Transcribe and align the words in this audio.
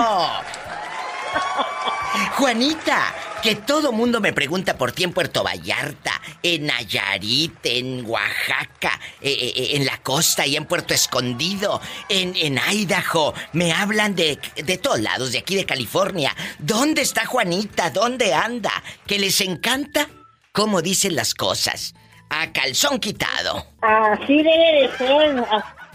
Juanita, 2.36 3.14
que 3.42 3.56
todo 3.56 3.92
mundo 3.92 4.20
me 4.20 4.34
pregunta 4.34 4.78
por 4.78 4.92
ti 4.92 5.04
en 5.04 5.14
Puerto 5.14 5.44
Vallarta, 5.44 6.22
en 6.44 6.68
Nayarit, 6.68 7.54
en 7.64 8.06
Oaxaca, 8.06 9.00
eh, 9.22 9.32
eh, 9.32 9.54
eh, 9.56 9.70
en 9.74 9.86
la 9.86 9.98
costa 9.98 10.46
y 10.46 10.56
en 10.56 10.66
Puerto 10.66 10.94
Escondido, 10.94 11.82
en, 12.10 12.58
Idaho. 12.58 13.34
Me 13.54 13.72
hablan 13.72 14.16
de, 14.16 14.40
de 14.56 14.78
todos 14.78 15.00
lados, 15.00 15.32
de 15.32 15.40
aquí 15.40 15.56
de 15.56 15.66
California. 15.66 16.36
¿Dónde 16.60 17.02
está 17.02 17.26
Juanita? 17.26 17.90
¿Dónde 17.90 18.34
anda? 18.34 18.72
Que 19.06 19.20
les 19.20 19.42
encanta 19.42 20.08
cómo 20.52 20.82
dicen 20.82 21.16
las 21.16 21.34
cosas. 21.34 21.94
A 22.30 22.52
calzón 22.52 23.00
quitado. 23.00 23.66
Así 23.82 24.44
debe 24.44 24.82
de 24.82 24.98
ser. 24.98 25.46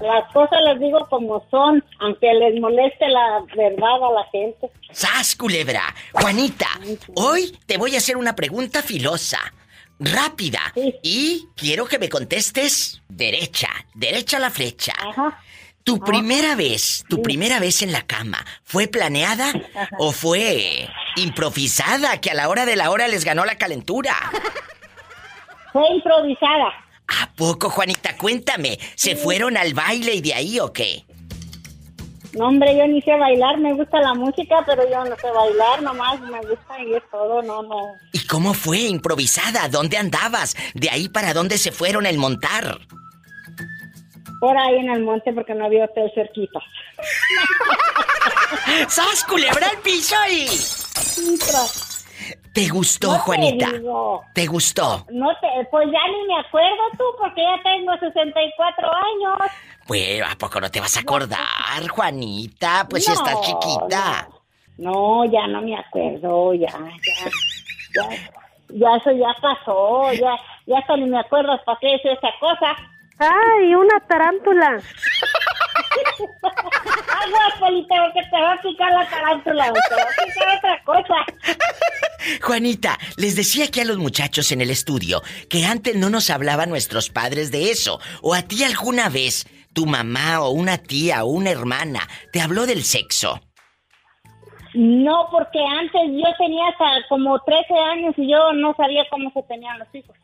Las 0.03 0.33
cosas 0.33 0.59
las 0.63 0.81
digo 0.81 1.07
como 1.09 1.47
son, 1.49 1.85
aunque 2.01 2.27
les 2.35 2.61
moleste 2.61 3.09
la 3.09 3.45
verdad 3.55 4.03
a 4.03 4.13
la 4.13 4.25
gente. 4.33 4.69
¡Sas, 4.91 5.37
culebra! 5.37 5.95
Juanita, 6.13 6.67
hoy 7.15 7.57
te 7.67 7.79
voy 7.79 7.95
a 7.95 7.99
hacer 7.99 8.17
una 8.17 8.35
pregunta 8.35 8.83
filosa, 8.83 9.39
rápida, 10.01 10.61
y 11.05 11.47
quiero 11.57 11.87
que 11.87 12.01
me 12.01 12.09
contestes 12.09 13.01
derecha, 13.09 13.69
derecha 13.95 14.41
la 14.41 14.51
flecha. 14.51 14.93
¿Tu 15.85 16.01
primera 16.01 16.57
vez, 16.57 17.05
tu 17.09 17.23
primera 17.23 17.61
vez 17.61 17.83
en 17.83 17.93
la 17.93 18.03
cama, 18.03 18.45
fue 18.65 18.89
planeada 18.89 19.53
o 19.99 20.11
fue 20.11 20.89
improvisada 21.15 22.21
que 22.21 22.31
a 22.31 22.35
la 22.35 22.49
hora 22.49 22.67
de 22.67 22.75
la 22.75 22.91
hora 22.91 23.07
les 23.07 23.25
ganó 23.25 23.45
la 23.45 23.57
calentura? 23.57 24.17
Fue 25.73 25.89
improvisada. 25.95 26.73
¿A 27.09 27.33
poco, 27.35 27.71
Juanita? 27.71 28.17
Cuéntame, 28.17 28.79
¿se 28.95 29.17
fueron 29.17 29.57
al 29.57 29.75
baile 29.75 30.15
y 30.15 30.21
de 30.21 30.35
ahí 30.35 30.61
o 30.61 30.73
qué? 30.73 31.05
No, 32.35 32.49
hombre, 32.49 32.75
yo 32.77 32.87
ni 32.87 33.03
sé 33.03 33.15
bailar, 33.15 33.59
me 33.59 33.75
gusta 33.75 34.01
la 34.01 34.15
música, 34.15 34.65
pero 34.65 34.89
yo 34.89 35.05
no 35.05 35.15
sé 35.17 35.31
bailar, 35.31 35.83
nomás 35.83 36.19
me 36.21 36.41
gusta 36.41 36.83
y 36.83 36.95
es 36.95 37.03
todo, 37.11 37.43
no, 37.43 37.63
no. 37.63 37.89
¿Y 38.13 38.27
cómo 38.27 38.55
fue 38.55 38.79
improvisada? 38.79 39.69
¿Dónde 39.69 39.99
andabas? 39.99 40.57
¿De 40.73 40.89
ahí 40.89 41.11
para 41.11 41.35
dónde 41.35 41.59
se 41.59 41.73
fueron 41.73 42.07
el 42.07 42.17
montar? 42.17 42.79
Por 44.41 44.57
ahí 44.57 44.77
en 44.77 44.91
el 44.91 45.03
monte 45.03 45.33
porque 45.35 45.55
no 45.55 45.67
había 45.67 45.85
hotel 45.85 46.11
cerquita. 46.15 46.59
¡Sas, 48.89 49.25
culebra 49.25 49.69
al 49.69 49.79
piso 49.79 50.17
y... 50.31 50.47
¿Te 52.53 52.69
gustó, 52.69 53.09
No 53.09 53.15
te 53.15 53.21
Juanita? 53.21 53.67
digo. 53.73 54.25
¿Te 54.35 54.47
gustó? 54.47 55.07
No 55.11 55.29
te, 55.41 55.49
pues 55.71 55.87
ya 55.91 56.01
ni 56.13 56.27
me 56.27 56.39
acuerdo 56.41 56.83
tú 56.99 57.05
porque 57.19 57.43
ya 57.43 57.63
tengo 57.63 57.97
64 57.99 58.89
años. 58.95 59.39
Pues, 59.87 60.23
¿a 60.23 60.37
poco 60.37 60.61
no 60.61 60.71
te 60.71 60.81
vas 60.81 60.97
a 60.97 61.01
acordar, 61.01 61.89
Juanita? 61.91 62.87
Pues 62.91 63.05
si 63.05 63.11
No, 63.13 63.17
estás 63.17 63.41
chiquita. 63.41 64.29
No, 64.79 65.25
ya 65.27 65.47
no 65.47 65.63
me 65.63 65.77
acuerdo, 65.79 66.55
ya, 66.55 66.69
ya, 66.69 67.31
ya, 67.95 68.09
ya 68.69 68.97
eso 68.97 69.11
ya 69.13 69.35
pasó, 69.41 70.13
ya, 70.15 70.35
ya 70.67 70.79
hasta 70.79 70.97
ni 70.97 71.05
me 71.07 71.21
acuerdo 71.21 71.59
para 71.65 71.79
qué 71.79 71.95
es 71.95 72.01
esa 72.05 72.29
cosa. 72.41 72.75
¡Ay, 73.19 73.75
una 73.75 74.01
tarántula! 74.09 74.81
Aguas, 76.43 77.55
Polita, 77.61 77.95
porque 78.05 78.23
te 78.31 78.41
va 78.41 78.53
a 78.53 78.61
picar 78.63 78.93
la 78.93 79.07
tarántula, 79.09 79.73
te 79.73 79.95
va 79.95 80.03
a 80.03 80.25
picar 80.25 80.57
otra 80.59 80.83
cosa. 80.85 81.15
Juanita, 82.43 82.99
les 83.17 83.37
decía 83.37 83.65
aquí 83.67 83.81
a 83.81 83.85
los 83.85 83.99
muchachos 83.99 84.53
en 84.53 84.61
el 84.61 84.71
estudio 84.71 85.23
que 85.49 85.65
antes 85.65 85.97
no 85.97 86.11
nos 86.11 86.31
hablaban 86.31 86.71
nuestros 86.71 87.11
padres 87.11 87.51
de 87.51 87.71
eso. 87.71 88.01
¿O 88.23 88.35
a 88.35 88.43
ti 88.43 88.63
alguna 88.65 89.09
vez 89.09 89.47
tu 89.73 89.87
mamá 89.87 90.41
o 90.43 90.51
una 90.51 90.79
tía 90.79 91.25
o 91.25 91.29
una 91.29 91.51
hermana 91.51 92.09
te 92.33 92.41
habló 92.41 92.67
del 92.67 92.83
sexo? 92.85 93.41
No, 94.75 95.29
porque 95.31 95.59
antes 95.59 96.01
yo 96.13 96.25
tenía 96.39 96.69
hasta 96.69 97.07
como 97.09 97.39
13 97.41 97.75
años 97.75 98.15
y 98.17 98.31
yo 98.31 98.53
no 98.55 98.75
sabía 98.75 99.05
cómo 99.11 99.31
se 99.33 99.43
tenían 99.43 99.79
los 99.79 99.89
hijos. 99.95 100.17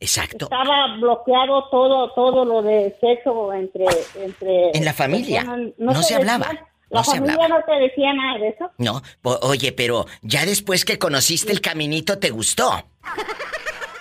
Exacto. 0.00 0.44
Estaba 0.46 0.96
bloqueado 0.98 1.68
todo, 1.70 2.10
todo 2.12 2.44
lo 2.44 2.60
de 2.62 2.94
sexo 3.00 3.52
entre, 3.54 3.86
entre. 4.16 4.76
En 4.76 4.84
la 4.84 4.92
familia. 4.92 5.40
personas. 5.40 5.70
No 5.78 5.92
se 5.94 5.98
decía- 6.00 6.16
hablaba, 6.18 6.50
La 6.90 7.00
no 7.00 7.04
familia 7.04 7.34
hablaba. 7.34 7.58
no 7.60 7.64
te 7.64 7.72
decía 7.80 8.12
nada 8.14 8.38
de 8.38 8.48
eso. 8.48 8.70
No, 8.78 9.02
oye, 9.42 9.72
pero 9.72 10.06
ya 10.22 10.44
después 10.44 10.84
que 10.84 10.98
conociste 10.98 11.52
el 11.52 11.60
caminito, 11.60 12.18
¿te 12.18 12.30
gustó? 12.30 12.72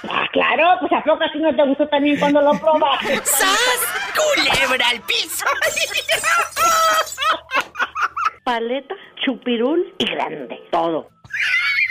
Ah, 0.09 0.27
claro, 0.31 0.77
pues 0.81 0.91
a 0.91 1.03
poco 1.03 1.23
así 1.23 1.39
no 1.39 1.55
te 1.55 1.63
gustó 1.67 1.87
también 1.87 2.19
cuando 2.19 2.41
lo 2.41 2.51
probaste. 2.59 3.17
¡Sas! 3.23 3.79
¡Culebra 4.35 4.89
al 4.89 5.01
piso! 5.01 5.45
Paleta, 8.43 8.95
chupirul 9.23 9.93
y 9.97 10.05
grande. 10.05 10.59
Todo. 10.71 11.09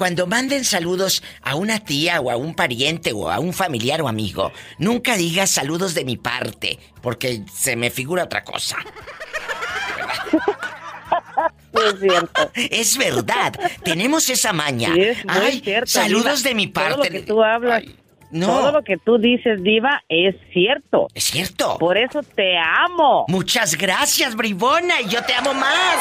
Cuando 0.00 0.26
manden 0.26 0.64
saludos 0.64 1.22
a 1.42 1.56
una 1.56 1.78
tía 1.78 2.22
o 2.22 2.30
a 2.30 2.36
un 2.38 2.54
pariente 2.54 3.12
o 3.12 3.30
a 3.30 3.38
un 3.38 3.52
familiar 3.52 4.00
o 4.00 4.08
amigo, 4.08 4.50
nunca 4.78 5.14
digas 5.14 5.50
saludos 5.50 5.92
de 5.92 6.06
mi 6.06 6.16
parte, 6.16 6.78
porque 7.02 7.42
se 7.54 7.76
me 7.76 7.90
figura 7.90 8.24
otra 8.24 8.42
cosa. 8.42 8.78
Es 11.72 12.00
cierto. 12.00 12.50
Es 12.54 12.96
verdad, 12.96 13.52
tenemos 13.84 14.28
esa 14.28 14.52
maña. 14.52 14.92
Sí, 14.92 15.00
es 15.02 15.18
Ay, 15.28 15.60
cierto, 15.60 15.90
saludos 15.90 16.42
Diva. 16.42 16.48
de 16.48 16.54
mi 16.54 16.66
parte. 16.66 16.94
Todo 16.94 17.04
lo 17.04 17.10
que 17.10 17.20
tú 17.20 17.42
hablas, 17.42 17.82
no. 18.30 18.46
todo 18.46 18.72
lo 18.72 18.82
que 18.82 18.96
tú 18.96 19.18
dices, 19.18 19.62
Diva, 19.62 20.02
es 20.08 20.34
cierto. 20.52 21.08
Es 21.14 21.24
cierto. 21.24 21.78
Por 21.78 21.96
eso 21.96 22.22
te 22.22 22.56
amo. 22.58 23.24
Muchas 23.28 23.76
gracias, 23.76 24.36
bribona, 24.36 25.00
y 25.00 25.08
yo 25.08 25.22
te 25.24 25.34
amo 25.34 25.54
más. 25.54 25.96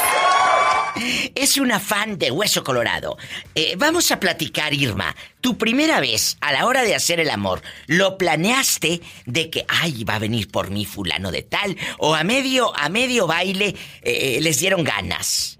Es 1.35 1.57
una 1.57 1.79
fan 1.79 2.17
de 2.17 2.31
Hueso 2.31 2.63
Colorado. 2.63 3.17
Eh, 3.55 3.75
vamos 3.77 4.11
a 4.11 4.19
platicar, 4.19 4.73
Irma. 4.73 5.15
Tu 5.41 5.57
primera 5.57 6.01
vez 6.01 6.37
a 6.41 6.51
la 6.51 6.65
hora 6.65 6.83
de 6.83 6.95
hacer 6.95 7.19
el 7.21 7.29
amor, 7.29 7.61
¿lo 7.87 8.17
planeaste 8.17 8.99
de 9.25 9.49
que, 9.49 9.63
ay, 9.69 10.03
va 10.03 10.15
a 10.15 10.19
venir 10.19 10.49
por 10.51 10.69
mí 10.69 10.83
fulano 10.83 11.31
de 11.31 11.43
tal? 11.43 11.77
¿O 11.97 12.13
a 12.13 12.23
medio, 12.25 12.77
a 12.77 12.89
medio 12.89 13.25
baile 13.25 13.73
eh, 14.01 14.39
les 14.41 14.59
dieron 14.59 14.83
ganas? 14.83 15.59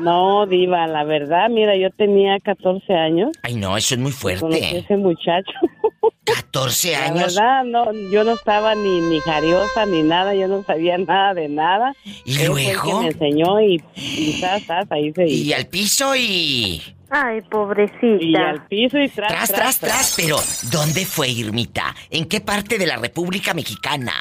No, 0.00 0.46
Diva, 0.46 0.86
la 0.86 1.04
verdad, 1.04 1.48
mira, 1.50 1.76
yo 1.76 1.90
tenía 1.90 2.38
14 2.40 2.94
años. 2.94 3.30
Ay, 3.42 3.54
no, 3.56 3.76
eso 3.76 3.94
es 3.94 4.00
muy 4.00 4.12
Conocí 4.12 4.38
fuerte. 4.60 4.78
ese 4.78 4.96
muchacho. 4.96 5.52
14 6.24 6.92
La 6.92 7.04
años. 7.06 7.34
verdad, 7.34 7.64
no, 7.64 7.92
yo 8.10 8.24
no 8.24 8.32
estaba 8.32 8.74
ni, 8.74 9.00
ni 9.00 9.20
jariosa 9.20 9.86
ni 9.86 10.02
nada, 10.02 10.34
yo 10.34 10.48
no 10.48 10.64
sabía 10.64 10.96
nada 10.98 11.34
de 11.34 11.48
nada. 11.48 11.92
¿Y 12.24 12.40
Él 12.40 12.46
fue 12.52 12.66
el 12.66 12.72
luego? 12.76 12.82
que 13.00 13.04
me 13.04 13.10
enseñó 13.12 13.60
y, 13.60 13.82
y 13.94 14.32
zas, 14.40 14.64
zas, 14.64 14.86
ahí 14.90 15.12
se 15.12 15.26
Y 15.28 15.52
al 15.52 15.66
piso 15.66 16.16
y... 16.16 16.82
Ay, 17.10 17.40
pobrecita. 17.42 18.18
Y 18.20 18.34
al 18.36 18.66
piso 18.66 18.98
y 18.98 19.08
tras, 19.08 19.28
Tras, 19.28 19.52
tras, 19.52 19.78
tras, 19.80 20.14
pero 20.16 20.38
¿dónde 20.72 21.04
fue 21.04 21.28
Irmita? 21.28 21.94
¿En 22.10 22.26
qué 22.26 22.40
parte 22.40 22.78
de 22.78 22.86
la 22.86 22.96
República 22.96 23.54
Mexicana? 23.54 24.12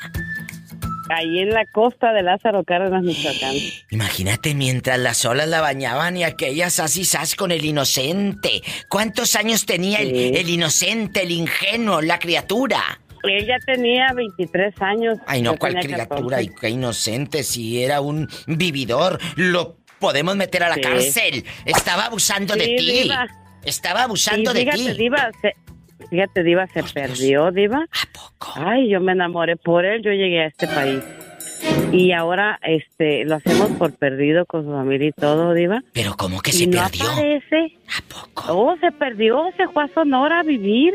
Ahí 1.09 1.39
en 1.39 1.49
la 1.49 1.65
costa 1.71 2.11
de 2.13 2.23
Lázaro 2.23 2.63
Cárdenas, 2.63 3.03
Michoacán. 3.03 3.55
Imagínate 3.91 4.55
mientras 4.55 4.97
las 4.99 5.23
olas 5.25 5.47
la 5.47 5.61
bañaban 5.61 6.17
y 6.17 6.23
aquellas 6.23 6.79
así 6.79 7.05
sas 7.05 7.35
con 7.35 7.51
el 7.51 7.63
inocente. 7.63 8.61
¿Cuántos 8.89 9.35
años 9.35 9.65
tenía 9.65 9.99
el, 9.99 10.09
Sí. 10.09 10.31
el 10.35 10.49
inocente, 10.49 11.23
el 11.23 11.31
ingenuo, 11.31 12.01
la 12.01 12.17
criatura? 12.17 12.81
Ella 13.27 13.57
tenía 13.65 14.13
23 14.15 14.73
años. 14.81 15.17
Ay, 15.25 15.41
no, 15.41 15.57
cuál 15.57 15.73
criatura, 15.79 16.37
14. 16.37 16.43
y 16.43 16.49
qué 16.49 16.69
inocente, 16.69 17.43
si 17.43 17.83
era 17.83 17.99
un 18.01 18.27
vividor, 18.45 19.19
lo 19.35 19.77
podemos 19.99 20.35
meter 20.35 20.63
a 20.63 20.69
la 20.69 20.75
Sí. 20.75 20.81
cárcel. 20.81 21.45
Estaba 21.65 22.05
abusando 22.05 22.55
de 22.55 22.65
ti. 22.77 23.01
Diva. 23.03 23.27
Estaba 23.65 24.01
Y 24.01 24.03
abusando 24.03 24.53
de 24.53 24.59
fíjate, 24.61 24.77
ti. 24.77 24.93
Diva, 24.93 25.29
se, 25.41 25.55
fíjate, 26.09 26.43
Diva, 26.43 26.67
se 26.67 26.79
Dios. 26.81 26.93
perdió, 26.93 27.51
Diva. 27.51 27.79
¿A 27.91 28.13
poco? 28.13 28.53
Ay, 28.55 28.89
yo 28.89 28.99
me 29.01 29.13
enamoré 29.13 29.55
por 29.57 29.85
él, 29.85 30.01
yo 30.03 30.11
llegué 30.11 30.41
a 30.43 30.47
este 30.47 30.67
país. 30.67 31.01
Y 31.91 32.11
ahora 32.11 32.59
este 32.61 33.25
lo 33.25 33.35
hacemos 33.35 33.69
por 33.71 33.93
perdido 33.93 34.45
con 34.45 34.65
su 34.65 34.71
familia 34.71 35.07
y 35.07 35.11
todo, 35.13 35.53
Diva. 35.53 35.81
Pero 35.93 36.15
¿cómo 36.15 36.41
que 36.41 36.51
y 36.51 36.53
se 36.53 36.67
no 36.67 36.81
perdió? 36.83 37.09
aparece. 37.11 37.77
¿A 37.87 38.01
poco? 38.07 38.53
Oh, 38.53 38.75
se 38.79 38.91
perdió, 38.91 39.45
se 39.57 39.67
fue 39.69 39.85
a 39.85 39.87
Sonora 39.93 40.41
a 40.41 40.43
vivir 40.43 40.93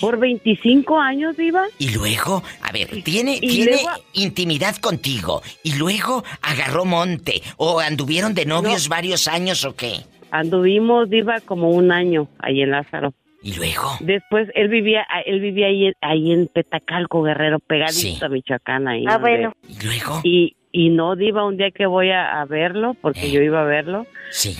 por 0.00 0.18
25 0.18 0.98
años, 0.98 1.36
Diva. 1.36 1.64
Y 1.78 1.90
luego, 1.94 2.42
a 2.62 2.72
ver, 2.72 3.02
tiene, 3.02 3.36
y 3.36 3.40
tiene 3.40 3.72
luego- 3.72 3.90
intimidad 4.14 4.76
contigo. 4.76 5.42
Y 5.62 5.76
luego 5.76 6.24
agarró 6.42 6.84
monte. 6.84 7.42
¿O 7.56 7.80
anduvieron 7.80 8.34
de 8.34 8.46
novios 8.46 8.88
varios 8.88 9.28
años 9.28 9.64
o 9.64 9.74
qué? 9.74 9.94
Anduvimos, 10.30 11.08
Diva, 11.10 11.40
como 11.40 11.70
un 11.70 11.90
año 11.92 12.28
ahí 12.38 12.60
en 12.62 12.70
Lázaro. 12.70 13.14
Y 13.42 13.54
luego. 13.54 13.92
Después 14.00 14.48
él 14.54 14.68
vivía, 14.68 15.06
él 15.24 15.40
vivía 15.40 15.68
ahí, 15.68 15.92
ahí 16.00 16.32
en 16.32 16.48
Petacalco, 16.48 17.22
Guerrero, 17.22 17.60
pegadito 17.60 17.92
Sí. 17.92 18.18
a 18.20 18.28
Michoacán 18.28 18.88
ahí. 18.88 19.04
Ah, 19.08 19.18
bueno. 19.18 19.52
Y 19.68 19.84
luego. 19.84 20.20
Y, 20.24 20.56
y 20.72 20.90
no, 20.90 21.14
Diva, 21.16 21.46
un 21.46 21.56
día 21.56 21.70
que 21.70 21.86
voy 21.86 22.10
a, 22.10 22.40
a 22.40 22.44
verlo, 22.46 22.94
porque 23.00 23.28
Eh. 23.28 23.30
yo 23.30 23.40
iba 23.40 23.60
a 23.62 23.64
verlo, 23.64 24.06
Sí. 24.30 24.56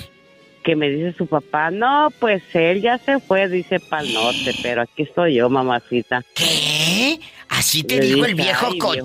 Que 0.68 0.76
me 0.76 0.90
dice 0.90 1.14
su 1.16 1.26
papá, 1.26 1.70
no, 1.70 2.08
pues 2.20 2.42
él 2.52 2.82
ya 2.82 2.98
se 2.98 3.20
fue, 3.20 3.48
dice 3.48 3.80
pa'l 3.80 4.12
norte, 4.12 4.54
pero 4.62 4.82
aquí 4.82 5.04
estoy 5.04 5.36
yo, 5.36 5.48
mamacita. 5.48 6.22
¿Qué? 6.34 7.18
Así 7.48 7.82
te 7.84 7.98
dijo 8.00 8.26
el 8.26 8.34
viejo 8.34 8.66
"Ay, 8.70 8.76
cochino. 8.78 9.04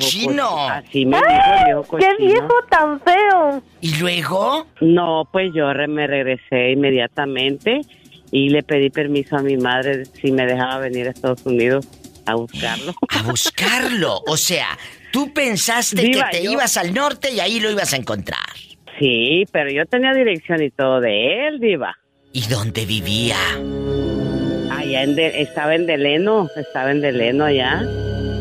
cochino". 0.49 0.67
Así 0.67 1.05
me 1.05 1.15
dijo 1.19 1.29
el 1.29 1.63
viejo 1.63 1.83
cochino. 1.83 2.09
¡Qué 2.17 2.25
viejo 2.25 2.53
tan 2.69 2.99
feo! 2.99 3.63
¿Y 3.79 3.95
luego? 3.95 4.67
No, 4.81 5.23
pues 5.31 5.53
yo 5.55 5.71
re- 5.71 5.87
me 5.87 6.05
regresé 6.05 6.71
inmediatamente 6.71 7.79
y 8.29 8.49
le 8.49 8.61
pedí 8.63 8.89
permiso 8.89 9.37
a 9.37 9.41
mi 9.41 9.55
madre 9.55 10.03
si 10.21 10.33
me 10.33 10.45
dejaba 10.45 10.79
venir 10.79 11.07
a 11.07 11.11
Estados 11.11 11.45
Unidos 11.45 11.87
a 12.25 12.35
buscarlo. 12.35 12.93
A 13.07 13.21
buscarlo. 13.21 14.21
O 14.27 14.35
sea, 14.35 14.77
tú 15.13 15.33
pensaste 15.33 16.01
Diva, 16.01 16.29
que 16.29 16.39
te 16.39 16.43
yo- 16.43 16.51
ibas 16.51 16.75
al 16.75 16.93
norte 16.93 17.31
y 17.31 17.39
ahí 17.39 17.61
lo 17.61 17.71
ibas 17.71 17.93
a 17.93 17.95
encontrar. 17.95 18.39
Sí, 18.99 19.45
pero 19.51 19.71
yo 19.71 19.85
tenía 19.85 20.13
dirección 20.13 20.61
y 20.61 20.69
todo 20.69 21.01
de 21.01 21.47
él, 21.47 21.59
diva. 21.59 21.95
¿Y 22.31 22.41
dónde 22.47 22.85
vivía? 22.85 23.35
Allá 24.71 25.03
en 25.03 25.15
De- 25.15 25.41
estaba 25.41 25.75
en 25.75 25.85
Deleno, 25.85 26.47
estaba 26.55 26.91
en 26.91 27.01
Deleno 27.01 27.45
allá. 27.45 27.81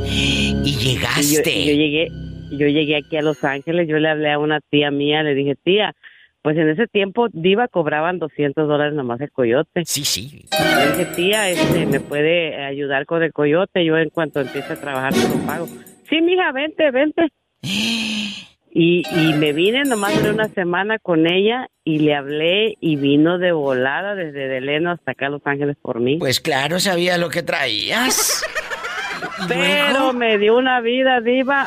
Y 0.05 0.55
Y 0.65 0.73
yo, 0.75 0.81
llegaste. 0.81 1.51
y 1.51 1.67
yo 1.67 1.73
llegué, 1.75 2.09
yo 2.53 2.67
llegué 2.69 2.97
aquí 2.97 3.17
a 3.17 3.23
Los 3.23 3.43
Ángeles, 3.45 3.89
yo 3.89 3.97
le 3.99 4.09
hablé 4.09 4.31
a 4.31 4.39
una 4.39 4.61
tía 4.61 4.91
mía, 4.91 5.23
le 5.23 5.35
dije, 5.35 5.55
tía, 5.63 5.95
pues 6.43 6.57
en 6.57 6.69
ese 6.69 6.87
tiempo 6.87 7.29
diva 7.33 7.67
cobraban 7.69 8.19
200 8.19 8.69
dólares 8.69 8.95
nomás 8.95 9.21
el 9.21 9.31
coyote. 9.33 9.83
Sí, 9.87 10.05
sí. 10.05 10.45
Le 10.53 10.87
dije, 10.93 11.05
tía, 11.17 11.49
este, 11.51 11.87
¿me 11.87 11.99
puede 12.01 12.57
ayudar 12.65 13.07
con 13.07 13.23
el 13.23 13.33
coyote? 13.33 13.85
Yo 13.85 13.97
en 13.97 14.11
cuanto 14.11 14.41
empiece 14.41 14.73
a 14.75 14.81
trabajar 14.81 15.13
te 15.15 15.21
lo 15.29 15.47
pago. 15.47 15.67
Sí, 16.09 16.21
mija, 16.21 16.53
vente, 16.53 16.91
vente. 16.91 17.29
Y, 18.75 19.03
y 19.15 19.35
me 19.35 19.53
vine 19.53 19.83
nomás 19.85 20.23
de 20.23 20.31
una 20.31 20.49
semana 20.49 20.99
con 20.99 21.27
ella 21.31 21.69
y 21.85 21.99
le 21.99 22.15
hablé 22.15 22.79
y 22.81 22.97
vino 22.97 23.37
de 23.39 23.53
volada 23.53 24.15
desde 24.15 24.49
Deleno 24.49 24.93
hasta 24.93 25.13
acá 25.13 25.27
a 25.27 25.31
Los 25.31 25.43
Ángeles 25.45 25.77
por 25.83 26.01
mí. 26.01 26.17
Pues 26.19 26.41
claro, 26.41 26.81
sabía 26.81 27.19
lo 27.19 27.29
que 27.29 27.43
traías. 27.43 28.43
¿Y 29.45 29.49
Pero 29.49 29.91
luego? 29.93 30.13
me 30.15 30.39
dio 30.39 30.57
una 30.57 30.81
vida 30.81 31.21
diva. 31.21 31.67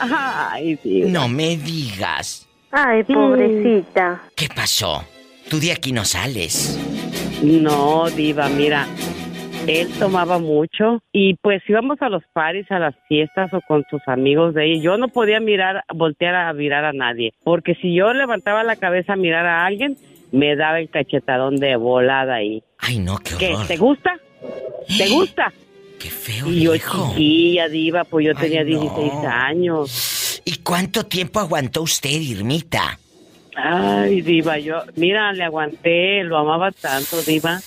Ay, 0.51 0.79
diva. 0.83 1.09
No 1.09 1.27
me 1.27 1.57
digas. 1.57 2.47
Ay, 2.71 3.03
pobrecita. 3.03 4.23
¿Qué 4.35 4.49
pasó? 4.53 5.03
Tú 5.49 5.59
de 5.59 5.71
aquí 5.73 5.91
no 5.91 6.03
sales. 6.05 6.79
No, 7.43 8.09
diva, 8.09 8.49
mira, 8.49 8.87
él 9.67 9.89
tomaba 9.99 10.39
mucho 10.39 11.01
y 11.11 11.35
pues 11.35 11.61
íbamos 11.67 12.01
a 12.01 12.09
los 12.09 12.23
paris, 12.33 12.65
a 12.71 12.79
las 12.79 12.95
fiestas 13.07 13.53
o 13.53 13.61
con 13.61 13.83
sus 13.89 14.01
amigos 14.07 14.53
de 14.53 14.63
ahí. 14.63 14.81
Yo 14.81 14.97
no 14.97 15.07
podía 15.07 15.39
mirar, 15.39 15.83
voltear 15.93 16.35
a 16.35 16.53
mirar 16.53 16.85
a 16.85 16.93
nadie, 16.93 17.33
porque 17.43 17.75
si 17.75 17.93
yo 17.95 18.13
levantaba 18.13 18.63
la 18.63 18.75
cabeza 18.75 19.13
a 19.13 19.17
mirar 19.17 19.45
a 19.45 19.65
alguien, 19.65 19.97
me 20.31 20.55
daba 20.55 20.79
el 20.79 20.89
cachetadón 20.89 21.57
de 21.57 21.75
volada 21.75 22.35
ahí. 22.35 22.61
Ay, 22.79 22.99
no, 22.99 23.17
qué 23.17 23.35
¿Qué? 23.37 23.53
horror. 23.53 23.67
¿Te 23.67 23.77
gusta? 23.77 24.19
¿Te 24.97 25.09
gusta? 25.09 25.53
Qué 25.99 26.09
feo, 26.09 26.47
Y 26.47 26.61
yo 26.63 26.71
viejo. 26.73 27.09
chiquilla, 27.11 27.67
diva, 27.69 28.03
pues 28.03 28.25
yo 28.25 28.33
Ay, 28.35 28.41
tenía 28.43 28.63
no. 28.63 28.67
16 28.81 29.11
años. 29.25 30.41
¿Y 30.45 30.57
cuánto 30.57 31.05
tiempo 31.05 31.39
aguantó 31.39 31.81
usted, 31.81 32.09
Irmita? 32.09 32.99
Ay, 33.55 34.21
diva, 34.21 34.59
yo, 34.59 34.81
mira, 34.97 35.31
le 35.31 35.43
aguanté, 35.45 36.23
lo 36.23 36.37
amaba 36.37 36.71
tanto, 36.71 37.21
diva. 37.23 37.59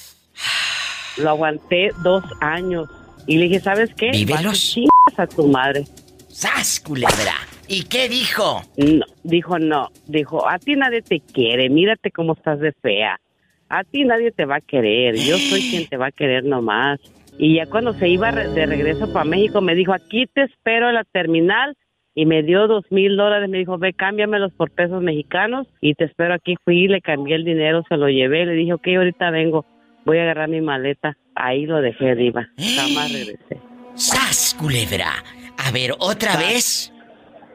Lo 1.22 1.30
aguanté 1.30 1.90
dos 2.02 2.24
años. 2.40 2.88
Y 3.26 3.36
le 3.36 3.44
dije, 3.44 3.60
¿sabes 3.60 3.92
qué? 3.94 4.10
Vívelos. 4.10 4.76
A 5.16 5.26
tu 5.26 5.48
madre. 5.48 5.84
¡Sas, 6.28 6.80
culebra! 6.80 7.34
¿Y 7.66 7.84
qué 7.84 8.08
dijo? 8.08 8.62
No, 8.76 9.04
dijo 9.24 9.58
no. 9.58 9.88
Dijo, 10.06 10.48
a 10.48 10.58
ti 10.58 10.76
nadie 10.76 11.02
te 11.02 11.20
quiere, 11.20 11.68
mírate 11.68 12.10
cómo 12.10 12.34
estás 12.34 12.60
de 12.60 12.72
fea. 12.72 13.20
A 13.68 13.84
ti 13.84 14.04
nadie 14.04 14.30
te 14.30 14.46
va 14.46 14.56
a 14.56 14.60
querer, 14.60 15.16
yo 15.16 15.36
soy 15.36 15.60
quien 15.68 15.86
te 15.86 15.96
va 15.96 16.06
a 16.06 16.12
querer 16.12 16.44
nomás. 16.44 17.00
Y 17.38 17.56
ya 17.56 17.66
cuando 17.66 17.92
se 17.92 18.08
iba 18.08 18.32
de 18.32 18.66
regreso 18.66 19.12
para 19.12 19.24
México, 19.24 19.60
me 19.60 19.74
dijo, 19.74 19.92
aquí 19.92 20.26
te 20.26 20.44
espero 20.44 20.88
en 20.88 20.94
la 20.94 21.04
terminal. 21.04 21.76
Y 22.14 22.26
me 22.26 22.42
dio 22.42 22.66
dos 22.66 22.84
mil 22.90 23.16
dólares, 23.16 23.48
me 23.48 23.58
dijo, 23.58 23.78
ve, 23.78 23.92
cámbiamelos 23.92 24.52
por 24.52 24.70
pesos 24.70 25.02
mexicanos 25.02 25.68
y 25.80 25.94
te 25.94 26.04
espero 26.04 26.34
aquí. 26.34 26.56
Fui, 26.64 26.88
le 26.88 27.00
cambié 27.00 27.36
el 27.36 27.44
dinero, 27.44 27.84
se 27.88 27.96
lo 27.96 28.08
llevé, 28.08 28.44
le 28.44 28.54
dije, 28.54 28.72
ok, 28.72 28.88
ahorita 28.96 29.30
vengo, 29.30 29.64
voy 30.08 30.18
a 30.18 30.22
agarrar 30.22 30.48
mi 30.48 30.60
maleta. 30.62 31.16
Ahí 31.34 31.66
lo 31.66 31.80
dejé, 31.82 32.14
Diva. 32.16 32.48
Jamás 32.56 33.12
regresé. 33.12 33.58
¡Sas, 33.94 34.56
culebra! 34.58 35.12
A 35.58 35.70
ver, 35.70 35.92
otra 35.98 36.36
vez. 36.36 36.90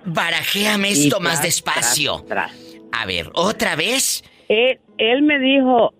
Barajéame 0.06 0.90
esto 0.92 1.20
más 1.20 1.42
despacio. 1.42 2.24
tras. 2.28 2.52
A 2.92 3.06
ver, 3.06 3.30
otra 3.34 3.76
vez. 3.76 4.24
Él, 4.50 4.80
él 4.98 5.22
me 5.24 5.40
dijo, 5.40 5.94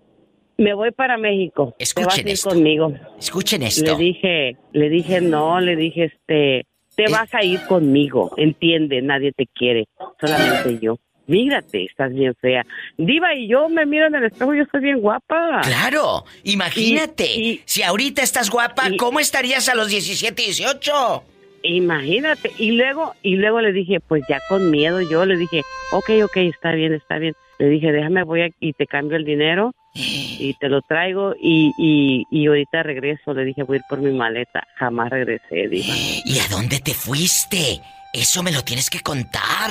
me 0.58 0.74
voy 0.74 0.90
para 0.92 1.16
México. 1.16 1.74
Escuchen 1.78 2.28
esto. 2.28 2.50
conmigo. 2.50 2.92
Escuchen 3.18 3.62
Le 3.62 3.68
esto. 3.68 3.96
dije, 3.96 4.56
le 4.72 4.88
dije 4.90 5.20
no, 5.20 5.58
le 5.60 5.74
dije 5.74 6.04
este, 6.04 6.66
te 6.94 7.04
Es- 7.04 7.10
vas 7.10 7.32
a 7.34 7.42
ir 7.42 7.60
conmigo, 7.66 8.32
entiende, 8.36 9.02
nadie 9.02 9.32
te 9.32 9.46
quiere, 9.46 9.86
solamente 10.20 10.78
yo. 10.80 10.98
Mírate, 11.26 11.84
estás 11.84 12.12
bien 12.12 12.34
fea. 12.40 12.66
Diva, 12.98 13.34
y 13.34 13.48
yo 13.48 13.68
me 13.68 13.86
miro 13.86 14.06
en 14.06 14.14
el 14.16 14.24
espejo, 14.24 14.54
yo 14.54 14.64
soy 14.70 14.80
bien 14.82 15.00
guapa. 15.00 15.60
Claro, 15.62 16.24
imagínate. 16.42 17.26
Y- 17.34 17.50
y- 17.50 17.60
si 17.64 17.82
ahorita 17.82 18.22
estás 18.22 18.50
guapa, 18.50 18.90
y- 18.90 18.96
¿cómo 18.96 19.20
estarías 19.20 19.68
a 19.68 19.74
los 19.74 19.88
17, 19.88 20.42
18? 20.42 21.24
Imagínate. 21.62 22.50
Y 22.58 22.72
luego, 22.72 23.14
y 23.22 23.36
luego 23.36 23.60
le 23.62 23.72
dije, 23.72 23.98
pues 24.00 24.22
ya 24.28 24.38
con 24.48 24.70
miedo, 24.70 25.00
yo 25.00 25.24
le 25.24 25.36
dije, 25.38 25.62
ok, 25.92 26.10
ok, 26.24 26.36
está 26.36 26.72
bien, 26.72 26.92
está 26.92 27.16
bien. 27.18 27.34
Le 27.58 27.68
dije, 27.68 27.90
déjame, 27.92 28.22
voy 28.24 28.42
a, 28.42 28.48
y 28.60 28.72
te 28.74 28.86
cambio 28.86 29.16
el 29.16 29.24
dinero 29.24 29.72
y 29.94 30.54
te 30.60 30.68
lo 30.68 30.82
traigo 30.82 31.34
y, 31.40 31.72
y, 31.78 32.24
y 32.30 32.46
ahorita 32.48 32.82
regreso. 32.82 33.32
Le 33.32 33.44
dije, 33.44 33.62
voy 33.62 33.76
a 33.76 33.78
ir 33.78 33.84
por 33.88 34.00
mi 34.00 34.10
maleta. 34.12 34.66
Jamás 34.76 35.08
regresé, 35.08 35.68
diva. 35.68 35.94
¿Y 36.26 36.38
a 36.40 36.48
dónde 36.50 36.80
te 36.80 36.92
fuiste? 36.92 37.80
Eso 38.12 38.42
me 38.42 38.52
lo 38.52 38.62
tienes 38.62 38.90
que 38.90 39.00
contar. 39.00 39.70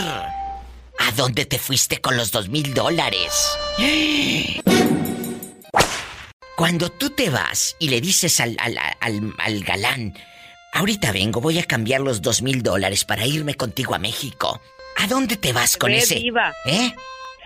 ¿A 1.08 1.12
dónde 1.16 1.46
te 1.46 1.60
fuiste 1.60 2.00
con 2.00 2.16
los 2.18 2.32
dos 2.32 2.50
mil 2.50 2.74
dólares? 2.74 3.58
Cuando 6.56 6.90
tú 6.90 7.10
te 7.10 7.30
vas 7.30 7.76
y 7.80 7.90
le 7.90 8.00
dices 8.02 8.40
al, 8.40 8.56
al, 8.60 8.78
al- 9.00 9.34
al 9.40 9.64
galán, 9.64 10.14
ahorita 10.74 11.12
vengo, 11.12 11.42
voy 11.42 11.60
a 11.60 11.64
cambiar 11.66 12.02
los 12.02 12.22
dos 12.22 12.42
mil 12.42 12.62
dólares 12.64 13.04
para 13.06 13.26
irme 13.26 13.56
contigo 13.56 13.96
a 13.96 14.00
México. 14.00 14.62
¿A 14.98 15.08
dónde 15.08 15.36
te 15.38 15.52
vas 15.54 15.78
con 15.78 15.92
Ve, 15.92 15.98
ese? 15.98 16.16
diva. 16.16 16.54
¿Eh? 16.66 16.94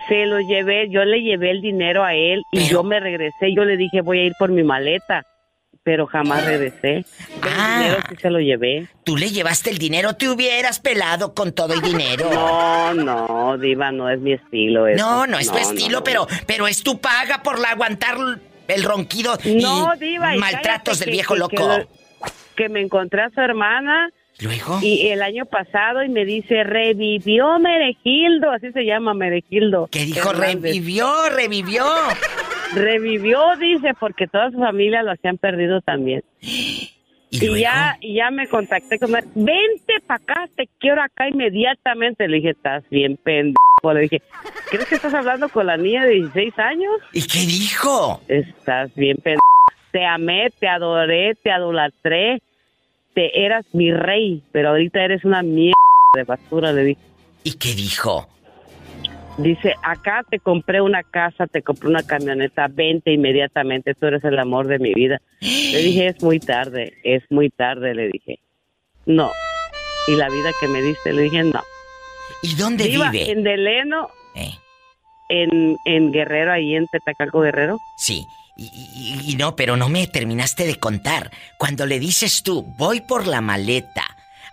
Se 0.08 0.26
lo 0.26 0.38
llevé, 0.40 0.88
yo 0.90 1.04
le 1.04 1.20
llevé 1.22 1.50
el 1.50 1.60
dinero 1.60 2.04
a 2.04 2.14
él 2.14 2.42
y 2.52 2.58
Pero- 2.58 2.70
yo 2.70 2.82
me 2.84 3.00
regresé. 3.00 3.54
Yo 3.54 3.64
le 3.64 3.76
dije, 3.76 4.00
voy 4.02 4.20
a 4.20 4.24
ir 4.24 4.32
por 4.38 4.50
mi 4.50 4.62
maleta, 4.62 5.22
pero 5.88 6.06
jamás 6.06 6.44
regresé. 6.44 7.06
Ah. 7.40 7.78
El 7.78 7.82
dinero 7.84 8.02
sí 8.10 8.16
se 8.20 8.28
lo 8.30 8.40
llevé. 8.40 8.88
Tú 9.04 9.16
le 9.16 9.30
llevaste 9.30 9.70
el 9.70 9.78
dinero, 9.78 10.16
te 10.16 10.28
hubieras 10.28 10.80
pelado 10.80 11.32
con 11.32 11.52
todo 11.52 11.72
el 11.72 11.80
dinero. 11.80 12.28
No, 12.38 12.92
no, 12.92 13.56
Diva, 13.56 13.90
no 13.90 14.10
es 14.10 14.20
mi 14.20 14.32
estilo. 14.34 14.86
Eso. 14.86 15.02
No, 15.02 15.26
no 15.26 15.38
es 15.38 15.46
tu 15.48 15.54
no, 15.54 15.60
estilo, 15.60 15.98
no. 15.98 16.04
pero, 16.04 16.26
pero 16.46 16.68
es 16.68 16.82
tu 16.82 17.00
paga 17.00 17.42
por 17.42 17.58
la 17.58 17.70
aguantar 17.70 18.18
el 18.66 18.82
ronquido 18.82 19.38
No, 19.46 19.94
y 19.94 19.98
Diva. 19.98 20.34
maltratos 20.36 20.98
del 20.98 21.10
viejo 21.10 21.32
que- 21.34 21.40
loco. 21.40 21.56
Que, 21.56 21.62
lo- 21.62 21.88
que 22.54 22.68
me 22.68 22.80
encontré 22.82 23.22
a 23.22 23.30
su 23.30 23.40
hermana 23.40 24.10
¿Luego? 24.40 24.78
Y 24.82 25.08
el 25.08 25.22
año 25.22 25.46
pasado 25.46 26.04
y 26.04 26.08
me 26.10 26.24
dice, 26.24 26.62
revivió 26.64 27.58
Meregildo, 27.58 28.50
así 28.52 28.70
se 28.72 28.84
llama 28.84 29.12
Meregildo. 29.14 29.88
¿Qué 29.90 30.04
dijo? 30.04 30.30
Hernández. 30.30 30.62
Revivió, 30.74 31.10
revivió. 31.30 31.84
Revivió, 32.74 33.56
dice, 33.56 33.94
porque 33.98 34.26
toda 34.26 34.50
su 34.50 34.58
familia 34.58 35.02
lo 35.02 35.12
habían 35.12 35.38
perdido 35.38 35.80
también. 35.80 36.22
¿Y, 37.30 37.60
ya, 37.60 37.96
y 38.00 38.14
ya 38.14 38.30
me 38.30 38.48
contacté 38.48 38.98
con 38.98 39.14
él. 39.14 39.24
Vente 39.34 39.94
para 40.06 40.22
acá, 40.22 40.48
te 40.56 40.68
quiero 40.78 41.02
acá 41.02 41.28
inmediatamente. 41.28 42.26
Le 42.26 42.36
dije, 42.36 42.50
estás 42.50 42.84
bien 42.90 43.16
pendejo. 43.16 43.58
Le 43.92 44.00
dije, 44.00 44.22
¿crees 44.70 44.86
que 44.86 44.94
estás 44.94 45.14
hablando 45.14 45.48
con 45.48 45.66
la 45.66 45.76
niña 45.76 46.04
de 46.04 46.14
16 46.14 46.58
años? 46.58 46.92
¿Y 47.12 47.26
qué 47.26 47.40
dijo? 47.40 48.20
Estás 48.28 48.94
bien 48.94 49.16
pendejo. 49.18 49.42
Te 49.92 50.04
amé, 50.04 50.50
te 50.58 50.68
adoré, 50.68 51.34
te 51.34 51.50
adulatré. 51.50 52.40
Te 53.14 53.44
eras 53.44 53.66
mi 53.72 53.92
rey, 53.92 54.42
pero 54.52 54.70
ahorita 54.70 55.02
eres 55.02 55.24
una 55.24 55.42
mierda 55.42 55.74
de 56.14 56.24
basura, 56.24 56.72
le 56.72 56.84
dije. 56.84 57.00
¿Y 57.44 57.54
qué 57.54 57.74
dijo? 57.74 58.28
Dice, 59.38 59.74
acá 59.84 60.24
te 60.28 60.40
compré 60.40 60.80
una 60.80 61.02
casa, 61.04 61.46
te 61.46 61.62
compré 61.62 61.88
una 61.88 62.02
camioneta, 62.02 62.66
vente 62.68 63.12
inmediatamente, 63.12 63.94
tú 63.94 64.06
eres 64.06 64.24
el 64.24 64.36
amor 64.38 64.66
de 64.66 64.80
mi 64.80 64.92
vida. 64.94 65.20
Le 65.40 65.78
dije, 65.78 66.08
es 66.08 66.22
muy 66.22 66.40
tarde, 66.40 66.94
es 67.04 67.22
muy 67.30 67.48
tarde, 67.48 67.94
le 67.94 68.08
dije. 68.08 68.40
No. 69.06 69.30
Y 70.08 70.16
la 70.16 70.28
vida 70.28 70.50
que 70.60 70.66
me 70.66 70.82
diste, 70.82 71.12
le 71.12 71.22
dije, 71.22 71.44
no. 71.44 71.62
¿Y 72.42 72.54
dónde 72.56 72.88
vive? 72.88 73.30
en 73.30 73.44
Deleno, 73.44 74.08
Eh, 74.34 74.50
en, 75.28 75.76
en 75.84 76.10
Guerrero, 76.12 76.52
ahí 76.52 76.74
en 76.74 76.86
Tetacalco 76.88 77.40
Guerrero. 77.40 77.78
sí. 77.96 78.26
Y, 78.60 78.64
y- 78.64 79.32
y 79.32 79.36
no, 79.36 79.54
pero 79.54 79.76
no 79.76 79.88
me 79.88 80.08
terminaste 80.08 80.66
de 80.66 80.74
contar. 80.80 81.30
Cuando 81.58 81.86
le 81.86 82.00
dices 82.00 82.42
tú, 82.42 82.64
voy 82.76 83.00
por 83.02 83.28
la 83.28 83.40
maleta, 83.40 84.04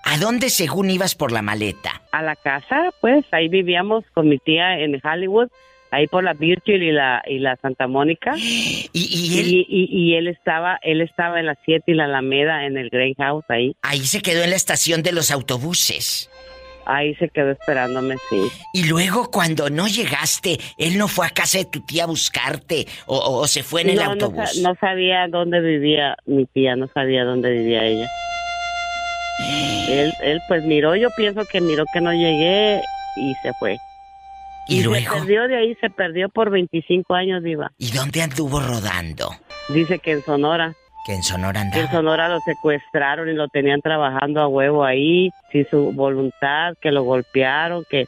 ¿a 0.05 0.17
dónde 0.17 0.50
según 0.50 0.89
ibas 0.89 1.15
por 1.15 1.31
la 1.31 1.41
maleta? 1.41 2.01
A 2.12 2.21
la 2.21 2.35
casa, 2.38 2.93
pues, 3.01 3.25
ahí 3.31 3.47
vivíamos 3.50 4.05
con 4.13 4.29
mi 4.29 4.38
tía 4.38 4.79
en 4.79 5.00
Hollywood, 5.03 5.50
ahí 5.91 6.07
por 6.07 6.24
la 6.24 6.33
Virgil 6.33 6.81
y 6.83 6.91
la, 6.91 7.21
y 7.27 7.39
la 7.39 7.57
Santa 7.57 7.88
Mónica. 7.88 8.33
Y, 8.38 8.89
y 8.93 9.39
él 9.39 9.47
Y, 9.50 9.65
y- 9.67 9.89
y 9.91 10.15
él 10.15 10.27
estaba, 10.29 10.79
él 10.81 11.01
estaba 11.01 11.39
en 11.41 11.47
la 11.47 11.57
7 11.65 11.83
y 11.91 11.95
la 11.95 12.05
Alameda, 12.05 12.65
en 12.65 12.77
el 12.77 12.89
Grey 12.89 13.13
House, 13.17 13.43
ahí. 13.50 13.75
ahí 13.81 14.00
se 14.05 14.21
quedó 14.21 14.41
en 14.43 14.51
la 14.51 14.55
estación 14.55 15.03
de 15.03 15.12
los 15.12 15.31
autobuses. 15.31 16.29
Ahí 16.88 17.15
se 17.15 17.29
quedó 17.29 17.51
esperándome, 17.51 18.15
sí. 18.29 18.38
Y 18.74 18.88
luego 18.88 19.31
cuando 19.31 19.69
no 19.71 19.88
llegaste, 19.88 20.59
él 20.77 20.97
no 21.00 21.07
fue 21.07 21.25
a 21.25 21.31
casa 21.31 21.57
de 21.57 21.65
tu 21.65 21.83
tía 21.85 22.03
a 22.03 22.07
buscarte 22.07 22.85
o, 23.07 23.17
o- 23.17 23.39
o 23.41 23.47
se 23.47 23.63
fue 23.63 23.81
en 23.81 23.89
el 23.89 23.95
no, 23.95 24.03
no 24.03 24.12
autobús. 24.12 24.51
sa- 24.51 24.62
no 24.69 24.75
sabía 24.79 25.27
dónde 25.27 25.59
vivía 25.62 26.15
mi 26.27 26.45
tía, 26.45 26.75
no 26.75 26.88
sabía 26.93 27.24
dónde 27.25 27.51
vivía 27.51 27.83
ella. 27.85 28.07
Él, 29.89 30.13
él 30.23 30.41
pues 30.47 30.63
miró, 30.63 30.95
yo 30.95 31.09
pienso 31.17 31.43
que 31.45 31.61
miró 31.61 31.83
que 31.93 32.01
no 32.01 32.11
llegué 32.13 32.81
y 33.17 33.33
se 33.43 33.51
fue. 33.59 33.77
y 34.67 34.79
se 34.79 34.83
luego, 34.85 35.13
perdió 35.13 35.47
de 35.47 35.57
ahí, 35.57 35.75
se 35.81 35.89
perdió 35.89 36.29
por 36.29 36.49
25 36.49 37.13
años, 37.13 37.43
Diva. 37.43 37.71
¿y 37.77 37.91
dónde 37.91 38.21
anduvo 38.21 38.59
rodando? 38.59 39.29
Dice 39.69 39.99
que 39.99 40.11
en 40.13 40.21
Sonora, 40.23 40.73
Que 41.05 41.13
en 41.15 41.23
Sonora 41.23 41.61
que 41.61 41.67
en 41.67 41.73
andaba. 41.85 41.91
Sonora 41.91 42.29
lo 42.29 42.39
secuestraron 42.41 43.29
y 43.29 43.33
lo 43.33 43.47
tenían 43.49 43.81
trabajando 43.81 44.41
a 44.41 44.47
huevo 44.47 44.83
ahí, 44.83 45.29
sin 45.51 45.67
su 45.69 45.91
voluntad, 45.91 46.73
que 46.81 46.91
lo 46.91 47.03
golpearon, 47.03 47.83
que... 47.89 48.05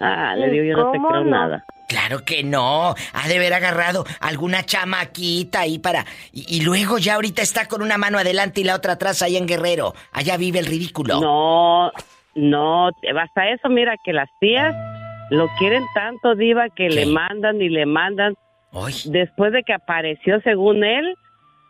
Ah, 0.00 0.34
le 0.36 0.48
digo, 0.50 0.64
yo 0.64 0.76
no 0.76 0.92
te 0.92 0.98
¿Cómo 0.98 1.08
creo 1.08 1.24
no? 1.24 1.30
nada. 1.30 1.64
Claro 1.88 2.24
que 2.24 2.44
no. 2.44 2.94
Ha 3.14 3.28
de 3.28 3.36
haber 3.36 3.54
agarrado 3.54 4.04
alguna 4.20 4.62
chamaquita 4.62 5.60
ahí 5.60 5.78
para. 5.78 6.04
Y, 6.32 6.58
y 6.58 6.60
luego 6.62 6.98
ya 6.98 7.14
ahorita 7.14 7.42
está 7.42 7.66
con 7.66 7.80
una 7.82 7.96
mano 7.98 8.18
adelante 8.18 8.60
y 8.60 8.64
la 8.64 8.74
otra 8.76 8.92
atrás 8.92 9.22
allá 9.22 9.38
en 9.38 9.46
Guerrero. 9.46 9.94
Allá 10.12 10.36
vive 10.36 10.58
el 10.58 10.66
ridículo. 10.66 11.18
No, 11.20 11.90
no, 12.34 12.90
basta 13.14 13.48
eso, 13.48 13.68
mira 13.70 13.96
que 14.04 14.12
las 14.12 14.28
tías 14.38 14.74
lo 15.30 15.48
quieren 15.58 15.82
tanto, 15.94 16.34
Diva, 16.34 16.68
que 16.68 16.88
¿Qué? 16.88 16.90
le 16.90 17.06
mandan 17.06 17.60
y 17.60 17.68
le 17.68 17.86
mandan. 17.86 18.34
Ay, 18.72 18.94
Después 19.06 19.52
de 19.52 19.62
que 19.62 19.72
apareció, 19.72 20.40
según 20.42 20.84
él, 20.84 21.14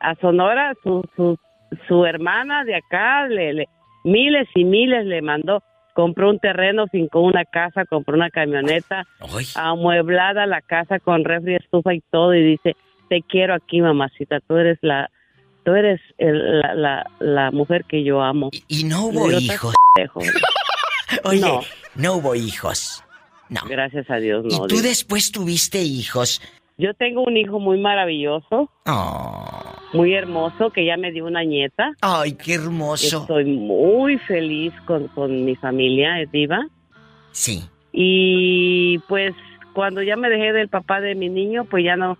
a 0.00 0.14
Sonora, 0.16 0.74
su, 0.82 1.02
su, 1.16 1.38
su 1.86 2.04
hermana 2.04 2.64
de 2.64 2.74
acá, 2.76 3.26
le, 3.28 3.52
le- 3.52 3.68
miles 4.04 4.48
y 4.54 4.64
miles 4.64 5.06
le 5.06 5.22
mandó. 5.22 5.62
Compró 5.98 6.30
un 6.30 6.38
terreno, 6.38 6.86
fincó 6.86 7.22
una 7.22 7.44
casa, 7.44 7.84
compró 7.84 8.14
una 8.14 8.30
camioneta, 8.30 9.04
ay. 9.18 9.46
amueblada 9.56 10.46
la 10.46 10.60
casa 10.62 11.00
con 11.00 11.24
refri, 11.24 11.56
estufa 11.56 11.92
y 11.92 12.00
todo, 12.12 12.36
y 12.36 12.42
dice, 12.52 12.76
te 13.08 13.22
quiero 13.22 13.52
aquí, 13.52 13.80
mamacita, 13.80 14.38
tú 14.38 14.56
eres 14.56 14.78
la... 14.80 15.10
Tú 15.64 15.74
eres 15.74 16.00
el- 16.18 16.60
la, 16.60 16.74
la, 16.74 17.10
la 17.18 17.50
mujer 17.50 17.84
que 17.84 18.04
yo 18.04 18.22
amo. 18.22 18.50
Y, 18.52 18.62
y 18.68 18.84
no 18.84 19.06
hubo 19.06 19.28
hijos. 19.32 19.74
Oye, 21.24 21.40
no. 21.40 21.60
No. 21.96 22.12
hubo 22.14 22.34
hijos. 22.36 23.02
No. 23.48 23.62
Gracias 23.68 24.08
a 24.08 24.16
Dios, 24.18 24.44
y 24.48 24.56
no. 24.56 24.66
tú 24.68 24.76
Diva. 24.76 24.88
después 24.88 25.32
tuviste 25.32 25.80
hijos. 25.82 26.40
Yo 26.78 26.94
tengo 26.94 27.24
un 27.24 27.36
hijo 27.36 27.58
muy 27.58 27.78
maravilloso, 27.78 28.70
Oh. 28.86 29.74
muy 29.92 30.14
hermoso, 30.14 30.70
que 30.70 30.84
ya 30.86 30.96
me 30.96 31.10
dio 31.10 31.26
una 31.26 31.42
nieta. 31.42 31.90
Ay, 32.00 32.32
qué 32.34 32.54
hermoso. 32.54 33.22
Estoy 33.22 33.44
muy 33.46 34.16
feliz 34.18 34.72
con, 34.86 35.08
con 35.08 35.44
mi 35.44 35.56
familia, 35.56 36.20
es 36.20 36.30
diva. 36.30 36.64
Sí. 37.32 37.64
Y 37.92 38.98
pues 39.08 39.34
cuando 39.74 40.02
ya 40.02 40.14
me 40.16 40.28
dejé 40.30 40.52
del 40.52 40.68
papá 40.68 41.00
de 41.00 41.14
mi 41.16 41.28
niño, 41.28 41.64
pues 41.64 41.84
ya 41.84 41.96
no, 41.96 42.16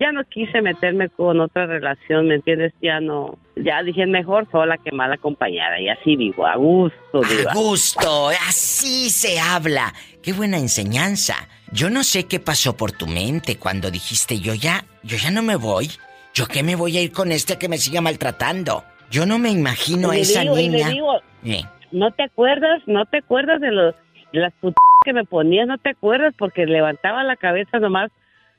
ya 0.00 0.12
no 0.12 0.22
quise 0.24 0.62
meterme 0.62 1.08
con 1.08 1.40
otra 1.40 1.66
relación, 1.66 2.28
¿me 2.28 2.36
entiendes? 2.36 2.72
Ya 2.80 3.00
no, 3.00 3.36
ya 3.56 3.82
dije 3.82 4.06
mejor 4.06 4.48
sola 4.50 4.78
que 4.78 4.92
mal 4.92 5.12
acompañada 5.12 5.80
y 5.80 5.88
así 5.88 6.16
vivo, 6.16 6.46
a 6.46 6.56
gusto. 6.56 7.20
A 7.50 7.54
gusto, 7.54 8.28
así 8.48 9.10
se 9.10 9.40
habla. 9.40 9.92
Qué 10.22 10.32
buena 10.32 10.58
enseñanza. 10.58 11.34
Yo 11.72 11.90
no 11.90 12.02
sé 12.04 12.26
qué 12.26 12.40
pasó 12.40 12.76
por 12.76 12.92
tu 12.92 13.06
mente 13.06 13.56
cuando 13.58 13.90
dijiste 13.90 14.40
yo 14.40 14.54
ya, 14.54 14.84
yo 15.02 15.16
ya 15.16 15.30
no 15.30 15.42
me 15.42 15.56
voy. 15.56 15.88
Yo 16.34 16.46
qué 16.46 16.62
me 16.62 16.76
voy 16.76 16.96
a 16.96 17.02
ir 17.02 17.10
con 17.12 17.32
este 17.32 17.58
que 17.58 17.68
me 17.68 17.78
siga 17.78 18.00
maltratando. 18.00 18.84
Yo 19.10 19.26
no 19.26 19.38
me 19.38 19.50
imagino 19.50 20.10
a 20.10 20.16
Y 20.18 20.20
esa 20.20 20.42
digo- 20.42 20.58
y 20.58 20.68
niña. 20.68 20.88
le 20.88 20.94
digo, 20.94 21.12
Eh, 21.44 21.62
¿no 21.92 22.10
te 22.12 22.22
acuerdas? 22.24 22.82
¿No 22.86 23.04
te 23.06 23.18
acuerdas 23.18 23.60
de, 23.60 23.70
los, 23.72 23.94
de 24.32 24.40
las 24.40 24.52
putas 24.54 24.76
que 25.04 25.12
me 25.12 25.24
ponías? 25.24 25.66
¿No 25.66 25.78
te 25.78 25.90
acuerdas? 25.90 26.34
Porque 26.38 26.66
levantaba 26.66 27.24
la 27.24 27.36
cabeza 27.36 27.78
nomás 27.78 28.10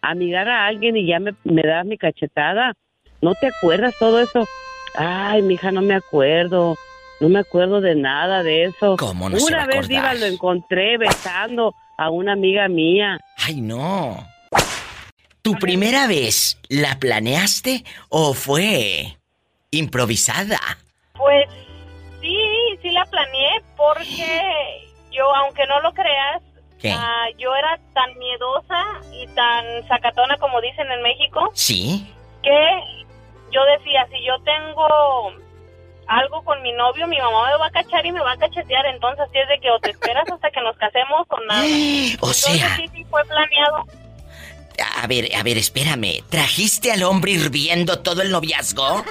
a 0.01 0.15
mirar 0.15 0.49
a 0.49 0.65
alguien 0.65 0.97
y 0.97 1.07
ya 1.07 1.19
me, 1.19 1.33
me 1.43 1.61
dabas 1.61 1.85
mi 1.85 1.97
cachetada. 1.97 2.73
¿No 3.21 3.35
te 3.35 3.47
acuerdas 3.47 3.95
todo 3.99 4.19
eso? 4.19 4.47
Ay, 4.95 5.41
mija, 5.41 5.71
no 5.71 5.81
me 5.81 5.95
acuerdo. 5.95 6.75
No 7.19 7.29
me 7.29 7.39
acuerdo 7.39 7.81
de 7.81 7.95
nada 7.95 8.43
de 8.43 8.65
eso. 8.65 8.95
¿Cómo 8.97 9.29
no 9.29 9.37
se 9.37 9.53
va 9.53 9.63
Una 9.63 9.67
vez? 9.67 9.87
Diva, 9.87 10.13
lo 10.13 10.25
encontré 10.25 10.97
besando 10.97 11.73
a 11.97 12.09
una 12.09 12.33
amiga 12.33 12.67
mía. 12.69 13.19
Ay, 13.37 13.59
no. 13.61 14.25
¿Tu 15.41 15.53
primera 15.55 16.07
vez 16.07 16.57
la 16.69 16.99
planeaste 16.99 17.83
o 18.09 18.33
fue 18.33 19.17
improvisada? 19.71 20.59
Pues 21.13 21.47
sí, 22.21 22.37
sí 22.81 22.89
la 22.91 23.05
planeé 23.05 23.61
porque 23.75 24.41
yo, 25.11 25.33
aunque 25.35 25.65
no 25.67 25.81
lo 25.81 25.93
creas, 25.93 26.41
¿Qué? 26.79 26.91
ah, 26.95 27.25
yo 27.37 27.53
era 27.55 27.77
tan 27.93 28.17
miedosa 28.17 28.83
y 29.13 29.27
tan 29.35 29.87
sacatona 29.87 30.37
como 30.37 30.61
dicen 30.61 30.89
en 30.91 31.01
México 31.01 31.51
¿Sí? 31.53 32.07
que 32.41 32.55
yo 33.51 33.63
decía, 33.77 34.07
si 34.11 34.23
yo 34.25 34.39
tengo 34.43 34.87
algo 36.07 36.41
con 36.43 36.61
mi 36.63 36.71
novio, 36.73 37.05
mi 37.07 37.17
mamá 37.19 37.47
me 37.51 37.57
va 37.57 37.67
a 37.67 37.71
cachar 37.71 38.05
y 38.05 38.11
me 38.11 38.19
va 38.21 38.31
a 38.31 38.37
cachetear, 38.37 38.85
entonces 38.87 39.25
sí 39.31 39.37
es 39.39 39.47
de 39.49 39.59
que 39.59 39.69
o 39.69 39.79
te 39.79 39.91
esperas 39.91 40.29
hasta 40.31 40.49
que 40.51 40.61
nos 40.61 40.75
casemos 40.77 41.27
o 41.29 41.39
nada. 41.41 41.61
O 42.21 42.27
Entonces 42.29 42.59
sea, 42.59 42.75
sí, 42.77 42.87
sí 42.93 43.03
fue 43.09 43.23
planeado. 43.25 43.85
a 45.01 45.07
ver, 45.07 45.35
a 45.35 45.43
ver, 45.43 45.57
espérame. 45.57 46.23
¿Trajiste 46.29 46.91
al 46.91 47.03
hombre 47.03 47.31
hirviendo 47.33 47.99
todo 47.99 48.21
el 48.21 48.31
noviazgo? 48.31 49.03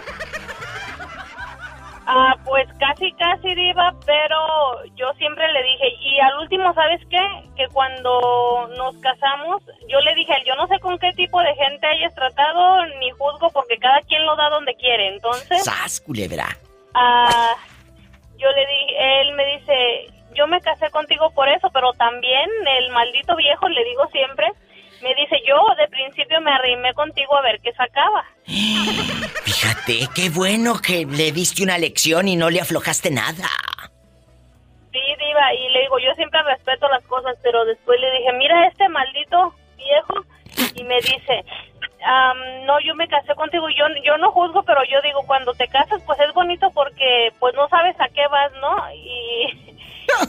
Ah, 2.11 2.35
pues 2.43 2.67
casi, 2.79 3.13
casi 3.13 3.55
diva, 3.55 3.95
pero 4.07 4.83
yo 4.97 5.13
siempre 5.19 5.47
le 5.53 5.63
dije, 5.63 5.89
y 6.01 6.19
al 6.21 6.39
último, 6.39 6.73
¿sabes 6.73 7.03
qué? 7.11 7.21
Que 7.55 7.69
cuando 7.69 8.67
nos 8.79 8.97
casamos, 8.97 9.63
yo 9.89 10.01
le 10.01 10.15
dije, 10.15 10.33
yo 10.47 10.57
no 10.57 10.67
sé 10.69 10.79
con 10.81 10.99
qué 10.99 11.13
tipo 11.13 11.39
de 11.43 11.55
gente 11.55 11.87
hayas 11.87 12.15
tratado, 12.15 12.87
ni 12.99 13.11
juzgo, 13.11 13.51
porque 13.51 13.77
cada 13.77 14.01
quien 14.09 14.25
lo 14.25 14.37
da 14.37 14.49
donde 14.49 14.75
quiere. 14.77 15.09
Entonces, 15.09 15.63
¡Sas, 15.63 16.01
culebra! 16.01 16.47
ah, 16.95 17.55
yo 18.39 18.49
le 18.53 18.67
dije, 18.67 19.21
él 19.21 19.33
me 19.35 19.45
dice, 19.59 20.11
yo 20.35 20.47
me 20.47 20.63
casé 20.63 20.89
contigo 20.91 21.31
por 21.35 21.47
eso, 21.51 21.69
pero 21.75 21.93
también 21.93 22.49
el 22.79 22.91
maldito 22.91 23.37
viejo, 23.37 23.69
le 23.69 23.85
digo 23.85 24.07
siempre, 24.07 24.51
me 25.03 25.15
dice, 25.15 25.37
yo 25.47 25.59
de 25.77 25.87
principio 25.89 26.41
me 26.41 26.53
arrimé 26.53 26.95
contigo 26.95 27.37
a 27.37 27.43
ver 27.43 27.61
qué 27.61 27.73
sacaba. 27.75 28.25
Fíjate, 29.49 30.11
qué 30.15 30.29
bueno 30.29 30.79
que 30.79 31.07
le 31.07 31.33
diste 31.33 31.63
una 31.63 31.79
lección 31.79 32.29
y 32.29 32.37
no 32.37 32.51
le 32.51 32.61
aflojaste 32.61 33.11
nada. 33.11 33.49
Sí, 34.93 35.01
diva, 35.01 35.55
y 35.55 35.73
le 35.73 35.81
digo, 35.81 35.99
yo 35.99 36.13
siempre 36.17 36.43
respeto 36.43 36.87
las 36.91 37.03
cosas, 37.05 37.35
pero 37.43 37.65
después 37.65 37.99
le 37.99 38.11
dije, 38.19 38.33
mira 38.35 38.67
este 38.67 38.87
maldito 38.91 39.55
viejo, 39.79 40.27
y 40.75 40.85
me 40.85 40.97
dice, 40.97 41.47
am, 42.05 42.67
no, 42.67 42.79
yo 42.81 42.95
me 42.95 43.09
casé 43.09 43.35
contigo. 43.37 43.71
Yo, 43.71 43.87
yo 44.05 44.19
no 44.19 44.33
juzgo, 44.33 44.65
pero 44.65 44.83
yo 44.85 45.01
digo, 45.01 45.23
cuando 45.27 45.55
te 45.55 45.67
casas, 45.69 46.03
pues 46.05 46.21
es 46.21 46.35
bonito 46.35 46.71
porque 46.75 47.33
pues 47.39 47.55
no 47.55 47.71
sabes 47.71 47.99
a 48.01 48.09
qué 48.11 48.27
vas, 48.29 48.53
¿no? 48.61 48.93
Y, 48.93 49.73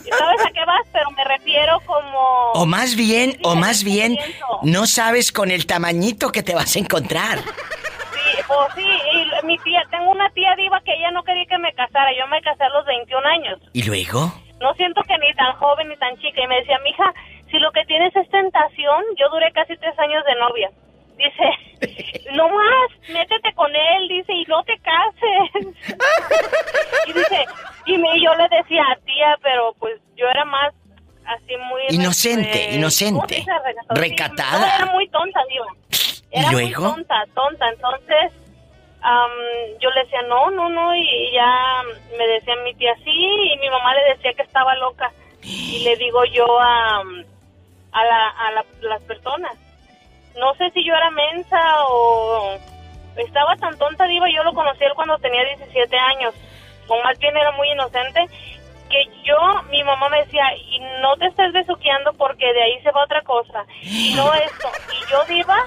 y 0.05 0.11
sabes 0.17 0.45
a 0.45 0.51
qué 0.51 0.63
vas, 0.65 0.87
pero 0.93 1.11
me 1.11 1.25
refiero 1.25 1.81
como... 1.85 2.53
O 2.53 2.65
más 2.65 2.95
bien, 2.95 3.37
o 3.43 3.55
más 3.55 3.83
bien, 3.83 4.17
no 4.63 4.87
sabes 4.87 5.33
con 5.33 5.51
el 5.51 5.65
tamañito 5.65 6.31
que 6.31 6.41
te 6.41 6.55
vas 6.55 6.77
a 6.77 6.79
encontrar. 6.79 7.39
Sí, 8.29 8.43
pues 8.47 8.73
sí, 8.75 8.87
y 9.13 9.45
mi 9.45 9.57
tía, 9.59 9.83
tengo 9.89 10.11
una 10.11 10.29
tía 10.31 10.55
diva 10.55 10.81
que 10.81 10.93
ella 10.93 11.11
no 11.11 11.23
quería 11.23 11.45
que 11.45 11.57
me 11.57 11.73
casara. 11.73 12.11
Yo 12.17 12.27
me 12.27 12.41
casé 12.41 12.63
a 12.63 12.69
los 12.69 12.85
21 12.85 13.27
años. 13.27 13.59
¿Y 13.73 13.83
luego? 13.83 14.31
No 14.59 14.73
siento 14.75 15.01
que 15.03 15.17
ni 15.17 15.33
tan 15.33 15.53
joven 15.53 15.89
ni 15.89 15.97
tan 15.97 16.15
chica. 16.17 16.41
Y 16.43 16.47
me 16.47 16.57
decía, 16.57 16.79
mija, 16.79 17.13
si 17.49 17.57
lo 17.59 17.71
que 17.71 17.85
tienes 17.85 18.15
es 18.15 18.29
tentación, 18.29 19.03
yo 19.17 19.29
duré 19.29 19.51
casi 19.51 19.75
tres 19.77 19.97
años 19.99 20.23
de 20.25 20.35
novia. 20.35 20.69
Dice, 21.17 22.29
no 22.33 22.49
más, 22.49 23.09
métete 23.09 23.53
con 23.53 23.73
él, 23.75 24.07
dice, 24.07 24.33
y 24.33 24.43
no 24.45 24.63
te 24.63 24.77
cases. 24.79 25.75
y 27.07 27.13
dice, 27.13 27.45
y 27.85 27.97
me, 27.97 28.21
yo 28.21 28.33
le 28.35 28.47
decía, 28.49 28.83
tía, 29.05 29.37
pero 29.41 29.73
pues 29.79 29.99
yo 30.15 30.27
era 30.27 30.45
más 30.45 30.73
así 31.35 31.55
muy... 31.57 31.81
Inocente, 31.89 32.69
eh, 32.71 32.75
inocente. 32.75 33.45
Recatada. 33.45 33.71
Sí, 33.95 34.01
Recatada. 34.01 34.59
no, 34.59 34.75
era 34.75 34.85
muy 34.93 35.07
tonta, 35.09 35.39
digo. 35.49 35.65
¿Y 36.31 36.51
luego? 36.51 36.81
muy 36.83 36.93
tonta, 36.95 37.23
tonta. 37.33 37.69
Entonces, 37.69 38.31
am, 39.01 39.31
yo 39.79 39.89
le 39.91 40.03
decía, 40.03 40.21
no, 40.23 40.51
no, 40.51 40.69
no, 40.69 40.95
y 40.95 41.31
ya 41.33 41.81
me 42.17 42.27
decía 42.27 42.55
mi 42.63 42.73
tía 42.75 42.93
sí, 43.03 43.11
y 43.53 43.57
mi 43.59 43.69
mamá 43.69 43.93
le 43.95 44.13
decía 44.15 44.33
que 44.33 44.41
estaba 44.43 44.75
loca. 44.75 45.11
Y 45.41 45.83
le 45.83 45.95
digo 45.97 46.23
yo 46.25 46.45
a, 46.59 46.97
a, 46.99 48.03
la, 48.05 48.27
a 48.29 48.51
la- 48.51 48.65
las 48.81 49.01
personas, 49.03 49.53
no 50.37 50.53
sé 50.55 50.69
si 50.71 50.85
yo 50.85 50.93
era 50.93 51.09
mensa 51.11 51.59
o 51.87 52.57
estaba 53.15 53.55
tan 53.57 53.77
tonta, 53.77 54.05
diva, 54.05 54.27
yo 54.29 54.43
lo 54.43 54.53
conocí 54.53 54.83
él 54.83 54.93
cuando 54.95 55.17
tenía 55.19 55.43
17 55.43 55.97
años, 55.97 56.33
o 56.87 57.01
más 57.03 57.17
bien 57.19 57.35
era 57.35 57.51
muy 57.53 57.69
inocente, 57.71 58.27
que 58.89 59.05
yo, 59.23 59.37
mi 59.69 59.83
mamá 59.83 60.09
me 60.09 60.19
decía, 60.25 60.43
y 60.55 60.79
no 61.01 61.15
te 61.17 61.27
estés 61.27 61.53
besuqueando 61.53 62.13
porque 62.13 62.51
de 62.51 62.63
ahí 62.63 62.81
se 62.81 62.91
va 62.91 63.03
otra 63.03 63.21
cosa, 63.21 63.65
y 63.81 64.13
no 64.15 64.33
esto, 64.45 64.67
y 64.91 65.11
yo, 65.11 65.23
diva, 65.25 65.57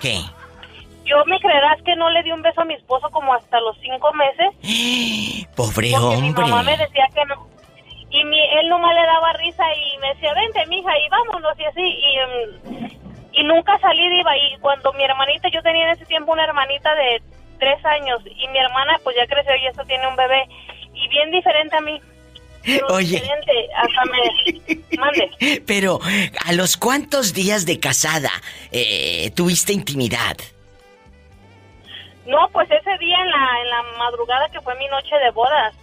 ¿Qué? 0.00 0.18
yo 1.04 1.24
me 1.26 1.38
creerás 1.40 1.80
que 1.82 1.94
no 1.96 2.08
le 2.10 2.22
di 2.22 2.32
un 2.32 2.42
beso 2.42 2.60
a 2.60 2.64
mi 2.64 2.74
esposo 2.74 3.08
como 3.10 3.34
hasta 3.34 3.60
los 3.60 3.76
cinco 3.80 4.12
meses, 4.14 4.48
Pobre 5.56 5.90
porque 5.92 6.16
mi 6.22 6.28
hombre. 6.28 6.44
mamá 6.46 6.62
me 6.62 6.76
decía 6.76 7.06
que 7.14 7.24
no. 7.26 7.48
Y 8.12 8.24
mi, 8.24 8.40
él 8.58 8.68
nomás 8.68 8.94
le 8.94 9.02
daba 9.06 9.32
risa 9.34 9.64
y 9.74 9.98
me 9.98 10.08
decía, 10.14 10.32
vente, 10.34 10.66
mija, 10.66 10.90
y 10.98 11.08
vámonos, 11.10 11.58
y 11.58 11.64
así. 11.64 11.80
Y, 11.82 12.18
mm, 12.18 12.88
y 13.32 13.44
nunca 13.44 13.78
salí, 13.78 14.08
diva. 14.08 14.36
Y 14.36 14.58
cuando 14.60 14.92
mi 14.94 15.04
hermanita, 15.04 15.48
yo 15.52 15.62
tenía 15.62 15.84
en 15.84 15.90
ese 15.90 16.06
tiempo 16.06 16.32
una 16.32 16.44
hermanita 16.44 16.92
de 16.96 17.22
tres 17.58 17.84
años, 17.84 18.20
y 18.26 18.48
mi 18.48 18.58
hermana, 18.58 18.98
pues 19.04 19.14
ya 19.16 19.26
creció 19.26 19.54
y 19.54 19.66
eso 19.66 19.84
tiene 19.84 20.08
un 20.08 20.16
bebé. 20.16 20.44
Y 20.94 21.08
bien 21.08 21.30
diferente 21.30 21.76
a 21.76 21.80
mí. 21.80 22.00
Pero 22.64 22.86
Oye. 22.88 23.20
Diferente, 23.20 23.52
hasta 23.76 24.04
me... 24.04 24.96
Mande. 24.98 25.62
Pero, 25.66 25.98
¿a 26.44 26.52
los 26.52 26.76
cuántos 26.76 27.32
días 27.32 27.64
de 27.66 27.80
casada 27.80 28.30
eh, 28.70 29.30
tuviste 29.34 29.72
intimidad? 29.72 30.36
No, 32.26 32.48
pues 32.52 32.70
ese 32.70 32.96
día 32.98 33.16
en 33.20 33.30
la, 33.30 33.48
en 33.62 33.70
la 33.70 33.82
madrugada 33.98 34.48
que 34.50 34.60
fue 34.60 34.74
mi 34.76 34.86
noche 34.88 35.16
de 35.16 35.30
bodas. 35.30 35.74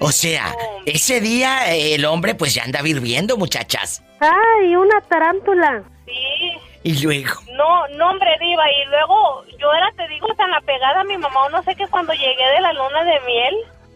O 0.00 0.10
sea, 0.10 0.52
ese 0.86 1.20
día 1.20 1.72
eh, 1.74 1.94
el 1.94 2.04
hombre 2.06 2.34
pues 2.34 2.54
ya 2.54 2.64
andaba 2.64 2.88
hirviendo, 2.88 3.36
muchachas. 3.36 4.02
¡Ay, 4.18 4.74
una 4.74 5.00
tarántula! 5.02 5.82
Sí. 6.06 6.52
Y 6.84 7.00
luego, 7.04 7.40
No, 7.52 7.86
no, 7.88 8.10
hombre, 8.10 8.30
diva. 8.40 8.64
Y 8.72 8.84
luego 8.90 9.44
yo 9.58 9.72
era, 9.72 9.92
te 9.96 10.08
digo, 10.08 10.26
tan 10.36 10.52
apegada 10.52 11.02
a 11.02 11.04
mi 11.04 11.16
mamá. 11.16 11.44
o 11.44 11.50
No 11.50 11.62
sé 11.62 11.76
que 11.76 11.86
cuando 11.86 12.12
llegué 12.14 12.44
de 12.56 12.60
la 12.60 12.72
luna 12.72 13.04
de 13.04 13.20
miel, 13.20 13.54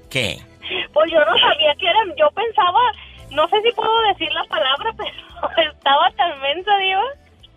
¿qué? 0.08 0.38
Pues 0.92 1.10
yo 1.10 1.18
no 1.24 1.38
sabía 1.38 1.74
que 1.78 1.86
era. 1.86 1.98
Yo 2.16 2.30
pensaba, 2.30 2.80
no 3.30 3.48
sé 3.48 3.60
si 3.62 3.72
puedo 3.72 4.00
decir 4.08 4.32
la 4.32 4.44
palabra, 4.44 4.92
pero 5.56 5.72
estaba 5.72 6.10
tan 6.12 6.40
mensa, 6.40 6.76
diva, 6.78 7.04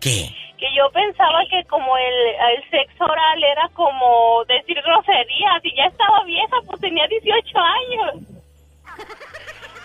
¿Qué? 0.00 0.28
que 0.58 0.66
yo 0.76 0.90
pensaba 0.92 1.40
que 1.50 1.64
como 1.64 1.96
el, 1.96 2.14
el 2.56 2.70
sexo 2.70 3.04
oral 3.04 3.42
era 3.42 3.68
como 3.74 4.44
decir 4.44 4.80
groserías. 4.82 5.64
Y 5.64 5.76
ya 5.76 5.84
estaba 5.86 6.24
vieja, 6.24 6.56
pues 6.66 6.80
tenía 6.80 7.06
18 7.06 7.58
años. 7.58 8.14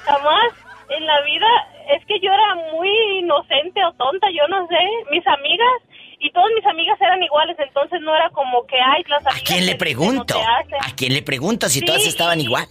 Jamás 0.06 0.54
en 0.90 1.06
la 1.06 1.22
vida, 1.22 1.48
es 1.90 2.06
que 2.06 2.20
yo 2.20 2.32
era 2.32 2.56
muy 2.74 2.90
inocente 3.20 3.84
o 3.86 3.92
tonta, 3.94 4.28
yo 4.30 4.48
no 4.48 4.68
sé. 4.68 4.78
Mis 5.12 5.26
amigas 5.28 5.82
y 6.20 6.32
todas 6.32 6.50
mis 6.56 6.66
amigas 6.66 7.00
eran 7.02 7.22
iguales, 7.22 7.58
entonces 7.60 8.02
no 8.02 8.16
era 8.16 8.30
como 8.30 8.66
que, 8.66 8.76
ay, 8.76 9.04
las 9.08 9.26
¿A 9.26 9.30
amigas 9.30 9.50
quién 9.50 9.66
le 9.66 9.76
pregunto? 9.76 10.36
¿A 10.38 10.96
quién 10.96 11.14
le 11.14 11.22
pregunto 11.22 11.68
si 11.70 11.80
Sí, 11.80 11.86
todas 11.86 12.06
estaban 12.06 12.40
igual? 12.42 12.68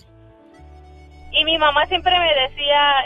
Mi 1.44 1.58
mamá 1.58 1.86
siempre 1.86 2.18
me 2.18 2.34
decía, 2.34 3.00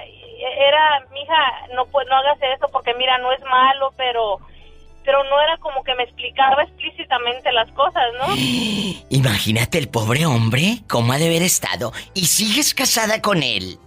era, 0.58 1.04
mija, 1.12 1.74
no, 1.74 1.86
pues, 1.86 2.06
no 2.08 2.16
hagas 2.16 2.38
eso 2.56 2.68
porque 2.72 2.94
mira, 2.94 3.18
no 3.18 3.32
es 3.32 3.40
malo, 3.42 3.92
pero 3.96 4.38
pero 5.04 5.24
no 5.24 5.40
era 5.40 5.56
como 5.56 5.82
que 5.84 5.94
me 5.94 6.02
explicaba 6.02 6.64
explícitamente 6.64 7.50
las 7.52 7.70
cosas, 7.70 8.02
¿no? 8.18 8.26
Imagínate 9.08 9.78
el 9.78 9.88
pobre 9.88 10.26
hombre, 10.26 10.80
cómo 10.86 11.14
ha 11.14 11.18
de 11.18 11.28
haber 11.28 11.40
estado. 11.42 11.94
¿Y 12.12 12.26
sigues 12.26 12.74
casada 12.74 13.22
con 13.22 13.42
él? 13.42 13.78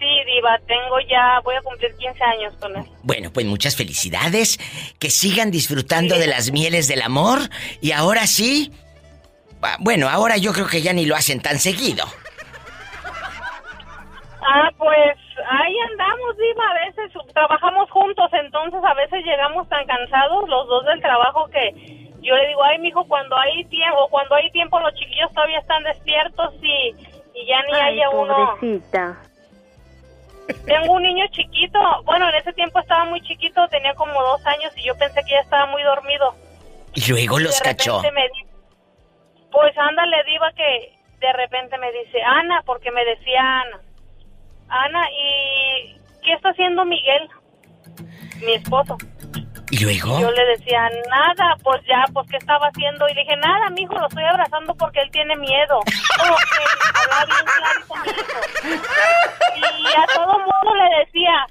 Sí, 0.00 0.06
diva, 0.26 0.58
tengo 0.66 0.98
ya, 1.08 1.38
voy 1.44 1.54
a 1.54 1.62
cumplir 1.62 1.94
15 1.94 2.24
años 2.24 2.54
con 2.58 2.76
él. 2.78 2.84
Bueno, 3.04 3.30
pues 3.32 3.46
muchas 3.46 3.76
felicidades. 3.76 4.58
Que 4.98 5.08
sigan 5.08 5.52
disfrutando 5.52 6.18
de 6.18 6.26
las 6.26 6.50
mieles 6.50 6.88
del 6.88 7.02
amor. 7.02 7.38
Y 7.80 7.92
ahora 7.92 8.26
sí. 8.26 8.72
ah, 9.62 9.76
Bueno, 9.78 10.08
ahora 10.08 10.36
yo 10.36 10.52
creo 10.52 10.66
que 10.66 10.82
ya 10.82 10.92
ni 10.92 11.06
lo 11.06 11.14
hacen 11.14 11.40
tan 11.40 11.60
seguido. 11.60 12.06
Ah, 14.42 14.70
pues 14.78 15.16
ahí 15.48 15.74
andamos, 15.90 16.36
Diva. 16.38 16.64
A 16.70 16.86
veces 16.86 17.12
trabajamos 17.34 17.90
juntos, 17.90 18.30
entonces 18.32 18.80
a 18.84 18.94
veces 18.94 19.24
llegamos 19.24 19.68
tan 19.68 19.86
cansados 19.86 20.48
los 20.48 20.66
dos 20.68 20.84
del 20.86 21.00
trabajo 21.00 21.46
que 21.48 21.72
yo 22.22 22.34
le 22.36 22.48
digo, 22.48 22.62
ay, 22.64 22.78
mijo, 22.78 23.04
cuando 23.06 23.36
hay 23.36 23.64
tiempo, 23.66 24.08
cuando 24.10 24.34
hay 24.34 24.50
tiempo 24.50 24.78
los 24.80 24.94
chiquillos 24.94 25.32
todavía 25.32 25.58
están 25.58 25.82
despiertos 25.84 26.54
y, 26.62 26.94
y 27.34 27.46
ya 27.46 27.62
ni 27.62 27.72
Ay, 27.74 27.80
haya 28.00 28.10
uno. 28.10 28.34
pobrecita. 28.56 29.16
Tengo 30.66 30.94
un 30.94 31.02
niño 31.02 31.24
chiquito, 31.30 31.78
bueno, 32.04 32.28
en 32.28 32.34
ese 32.34 32.52
tiempo 32.52 32.80
estaba 32.80 33.04
muy 33.04 33.20
chiquito, 33.22 33.66
tenía 33.68 33.94
como 33.94 34.20
dos 34.22 34.44
años 34.46 34.72
y 34.76 34.82
yo 34.84 34.96
pensé 34.98 35.22
que 35.24 35.30
ya 35.32 35.40
estaba 35.40 35.66
muy 35.66 35.82
dormido. 35.82 36.34
Y 36.94 37.08
luego 37.10 37.38
los 37.38 37.56
de 37.58 37.64
cachó. 37.64 38.02
repente 38.02 38.12
me 38.20 38.28
di- 38.28 38.50
pues 39.52 39.76
ándale, 39.78 40.24
Diva, 40.24 40.50
que 40.52 40.98
de 41.20 41.32
repente 41.34 41.78
me 41.78 41.92
dice, 41.92 42.20
Ana, 42.22 42.62
porque 42.66 42.90
me 42.90 43.04
decía 43.04 43.40
Ana. 43.62 43.80
Ana, 44.70 45.08
¿y 45.10 45.98
qué 46.22 46.32
está 46.32 46.50
haciendo 46.50 46.84
Miguel? 46.84 47.28
Mi 48.44 48.52
esposo. 48.54 48.96
Y 49.70 49.84
luego. 49.84 50.20
Yo 50.20 50.30
le 50.30 50.44
decía, 50.46 50.88
nada, 51.08 51.56
pues 51.62 51.80
ya, 51.86 52.04
pues 52.12 52.28
¿qué 52.28 52.36
estaba 52.36 52.66
haciendo? 52.68 53.08
Y 53.08 53.14
le 53.14 53.20
dije, 53.22 53.36
nada, 53.36 53.70
mijo, 53.70 53.94
lo 53.98 54.06
estoy 54.06 54.24
abrazando 54.24 54.74
porque 54.74 55.00
él 55.00 55.10
tiene 55.10 55.36
miedo. 55.36 55.80
Hablaba 56.18 57.24
bien 57.26 57.46
hijo. 57.80 57.94
Y 59.56 59.86
a 59.96 60.06
todo 60.14 60.38
mundo 60.38 60.74
le 60.74 61.04
decía, 61.04 61.46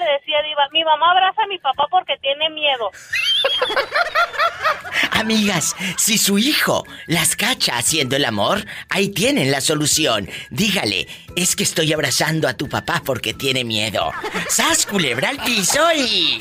le 0.00 0.12
decía, 0.12 0.42
Diva, 0.42 0.68
mi 0.72 0.84
mamá 0.84 1.12
abraza 1.12 1.42
a 1.42 1.46
mi 1.46 1.58
papá 1.58 1.86
porque 1.90 2.16
tiene 2.18 2.50
miedo. 2.50 2.90
Amigas, 5.12 5.76
si 5.96 6.18
su 6.18 6.38
hijo 6.38 6.84
las 7.06 7.36
cacha 7.36 7.76
haciendo 7.76 8.16
el 8.16 8.24
amor, 8.24 8.64
ahí 8.88 9.10
tienen 9.10 9.50
la 9.50 9.60
solución. 9.60 10.28
Dígale, 10.50 11.06
es 11.36 11.56
que 11.56 11.62
estoy 11.62 11.92
abrazando 11.92 12.48
a 12.48 12.54
tu 12.54 12.68
papá 12.68 13.02
porque 13.04 13.34
tiene 13.34 13.64
miedo. 13.64 14.12
¡Sas, 14.48 14.86
culebra 14.86 15.28
al 15.28 15.38
piso 15.38 15.92
y... 15.94 16.38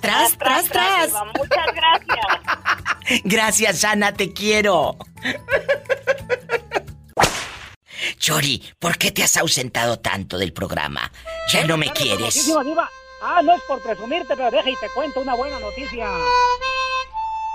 ¡Tras, 0.00 0.38
tras, 0.38 0.68
tras! 0.68 1.08
Diva, 1.08 1.24
Muchas 1.24 1.66
gracias. 1.74 2.26
Gracias, 3.24 3.84
Ana, 3.84 4.12
te 4.12 4.32
quiero. 4.32 4.96
Chori, 8.18 8.62
¿por 8.78 8.98
qué 8.98 9.10
te 9.10 9.22
has 9.22 9.36
ausentado 9.36 9.98
tanto 9.98 10.38
del 10.38 10.52
programa? 10.52 11.10
¿Ya 11.52 11.66
no 11.66 11.76
me 11.76 11.90
quieres? 11.90 12.52
Ah, 13.22 13.40
no 13.42 13.54
es 13.54 13.62
por 13.66 13.82
presumirte, 13.82 14.34
pero 14.36 14.50
deja 14.50 14.70
y 14.70 14.76
te 14.76 14.88
cuento 14.94 15.20
una 15.20 15.34
buena 15.34 15.58
noticia. 15.58 16.06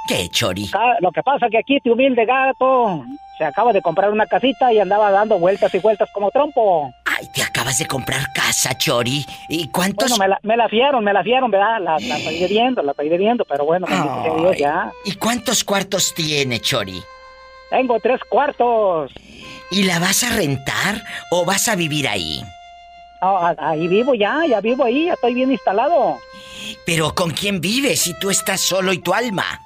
¿Qué, 0.08 0.28
Chori? 0.30 0.68
Acá, 0.68 0.98
Lo 1.00 1.12
que 1.12 1.22
pasa 1.24 1.48
que 1.50 1.60
aquí 1.60 1.78
este 1.78 1.92
humilde 1.92 2.26
gato 2.26 3.04
se 3.38 3.46
acaba 3.46 3.72
de 3.72 3.82
comprar 3.82 4.10
una 4.12 4.26
casita 4.26 4.74
y 4.74 4.80
andaba 4.80 5.12
dando 5.12 5.38
vueltas 5.40 5.74
y 5.74 5.80
vueltas 5.80 6.10
como 6.14 6.32
trompo. 6.32 6.92
Ay, 7.06 7.28
te 7.34 7.44
acabas 7.44 7.78
de 7.78 7.86
comprar 7.86 8.34
casa, 8.34 8.76
Chori. 8.78 9.26
¿Y 9.50 9.68
cuántos...? 9.70 10.10
Bueno, 10.10 10.24
me 10.24 10.28
la, 10.28 10.40
me 10.44 10.58
la 10.58 10.68
fiaron, 10.70 11.04
me 11.04 11.14
la 11.14 11.24
fiaron, 11.24 11.52
¿verdad? 11.52 11.80
La, 11.80 11.98
la 12.00 12.18
estoy 12.18 12.40
debiendo, 12.40 12.82
la 12.82 12.92
estoy 12.92 13.10
debiendo, 13.10 13.46
pero 13.46 13.64
bueno, 13.64 13.88
Dios, 13.88 14.00
Ay, 14.52 14.60
ya. 14.60 14.92
¿Y 15.06 15.14
cuántos 15.16 15.64
cuartos 15.64 16.14
tiene, 16.16 16.60
Chori? 16.60 17.02
Tengo 17.70 18.00
tres 18.00 18.20
cuartos. 18.28 19.12
¿Y 19.72 19.84
la 19.86 20.00
vas 20.00 20.24
a 20.24 20.36
rentar 20.36 21.02
o 21.30 21.46
vas 21.46 21.70
a 21.70 21.76
vivir 21.76 22.08
ahí? 22.08 22.44
Ah, 23.22 23.56
ahí 23.58 23.88
vivo 23.88 24.14
ya, 24.14 24.42
ya 24.48 24.60
vivo 24.60 24.84
ahí, 24.84 25.06
ya 25.06 25.14
estoy 25.14 25.34
bien 25.34 25.52
instalado. 25.52 26.18
Pero 26.86 27.16
¿con 27.16 27.32
quién 27.32 27.62
vives 27.62 28.02
si 28.02 28.14
tú 28.20 28.30
estás 28.30 28.60
solo 28.60 28.92
y 28.92 28.98
tu 28.98 29.14
alma? 29.14 29.62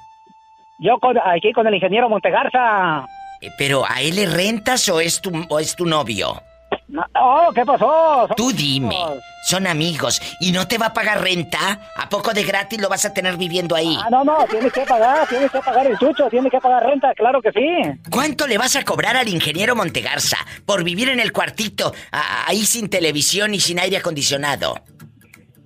Yo 0.78 0.98
con, 1.00 1.16
aquí 1.18 1.52
con 1.52 1.66
el 1.66 1.74
ingeniero 1.74 2.08
Montegarza. 2.08 3.04
Eh, 3.40 3.50
pero 3.58 3.84
¿a 3.88 4.00
él 4.00 4.16
le 4.16 4.26
rentas 4.26 4.88
o 4.88 5.00
es 5.00 5.20
tu, 5.20 5.32
o 5.48 5.58
es 5.58 5.74
tu 5.74 5.86
novio? 5.86 6.40
No, 6.88 7.04
oh, 7.14 7.50
¿qué 7.52 7.64
pasó? 7.64 8.28
Tú 8.36 8.52
dime. 8.52 8.96
Son 9.44 9.66
amigos. 9.66 10.20
¿Y 10.40 10.52
no 10.52 10.68
te 10.68 10.78
va 10.78 10.86
a 10.86 10.92
pagar 10.92 11.20
renta? 11.20 11.80
¿A 11.96 12.08
poco 12.08 12.32
de 12.32 12.44
gratis 12.44 12.80
lo 12.80 12.88
vas 12.88 13.04
a 13.04 13.12
tener 13.12 13.36
viviendo 13.36 13.74
ahí? 13.74 13.96
Ah, 14.00 14.08
no, 14.10 14.24
no, 14.24 14.44
tienes 14.48 14.72
que 14.72 14.82
pagar, 14.82 15.26
tienes 15.28 15.50
que 15.50 15.60
pagar 15.60 15.86
el 15.86 15.98
chucho, 15.98 16.28
tienes 16.28 16.50
que 16.50 16.58
pagar 16.58 16.84
renta, 16.84 17.12
claro 17.14 17.42
que 17.42 17.50
sí. 17.52 18.00
¿Cuánto 18.10 18.46
le 18.46 18.58
vas 18.58 18.76
a 18.76 18.84
cobrar 18.84 19.16
al 19.16 19.28
ingeniero 19.28 19.74
Montegarza 19.74 20.38
por 20.64 20.84
vivir 20.84 21.08
en 21.08 21.20
el 21.20 21.32
cuartito, 21.32 21.92
ahí 22.12 22.64
sin 22.64 22.88
televisión 22.88 23.54
y 23.54 23.60
sin 23.60 23.80
aire 23.80 23.96
acondicionado? 23.96 24.80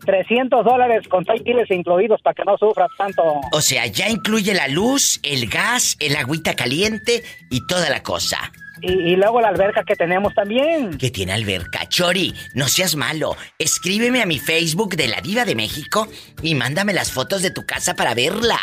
300 0.04 0.64
dólares 0.64 1.06
con 1.09 1.24
piles 1.24 1.70
incluidos 1.70 2.20
para 2.22 2.35
que 2.35 2.44
no 2.44 2.56
sufras 2.56 2.88
tanto. 2.96 3.22
O 3.52 3.61
sea, 3.61 3.87
ya 3.87 4.09
incluye 4.09 4.54
la 4.54 4.68
luz, 4.68 5.20
el 5.22 5.48
gas, 5.48 5.96
el 6.00 6.16
agüita 6.16 6.54
caliente 6.54 7.22
y 7.50 7.66
toda 7.66 7.90
la 7.90 8.02
cosa. 8.02 8.50
Y, 8.82 9.16
luego 9.16 9.40
la 9.40 9.48
alberca 9.48 9.84
que 9.84 9.94
tenemos 9.94 10.34
también. 10.34 10.96
Que 10.96 11.10
tiene 11.10 11.32
alberca. 11.32 11.86
Chori, 11.86 12.34
no 12.54 12.66
seas 12.66 12.96
malo. 12.96 13.36
Escríbeme 13.58 14.22
a 14.22 14.26
mi 14.26 14.38
Facebook 14.38 14.96
de 14.96 15.08
la 15.08 15.20
Diva 15.20 15.44
de 15.44 15.54
México 15.54 16.08
y 16.42 16.54
mándame 16.54 16.92
las 16.92 17.12
fotos 17.12 17.42
de 17.42 17.50
tu 17.50 17.66
casa 17.66 17.94
para 17.94 18.14
verla. 18.14 18.58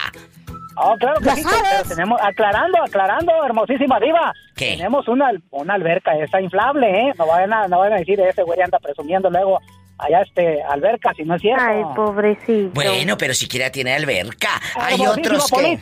Oh, 0.80 0.96
claro 1.00 1.20
que 1.20 1.32
sí, 1.32 1.44
pero 1.44 1.90
tenemos, 1.90 2.20
aclarando, 2.22 2.84
aclarando, 2.84 3.32
hermosísima 3.44 4.00
diva. 4.00 4.32
¿Qué? 4.56 4.76
Tenemos 4.78 5.08
una, 5.08 5.32
una 5.50 5.74
alberca, 5.74 6.16
esa 6.18 6.40
inflable, 6.40 6.88
¿eh? 6.88 7.14
No 7.18 7.26
vayan 7.26 7.54
a, 7.54 7.68
no 7.68 7.80
vayan 7.80 7.96
a 7.96 8.00
decir, 8.00 8.20
ese 8.20 8.44
güey 8.44 8.62
anda 8.62 8.78
presumiendo 8.78 9.30
luego 9.30 9.60
allá 9.98 10.22
este 10.22 10.62
alberca, 10.64 11.14
si 11.16 11.24
no 11.24 11.36
es 11.36 11.42
cierto. 11.42 11.64
Ay, 11.66 11.84
pobrecito. 11.96 12.72
Bueno, 12.74 13.18
pero 13.18 13.34
siquiera 13.34 13.72
tiene 13.72 13.94
alberca. 13.94 14.50
Hay 14.76 15.06
otros 15.06 15.50
que 15.52 15.80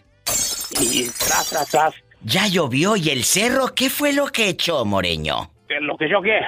Y 0.80 1.04
tras, 1.04 1.50
tras, 1.50 1.70
tras. 1.70 1.94
Ya 2.26 2.48
llovió 2.48 2.96
y 2.96 3.10
el 3.10 3.24
cerro, 3.24 3.76
¿qué 3.76 3.90
fue 3.90 4.14
lo 4.14 4.28
que 4.28 4.48
echó, 4.50 4.86
Moreño? 4.86 5.52
¿Lo 5.82 5.98
que 5.98 6.10
yo 6.10 6.22
qué? 6.22 6.40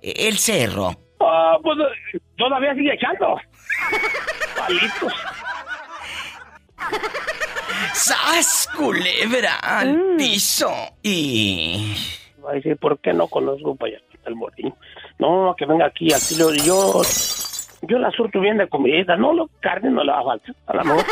E, 0.00 0.28
el 0.28 0.38
cerro. 0.38 0.94
Ah, 1.20 1.58
pues 1.60 1.76
todavía 2.36 2.72
sigue 2.74 2.94
echando. 2.94 3.36
Palitos. 4.56 5.12
¡Sas, 7.94 8.68
culebra! 8.76 9.56
Al 9.56 9.96
mm. 9.96 10.16
piso. 10.18 10.72
Y. 11.02 11.96
Va 12.44 12.52
a 12.52 12.54
decir, 12.54 12.76
¿por 12.76 12.98
qué 13.00 13.12
no 13.12 13.26
conozco 13.26 13.76
allá 13.80 13.98
el 14.26 14.36
moreño? 14.36 14.76
No, 15.18 15.54
que 15.58 15.66
venga 15.66 15.86
aquí, 15.86 16.12
aquí 16.12 16.36
yo. 16.36 17.02
Yo 17.82 17.98
la 17.98 18.10
surto 18.12 18.40
bien 18.40 18.58
de 18.58 18.68
comida. 18.68 19.16
No, 19.16 19.32
lo 19.32 19.48
carne 19.60 19.90
no 19.90 20.04
le 20.04 20.12
va 20.12 20.20
a 20.20 20.24
faltar. 20.24 20.54
A 20.66 20.76
la 20.76 20.84
mejor. 20.84 21.04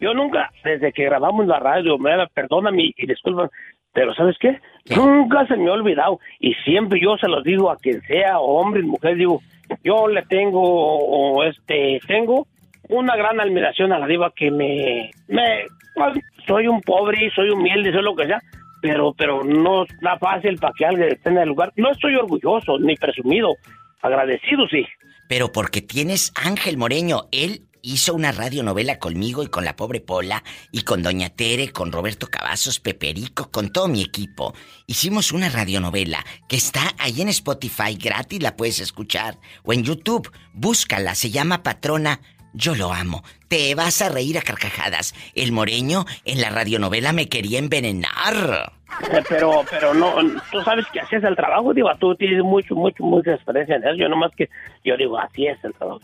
Yo 0.00 0.14
nunca, 0.14 0.50
desde 0.64 0.92
que 0.92 1.04
grabamos 1.04 1.46
la 1.46 1.58
radio, 1.58 1.98
me 1.98 2.10
perdóname 2.34 2.92
y 2.96 3.06
disculpa, 3.06 3.50
pero 3.92 4.14
¿sabes 4.14 4.36
qué? 4.40 4.58
Nunca 4.96 5.46
se 5.46 5.56
me 5.56 5.68
ha 5.68 5.74
olvidado 5.74 6.20
y 6.38 6.54
siempre 6.64 7.00
yo 7.00 7.16
se 7.18 7.28
los 7.28 7.44
digo 7.44 7.70
a 7.70 7.76
quien 7.76 8.00
sea, 8.02 8.38
hombre, 8.38 8.82
mujer, 8.82 9.16
digo, 9.16 9.40
yo 9.84 10.08
le 10.08 10.22
tengo, 10.22 10.62
o 10.62 11.42
este, 11.44 12.00
tengo 12.06 12.46
una 12.88 13.16
gran 13.16 13.40
admiración 13.40 13.92
a 13.92 13.98
la 13.98 14.06
diva 14.06 14.32
que 14.34 14.50
me, 14.50 15.10
me, 15.28 15.66
pues, 15.94 16.18
soy 16.46 16.66
un 16.66 16.80
pobre, 16.80 17.30
soy 17.34 17.50
humilde, 17.50 17.92
soy 17.92 18.02
lo 18.02 18.14
que 18.14 18.26
sea, 18.26 18.40
pero, 18.80 19.12
pero 19.12 19.44
no 19.44 19.84
está 19.84 20.18
fácil 20.18 20.56
para 20.58 20.72
que 20.76 20.86
alguien 20.86 21.12
esté 21.12 21.30
en 21.30 21.38
el 21.38 21.48
lugar. 21.48 21.72
No 21.76 21.90
estoy 21.90 22.16
orgulloso 22.16 22.78
ni 22.78 22.96
presumido, 22.96 23.54
agradecido 24.02 24.66
sí. 24.68 24.86
Pero 25.28 25.52
porque 25.52 25.80
tienes 25.80 26.32
Ángel 26.34 26.76
Moreño, 26.76 27.24
él 27.30 27.60
hizo 27.82 28.14
una 28.14 28.32
radionovela 28.32 28.98
conmigo 28.98 29.42
y 29.42 29.48
con 29.48 29.64
la 29.64 29.76
pobre 29.76 30.00
Pola 30.00 30.42
y 30.72 30.82
con 30.82 31.02
Doña 31.02 31.30
Tere, 31.30 31.72
con 31.72 31.92
Roberto 31.92 32.28
Cavazos, 32.28 32.80
Peperico, 32.80 33.50
con 33.50 33.72
todo 33.72 33.88
mi 33.88 34.02
equipo. 34.02 34.54
Hicimos 34.86 35.32
una 35.32 35.48
radionovela 35.48 36.24
que 36.48 36.56
está 36.56 36.94
ahí 36.98 37.20
en 37.20 37.28
Spotify 37.28 37.94
gratis, 37.94 38.42
la 38.42 38.56
puedes 38.56 38.80
escuchar. 38.80 39.38
O 39.62 39.72
en 39.72 39.84
YouTube, 39.84 40.30
búscala, 40.52 41.14
se 41.14 41.30
llama 41.30 41.62
Patrona 41.62 42.20
yo 42.52 42.74
lo 42.74 42.92
amo. 42.92 43.22
Te 43.48 43.74
vas 43.74 44.00
a 44.02 44.08
reír 44.08 44.38
a 44.38 44.42
carcajadas. 44.42 45.14
El 45.34 45.52
moreño 45.52 46.04
en 46.24 46.40
la 46.40 46.50
radionovela 46.50 47.12
me 47.12 47.28
quería 47.28 47.58
envenenar. 47.58 48.72
Eh, 49.12 49.22
pero, 49.28 49.64
pero 49.70 49.94
no, 49.94 50.14
tú 50.50 50.60
sabes 50.62 50.84
que 50.92 51.00
así 51.00 51.16
es 51.16 51.24
el 51.24 51.36
trabajo, 51.36 51.72
digo, 51.72 51.88
tú 51.98 52.14
tienes 52.16 52.42
mucho, 52.42 52.74
mucho, 52.74 53.02
mucha 53.02 53.34
experiencia 53.34 53.76
en 53.76 53.84
eso. 53.84 53.94
Yo 53.94 54.08
nomás 54.08 54.32
que, 54.36 54.48
yo 54.84 54.96
digo, 54.96 55.18
así 55.18 55.46
es 55.46 55.62
el 55.64 55.72
trabajo. 55.74 56.00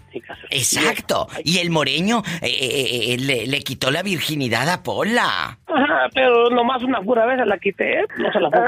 Exacto. 0.51 1.27
Y 1.45 1.59
el 1.59 1.71
moreño 1.71 2.23
eh, 2.43 3.17
eh, 3.19 3.47
le, 3.47 3.59
quitó 3.61 3.91
la 3.91 4.03
virginidad 4.03 4.69
a 4.69 4.83
Pola. 4.83 5.59
Ajá, 5.67 6.09
pero 6.15 6.49
nomás 6.51 6.83
una 6.83 7.01
pura 7.01 7.27
vez 7.27 7.45
la 7.47 7.59
quité, 7.59 8.05
no 8.19 8.33
se 8.33 8.41
la 8.41 8.51
puedo 8.51 8.65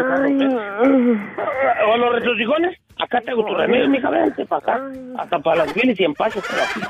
O 1.86 1.96
los 1.96 2.14
retrosigones, 2.14 2.76
acá 2.98 3.20
tengo 3.22 3.44
tu 3.44 3.54
remedio, 3.54 3.88
mija, 3.88 4.10
vente 4.10 4.44
para 4.46 4.74
acá. 4.74 4.90
Hasta 5.18 5.38
para 5.38 5.64
las 5.64 5.74
bilis 5.74 5.98
y 6.00 6.04
empaches, 6.04 6.42
pero 6.48 6.62
aquí 6.62 6.80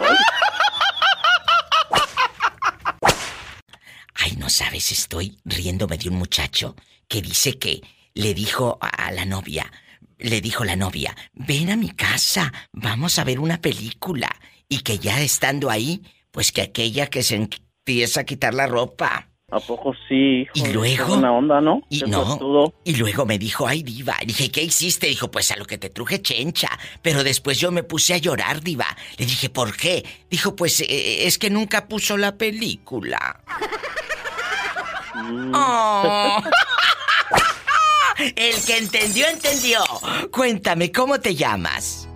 Ay, 4.19 4.37
no 4.37 4.51
sabes, 4.51 4.91
estoy 4.93 5.39
riéndome 5.45 5.97
de 5.97 6.09
un 6.09 6.17
muchacho 6.17 6.75
que 7.07 7.23
dice 7.23 7.59
que 7.59 7.81
le 8.15 8.35
dijo 8.35 8.79
a 8.81 9.13
la 9.13 9.25
novia, 9.25 9.71
le 10.19 10.41
dijo 10.41 10.65
la 10.65 10.77
novia, 10.77 11.17
ven 11.35 11.71
a 11.71 11.77
mi 11.77 11.91
casa, 11.91 12.53
vamos 12.73 13.19
a 13.19 13.25
ver 13.25 13.39
una 13.39 13.61
película. 13.61 14.29
Y 14.69 14.81
que 14.81 14.99
ya 14.99 15.23
estando 15.23 15.71
ahí, 15.71 16.03
pues 16.31 16.53
que 16.53 16.63
aquella 16.63 17.07
que 17.07 17.23
se 17.23 17.37
empieza 17.37 18.21
a 18.21 18.25
quitar 18.25 18.55
la 18.55 18.67
ropa. 18.67 19.31
¿A 19.51 19.61
poco 19.61 19.95
sí? 20.09 20.43
hijo? 20.43 20.53
¿Y 20.55 20.73
luego? 20.73 21.07
buena 21.07 21.33
onda, 21.33 21.61
¿no? 21.63 21.81
Y 21.89 22.01
no. 22.01 22.75
Y 22.85 22.97
luego 22.97 23.25
me 23.25 23.39
dijo, 23.39 23.67
ay, 23.67 23.83
diva. 23.83 24.17
Dije, 24.27 24.51
¿qué 24.51 24.63
hiciste? 24.63 25.07
Dijo, 25.07 25.31
pues 25.31 25.51
a 25.53 25.57
lo 25.57 25.65
que 25.65 25.79
te 25.79 25.89
truje 25.89 26.21
chencha. 26.21 26.69
Pero 27.01 27.25
después 27.25 27.59
yo 27.59 27.71
me 27.71 27.83
puse 27.83 28.13
a 28.13 28.19
llorar, 28.19 28.61
diva. 28.61 28.95
Le 29.17 29.25
dije, 29.25 29.49
¿por 29.49 29.75
qué? 29.75 30.05
Dijo, 30.29 30.55
pues 30.55 30.81
eh, 30.81 31.27
es 31.27 31.39
que 31.39 31.49
nunca 31.49 31.89
puso 31.89 32.19
la 32.19 32.37
película. 32.37 33.43
Mm. 35.25 35.53
Oh. 35.55 36.43
El 38.19 38.55
que 38.67 38.79
entendió, 38.79 39.27
entendió. 39.29 39.81
Cuéntame, 40.33 40.91
¿cómo 40.91 41.21
te 41.21 41.35
llamas? 41.35 42.09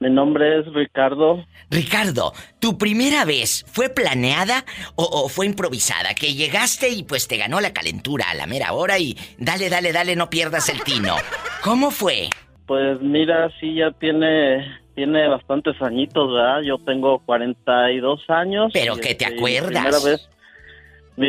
Mi 0.00 0.10
nombre 0.10 0.60
es 0.60 0.72
Ricardo. 0.72 1.44
Ricardo, 1.70 2.32
¿tu 2.60 2.78
primera 2.78 3.24
vez 3.24 3.64
fue 3.68 3.88
planeada 3.88 4.64
o, 4.94 5.04
o 5.04 5.28
fue 5.28 5.46
improvisada? 5.46 6.14
Que 6.14 6.34
llegaste 6.34 6.88
y 6.88 7.02
pues 7.02 7.28
te 7.28 7.36
ganó 7.36 7.60
la 7.60 7.72
calentura 7.72 8.30
a 8.30 8.34
la 8.34 8.46
mera 8.46 8.72
hora 8.72 8.98
y 8.98 9.16
dale, 9.38 9.68
dale, 9.68 9.92
dale, 9.92 10.16
no 10.16 10.30
pierdas 10.30 10.68
el 10.68 10.82
tino. 10.82 11.16
¿Cómo 11.62 11.90
fue? 11.90 12.30
Pues 12.66 13.00
mira, 13.00 13.50
sí, 13.60 13.74
ya 13.74 13.90
tiene 13.90 14.64
tiene 14.94 15.28
bastantes 15.28 15.80
añitos, 15.80 16.32
¿verdad? 16.32 16.60
Yo 16.62 16.78
tengo 16.78 17.20
42 17.20 18.24
años. 18.28 18.70
Pero 18.72 18.96
que 18.96 19.14
te 19.14 19.26
este, 19.26 19.36
acuerdas. 19.36 19.84
Primera 19.84 19.98
vez. 20.00 20.28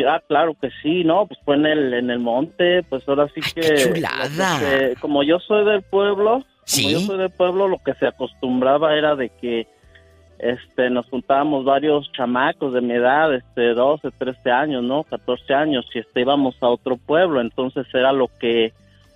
Ah, 0.08 0.22
claro 0.26 0.54
que 0.60 0.70
sí, 0.82 1.04
¿no? 1.04 1.26
Pues 1.26 1.40
fue 1.44 1.56
en 1.56 1.66
el, 1.66 1.94
en 1.94 2.10
el 2.10 2.20
monte, 2.20 2.82
pues 2.84 3.08
ahora 3.08 3.26
sí 3.34 3.40
Ay, 3.44 3.52
que... 3.54 3.60
qué 3.60 3.74
que 3.74 3.92
chulada. 3.94 4.58
como 5.00 5.22
yo 5.22 5.38
soy 5.40 5.64
del 5.64 5.82
pueblo, 5.82 6.44
¿Sí? 6.64 6.84
como 6.84 6.92
yo 6.92 7.00
soy 7.06 7.18
del 7.18 7.30
pueblo, 7.30 7.68
lo 7.68 7.78
que 7.78 7.94
se 7.94 8.06
acostumbraba 8.06 8.94
era 8.96 9.16
de 9.16 9.30
que 9.30 9.66
este 10.38 10.88
nos 10.88 11.06
juntábamos 11.06 11.64
varios 11.64 12.10
chamacos 12.12 12.72
de 12.72 12.80
mi 12.80 12.94
edad, 12.94 13.34
este 13.34 13.74
12, 13.74 14.10
13 14.16 14.50
años, 14.50 14.82
¿no? 14.82 15.04
14 15.04 15.52
años 15.54 15.86
y 15.94 15.98
este 15.98 16.22
íbamos 16.22 16.56
a 16.62 16.68
otro 16.68 16.96
pueblo, 16.96 17.40
entonces 17.40 17.86
era 17.92 18.12
lo 18.12 18.28
que 18.28 18.72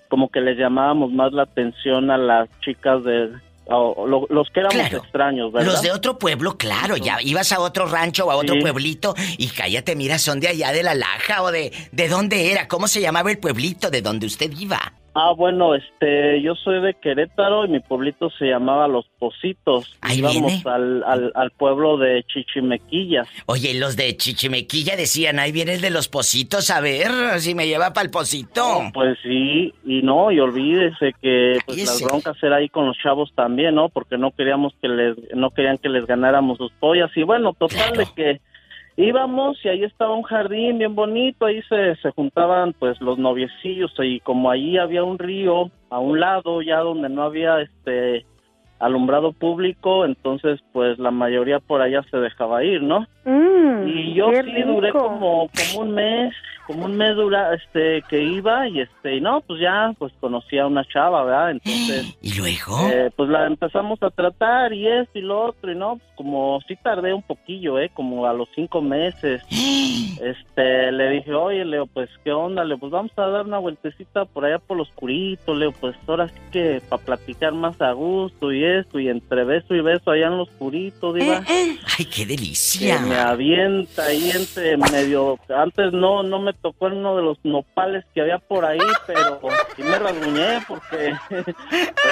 como 0.08 0.28
que 0.28 0.40
les 0.40 0.58
llamábamos 0.58 1.12
más 1.12 1.32
la 1.32 1.42
atención 1.42 2.10
a 2.10 2.18
las 2.18 2.48
chicas 2.60 3.02
de 3.04 3.30
lo- 3.68 4.26
los 4.28 4.48
que 4.50 4.60
éramos 4.60 4.74
Claro. 4.76 4.98
extraños, 4.98 5.52
¿verdad? 5.52 5.72
Los 5.72 5.82
de 5.82 5.90
otro 5.92 6.18
pueblo, 6.18 6.56
claro, 6.58 6.96
ya 6.96 7.20
ibas 7.22 7.50
a 7.52 7.60
otro 7.60 7.86
rancho 7.86 8.26
o 8.26 8.30
a 8.30 8.36
otro 8.36 8.54
Sí. 8.56 8.60
pueblito 8.60 9.14
y 9.38 9.48
cállate, 9.48 9.96
mira, 9.96 10.18
son 10.18 10.40
de 10.40 10.48
allá 10.48 10.72
de 10.72 10.82
la 10.82 10.94
Laja 10.94 11.42
o 11.42 11.50
de... 11.50 11.72
¿De 11.92 12.08
dónde 12.08 12.52
era? 12.52 12.68
¿Cómo 12.68 12.88
se 12.88 13.00
llamaba 13.00 13.30
el 13.30 13.38
pueblito 13.38 13.90
de 13.90 14.02
donde 14.02 14.26
usted 14.26 14.52
iba? 14.58 14.92
Ah, 15.16 15.32
bueno, 15.36 15.74
este, 15.76 16.42
yo 16.42 16.56
soy 16.56 16.80
de 16.82 16.94
Querétaro 16.94 17.64
y 17.64 17.68
mi 17.68 17.78
pueblito 17.80 18.30
se 18.30 18.46
llamaba 18.46 18.88
Los 18.88 19.06
Positos. 19.18 19.96
Ahí 20.00 20.18
Íbamos 20.18 20.66
al, 20.66 21.04
al, 21.04 21.30
al 21.36 21.50
pueblo 21.52 21.96
de 21.98 22.24
Chichimequillas. 22.24 23.28
Oye, 23.46 23.74
los 23.74 23.96
de 23.96 24.16
Chichimequilla 24.16 24.96
decían, 24.96 25.38
ahí 25.38 25.52
viene 25.52 25.74
el 25.74 25.80
de 25.80 25.90
los 25.90 26.08
positos, 26.08 26.68
a 26.70 26.80
ver 26.80 27.10
si 27.40 27.54
me 27.54 27.66
lleva 27.68 27.92
para 27.92 28.04
el 28.06 28.10
posito. 28.10 28.90
Pues 28.92 29.16
sí, 29.22 29.72
y 29.84 30.02
no, 30.02 30.32
y 30.32 30.40
olvídese 30.40 31.14
que 31.22 31.58
pues, 31.64 31.78
las 31.78 32.02
broncas 32.02 32.36
era 32.42 32.56
ahí 32.56 32.68
con 32.68 32.86
los 32.86 32.96
chavos 32.98 33.32
también, 33.36 33.74
¿no? 33.76 33.88
Porque 33.90 34.18
no 34.18 34.32
queríamos 34.32 34.72
que 34.82 34.88
les, 34.88 35.16
no 35.34 35.50
querían 35.50 35.78
que 35.78 35.88
les 35.88 36.06
ganáramos 36.06 36.58
sus 36.58 36.72
pollas. 36.72 37.10
Y 37.16 37.22
bueno, 37.22 37.52
total 37.52 37.92
Claro. 37.92 37.98
de 37.98 38.06
que 38.16 38.40
íbamos 38.96 39.62
y 39.64 39.68
ahí 39.68 39.84
estaba 39.84 40.14
un 40.14 40.22
jardín 40.22 40.78
bien 40.78 40.94
bonito, 40.94 41.46
ahí 41.46 41.60
se, 41.62 41.96
se 41.96 42.10
juntaban 42.12 42.72
pues 42.78 43.00
los 43.00 43.18
noviecillos 43.18 43.92
y 43.98 44.20
como 44.20 44.50
ahí 44.50 44.78
había 44.78 45.02
un 45.02 45.18
río 45.18 45.70
a 45.90 45.98
un 45.98 46.20
lado 46.20 46.62
ya 46.62 46.78
donde 46.78 47.08
no 47.08 47.22
había 47.22 47.60
este 47.60 48.24
alumbrado 48.78 49.32
público, 49.32 50.04
entonces 50.04 50.60
pues 50.72 50.98
la 50.98 51.10
mayoría 51.10 51.58
por 51.58 51.80
allá 51.80 52.02
se 52.10 52.18
dejaba 52.18 52.64
ir, 52.64 52.82
¿no? 52.82 53.06
Mm, 53.24 53.88
Y 53.88 54.14
yo 54.14 54.30
sí 54.32 54.62
duré 54.62 54.90
como, 54.92 55.48
como 55.48 55.82
un 55.82 55.94
mes, 55.94 56.34
como 56.66 56.86
un 56.86 56.96
mes 56.96 57.14
dura, 57.16 57.54
este, 57.54 58.02
que 58.08 58.22
iba 58.22 58.66
y 58.68 58.80
este, 58.80 59.16
y 59.16 59.20
no, 59.20 59.40
pues 59.42 59.60
ya, 59.60 59.92
pues 59.98 60.12
conocí 60.20 60.58
a 60.58 60.66
una 60.66 60.84
chava, 60.84 61.24
¿verdad? 61.24 61.50
Entonces, 61.52 62.16
¿Y 62.22 62.34
luego? 62.38 62.88
eh, 62.90 63.10
pues 63.14 63.28
la 63.28 63.46
empezamos 63.46 64.02
a 64.02 64.10
tratar 64.10 64.72
y 64.72 64.86
esto 64.86 65.18
y 65.18 65.22
lo 65.22 65.40
otro 65.46 65.70
y 65.70 65.74
no, 65.76 65.96
pues 65.96 66.10
como 66.16 66.60
sí 66.66 66.76
tardé 66.82 67.12
un 67.12 67.22
poquillo, 67.22 67.78
¿eh? 67.78 67.90
Como 67.92 68.26
a 68.26 68.32
los 68.32 68.48
cinco 68.54 68.80
meses, 68.80 69.42
este, 70.20 70.92
le 70.92 71.10
dije, 71.10 71.34
oye, 71.34 71.64
Leo, 71.64 71.86
pues 71.86 72.08
qué 72.22 72.32
onda, 72.32 72.64
Leo, 72.64 72.78
pues 72.78 72.92
vamos 72.92 73.12
a 73.16 73.26
dar 73.26 73.44
una 73.46 73.58
vueltecita 73.58 74.24
por 74.24 74.44
allá 74.44 74.58
por 74.58 74.76
lo 74.76 74.84
oscurito, 74.84 75.54
Leo, 75.54 75.72
pues 75.72 75.94
ahora 76.06 76.28
sí 76.28 76.34
que 76.52 76.80
para 76.88 77.02
platicar 77.02 77.52
más 77.52 77.80
a 77.80 77.92
gusto 77.92 78.52
y 78.52 78.64
esto 78.64 78.98
y 78.98 79.08
entre 79.08 79.44
beso 79.44 79.74
y 79.74 79.80
beso 79.80 80.10
allá 80.10 80.26
en 80.28 80.36
lo 80.38 80.44
oscurito, 80.44 81.12
diva 81.12 81.42
¡Ay, 81.46 81.78
qué 81.98 82.04
que 82.06 82.20
me 82.22 82.26
delicia! 82.26 83.30
avienta 83.30 84.04
ahí 84.04 84.30
entre 84.30 84.76
medio 84.76 85.38
antes 85.54 85.92
no 85.92 86.22
no 86.22 86.38
me 86.40 86.53
tocó 86.54 86.88
en 86.88 86.94
uno 86.94 87.16
de 87.16 87.22
los 87.22 87.38
nopales 87.44 88.04
que 88.14 88.20
había 88.20 88.38
por 88.38 88.64
ahí 88.64 88.78
pero 89.06 89.40
sí 89.76 89.82
me 89.82 89.98
rasguñé 89.98 90.58
porque 90.66 91.12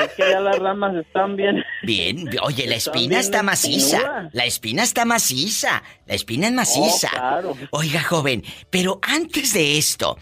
es 0.05 0.15
que 0.17 0.31
ya 0.31 0.41
las 0.41 0.59
ramas 0.59 0.95
están 0.95 1.37
bien 1.37 1.63
Bien, 1.83 2.29
oye, 2.43 2.67
la 2.67 2.77
espina 2.77 3.19
está 3.19 3.43
maciza. 3.43 4.31
La 4.33 4.45
espina 4.45 4.83
está 4.83 5.05
maciza. 5.05 5.83
La 6.07 6.15
espina 6.15 6.47
es 6.47 6.53
maciza. 6.53 7.09
Oh, 7.13 7.17
claro. 7.17 7.55
Oiga, 7.73 8.03
joven, 8.03 8.43
pero 8.71 9.01
antes 9.03 9.53
de 9.53 9.79
esto, 9.79 10.17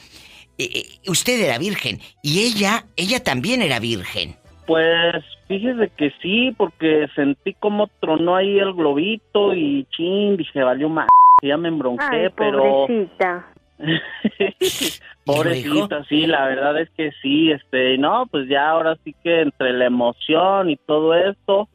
eh, 0.57 0.69
eh, 0.75 0.85
usted 1.09 1.41
era 1.41 1.59
virgen 1.59 2.01
y 2.23 2.41
ella, 2.41 2.87
ella 2.97 3.23
también 3.23 3.63
era 3.63 3.79
virgen. 3.79 4.37
pues 4.67 5.25
fíjese 5.49 5.91
que 5.97 6.13
sí 6.23 6.55
porque 6.57 7.09
sentí 7.15 7.55
como 7.55 7.89
tronó 8.01 8.37
ahí 8.37 8.59
el 8.59 8.73
globito 8.73 9.53
y 9.53 9.85
chin 9.91 10.37
dije 10.37 10.63
valió 10.63 10.89
más 10.89 11.09
ya 11.43 11.57
me 11.57 11.69
embronqué 11.69 12.05
Ay, 12.09 12.29
pero 12.37 12.87
pobrecita. 12.87 13.47
Pobrecita, 15.25 16.05
sí, 16.05 16.27
la 16.27 16.47
verdad 16.47 16.79
es 16.81 16.91
que 16.91 17.13
sí, 17.23 17.51
este, 17.51 17.97
no, 17.99 18.27
pues 18.31 18.49
ya 18.49 18.71
ahora 18.71 18.97
sí 19.05 19.15
que 19.23 19.41
entre 19.43 19.73
la 19.73 19.87
emoción 19.87 20.71
y 20.71 20.77
todo 20.77 21.15
esto, 21.15 21.69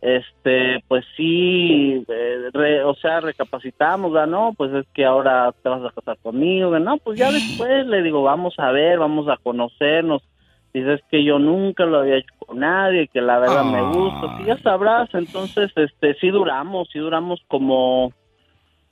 este, 0.00 0.82
pues 0.88 1.04
sí, 1.16 2.04
eh, 2.08 2.50
re- 2.52 2.84
o 2.84 2.94
sea, 2.94 3.20
recapacitamos, 3.20 4.12
¿verdad? 4.12 4.28
no, 4.28 4.52
pues 4.56 4.72
es 4.72 4.86
que 4.94 5.04
ahora 5.04 5.52
te 5.62 5.68
vas 5.68 5.82
a 5.84 5.94
casar 5.94 6.18
conmigo, 6.22 6.70
¿verdad? 6.70 6.86
no, 6.86 6.96
pues 6.98 7.18
ya 7.18 7.30
después 7.32 7.86
le 7.86 8.02
digo, 8.02 8.22
vamos 8.22 8.54
a 8.58 8.70
ver, 8.70 8.98
vamos 8.98 9.28
a 9.28 9.36
conocernos, 9.38 10.22
dices 10.72 11.00
que 11.10 11.24
yo 11.24 11.38
nunca 11.38 11.84
lo 11.84 11.98
había 12.00 12.16
hecho 12.18 12.34
con 12.38 12.60
nadie, 12.60 13.08
que 13.08 13.20
la 13.20 13.38
verdad 13.38 13.64
me 13.64 13.82
gusta, 13.82 14.38
sí, 14.38 14.44
ya 14.46 14.56
sabrás, 14.58 15.08
entonces, 15.14 15.70
este, 15.76 16.14
sí 16.14 16.28
duramos, 16.30 16.88
sí 16.92 16.98
duramos 16.98 17.40
como 17.48 18.12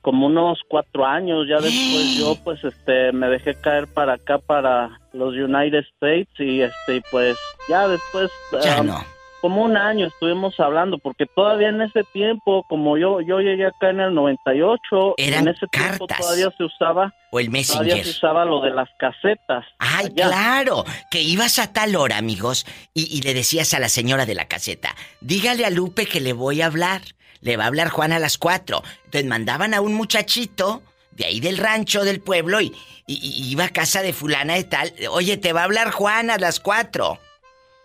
como 0.07 0.27
unos 0.27 0.61
cuatro 0.69 1.05
años. 1.05 1.49
Ya 1.49 1.57
después 1.57 2.16
yo, 2.16 2.37
pues, 2.45 2.62
este, 2.62 3.11
me 3.11 3.29
dejé 3.29 3.57
caer 3.57 3.88
para 3.88 4.12
acá, 4.12 4.38
para 4.38 5.01
los 5.12 5.35
United 5.35 5.85
States 5.95 6.29
y, 6.38 6.61
este, 6.61 7.03
pues, 7.11 7.37
ya 7.69 7.88
después, 7.88 8.31
Ya 8.62 8.79
ah, 8.79 8.83
no. 8.85 9.15
Como 9.46 9.62
un 9.62 9.76
año 9.76 10.06
estuvimos 10.06 10.59
hablando, 10.59 10.98
porque 10.98 11.24
todavía 11.26 11.68
en 11.68 11.80
ese 11.80 12.02
tiempo, 12.12 12.64
como 12.68 12.98
yo, 12.98 13.20
yo 13.20 13.38
llegué 13.38 13.66
acá 13.66 13.90
en 13.90 14.00
el 14.00 14.12
98, 14.14 15.14
Eran 15.18 15.46
en 15.46 15.54
ese 15.54 15.66
tiempo 15.68 16.06
cartas. 16.06 16.18
todavía 16.26 16.48
se 16.56 16.64
usaba, 16.64 17.14
O 17.30 17.38
el 17.38 17.46
todavía 17.46 17.59
messenger. 17.61 18.04
se 18.04 18.11
usaba 18.11 18.44
lo 18.44 18.61
de 18.61 18.70
las 18.70 18.88
casetas. 18.98 19.64
Ay, 19.78 20.06
allá. 20.06 20.26
claro, 20.28 20.85
que 21.11 21.22
ibas 21.22 21.59
a 21.61 21.72
tal 21.72 21.94
hora, 21.94 22.16
amigos, 22.18 22.66
y, 22.92 23.16
y 23.16 23.22
le 23.22 23.35
decías 23.35 23.72
a 23.74 23.78
la 23.78 23.88
señora 23.88 24.26
de 24.26 24.35
la 24.35 24.46
caseta, 24.48 24.96
dígale 25.20 25.64
a 25.64 25.70
Lupe 25.70 26.06
que 26.06 26.20
le 26.20 26.32
voy 26.32 26.62
a 26.62 26.66
hablar. 26.66 27.02
Le 27.42 27.56
va 27.56 27.64
a 27.64 27.66
hablar 27.68 27.90
Juan 27.90 28.12
a 28.12 28.18
las 28.18 28.38
cuatro. 28.38 28.82
Entonces 29.04 29.26
mandaban 29.26 29.74
a 29.74 29.80
un 29.80 29.94
muchachito 29.94 30.82
de 31.12 31.26
ahí 31.26 31.38
del 31.38 31.59
rancho, 31.59 32.02
del 32.04 32.20
pueblo, 32.20 32.61
y, 32.61 32.74
y- 33.06 33.14
y 33.22 33.50
iba 33.52 33.64
a 33.66 33.68
casa 33.68 34.02
de 34.02 34.12
fulana 34.12 34.54
de 34.54 34.64
tal. 34.64 34.92
Oye, 35.11 35.37
te 35.37 35.52
va 35.52 35.61
a 35.61 35.64
hablar 35.64 35.90
Juan 35.92 36.30
a 36.30 36.38
las 36.38 36.59
cuatro. 36.61 37.18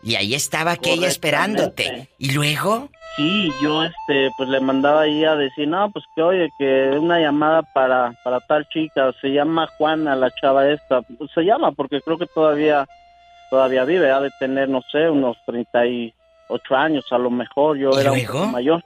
Y 0.04 0.16
ahí 0.16 0.34
estaba 0.34 0.72
aquella 0.72 1.08
esperándote. 1.08 2.08
¿Y 2.18 2.32
luego? 2.34 2.90
Sí, 3.18 3.52
yo 3.62 3.84
este 3.84 4.32
pues 4.38 4.48
le 4.50 4.60
mandaba 4.62 5.02
ahí 5.02 5.26
a 5.26 5.36
decir, 5.36 5.68
no, 5.68 5.92
pues 5.92 6.06
que 6.16 6.22
oye, 6.24 6.50
que 6.58 6.92
una 6.98 7.20
llamada 7.20 7.62
para, 7.62 8.14
para 8.24 8.40
tal 8.40 8.68
chica, 8.70 9.12
se 9.20 9.30
llama 9.34 9.68
Juana 9.78 10.16
la 10.16 10.32
chava 10.32 10.70
esta, 10.70 11.02
Pues, 11.02 11.30
se 11.36 11.42
llama 11.42 11.72
porque 11.74 12.00
creo 12.02 12.18
que 12.18 12.26
todavía 12.28 12.88
todavía 13.50 13.84
vive, 13.84 14.10
ha 14.12 14.22
de 14.22 14.32
tener, 14.40 14.70
no 14.70 14.82
sé, 14.92 15.10
unos 15.10 15.36
38 15.46 16.76
años 16.76 17.06
a 17.12 17.18
lo 17.18 17.30
mejor, 17.30 17.78
yo 17.78 17.92
¿Y 17.92 18.00
era 18.02 18.12
un 18.12 18.18
luego? 18.18 18.34
poco 18.40 18.48
mayor. 18.48 18.84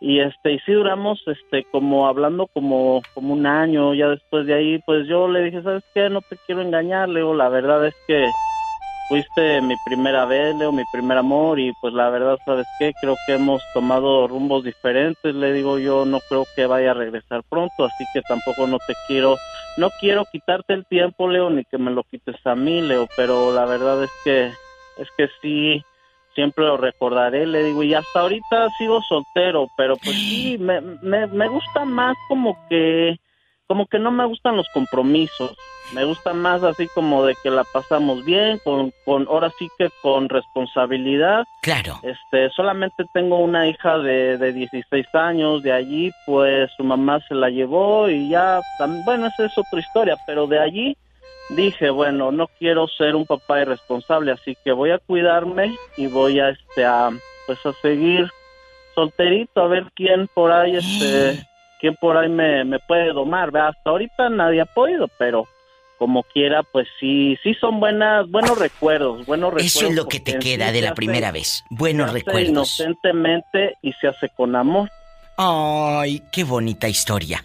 Y 0.00 0.20
este, 0.20 0.52
y 0.52 0.58
sí 0.60 0.72
duramos 0.72 1.20
este 1.26 1.64
como 1.72 2.06
hablando 2.06 2.46
como 2.46 3.02
como 3.14 3.32
un 3.34 3.46
año, 3.46 3.94
ya 3.94 4.08
después 4.08 4.46
de 4.46 4.54
ahí 4.54 4.78
pues 4.86 5.08
yo 5.08 5.26
le 5.26 5.42
dije, 5.42 5.62
"¿Sabes 5.62 5.82
qué? 5.92 6.08
No 6.08 6.20
te 6.20 6.36
quiero 6.46 6.62
engañar, 6.62 7.08
Leo, 7.08 7.34
la 7.34 7.48
verdad 7.48 7.84
es 7.86 7.94
que 8.06 8.26
fuiste 9.08 9.60
mi 9.60 9.76
primera 9.84 10.24
vez, 10.24 10.54
Leo, 10.56 10.72
mi 10.72 10.84
primer 10.92 11.18
amor 11.18 11.58
y 11.58 11.72
pues 11.80 11.94
la 11.94 12.10
verdad, 12.10 12.38
¿sabes 12.44 12.66
qué? 12.78 12.92
Creo 13.00 13.16
que 13.26 13.34
hemos 13.34 13.62
tomado 13.74 14.26
rumbos 14.28 14.64
diferentes, 14.64 15.34
le 15.34 15.52
digo 15.52 15.78
yo, 15.78 16.04
no 16.04 16.20
creo 16.28 16.46
que 16.54 16.66
vaya 16.66 16.90
a 16.90 16.94
regresar 16.94 17.42
pronto, 17.48 17.84
así 17.84 18.04
que 18.12 18.22
tampoco 18.22 18.66
no 18.66 18.78
te 18.86 18.94
quiero, 19.06 19.36
no 19.76 19.90
quiero 20.00 20.24
quitarte 20.30 20.74
el 20.74 20.86
tiempo, 20.86 21.28
Leo, 21.28 21.50
ni 21.50 21.64
que 21.64 21.78
me 21.78 21.90
lo 21.90 22.02
quites 22.04 22.44
a 22.46 22.54
mí, 22.54 22.82
Leo, 22.82 23.08
pero 23.16 23.52
la 23.52 23.64
verdad 23.64 24.02
es 24.02 24.10
que, 24.24 24.46
es 24.98 25.08
que 25.16 25.28
sí, 25.40 25.84
siempre 26.34 26.64
lo 26.64 26.76
recordaré, 26.76 27.46
le 27.46 27.64
digo, 27.64 27.82
y 27.82 27.94
hasta 27.94 28.20
ahorita 28.20 28.68
sigo 28.78 29.00
soltero, 29.02 29.68
pero 29.76 29.96
pues 29.96 30.16
sí, 30.16 30.56
me, 30.58 30.80
me, 30.80 31.26
me 31.26 31.48
gusta 31.48 31.84
más 31.84 32.16
como 32.28 32.56
que 32.68 33.18
como 33.66 33.86
que 33.86 33.98
no 33.98 34.10
me 34.10 34.24
gustan 34.24 34.56
los 34.56 34.68
compromisos. 34.72 35.56
Me 35.92 36.04
gusta 36.04 36.32
más 36.32 36.62
así 36.64 36.88
como 36.94 37.24
de 37.24 37.36
que 37.42 37.50
la 37.50 37.62
pasamos 37.64 38.24
bien, 38.24 38.58
con, 38.64 38.92
con 39.04 39.26
ahora 39.28 39.52
sí 39.58 39.68
que 39.78 39.88
con 40.02 40.28
responsabilidad. 40.28 41.44
Claro. 41.62 42.00
Este, 42.02 42.50
solamente 42.50 43.04
tengo 43.12 43.38
una 43.38 43.68
hija 43.68 43.98
de, 43.98 44.36
de 44.36 44.52
16 44.52 45.06
años, 45.14 45.62
de 45.62 45.72
allí 45.72 46.10
pues 46.26 46.70
su 46.76 46.82
mamá 46.82 47.20
se 47.28 47.34
la 47.34 47.50
llevó 47.50 48.08
y 48.08 48.28
ya, 48.28 48.60
bueno, 49.04 49.26
esa 49.26 49.46
es 49.46 49.56
otra 49.56 49.78
historia, 49.78 50.16
pero 50.26 50.46
de 50.46 50.58
allí 50.58 50.96
dije, 51.50 51.90
bueno, 51.90 52.32
no 52.32 52.48
quiero 52.58 52.88
ser 52.88 53.14
un 53.14 53.24
papá 53.24 53.60
irresponsable, 53.60 54.32
así 54.32 54.56
que 54.64 54.72
voy 54.72 54.90
a 54.90 54.98
cuidarme 54.98 55.76
y 55.96 56.06
voy 56.08 56.40
a, 56.40 56.50
este, 56.50 56.84
a, 56.84 57.10
pues 57.46 57.64
a 57.64 57.72
seguir 57.74 58.28
solterito, 58.94 59.60
a 59.60 59.68
ver 59.68 59.84
quién 59.94 60.28
por 60.28 60.50
ahí, 60.50 60.76
este, 60.76 61.46
quién 61.80 61.94
por 61.96 62.16
ahí 62.16 62.28
me, 62.28 62.64
me 62.64 62.78
puede 62.80 63.12
domar, 63.12 63.50
¿verdad? 63.50 63.70
Hasta 63.76 63.90
ahorita 63.90 64.28
nadie 64.30 64.60
ha 64.60 64.66
podido, 64.66 65.08
pero 65.18 65.46
como 65.98 66.22
quiera, 66.24 66.62
pues 66.62 66.86
sí, 67.00 67.38
sí 67.42 67.54
son 67.54 67.80
buenas, 67.80 68.30
buenos 68.30 68.58
recuerdos, 68.58 69.24
buenos 69.24 69.50
recuerdos. 69.54 69.76
Eso 69.76 69.86
es 69.88 69.94
lo 69.94 70.06
que 70.08 70.20
te 70.20 70.38
queda 70.38 70.68
sí 70.68 70.74
de 70.74 70.82
la 70.82 70.88
hace- 70.88 70.96
primera 70.96 71.32
vez. 71.32 71.64
Buenos 71.70 72.10
se 72.10 72.18
hace 72.18 72.24
recuerdos. 72.26 72.50
Inocentemente 72.80 73.74
y 73.82 73.92
se 73.94 74.08
hace 74.08 74.28
con 74.28 74.54
amor. 74.56 74.90
Ay, 75.38 76.22
qué 76.32 76.44
bonita 76.44 76.88
historia. 76.88 77.44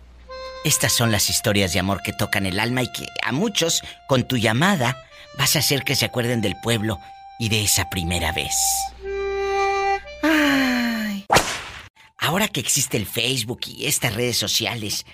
Estas 0.64 0.94
son 0.94 1.12
las 1.12 1.30
historias 1.30 1.74
de 1.74 1.80
amor 1.80 2.02
que 2.04 2.14
tocan 2.14 2.46
el 2.46 2.60
alma 2.60 2.84
y 2.84 2.92
que 2.92 3.06
a 3.24 3.32
muchos, 3.32 3.82
con 4.08 4.24
tu 4.24 4.38
llamada, 4.38 4.96
vas 5.38 5.56
a 5.56 5.60
hacer 5.60 5.84
que 5.84 5.96
se 5.96 6.06
acuerden 6.06 6.42
del 6.42 6.56
pueblo 6.62 6.98
y 7.40 7.50
de 7.50 7.64
esa 7.64 7.90
primera 7.90 8.32
vez. 8.32 8.54
Ahora 12.22 12.48
que 12.48 12.60
existe 12.60 12.98
el 12.98 13.08
Facebook 13.08 13.62
y 13.66 13.88
estas 13.88 14.16
redes 14.16 14.38
sociales, 14.38 15.08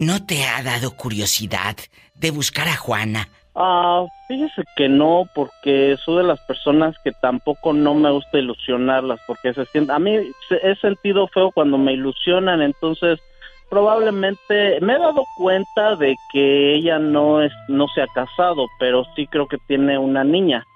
¿no 0.00 0.26
te 0.26 0.44
ha 0.44 0.60
dado 0.64 0.90
curiosidad 0.96 1.76
de 2.16 2.32
buscar 2.32 2.66
a 2.66 2.76
Juana? 2.76 3.28
Ah, 3.54 4.04
fíjese 4.26 4.64
que 4.76 4.88
no, 4.88 5.28
porque 5.36 5.96
soy 6.04 6.16
de 6.18 6.24
las 6.24 6.40
personas 6.40 6.96
que 7.04 7.12
tampoco 7.22 7.72
no 7.72 7.94
me 7.94 8.10
gusta 8.10 8.38
ilusionarlas, 8.38 9.20
porque 9.28 9.54
se 9.54 9.66
siente, 9.66 9.92
a 9.92 10.00
mí 10.00 10.16
he 10.62 10.74
sentido 10.76 11.28
feo 11.28 11.52
cuando 11.52 11.78
me 11.78 11.92
ilusionan, 11.92 12.60
entonces 12.60 13.20
probablemente 13.70 14.80
me 14.80 14.94
he 14.94 14.98
dado 14.98 15.24
cuenta 15.36 15.94
de 15.94 16.16
que 16.32 16.74
ella 16.74 16.98
no 16.98 17.40
es, 17.40 17.52
no 17.68 17.86
se 17.94 18.02
ha 18.02 18.08
casado, 18.08 18.66
pero 18.80 19.04
sí 19.14 19.28
creo 19.28 19.46
que 19.46 19.58
tiene 19.58 19.96
una 19.96 20.24
niña. 20.24 20.66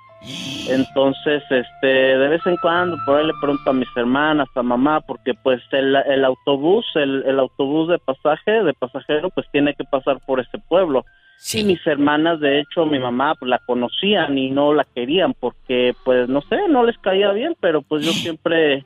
Entonces, 0.69 1.43
este, 1.51 1.87
de 1.87 2.29
vez 2.29 2.47
en 2.47 2.57
cuando 2.59 2.97
por 3.05 3.19
ahí 3.19 3.27
le 3.27 3.33
pregunto 3.41 3.71
a 3.71 3.73
mis 3.73 3.89
hermanas, 3.97 4.49
a 4.55 4.63
mamá, 4.63 5.01
porque 5.01 5.35
pues 5.35 5.61
el, 5.73 5.97
el 5.97 6.25
autobús, 6.25 6.87
el, 6.95 7.25
el 7.27 7.39
autobús 7.41 7.89
de 7.89 7.99
pasaje, 7.99 8.63
de 8.63 8.73
pasajero, 8.73 9.31
pues 9.31 9.47
tiene 9.51 9.75
que 9.75 9.85
pasar 9.85 10.21
por 10.25 10.41
ese 10.41 10.59
pueblo. 10.69 11.05
Y 11.53 11.65
mis 11.65 11.85
hermanas, 11.87 12.39
de 12.39 12.61
hecho, 12.61 12.87
mi 12.87 13.01
mamá 13.01 13.35
pues, 13.35 13.49
la 13.49 13.59
conocían 13.67 14.39
y 14.39 14.51
no 14.51 14.73
la 14.73 14.85
querían 14.85 15.35
porque, 15.35 15.95
pues, 16.05 16.29
no 16.29 16.41
sé, 16.43 16.69
no 16.69 16.85
les 16.85 16.97
caía 16.99 17.33
bien, 17.33 17.57
pero 17.61 17.83
pues 17.83 18.07
yo 18.07 18.13
siempre, 18.13 18.85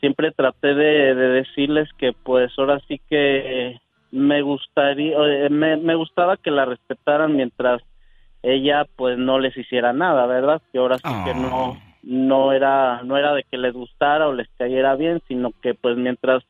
siempre 0.00 0.32
traté 0.32 0.74
de, 0.74 1.14
de 1.14 1.28
decirles 1.28 1.88
que, 1.96 2.12
pues, 2.12 2.50
ahora 2.58 2.80
sí 2.88 3.00
que 3.08 3.78
me 4.10 4.42
gustaría, 4.42 5.16
eh, 5.16 5.48
me, 5.50 5.76
me 5.76 5.94
gustaba 5.94 6.36
que 6.36 6.50
la 6.50 6.64
respetaran 6.64 7.36
mientras 7.36 7.80
ella, 8.44 8.86
pues, 8.96 9.18
no 9.18 9.38
les 9.38 9.56
hiciera 9.56 9.92
nada, 9.92 10.26
¿verdad? 10.26 10.62
Que 10.70 10.78
ahora 10.78 10.98
sí 10.98 11.08
que 11.24 11.34
no, 11.34 11.76
no 12.02 12.52
era, 12.52 13.02
no 13.02 13.16
era 13.16 13.34
de 13.34 13.42
que 13.44 13.56
les 13.56 13.72
gustara 13.72 14.28
o 14.28 14.32
les 14.32 14.48
cayera 14.58 14.94
bien, 14.96 15.20
sino 15.26 15.50
que, 15.62 15.74
pues, 15.74 15.96
mientras 15.96 16.44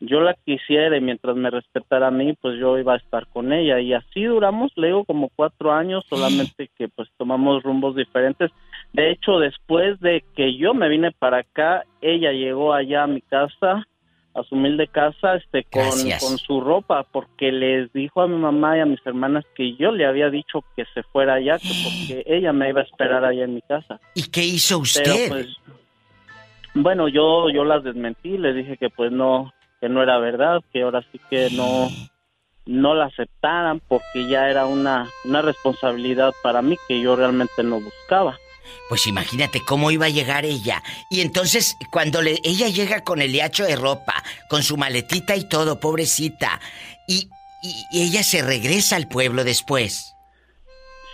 yo 0.00 0.20
la 0.20 0.34
quisiera 0.34 0.96
y 0.96 1.00
mientras 1.00 1.36
me 1.36 1.50
respetara 1.50 2.08
a 2.08 2.10
mí, 2.10 2.34
pues 2.34 2.58
yo 2.58 2.78
iba 2.78 2.94
a 2.94 2.98
estar 2.98 3.26
con 3.28 3.52
ella. 3.52 3.80
Y 3.80 3.92
así 3.92 4.24
duramos, 4.24 4.72
le 4.76 4.88
digo, 4.88 5.04
como 5.04 5.30
cuatro 5.34 5.72
años, 5.72 6.04
solamente 6.08 6.68
que 6.76 6.88
pues 6.88 7.08
tomamos 7.16 7.62
rumbos 7.62 7.96
diferentes. 7.96 8.50
De 8.92 9.10
hecho, 9.10 9.38
después 9.38 9.98
de 10.00 10.24
que 10.36 10.56
yo 10.56 10.74
me 10.74 10.88
vine 10.88 11.12
para 11.12 11.38
acá, 11.38 11.84
ella 12.00 12.32
llegó 12.32 12.72
allá 12.72 13.04
a 13.04 13.08
mi 13.08 13.20
casa, 13.20 13.86
a 14.34 14.42
su 14.42 14.56
humilde 14.56 14.88
casa, 14.88 15.36
este, 15.36 15.64
con, 15.64 15.90
con 16.20 16.38
su 16.38 16.60
ropa, 16.60 17.04
porque 17.04 17.52
les 17.52 17.92
dijo 17.92 18.20
a 18.20 18.26
mi 18.26 18.36
mamá 18.36 18.76
y 18.76 18.80
a 18.80 18.86
mis 18.86 19.04
hermanas 19.06 19.44
que 19.54 19.76
yo 19.76 19.92
le 19.92 20.06
había 20.06 20.28
dicho 20.28 20.64
que 20.76 20.84
se 20.92 21.02
fuera 21.04 21.34
allá, 21.34 21.58
que 21.58 21.68
porque 21.84 22.24
ella 22.26 22.52
me 22.52 22.68
iba 22.68 22.80
a 22.80 22.84
esperar 22.84 23.24
allá 23.24 23.44
en 23.44 23.54
mi 23.54 23.62
casa. 23.62 24.00
¿Y 24.14 24.24
qué 24.30 24.42
hizo 24.42 24.74
Pero, 24.94 25.14
usted? 25.14 25.28
pues, 25.28 25.46
bueno, 26.74 27.08
yo 27.08 27.48
yo 27.50 27.64
las 27.64 27.84
desmentí, 27.84 28.36
les 28.36 28.56
dije 28.56 28.76
que 28.76 28.90
pues 28.90 29.12
no 29.12 29.52
que 29.80 29.88
no 29.88 30.02
era 30.02 30.18
verdad, 30.18 30.60
que 30.72 30.82
ahora 30.82 31.04
sí 31.12 31.20
que 31.30 31.48
no 31.52 31.88
no 32.66 32.94
la 32.94 33.06
aceptaran 33.06 33.80
porque 33.86 34.26
ya 34.26 34.50
era 34.50 34.66
una 34.66 35.06
una 35.24 35.42
responsabilidad 35.42 36.32
para 36.42 36.62
mí 36.62 36.76
que 36.88 37.00
yo 37.00 37.14
realmente 37.14 37.62
no 37.62 37.80
buscaba. 37.80 38.36
Pues 38.88 39.06
imagínate 39.06 39.60
cómo 39.64 39.90
iba 39.90 40.06
a 40.06 40.10
llegar 40.10 40.44
ella. 40.44 40.82
Y 41.10 41.20
entonces, 41.20 41.76
cuando 41.90 42.22
le, 42.22 42.40
ella 42.44 42.68
llega 42.68 43.02
con 43.02 43.20
el 43.22 43.32
liacho 43.32 43.64
de 43.64 43.76
ropa, 43.76 44.22
con 44.48 44.62
su 44.62 44.76
maletita 44.76 45.36
y 45.36 45.44
todo, 45.44 45.80
pobrecita, 45.80 46.60
y, 47.08 47.28
y- 47.62 47.84
y 47.92 48.02
ella 48.02 48.22
se 48.22 48.42
regresa 48.42 48.96
al 48.96 49.08
pueblo 49.08 49.44
después. 49.44 50.10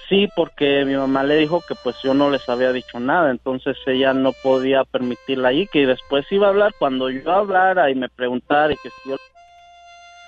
Sí, 0.09 0.29
porque 0.35 0.85
mi 0.85 0.95
mamá 0.97 1.23
le 1.23 1.37
dijo 1.37 1.61
que 1.69 1.77
pues 1.77 1.95
yo 2.03 2.15
no 2.15 2.31
les 2.31 2.49
había 2.49 2.73
dicho 2.73 2.99
nada, 2.99 3.31
entonces 3.31 3.77
ella 3.87 4.13
no 4.13 4.33
podía 4.33 4.83
permitirla 4.85 5.49
ahí, 5.51 5.69
que 5.73 5.87
después 5.87 6.27
iba 6.33 6.49
a 6.49 6.51
hablar 6.51 6.75
cuando 6.81 7.11
yo 7.11 7.31
hablara 7.31 7.91
y 7.91 7.95
me 7.95 8.09
preguntara 8.09 8.73
y 8.73 8.77
que 8.77 8.91
si 8.91 9.11
yo 9.11 9.17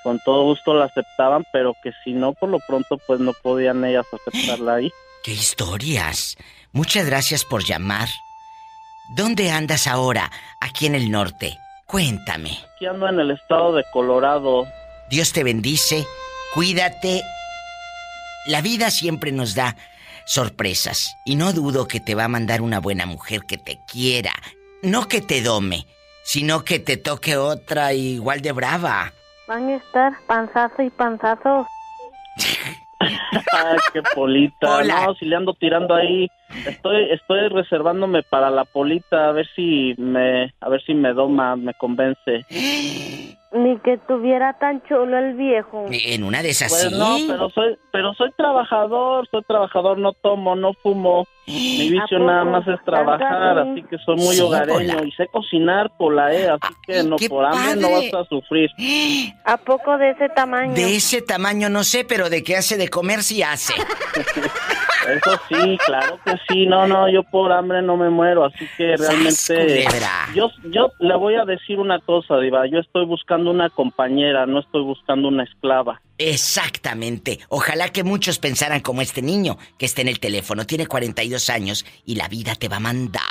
con 0.04 0.20
todo 0.24 0.44
gusto 0.44 0.72
la 0.74 0.84
aceptaban, 0.84 1.44
pero 1.52 1.74
que 1.82 1.90
si 2.04 2.12
no, 2.12 2.32
por 2.32 2.48
lo 2.48 2.60
pronto 2.60 2.96
pues 3.06 3.18
no 3.18 3.32
podían 3.32 3.84
ellas 3.84 4.06
aceptarla 4.12 4.74
ahí. 4.74 4.92
¡Qué 5.24 5.32
historias! 5.32 6.36
Muchas 6.72 7.06
gracias 7.06 7.44
por 7.44 7.64
llamar. 7.64 8.08
¿Dónde 9.14 9.50
andas 9.50 9.86
ahora? 9.86 10.30
Aquí 10.60 10.86
en 10.86 10.94
el 10.94 11.10
norte. 11.10 11.58
Cuéntame. 11.86 12.58
Aquí 12.74 12.86
ando 12.86 13.08
en 13.08 13.20
el 13.20 13.30
estado 13.32 13.74
de 13.74 13.84
Colorado. 13.92 14.66
Dios 15.10 15.32
te 15.32 15.44
bendice. 15.44 16.06
Cuídate. 16.54 17.22
La 18.46 18.62
vida 18.62 18.90
siempre 18.90 19.32
nos 19.32 19.54
da 19.54 19.76
sorpresas. 20.24 21.14
Y 21.26 21.36
no 21.36 21.52
dudo 21.52 21.86
que 21.86 22.00
te 22.00 22.14
va 22.14 22.24
a 22.24 22.28
mandar 22.28 22.62
una 22.62 22.80
buena 22.80 23.04
mujer 23.04 23.42
que 23.42 23.58
te 23.58 23.78
quiera. 23.86 24.32
No 24.82 25.08
que 25.08 25.20
te 25.20 25.42
dome, 25.42 25.86
sino 26.24 26.64
que 26.64 26.78
te 26.78 26.96
toque 26.96 27.36
otra 27.36 27.92
igual 27.92 28.40
de 28.40 28.52
brava. 28.52 29.12
Van 29.46 29.68
a 29.68 29.76
estar 29.76 30.12
panzazo 30.26 30.82
y 30.82 30.90
panzazo. 30.90 31.66
Ay, 33.02 33.78
qué 33.92 34.02
polita. 34.14 34.84
No, 34.84 35.14
si 35.14 35.26
le 35.26 35.36
ando 35.36 35.54
tirando 35.54 35.94
ahí. 35.94 36.28
Estoy, 36.66 37.10
estoy 37.10 37.48
reservándome 37.48 38.22
para 38.22 38.50
la 38.50 38.64
polita 38.64 39.28
a 39.28 39.32
ver 39.32 39.46
si 39.54 39.94
me, 39.96 40.52
a 40.60 40.68
ver 40.68 40.82
si 40.82 40.94
me 40.94 41.12
doma, 41.12 41.56
me 41.56 41.74
convence. 41.74 42.44
Ni 43.54 43.78
que 43.80 43.98
tuviera 44.08 44.54
tan 44.54 44.82
chulo 44.88 45.18
el 45.18 45.34
viejo. 45.34 45.84
En 45.90 46.24
una 46.24 46.40
de 46.42 46.50
esas 46.50 46.70
Pues 46.72 46.82
sí. 46.90 46.98
no, 46.98 47.16
pero 47.28 47.50
soy, 47.50 47.76
pero 47.92 48.14
soy 48.14 48.30
trabajador, 48.34 49.28
soy 49.30 49.42
trabajador, 49.42 49.98
no 49.98 50.12
tomo, 50.14 50.56
no 50.56 50.72
fumo. 50.82 51.26
Mi 51.46 51.90
vicio 51.90 52.18
nada 52.20 52.44
más 52.44 52.66
es 52.66 52.82
trabajar, 52.84 53.58
así. 53.58 53.82
que 53.90 53.98
soy 53.98 54.16
muy 54.16 54.34
Sí, 54.36 54.40
hogareño 54.40 54.94
Pola. 54.94 55.04
y 55.06 55.10
sé 55.12 55.26
cocinar 55.26 55.90
por 55.98 56.14
la 56.14 56.32
E, 56.32 56.48
así 56.48 56.74
que 56.86 57.02
no, 57.02 57.16
por 57.28 57.44
hambre 57.44 57.76
no 57.76 57.90
vas 57.90 58.14
a 58.14 58.24
sufrir. 58.28 58.70
¿A 59.44 59.56
poco 59.58 59.98
de 59.98 60.10
ese 60.10 60.28
tamaño? 60.30 60.72
De 60.74 60.94
ese 60.96 61.20
tamaño 61.20 61.68
no 61.68 61.84
sé, 61.84 62.04
pero 62.04 62.30
de 62.30 62.42
qué 62.42 62.56
hace 62.56 62.76
de 62.78 62.88
comer 62.88 63.22
sí 63.22 63.42
hace. 63.42 63.74
Eso 65.08 65.40
sí, 65.48 65.78
claro 65.84 66.18
que 66.24 66.32
sí. 66.48 66.66
No, 66.66 66.86
no, 66.86 67.08
yo 67.10 67.22
por 67.24 67.52
hambre 67.52 67.82
no 67.82 67.96
me 67.96 68.10
muero, 68.10 68.44
así 68.44 68.66
que 68.76 68.96
realmente 68.96 69.86
yo 70.34 70.50
yo 70.64 70.92
le 71.00 71.16
voy 71.16 71.34
a 71.34 71.44
decir 71.44 71.78
una 71.78 71.98
cosa, 72.00 72.38
diva, 72.38 72.66
yo 72.66 72.78
estoy 72.78 73.04
buscando 73.06 73.50
una 73.50 73.70
compañera, 73.70 74.46
no 74.46 74.60
estoy 74.60 74.82
buscando 74.82 75.28
una 75.28 75.44
esclava. 75.44 76.00
Exactamente. 76.18 77.40
Ojalá 77.48 77.88
que 77.88 78.04
muchos 78.04 78.38
pensaran 78.38 78.80
como 78.80 79.02
este 79.02 79.22
niño 79.22 79.58
que 79.78 79.86
está 79.86 80.02
en 80.02 80.08
el 80.08 80.20
teléfono. 80.20 80.66
Tiene 80.66 80.86
42 80.86 81.50
años 81.50 81.84
y 82.04 82.14
la 82.14 82.28
vida 82.28 82.54
te 82.54 82.68
va 82.68 82.76
a 82.76 82.80
mandar 82.80 83.22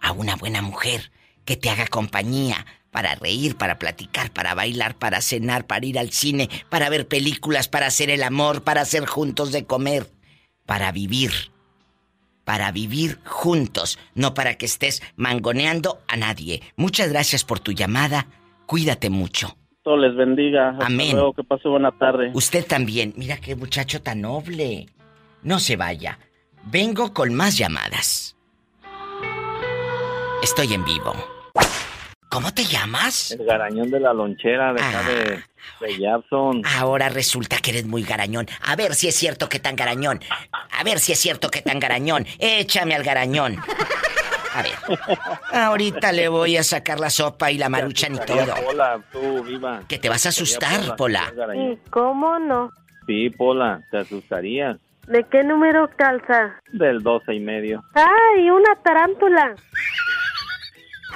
a 0.00 0.12
una 0.12 0.36
buena 0.36 0.62
mujer 0.62 1.10
que 1.44 1.56
te 1.56 1.70
haga 1.70 1.86
compañía 1.86 2.66
para 2.90 3.14
reír, 3.14 3.56
para 3.56 3.78
platicar, 3.78 4.30
para 4.30 4.54
bailar, 4.54 4.96
para 4.96 5.20
cenar, 5.20 5.66
para 5.66 5.84
ir 5.84 5.98
al 5.98 6.12
cine, 6.12 6.48
para 6.70 6.88
ver 6.88 7.06
películas, 7.06 7.68
para 7.68 7.86
hacer 7.86 8.08
el 8.08 8.22
amor, 8.22 8.62
para 8.62 8.80
hacer 8.80 9.04
juntos 9.04 9.52
de 9.52 9.66
comer, 9.66 10.06
para 10.66 10.92
vivir. 10.92 11.30
Para 12.44 12.70
vivir 12.70 13.18
juntos, 13.24 13.98
no 14.14 14.34
para 14.34 14.54
que 14.56 14.66
estés 14.66 15.02
mangoneando 15.16 16.00
a 16.06 16.16
nadie. 16.16 16.62
Muchas 16.76 17.10
gracias 17.10 17.44
por 17.44 17.58
tu 17.58 17.72
llamada. 17.72 18.26
Cuídate 18.66 19.10
mucho. 19.10 19.56
Todo 19.82 19.96
les 19.96 20.14
bendiga. 20.14 20.70
Hasta 20.70 20.86
Amén. 20.86 21.12
luego, 21.12 21.32
que 21.32 21.44
pase 21.44 21.68
buena 21.68 21.92
tarde. 21.92 22.30
Usted 22.34 22.66
también. 22.66 23.14
Mira 23.16 23.36
qué 23.38 23.56
muchacho 23.56 24.02
tan 24.02 24.20
noble. 24.20 24.86
No 25.42 25.58
se 25.58 25.76
vaya. 25.76 26.18
Vengo 26.64 27.12
con 27.14 27.34
más 27.34 27.56
llamadas. 27.56 28.36
Estoy 30.42 30.74
en 30.74 30.84
vivo. 30.84 31.14
¿Cómo 32.28 32.52
te 32.52 32.64
llamas? 32.64 33.30
El 33.30 33.46
garañón 33.46 33.90
de 33.90 34.00
la 34.00 34.12
lonchera 34.12 34.72
de 34.72 34.82
acá 34.82 35.08
de 35.08 35.42
Ahora 36.78 37.08
resulta 37.08 37.58
que 37.58 37.70
eres 37.70 37.86
muy 37.86 38.02
garañón. 38.02 38.46
A 38.62 38.76
ver 38.76 38.94
si 38.94 39.08
es 39.08 39.14
cierto 39.14 39.48
que 39.48 39.58
tan 39.60 39.76
garañón. 39.76 40.20
A 40.70 40.84
ver 40.84 40.98
si 40.98 41.12
es 41.12 41.18
cierto 41.18 41.50
que 41.50 41.62
tan 41.62 41.78
garañón. 41.78 42.26
Échame 42.38 42.94
al 42.94 43.02
garañón. 43.02 43.58
A 44.54 44.62
ver. 44.62 44.72
Ahorita 45.52 46.12
le 46.12 46.28
voy 46.28 46.56
a 46.56 46.62
sacar 46.62 46.98
la 46.98 47.10
sopa 47.10 47.50
y 47.50 47.58
la 47.58 47.68
maruchan 47.68 48.14
y 48.14 48.18
todo. 48.18 48.54
Pola, 48.64 49.00
tú, 49.12 49.42
viva. 49.44 49.82
Que 49.86 49.98
te 49.98 50.08
vas 50.08 50.24
a 50.26 50.30
asustar, 50.30 50.96
Pola. 50.96 51.32
¿Y 51.54 51.76
cómo 51.90 52.38
no? 52.38 52.72
Sí, 53.06 53.30
Pola, 53.30 53.82
te 53.90 53.98
asustarías. 53.98 54.78
¿De 55.06 55.24
qué 55.30 55.44
número 55.44 55.88
calza? 55.96 56.60
Del 56.72 57.02
doce 57.02 57.34
y 57.34 57.40
medio. 57.40 57.84
¡Ay, 57.94 58.50
una 58.50 58.74
tarántula! 58.82 59.54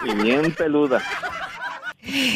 Y 0.05 0.15
bien 0.23 0.53
peluda. 0.55 1.03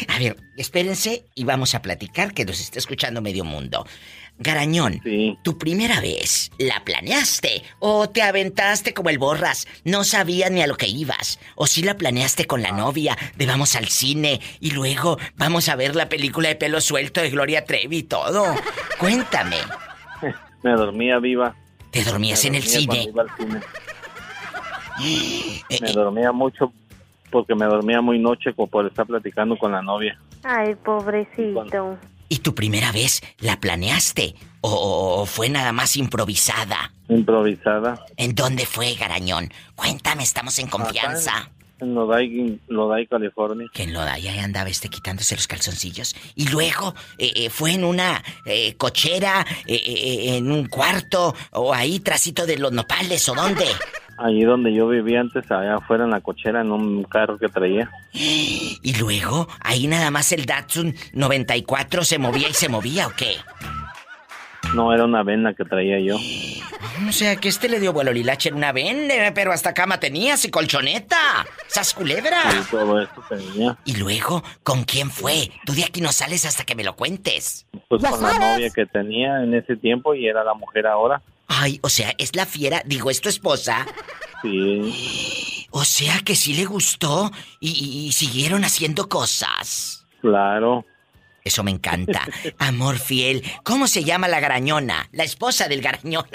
A 0.07 0.19
ver, 0.19 0.37
espérense 0.57 1.25
y 1.35 1.43
vamos 1.43 1.75
a 1.75 1.81
platicar 1.81 2.33
que 2.33 2.45
nos 2.45 2.59
está 2.59 2.79
escuchando 2.79 3.21
medio 3.21 3.43
mundo. 3.43 3.85
Garañón, 4.37 5.01
¿tu 5.43 5.57
primera 5.57 6.01
vez 6.01 6.51
la 6.57 6.83
planeaste 6.83 7.63
o 7.79 8.09
te 8.09 8.21
aventaste 8.21 8.93
como 8.93 9.09
el 9.09 9.17
borras? 9.17 9.65
No 9.85 10.03
sabías 10.03 10.51
ni 10.51 10.61
a 10.61 10.67
lo 10.67 10.75
que 10.75 10.87
ibas. 10.87 11.39
¿O 11.55 11.67
sí 11.67 11.81
la 11.83 11.95
planeaste 11.95 12.45
con 12.45 12.61
la 12.61 12.71
novia 12.73 13.17
de 13.37 13.45
vamos 13.45 13.77
al 13.77 13.87
cine 13.87 14.41
y 14.59 14.71
luego 14.71 15.17
vamos 15.35 15.69
a 15.69 15.77
ver 15.77 15.95
la 15.95 16.09
película 16.09 16.49
de 16.49 16.55
pelo 16.55 16.81
suelto 16.81 17.21
de 17.21 17.29
Gloria 17.29 17.63
Trevi 17.63 17.99
y 17.99 18.03
todo? 18.03 18.43
Cuéntame. 18.99 19.57
Me 20.63 20.71
dormía 20.71 21.17
viva. 21.19 21.55
¿Te 21.91 22.03
dormías 22.03 22.43
Me 22.43 22.49
en 22.49 22.55
el 22.55 22.63
cine? 22.63 22.85
cuando 22.87 23.09
iba 23.09 23.23
al 23.23 23.37
cine. 23.37 23.61
Me 25.81 25.91
dormía 25.93 26.31
mucho 26.33 26.73
porque 27.35 27.53
me 27.53 27.65
dormía 27.65 27.99
muy 27.99 28.17
noche 28.17 28.53
como 28.53 28.67
por 28.67 28.87
estar 28.87 29.05
platicando 29.05 29.57
con 29.57 29.69
la 29.73 29.81
novia. 29.81 30.17
Ay, 30.41 30.73
pobrecito. 30.75 31.97
¿Y 32.29 32.37
tu 32.37 32.55
primera 32.55 32.93
vez 32.93 33.21
la 33.39 33.59
planeaste? 33.59 34.35
¿O, 34.61 35.25
fue 35.25 35.49
nada 35.49 35.73
más 35.73 35.97
improvisada? 35.97 36.93
Improvisada. 37.09 38.05
¿En 38.15 38.35
dónde 38.35 38.65
fue, 38.65 38.93
Garañón? 38.93 39.51
Cuéntame, 39.75 40.23
estamos 40.23 40.57
en 40.59 40.69
confianza. 40.69 41.51
En 41.81 41.93
Lodai, 41.93 42.57
Lodai, 42.69 43.05
California. 43.05 43.67
Que 43.73 43.83
en 43.83 43.91
Lodai 43.91 44.25
ahí 44.29 44.39
andaba 44.39 44.69
este 44.69 44.87
quitándose 44.87 45.35
los 45.35 45.45
calzoncillos. 45.45 46.15
Y 46.35 46.47
luego 46.47 46.95
eh, 47.17 47.33
eh, 47.35 47.49
fue 47.49 47.73
en 47.73 47.83
una 47.83 48.23
eh, 48.45 48.75
cochera, 48.77 49.45
eh, 49.67 49.75
eh, 49.75 50.37
en 50.37 50.49
un 50.53 50.67
cuarto, 50.67 51.35
o 51.51 51.73
ahí 51.73 51.99
trasito 51.99 52.45
de 52.45 52.57
los 52.59 52.71
nopales, 52.71 53.27
¿o 53.27 53.35
dónde? 53.35 53.65
Allí 54.17 54.43
donde 54.43 54.73
yo 54.73 54.87
vivía 54.87 55.19
antes, 55.19 55.49
allá 55.51 55.75
afuera 55.75 56.05
en 56.05 56.11
la 56.11 56.21
cochera, 56.21 56.61
en 56.61 56.71
un 56.71 57.03
carro 57.03 57.37
que 57.37 57.49
traía. 57.49 57.91
Y 58.13 58.95
luego, 58.97 59.47
ahí 59.59 59.87
nada 59.87 60.09
más 60.11 60.31
el 60.31 60.45
Datsun 60.45 60.95
94 61.13 62.03
se 62.03 62.17
movía 62.17 62.47
y 62.47 62.53
se 62.53 62.69
movía, 62.69 63.07
¿o 63.07 63.11
qué? 63.15 63.35
No, 64.73 64.93
era 64.93 65.05
una 65.05 65.23
vena 65.23 65.53
que 65.53 65.63
traía 65.63 65.99
yo. 65.99 66.17
O 67.07 67.11
sea, 67.11 67.35
que 67.35 67.49
este 67.49 67.69
le 67.69 67.79
dio 67.79 67.93
vuelo 67.93 68.11
lilache 68.13 68.49
en 68.49 68.55
una 68.55 68.71
vende, 68.71 69.31
pero 69.33 69.51
hasta 69.51 69.73
cama 69.73 69.99
tenías 69.99 70.43
y 70.45 70.51
colchoneta. 70.51 71.45
¡Sas 71.67 71.93
culebra! 71.93 72.41
Y 72.53 72.71
todo 72.71 73.01
eso 73.01 73.23
tenía. 73.29 73.77
Y 73.85 73.97
luego, 73.97 74.43
¿con 74.63 74.83
quién 74.83 75.11
fue? 75.11 75.51
Tú 75.65 75.73
de 75.73 75.83
aquí 75.83 76.01
no 76.01 76.11
sales 76.11 76.45
hasta 76.45 76.63
que 76.63 76.75
me 76.75 76.83
lo 76.83 76.95
cuentes. 76.95 77.67
Pues 77.89 78.01
con 78.03 78.21
la 78.21 78.53
novia 78.53 78.69
que 78.69 78.85
tenía 78.85 79.43
en 79.43 79.53
ese 79.53 79.75
tiempo 79.75 80.15
y 80.15 80.27
era 80.27 80.43
la 80.43 80.53
mujer 80.53 80.87
ahora. 80.87 81.21
Ay, 81.47 81.79
o 81.83 81.89
sea, 81.89 82.13
es 82.17 82.35
la 82.35 82.45
fiera, 82.45 82.81
digo, 82.85 83.09
¿es 83.11 83.21
tu 83.21 83.29
esposa? 83.29 83.85
Sí, 84.41 85.67
O 85.71 85.83
sea, 85.83 86.19
que 86.21 86.35
sí 86.35 86.53
le 86.53 86.65
gustó 86.65 87.31
y, 87.59 87.69
y- 87.71 88.07
y 88.07 88.11
siguieron 88.13 88.63
haciendo 88.63 89.09
cosas. 89.09 90.05
claro. 90.21 90.85
Eso 91.43 91.63
me 91.63 91.69
encanta. 91.69 92.25
Amor 92.57 92.97
fiel. 92.97 93.43
¿Cómo 93.63 93.87
se 93.87 94.03
llama 94.03 94.27
la 94.27 94.39
garañona? 94.39 95.07
La 95.11 95.23
esposa 95.23 95.67
del 95.67 95.79
garañón. 95.81 96.25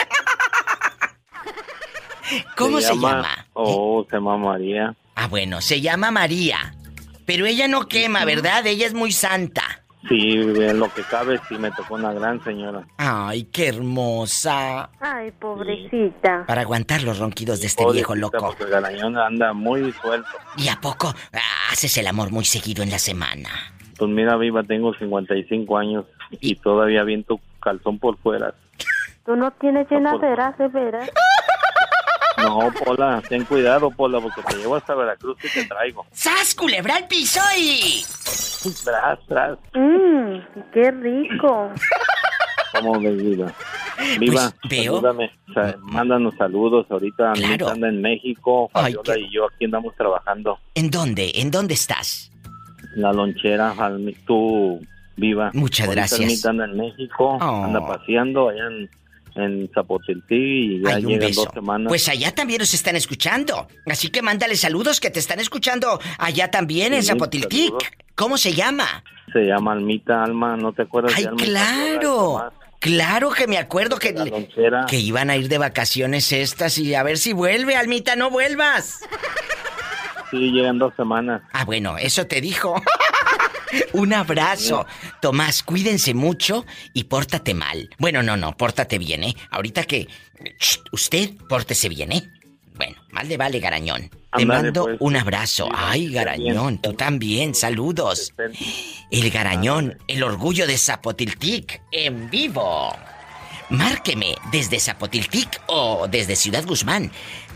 ¿Cómo 2.56 2.80
se, 2.80 2.94
llama? 2.94 3.46
Oh, 3.54 4.06
se 4.08 4.16
llama 4.16 4.36
María. 4.38 4.94
Ah, 5.16 5.26
bueno, 5.26 5.60
se 5.60 5.80
llama 5.80 6.12
María. 6.12 6.76
Pero 7.26 7.46
ella 7.46 7.66
no 7.66 7.88
quema, 7.88 8.24
¿verdad? 8.24 8.64
Ella 8.66 8.86
es 8.86 8.94
muy 8.94 9.10
santa. 9.10 9.79
Sí, 10.08 10.30
en 10.32 10.78
lo 10.78 10.92
que 10.92 11.02
cabe, 11.02 11.38
sí 11.48 11.56
me 11.58 11.70
tocó 11.72 11.94
una 11.94 12.12
gran 12.12 12.42
señora. 12.42 12.86
Ay, 12.96 13.44
qué 13.44 13.68
hermosa. 13.68 14.90
Ay, 14.98 15.30
pobrecita. 15.32 16.44
Para 16.46 16.62
aguantar 16.62 17.02
los 17.02 17.18
ronquidos 17.18 17.60
de 17.60 17.66
este 17.66 17.82
Pobrecita, 17.82 18.14
viejo 18.14 18.20
loco. 18.20 18.38
Porque 18.38 18.64
el 18.64 18.70
garañón 18.70 19.18
anda 19.18 19.52
muy 19.52 19.92
suelto. 19.92 20.28
¿Y 20.56 20.68
a 20.68 20.80
poco 20.80 21.14
ah, 21.32 21.38
haces 21.70 21.96
el 21.98 22.06
amor 22.06 22.30
muy 22.30 22.44
seguido 22.44 22.82
en 22.82 22.90
la 22.90 22.98
semana? 22.98 23.50
Pues 23.98 24.10
mira, 24.10 24.36
viva, 24.36 24.62
tengo 24.62 24.94
55 24.94 25.76
años 25.76 26.06
y 26.40 26.54
todavía 26.56 27.04
viento 27.04 27.38
calzón 27.62 27.98
por 27.98 28.16
fuera. 28.18 28.54
¿Tú 29.26 29.36
no 29.36 29.50
tienes 29.52 29.88
llenadera, 29.90 30.54
de 30.58 30.68
veras? 30.68 31.10
No, 32.38 32.72
Pola, 32.84 33.22
ten 33.28 33.44
cuidado, 33.44 33.90
Pola, 33.90 34.18
porque 34.20 34.42
te 34.42 34.56
llevo 34.56 34.76
hasta 34.76 34.94
Veracruz 34.94 35.36
y 35.44 35.48
te 35.48 35.64
traigo. 35.66 36.06
¡Sas, 36.10 36.54
culebra 36.54 36.96
al 36.96 37.06
piso 37.06 37.40
y... 37.58 38.02
Tras, 38.84 39.18
tras, 39.26 39.58
Mmm, 39.74 40.38
qué 40.72 40.90
rico. 40.90 41.70
como 42.72 43.00
ves, 43.00 43.16
Viva. 43.16 43.52
Viva, 44.18 44.52
Pues, 44.62 44.70
veo. 44.70 44.96
ayúdame, 44.98 45.30
o 45.48 45.52
sea, 45.52 45.76
mándanos 45.80 46.34
saludos. 46.36 46.86
Ahorita 46.90 47.32
Claro. 47.34 47.68
Anda 47.68 47.88
en 47.88 48.00
México, 48.00 48.70
Ay, 48.74 48.94
Fabiola 48.94 49.18
y 49.18 49.30
yo 49.32 49.46
aquí 49.46 49.64
andamos 49.66 49.94
trabajando. 49.96 50.58
¿En 50.74 50.90
dónde? 50.90 51.32
¿En 51.34 51.50
dónde 51.50 51.74
estás? 51.74 52.30
La 52.96 53.12
lonchera, 53.12 53.74
tú, 54.26 54.80
Viva. 55.16 55.50
Muchas 55.52 55.86
Ahorita 55.88 56.06
gracias. 56.16 56.46
Anda 56.46 56.64
en 56.64 56.76
México, 56.76 57.38
Oh. 57.40 57.64
anda 57.64 57.86
paseando 57.86 58.48
allá 58.48 58.66
en, 58.66 58.88
en 59.36 59.70
Zapotiltí 59.74 60.34
y 60.76 60.82
ya 60.82 60.96
Ay, 60.96 61.04
un 61.04 61.10
llegan 61.12 61.28
beso. 61.28 61.44
dos 61.44 61.54
semanas. 61.54 61.88
Pues 61.88 62.08
allá 62.08 62.32
también 62.34 62.58
nos 62.60 62.72
están 62.74 62.96
escuchando. 62.96 63.68
Así 63.86 64.08
que 64.08 64.22
mándale 64.22 64.56
saludos 64.56 65.00
que 65.00 65.10
te 65.10 65.18
están 65.20 65.40
escuchando 65.40 66.00
allá 66.18 66.50
también 66.50 66.94
en 66.94 67.02
saludos. 67.02 67.30
¿Cómo 68.14 68.36
se 68.38 68.52
llama? 68.52 69.04
Se 69.32 69.40
llama 69.40 69.72
Almita 69.72 70.22
Alma, 70.24 70.56
¿no 70.56 70.72
te 70.72 70.82
acuerdas 70.82 71.12
Ay, 71.16 71.22
de 71.24 71.28
Almita? 71.28 71.44
claro. 71.46 72.52
Claro 72.80 73.30
que 73.30 73.46
me 73.46 73.58
acuerdo 73.58 73.98
que, 73.98 74.14
que 74.88 74.98
iban 74.98 75.28
a 75.28 75.36
ir 75.36 75.48
de 75.48 75.58
vacaciones 75.58 76.32
estas 76.32 76.78
y 76.78 76.94
a 76.94 77.02
ver 77.02 77.18
si 77.18 77.34
vuelve, 77.34 77.76
Almita, 77.76 78.16
no 78.16 78.30
vuelvas. 78.30 79.00
Sí, 80.30 80.50
llegan 80.52 80.78
dos 80.78 80.94
semanas. 80.96 81.42
Ah, 81.52 81.64
bueno, 81.66 81.98
eso 81.98 82.26
te 82.26 82.40
dijo. 82.40 82.74
Un 83.92 84.12
abrazo. 84.12 84.86
Tomás, 85.20 85.62
cuídense 85.62 86.14
mucho 86.14 86.66
y 86.92 87.04
pórtate 87.04 87.54
mal. 87.54 87.88
Bueno, 87.98 88.22
no, 88.22 88.36
no, 88.36 88.56
pórtate 88.56 88.98
bien, 88.98 89.24
¿eh? 89.24 89.36
Ahorita 89.50 89.84
que... 89.84 90.08
Usted, 90.90 91.30
pórtese 91.48 91.88
bien, 91.88 92.12
¿eh? 92.12 92.28
Bueno, 92.74 92.96
mal 93.10 93.28
le 93.28 93.36
vale, 93.36 93.60
Garañón. 93.60 94.10
Te 94.34 94.46
mando 94.46 94.84
pues. 94.84 94.96
un 95.00 95.16
abrazo. 95.16 95.68
Ay, 95.70 96.10
Garañón, 96.10 96.78
tú 96.78 96.94
también, 96.94 97.54
saludos. 97.54 98.32
El 99.10 99.30
Garañón, 99.30 99.98
el 100.08 100.22
orgullo 100.22 100.66
de 100.66 100.78
Zapotiltic, 100.78 101.82
en 101.92 102.30
vivo. 102.30 102.96
Márqueme 103.68 104.34
desde 104.50 104.80
Zapotiltic 104.80 105.60
o 105.66 106.08
desde 106.08 106.36
Ciudad 106.36 106.64
Guzmán 106.64 107.12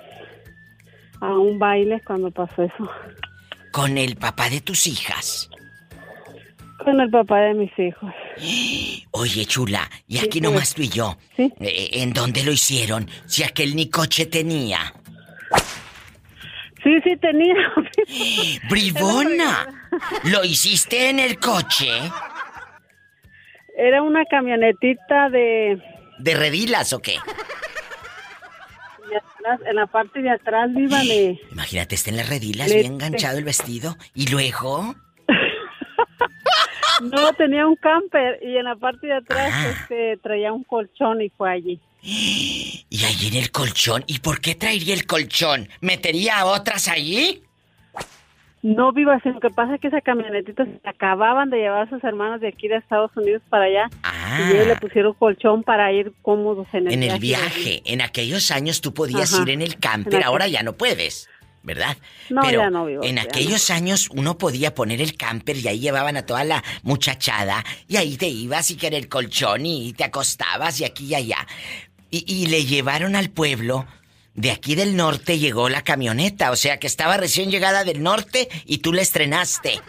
a 1.20 1.38
un 1.38 1.58
baile 1.58 2.00
cuando 2.06 2.30
pasó 2.30 2.62
eso. 2.62 2.90
Con 3.72 3.96
el 3.96 4.16
papá 4.16 4.50
de 4.50 4.60
tus 4.60 4.86
hijas. 4.86 5.48
Con 6.84 7.00
el 7.00 7.10
papá 7.10 7.40
de 7.40 7.54
mis 7.54 7.78
hijos. 7.78 8.12
Oye, 9.12 9.46
chula, 9.46 9.88
y 10.06 10.18
aquí 10.18 10.38
Sí, 10.38 10.40
nomás 10.40 10.74
tú 10.74 10.82
y 10.82 10.88
yo. 10.88 11.16
Sí. 11.36 11.52
Eh, 11.60 11.88
¿En 11.92 12.12
dónde 12.12 12.44
lo 12.44 12.52
hicieron? 12.52 13.08
Si 13.26 13.42
aquel 13.42 13.74
ni 13.74 13.88
coche 13.88 14.26
tenía. 14.26 14.92
Sí, 16.82 17.00
sí 17.04 17.16
tenía. 17.16 17.54
¡Bribona! 18.70 19.66
¿Lo 20.24 20.44
hiciste 20.44 21.08
en 21.08 21.20
el 21.20 21.38
coche? 21.38 21.88
Era 23.78 24.02
una 24.02 24.24
camionetita 24.26 25.30
de, 25.30 25.80
¿De 26.18 26.34
redilas 26.34 26.92
o 26.92 27.00
qué? 27.00 27.16
Atrás, 29.44 29.60
en 29.68 29.76
la 29.76 29.86
parte 29.86 30.22
de 30.22 30.30
atrás, 30.30 30.70
viva. 30.74 31.02
Imagínate, 31.50 31.94
está 31.94 32.10
en 32.10 32.16
las 32.16 32.28
redilas, 32.28 32.68
Le- 32.68 32.76
bien 32.80 32.92
enganchado 32.94 33.38
el 33.38 33.44
vestido. 33.44 33.96
¿Y 34.14 34.26
luego? 34.30 34.94
No, 37.02 37.32
tenía 37.32 37.66
un 37.66 37.74
camper 37.76 38.38
y 38.42 38.56
en 38.56 38.64
la 38.64 38.76
parte 38.76 39.06
de 39.08 39.14
atrás 39.14 39.50
Ah. 39.52 39.70
este, 39.70 40.18
traía 40.22 40.52
un 40.52 40.62
colchón 40.62 41.20
y 41.22 41.30
fue 41.30 41.50
allí. 41.50 41.80
Y 42.02 43.04
allí 43.06 43.28
en 43.28 43.36
el 43.42 43.50
colchón. 43.50 44.04
¿Y 44.06 44.18
por 44.18 44.40
qué 44.40 44.54
traería 44.54 44.92
el 44.94 45.06
colchón? 45.06 45.68
¿Metería 45.80 46.40
a 46.40 46.44
otras 46.44 46.88
allí? 46.88 47.42
No 48.62 48.92
viva, 48.92 49.18
sino 49.24 49.40
que 49.40 49.50
pasa 49.50 49.76
que 49.78 49.88
esa 49.88 50.00
camionetita 50.00 50.64
se 50.64 50.80
acababan 50.88 51.50
de 51.50 51.58
llevar 51.58 51.88
a 51.88 51.90
sus 51.90 52.02
hermanos 52.04 52.40
de 52.40 52.46
aquí 52.48 52.68
de 52.68 52.76
Estados 52.76 53.10
Unidos 53.16 53.42
para 53.48 53.64
allá. 53.64 53.90
Y 54.38 54.52
ellos 54.52 54.68
le 54.68 54.76
pusieron 54.76 55.14
colchón 55.14 55.64
para 55.64 55.92
ir 55.92 56.12
cómodos 56.22 56.68
en 56.72 56.86
el 56.86 56.92
Ah. 56.92 56.94
En 56.94 57.00
viaje. 57.00 57.14
el 57.14 57.20
viaje. 57.20 57.82
En 57.86 58.00
aquellos 58.02 58.50
años 58.52 58.80
tú 58.80 58.94
podías 58.94 59.34
Ajá. 59.34 59.42
ir 59.42 59.50
en 59.50 59.62
el 59.62 59.72
En 59.74 59.80
camper, 59.80 60.20
aquel- 60.20 60.24
ahora 60.24 60.46
ya 60.46 60.62
no 60.62 60.74
puedes. 60.74 61.28
¿Verdad? 61.64 61.96
No, 62.28 62.42
Pero 62.42 62.58
ya 62.62 62.70
no, 62.70 62.86
vivo, 62.86 63.04
en 63.04 63.16
ya 63.16 63.22
aquellos 63.22 63.70
años 63.70 64.08
uno 64.12 64.36
podía 64.36 64.74
poner 64.74 65.00
el 65.00 65.16
camper 65.16 65.56
y 65.56 65.68
ahí 65.68 65.78
llevaban 65.78 66.16
a 66.16 66.26
toda 66.26 66.42
la 66.42 66.60
muchachada 66.82 67.64
y 67.86 67.96
ahí 67.98 68.16
te 68.16 68.26
ibas 68.26 68.72
y 68.72 68.76
que 68.76 68.88
era 68.88 68.96
el 68.96 69.08
colchón 69.08 69.64
y 69.64 69.92
te 69.92 70.02
acostabas 70.02 70.80
y 70.80 70.84
aquí 70.84 71.06
y 71.06 71.14
allá. 71.14 71.46
Y, 72.10 72.24
y 72.26 72.46
le 72.46 72.64
llevaron 72.64 73.14
al 73.14 73.30
pueblo. 73.30 73.86
De 74.34 74.50
aquí 74.50 74.74
del 74.74 74.96
norte 74.96 75.38
llegó 75.38 75.68
la 75.68 75.82
camioneta, 75.82 76.50
o 76.50 76.56
sea 76.56 76.78
que 76.78 76.86
estaba 76.86 77.16
recién 77.16 77.50
llegada 77.50 77.84
del 77.84 78.02
norte 78.02 78.48
y 78.64 78.78
tú 78.78 78.92
la 78.92 79.02
estrenaste. 79.02 79.80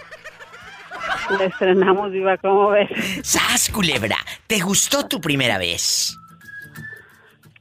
La 1.37 1.45
estrenamos, 1.45 2.11
viva, 2.11 2.37
¿cómo 2.37 2.69
ves? 2.69 2.89
¡Sas, 3.23 3.69
culebra! 3.69 4.17
¿Te 4.47 4.59
gustó 4.59 5.07
tu 5.07 5.21
primera 5.21 5.57
vez? 5.57 6.17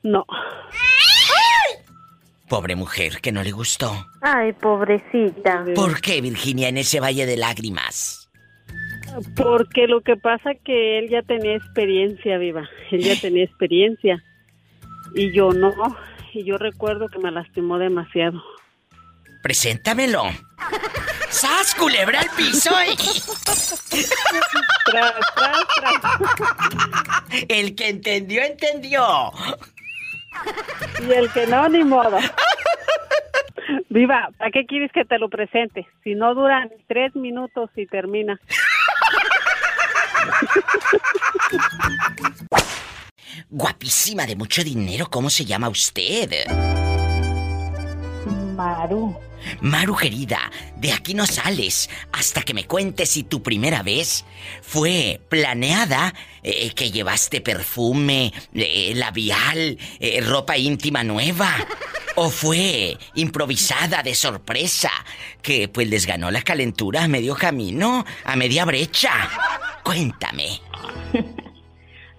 No. 0.03 0.26
Pobre 2.49 2.74
mujer 2.76 3.20
que 3.20 3.33
no 3.33 3.43
le 3.43 3.53
gustó. 3.53 4.07
Ay, 4.20 4.53
pobrecita. 4.53 5.64
¿Por 5.74 6.01
qué, 6.01 6.20
Virginia, 6.20 6.68
en 6.68 6.78
ese 6.78 7.01
valle 7.01 7.24
de 7.24 7.37
lágrimas? 7.37 8.30
Porque 9.37 9.87
lo 9.87 10.01
que 10.01 10.16
pasa 10.16 10.51
que 10.64 10.99
él 10.99 11.09
ya 11.09 11.22
tenía 11.22 11.57
experiencia, 11.57 12.39
viva. 12.39 12.68
Él 12.91 13.01
ya 13.03 13.14
tenía 13.20 13.45
experiencia. 13.45 14.22
Y 15.14 15.33
yo 15.33 15.53
no. 15.53 15.72
Y 16.33 16.45
yo 16.45 16.57
recuerdo 16.57 17.09
que 17.09 17.18
me 17.18 17.30
lastimó 17.30 17.78
demasiado. 17.78 18.43
Preséntamelo. 19.43 20.24
¡Sas, 21.28 21.74
culebra 21.74 22.20
al 22.20 22.30
piso! 22.37 22.70
Tras, 24.85 25.12
tras, 25.37 25.59
tras. 25.76 25.95
El 27.49 27.76
que 27.76 27.89
entendió, 27.89 28.43
entendió. 28.43 29.30
Y 31.07 31.12
el 31.12 31.30
que 31.33 31.47
no, 31.47 31.68
ni 31.68 31.85
modo. 31.85 32.18
Viva, 33.89 34.30
¿para 34.39 34.51
qué 34.51 34.66
quieres 34.66 34.91
que 34.93 35.05
te 35.05 35.18
lo 35.18 35.28
presente? 35.28 35.87
Si 36.03 36.14
no 36.14 36.35
duran 36.35 36.70
tres 36.89 37.14
minutos 37.14 37.70
y 37.76 37.87
termina. 37.87 38.41
Guapísima 43.51 44.26
de 44.26 44.37
mucho 44.37 44.62
dinero, 44.64 45.09
¿cómo 45.11 45.30
se 45.30 45.45
llama 45.45 45.68
usted? 45.68 46.47
Maru. 48.57 49.16
Maru 49.61 49.97
querida, 49.97 50.51
de 50.76 50.93
aquí 50.93 51.14
no 51.14 51.26
sales 51.26 51.91
hasta 52.12 52.43
que 52.43 52.55
me 52.55 52.66
cuentes 52.66 53.11
si 53.11 53.24
tu 53.24 53.43
primera 53.43 53.83
vez 53.83 54.24
fue 54.62 55.20
planeada, 55.28 56.14
eh, 56.43 56.70
que 56.70 56.91
llevaste 56.91 57.41
perfume, 57.41 58.33
eh, 58.55 58.93
labial, 58.95 59.78
eh, 59.99 60.20
ropa 60.20 60.57
íntima 60.57 61.03
nueva, 61.03 61.55
o 62.14 62.30
fue 62.30 62.97
improvisada 63.14 64.03
de 64.03 64.14
sorpresa, 64.14 64.93
que 65.43 65.68
pues 65.68 65.89
les 65.89 66.07
ganó 66.07 66.30
la 66.30 66.43
calentura 66.43 67.05
a 67.05 67.09
medio 67.09 67.35
camino, 67.35 68.05
a 68.24 68.37
media 68.37 68.64
brecha. 68.64 69.28
Cuéntame. 69.83 70.61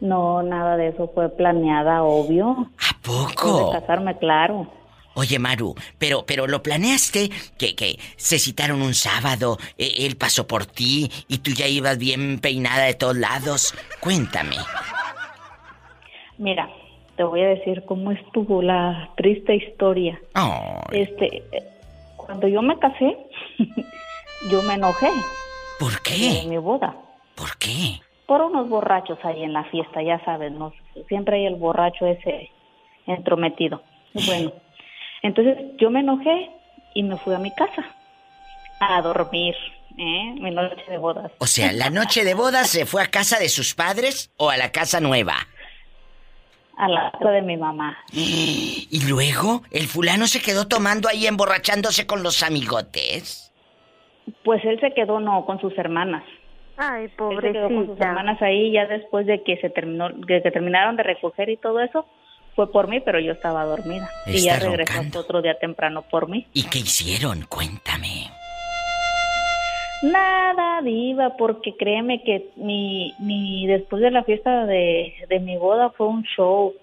No, 0.03 0.43
nada 0.43 0.75
de 0.75 0.89
eso 0.89 1.09
fue 1.15 1.29
planeada, 1.29 2.03
obvio. 2.03 2.69
¿A 2.77 3.01
poco? 3.01 3.71
De 3.71 3.79
casarme, 3.79 4.17
claro. 4.17 4.67
Oye, 5.15 5.39
Maru, 5.39 5.75
pero, 5.97 6.25
pero 6.25 6.45
lo 6.45 6.61
planeaste 6.61 7.29
que, 7.57 7.73
que 7.73 7.97
se 8.17 8.37
citaron 8.37 8.81
un 8.81 8.95
sábado, 8.95 9.57
e- 9.77 10.05
él 10.05 10.17
pasó 10.17 10.45
por 10.45 10.65
ti 10.65 11.09
y 11.29 11.37
tú 11.37 11.51
ya 11.51 11.67
ibas 11.67 11.97
bien 11.99 12.39
peinada 12.39 12.83
de 12.83 12.95
todos 12.95 13.15
lados. 13.15 13.73
Cuéntame. 14.01 14.57
Mira, 16.37 16.67
te 17.15 17.23
voy 17.23 17.41
a 17.41 17.47
decir 17.47 17.85
cómo 17.87 18.11
estuvo 18.11 18.61
la 18.61 19.09
triste 19.15 19.55
historia. 19.55 20.19
Ay, 20.33 20.49
Este, 20.91 21.43
cuando 22.17 22.49
yo 22.49 22.61
me 22.61 22.77
casé, 22.77 23.15
yo 24.51 24.61
me 24.63 24.73
enojé 24.73 25.07
¿Por 25.79 26.01
qué? 26.01 26.43
mi 26.45 26.57
boda 26.57 26.93
¿Por 27.35 27.55
qué? 27.57 28.01
Por 28.33 28.41
unos 28.41 28.67
borrachos 28.67 29.19
ahí 29.21 29.43
en 29.43 29.53
la 29.53 29.63
fiesta, 29.65 30.01
ya 30.01 30.19
sabes, 30.25 30.51
¿no? 30.51 30.73
Siempre 31.07 31.35
hay 31.35 31.45
el 31.45 31.53
borracho 31.53 32.07
ese 32.07 32.49
entrometido. 33.05 33.83
Bueno, 34.25 34.51
entonces 35.21 35.55
yo 35.77 35.91
me 35.91 35.99
enojé 35.99 36.49
y 36.95 37.03
me 37.03 37.15
fui 37.17 37.35
a 37.35 37.37
mi 37.37 37.53
casa 37.53 37.85
a 38.79 39.03
dormir, 39.03 39.53
¿eh? 39.99 40.33
Mi 40.41 40.49
noche 40.49 40.81
de 40.89 40.97
bodas. 40.97 41.31
O 41.37 41.45
sea, 41.45 41.71
la 41.73 41.91
noche 41.91 42.23
de 42.23 42.33
boda 42.33 42.63
se 42.63 42.87
fue 42.87 43.03
a 43.03 43.11
casa 43.11 43.37
de 43.37 43.49
sus 43.49 43.75
padres 43.75 44.33
o 44.37 44.49
a 44.49 44.57
la 44.57 44.71
casa 44.71 44.99
nueva. 44.99 45.35
A 46.75 46.89
la 46.89 47.11
casa 47.11 47.29
de 47.29 47.43
mi 47.43 47.55
mamá. 47.55 47.95
Y 48.13 49.07
luego, 49.07 49.61
el 49.69 49.83
fulano 49.83 50.25
se 50.25 50.41
quedó 50.41 50.67
tomando 50.67 51.07
ahí 51.07 51.27
emborrachándose 51.27 52.07
con 52.07 52.23
los 52.23 52.41
amigotes. 52.41 53.53
Pues 54.43 54.65
él 54.65 54.79
se 54.79 54.91
quedó, 54.95 55.19
no, 55.19 55.45
con 55.45 55.61
sus 55.61 55.77
hermanas. 55.77 56.23
Ay, 56.77 57.03
Él 57.05 57.11
se 57.41 57.51
quedó 57.51 57.67
con 57.67 57.75
sus 57.77 57.85
pobrecita. 57.85 58.07
hermanas 58.09 58.41
ahí 58.41 58.71
ya 58.71 58.85
después 58.87 59.25
de 59.27 59.43
que 59.43 59.57
se 59.57 59.69
terminó, 59.69 60.09
de 60.09 60.41
que 60.41 60.51
terminaron 60.51 60.95
de 60.95 61.03
recoger 61.03 61.49
y 61.49 61.57
todo 61.57 61.79
eso, 61.81 62.05
fue 62.55 62.71
por 62.71 62.87
mí, 62.87 62.99
pero 62.99 63.19
yo 63.19 63.31
estaba 63.33 63.63
dormida. 63.65 64.09
y 64.25 64.43
ya 64.43 64.55
Está 64.55 64.67
regresó 64.69 64.93
roncando. 64.93 65.19
otro 65.19 65.41
día 65.41 65.57
temprano 65.59 66.03
por 66.03 66.29
mí. 66.29 66.45
¿Y 66.53 66.63
qué 66.69 66.79
hicieron? 66.79 67.45
Cuéntame. 67.49 68.29
Nada, 70.01 70.81
diva, 70.81 71.37
porque 71.37 71.75
créeme 71.77 72.23
que 72.23 72.49
mi, 72.57 73.13
mi 73.19 73.65
después 73.67 74.01
de 74.01 74.11
la 74.11 74.23
fiesta 74.23 74.65
de, 74.65 75.13
de 75.29 75.39
mi 75.39 75.55
boda 75.57 75.91
fue 75.91 76.07
un 76.07 76.23
show. 76.23 76.73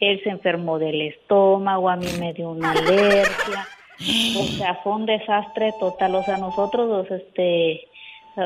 Él 0.00 0.20
se 0.22 0.28
enfermó 0.30 0.78
del 0.78 1.00
estómago, 1.00 1.88
a 1.88 1.96
mí 1.96 2.06
me 2.20 2.32
dio 2.34 2.50
una 2.50 2.72
alergia. 2.72 3.66
O 4.00 4.44
sea, 4.44 4.76
fue 4.84 4.92
un 4.92 5.06
desastre 5.06 5.72
total. 5.80 6.14
O 6.14 6.22
sea, 6.22 6.36
nosotros, 6.36 6.88
los, 6.88 7.10
este, 7.10 7.87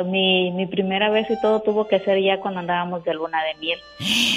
mi, 0.05 0.51
mi 0.53 0.67
primera 0.67 1.11
vez 1.11 1.31
y 1.31 1.41
todo 1.41 1.61
tuvo 1.61 1.87
que 1.87 2.01
ser 2.01 2.23
ya 2.23 2.41
cuando 2.41 2.61
andábamos 2.61 3.05
de 3.05 3.15
luna 3.15 3.43
de 3.45 3.55
miel. 3.55 3.79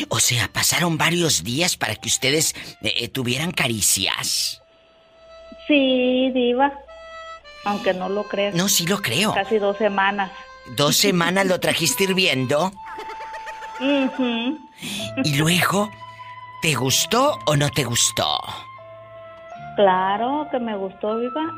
O 0.10 0.20
sea, 0.20 0.50
pasaron 0.52 0.98
varios 0.98 1.44
días 1.44 1.78
para 1.78 1.96
que 1.96 2.08
ustedes 2.08 2.54
eh, 2.82 2.94
eh, 2.98 3.08
tuvieran 3.08 3.52
caricias. 3.52 4.62
Sí, 5.68 6.32
diva. 6.34 6.74
Aunque 7.64 7.94
no 7.94 8.10
lo 8.10 8.24
creas. 8.24 8.54
No, 8.54 8.70
sí 8.70 8.86
lo 8.86 9.02
creo. 9.02 9.34
Casi 9.34 9.58
dos 9.58 9.78
semanas. 9.78 10.32
¿Dos 10.76 10.98
semanas 10.98 11.46
lo 11.46 11.60
trajiste 11.60 12.04
hirviendo? 12.04 12.72
Y 15.24 15.38
luego, 15.38 15.90
¿te 16.62 16.74
gustó 16.76 17.40
o 17.46 17.56
no 17.56 17.70
te 17.70 17.84
gustó? 17.84 18.40
Claro 19.76 20.48
que 20.52 20.60
me 20.60 20.76
gustó, 20.76 21.18
viva. 21.18 21.52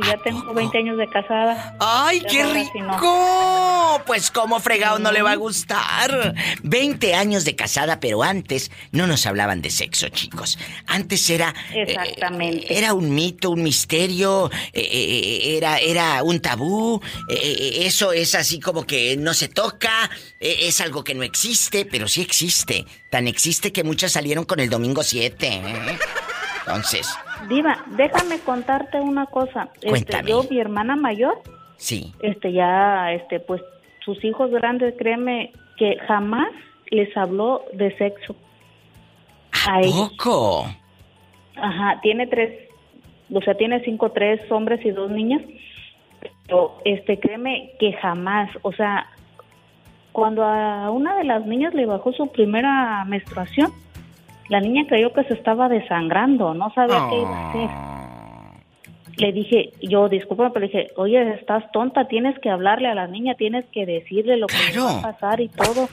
Si 0.00 0.06
ya 0.08 0.16
tengo 0.18 0.54
20 0.54 0.78
años 0.78 0.96
de 0.96 1.08
casada. 1.08 1.74
¡Ay, 1.80 2.20
qué 2.20 2.44
sí 2.44 2.78
no. 2.80 2.92
rico! 2.94 4.02
Pues 4.06 4.30
cómo 4.30 4.60
fregado 4.60 4.98
no 5.00 5.10
le 5.10 5.22
va 5.22 5.32
a 5.32 5.36
gustar. 5.36 6.34
20 6.62 7.14
años 7.14 7.44
de 7.44 7.56
casada, 7.56 7.98
pero 7.98 8.22
antes 8.22 8.70
no 8.92 9.06
nos 9.08 9.26
hablaban 9.26 9.60
de 9.60 9.70
sexo, 9.70 10.08
chicos. 10.08 10.58
Antes 10.86 11.28
era... 11.30 11.52
eh, 11.74 11.82
Exactamente. 11.82 12.78
era 12.78 12.94
un 12.94 13.12
mito, 13.14 13.50
un 13.50 13.62
misterio, 13.62 14.50
eh, 14.72 14.80
eh, 14.90 15.56
era, 15.56 15.78
era 15.78 16.22
un 16.22 16.40
tabú. 16.40 17.00
eh, 17.28 17.80
eso 17.82 18.12
es 18.12 18.34
así 18.34 18.60
como 18.60 18.84
que 18.86 19.16
no 19.16 19.34
se 19.34 19.48
toca, 19.48 20.10
es 20.38 20.80
algo 20.80 21.02
que 21.02 21.14
no 21.14 21.24
existe, 21.24 21.84
pero 21.84 22.06
sí 22.06 22.20
existe. 22.22 22.84
Tan 23.10 23.26
existe 23.26 23.72
que 23.72 23.82
muchas 23.84 24.12
salieron 24.12 24.44
con 24.44 24.60
el 24.60 24.70
domingo 24.70 25.02
7. 25.02 25.46
¿eh? 25.48 25.98
Entonces, 26.66 27.08
Diva, 27.48 27.84
déjame 27.96 28.40
contarte 28.40 29.00
una 29.00 29.26
cosa. 29.26 29.68
Este, 29.74 29.88
Cuéntame. 29.88 30.30
yo, 30.30 30.42
mi 30.50 30.58
hermana 30.58 30.96
mayor, 30.96 31.40
sí. 31.76 32.12
este, 32.20 32.52
ya, 32.52 33.12
este, 33.12 33.40
pues, 33.40 33.62
sus 34.04 34.22
hijos 34.24 34.50
grandes, 34.50 34.94
créeme, 34.98 35.52
que 35.76 35.96
jamás 36.06 36.48
les 36.90 37.14
habló 37.16 37.64
de 37.72 37.96
sexo. 37.96 38.34
A. 39.66 39.80
¿Poco? 39.82 40.66
Ajá, 41.56 42.00
tiene 42.02 42.26
tres, 42.26 42.68
o 43.32 43.40
sea, 43.42 43.54
tiene 43.54 43.82
cinco, 43.84 44.10
tres 44.12 44.40
hombres 44.50 44.84
y 44.84 44.90
dos 44.90 45.10
niñas. 45.10 45.42
Pero, 46.46 46.78
este, 46.84 47.18
créeme 47.18 47.72
que 47.78 47.92
jamás, 47.94 48.50
o 48.62 48.72
sea, 48.72 49.06
cuando 50.12 50.42
a 50.44 50.90
una 50.90 51.16
de 51.16 51.24
las 51.24 51.46
niñas 51.46 51.74
le 51.74 51.86
bajó 51.86 52.12
su 52.12 52.26
primera 52.28 53.04
menstruación, 53.04 53.72
la 54.48 54.60
niña 54.60 54.86
creyó 54.88 55.12
que 55.12 55.24
se 55.24 55.34
estaba 55.34 55.68
desangrando, 55.68 56.54
no 56.54 56.72
sabía 56.72 57.06
qué 57.10 57.20
iba 57.20 57.36
a 57.36 57.50
hacer. 57.50 57.70
Le 59.18 59.32
dije, 59.32 59.72
yo, 59.82 60.08
disculpa, 60.08 60.50
pero 60.52 60.66
le 60.66 60.72
dije, 60.72 60.92
oye, 60.96 61.34
estás 61.34 61.70
tonta, 61.72 62.06
tienes 62.06 62.38
que 62.38 62.50
hablarle 62.50 62.88
a 62.88 62.94
la 62.94 63.08
niña, 63.08 63.34
tienes 63.34 63.64
que 63.72 63.84
decirle 63.84 64.36
lo 64.36 64.46
que 64.46 64.54
le 64.72 64.80
va 64.80 64.98
a 64.98 65.02
pasar 65.02 65.40
y 65.40 65.48
todo. 65.48 65.88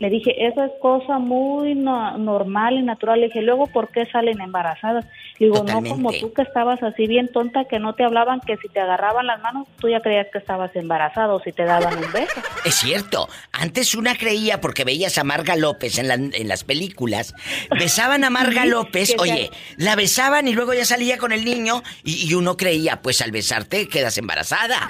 Le 0.00 0.10
dije, 0.10 0.46
eso 0.46 0.64
es 0.64 0.72
cosa 0.82 1.18
muy 1.18 1.74
no- 1.76 2.18
normal 2.18 2.74
y 2.74 2.82
natural. 2.82 3.20
Le 3.20 3.26
dije, 3.26 3.42
luego, 3.42 3.68
¿por 3.68 3.90
qué 3.90 4.06
salen 4.06 4.40
embarazadas? 4.40 5.04
Le 5.38 5.46
digo, 5.46 5.62
no 5.64 5.82
como 5.88 6.12
tú 6.12 6.32
que 6.32 6.42
estabas 6.42 6.82
así 6.82 7.06
bien 7.06 7.28
tonta, 7.28 7.64
que 7.66 7.78
no 7.78 7.94
te 7.94 8.04
hablaban, 8.04 8.40
que 8.40 8.56
si 8.56 8.68
te 8.68 8.80
agarraban 8.80 9.26
las 9.26 9.40
manos, 9.40 9.68
tú 9.80 9.88
ya 9.88 10.00
creías 10.00 10.26
que 10.32 10.38
estabas 10.38 10.74
embarazada 10.74 11.32
o 11.32 11.40
si 11.40 11.52
te 11.52 11.64
daban 11.64 11.96
un 11.96 12.12
beso. 12.12 12.40
Es 12.64 12.74
cierto, 12.74 13.28
antes 13.52 13.94
una 13.94 14.16
creía 14.16 14.60
porque 14.60 14.84
veías 14.84 15.16
a 15.16 15.24
Marga 15.24 15.54
López 15.56 15.98
en, 15.98 16.08
la- 16.08 16.14
en 16.14 16.48
las 16.48 16.64
películas, 16.64 17.34
besaban 17.78 18.24
a 18.24 18.30
Marga 18.30 18.66
López, 18.66 19.14
oye, 19.20 19.50
la 19.76 19.94
besaban 19.96 20.48
y 20.48 20.52
luego 20.54 20.74
ya 20.74 20.84
salía 20.84 21.18
con 21.18 21.30
el 21.32 21.44
niño 21.44 21.82
y, 22.04 22.28
y 22.28 22.34
uno 22.34 22.56
creía, 22.56 23.00
pues 23.00 23.22
al 23.22 23.30
besarte 23.30 23.88
quedas 23.88 24.18
embarazada. 24.18 24.88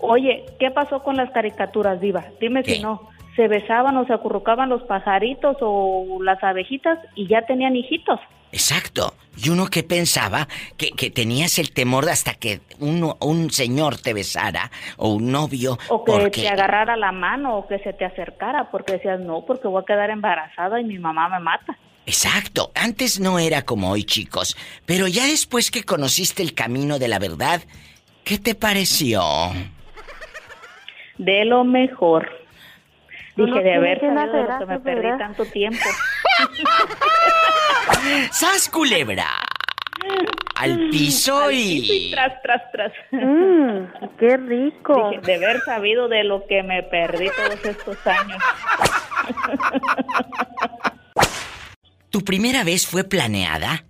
Oye, 0.00 0.44
¿qué 0.60 0.70
pasó 0.70 1.02
con 1.02 1.16
las 1.16 1.30
caricaturas, 1.32 2.00
Diva? 2.00 2.24
Dime 2.40 2.62
¿Qué? 2.62 2.76
si 2.76 2.80
no. 2.82 3.08
Se 3.38 3.46
besaban 3.46 3.96
o 3.96 4.04
se 4.04 4.12
acurrucaban 4.12 4.68
los 4.68 4.82
pajaritos 4.82 5.56
o 5.60 6.18
las 6.24 6.42
abejitas 6.42 6.98
y 7.14 7.28
ya 7.28 7.42
tenían 7.42 7.76
hijitos. 7.76 8.18
Exacto, 8.50 9.14
y 9.36 9.50
uno 9.50 9.66
que 9.66 9.84
pensaba 9.84 10.48
que, 10.76 10.90
que 10.90 11.10
tenías 11.10 11.60
el 11.60 11.72
temor 11.72 12.08
hasta 12.08 12.34
que 12.34 12.62
uno, 12.80 13.16
un 13.20 13.50
señor 13.50 13.96
te 13.98 14.12
besara 14.12 14.72
o 14.96 15.10
un 15.10 15.30
novio, 15.30 15.78
O 15.88 16.02
que 16.02 16.10
porque 16.10 16.42
te 16.42 16.48
agarrara 16.48 16.96
la 16.96 17.12
mano 17.12 17.58
o 17.58 17.68
que 17.68 17.78
se 17.78 17.92
te 17.92 18.04
acercara 18.04 18.70
porque 18.72 18.94
decías, 18.94 19.20
no, 19.20 19.44
porque 19.46 19.68
voy 19.68 19.82
a 19.82 19.86
quedar 19.86 20.10
embarazada 20.10 20.80
y 20.80 20.84
mi 20.84 20.98
mamá 20.98 21.28
me 21.28 21.38
mata. 21.38 21.78
Exacto, 22.06 22.72
antes 22.74 23.20
no 23.20 23.38
era 23.38 23.62
como 23.62 23.92
hoy, 23.92 24.02
chicos, 24.02 24.56
pero 24.84 25.06
ya 25.06 25.26
después 25.26 25.70
que 25.70 25.84
conociste 25.84 26.42
el 26.42 26.54
camino 26.54 26.98
de 26.98 27.06
la 27.06 27.20
verdad, 27.20 27.60
¿qué 28.24 28.38
te 28.38 28.56
pareció? 28.56 29.22
De 31.18 31.44
lo 31.44 31.62
mejor. 31.62 32.47
Dije, 33.46 33.62
de 33.62 33.74
haber 33.74 34.00
sabido 34.00 34.32
de 34.32 34.42
lo 34.42 34.58
que 34.58 34.66
me 34.66 34.66
terapia, 34.66 34.78
perdí 34.82 35.02
¿verdad? 35.02 35.18
tanto 35.18 35.44
tiempo. 35.44 35.78
¡Sas 38.32 38.68
culebra! 38.68 39.28
Al 40.56 40.88
piso 40.90 41.38
Al 41.38 41.50
piso 41.50 41.50
y 41.52 42.08
y... 42.08 42.10
tras, 42.10 42.42
tras, 42.42 42.62
tras. 42.72 42.92
Mm, 43.12 43.84
qué 44.18 44.36
rico. 44.36 45.10
Dije, 45.10 45.22
de 45.24 45.34
haber 45.36 45.60
sabido 45.60 46.08
de 46.08 46.24
lo 46.24 46.44
que 46.46 46.62
me 46.64 46.82
perdí 46.82 47.28
todos 47.36 47.64
estos 47.64 47.96
años. 48.06 48.38
¿Tu 52.10 52.24
primera 52.24 52.64
vez 52.64 52.86
fue 52.86 53.04
planeada? 53.04 53.84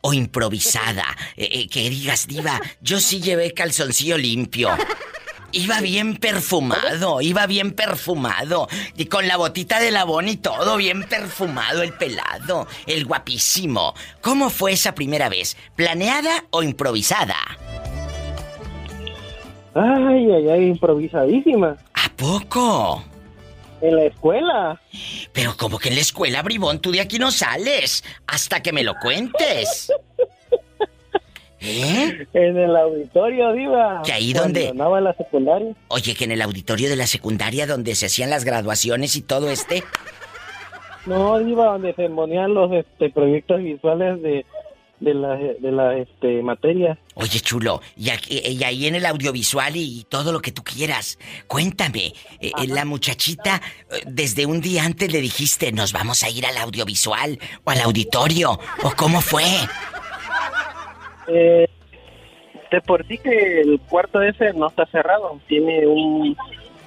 ¿O 0.00 0.12
improvisada? 0.12 1.04
Eh, 1.36 1.48
eh, 1.50 1.68
que 1.68 1.90
digas, 1.90 2.28
diva, 2.28 2.60
yo 2.80 2.98
sí 2.98 3.20
llevé 3.20 3.52
calzoncillo 3.52 4.16
limpio. 4.16 4.68
Iba 5.54 5.80
bien 5.80 6.16
perfumado, 6.16 7.20
iba 7.20 7.46
bien 7.46 7.72
perfumado. 7.72 8.68
Y 8.96 9.04
con 9.06 9.28
la 9.28 9.36
botita 9.36 9.80
de 9.80 9.90
labón 9.90 10.28
y 10.28 10.36
todo, 10.36 10.78
bien 10.78 11.04
perfumado 11.04 11.82
el 11.82 11.92
pelado, 11.92 12.66
el 12.86 13.04
guapísimo. 13.04 13.92
¿Cómo 14.22 14.48
fue 14.48 14.72
esa 14.72 14.94
primera 14.94 15.28
vez? 15.28 15.58
¿Planeada 15.76 16.46
o 16.50 16.62
improvisada? 16.62 17.36
Ay, 19.74 20.30
ay, 20.30 20.48
ay, 20.48 20.66
improvisadísima. 20.68 21.76
¿A 21.92 22.08
poco? 22.16 23.04
En 23.82 23.96
la 23.96 24.04
escuela. 24.04 24.80
Pero 25.34 25.54
como 25.58 25.78
que 25.78 25.90
en 25.90 25.96
la 25.96 26.00
escuela, 26.00 26.40
bribón, 26.40 26.80
tú 26.80 26.92
de 26.92 27.00
aquí 27.00 27.18
no 27.18 27.30
sales. 27.30 28.02
Hasta 28.26 28.62
que 28.62 28.72
me 28.72 28.84
lo 28.84 28.94
cuentes. 29.02 29.92
¿Eh? 31.64 32.26
En 32.34 32.56
el 32.56 32.76
auditorio, 32.76 33.52
Diva. 33.52 34.02
¿Que 34.04 34.12
ahí 34.12 34.32
andaba 34.34 34.98
en 34.98 35.04
la 35.04 35.14
secundaria. 35.14 35.74
Oye, 35.88 36.14
que 36.14 36.24
en 36.24 36.32
el 36.32 36.42
auditorio 36.42 36.88
de 36.88 36.96
la 36.96 37.06
secundaria 37.06 37.66
donde 37.66 37.94
se 37.94 38.06
hacían 38.06 38.30
las 38.30 38.44
graduaciones 38.44 39.14
y 39.16 39.22
todo 39.22 39.48
este. 39.50 39.84
No, 41.06 41.38
Diva, 41.38 41.66
donde 41.66 41.94
se 41.94 42.08
ponían 42.08 42.54
los 42.54 42.70
este, 42.72 43.10
proyectos 43.10 43.60
visuales 43.62 44.22
de, 44.22 44.46
de 45.00 45.14
la, 45.14 45.36
de 45.36 45.72
la 45.72 45.96
este, 45.98 46.42
materia. 46.42 46.96
Oye, 47.14 47.40
chulo, 47.40 47.80
y, 47.96 48.10
aquí- 48.10 48.40
y 48.44 48.62
ahí 48.62 48.86
en 48.86 48.94
el 48.94 49.04
audiovisual 49.06 49.74
y 49.76 50.04
todo 50.08 50.32
lo 50.32 50.40
que 50.40 50.52
tú 50.52 50.62
quieras. 50.62 51.18
Cuéntame, 51.48 52.06
eh, 52.40 52.52
eh, 52.56 52.66
la 52.68 52.84
muchachita, 52.84 53.60
eh, 53.90 54.02
desde 54.06 54.46
un 54.46 54.60
día 54.60 54.84
antes 54.84 55.12
le 55.12 55.20
dijiste, 55.20 55.72
nos 55.72 55.92
vamos 55.92 56.22
a 56.22 56.30
ir 56.30 56.46
al 56.46 56.56
audiovisual 56.56 57.38
o 57.64 57.70
al 57.70 57.80
auditorio, 57.80 58.58
o 58.84 58.90
cómo 58.96 59.20
fue. 59.20 59.44
Eh, 61.28 61.68
de 62.70 62.80
por 62.80 63.06
sí 63.06 63.18
que 63.18 63.60
el 63.60 63.80
cuarto 63.88 64.22
ese 64.22 64.52
no 64.54 64.68
está 64.68 64.86
cerrado. 64.86 65.38
Tiene 65.46 65.86
un, 65.86 66.36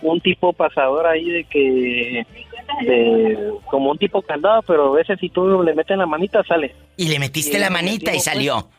un 0.02 0.22
tipo 0.22 0.54
pasador 0.54 1.06
ahí 1.08 1.30
de 1.30 1.44
que... 1.46 2.26
De, 2.82 3.54
como 3.68 3.92
un 3.92 3.98
tipo 3.98 4.22
candado, 4.24 4.62
pero 4.64 4.92
a 4.92 4.96
veces 4.96 5.20
si 5.20 5.30
tú 5.30 5.62
le 5.62 5.74
metes 5.76 5.98
la 5.98 6.08
manita 6.08 6.44
sale. 6.44 6.76
Y 6.98 7.08
le 7.08 7.20
metiste 7.20 7.58
Y 7.58 7.60
la 7.60 7.70
manita 7.70 8.12
y 8.12 8.16
pues. 8.16 8.24
salió. 8.24 8.70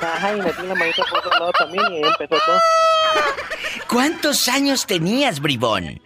Ajá, 0.00 0.36
y 0.36 0.40
metí 0.40 0.66
la 0.66 0.74
manita 0.74 1.02
por 1.08 1.18
otro 1.20 1.30
lado 1.38 1.52
también 1.52 1.84
y 1.92 1.96
empezó 1.98 2.34
todo. 2.44 2.58
¿Cuántos 3.88 4.48
años 4.48 4.86
tenías, 4.86 5.40
bribón? 5.40 6.00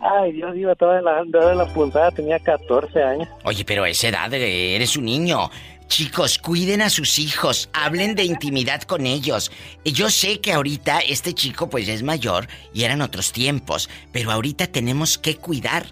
Ay, 0.00 0.32
Dios, 0.32 0.54
iba 0.56 0.74
toda 0.74 1.00
la, 1.00 1.24
toda 1.32 1.54
la 1.54 1.66
puntada, 1.66 2.10
tenía 2.10 2.38
14 2.38 3.02
años. 3.02 3.28
Oye, 3.44 3.64
pero 3.64 3.84
a 3.84 3.88
esa 3.88 4.08
edad 4.08 4.32
eh, 4.34 4.76
eres 4.76 4.96
un 4.96 5.06
niño. 5.06 5.50
Chicos, 5.88 6.38
cuiden 6.38 6.82
a 6.82 6.90
sus 6.90 7.18
hijos, 7.18 7.70
hablen 7.72 8.14
de 8.14 8.24
intimidad 8.24 8.82
con 8.82 9.06
ellos. 9.06 9.50
Yo 9.84 10.10
sé 10.10 10.40
que 10.40 10.52
ahorita 10.52 10.98
este 10.98 11.32
chico 11.32 11.70
pues 11.70 11.88
es 11.88 12.02
mayor 12.02 12.46
y 12.74 12.84
eran 12.84 13.00
otros 13.00 13.32
tiempos, 13.32 13.88
pero 14.12 14.30
ahorita 14.30 14.66
tenemos 14.66 15.16
que 15.16 15.36
cuidar. 15.36 15.86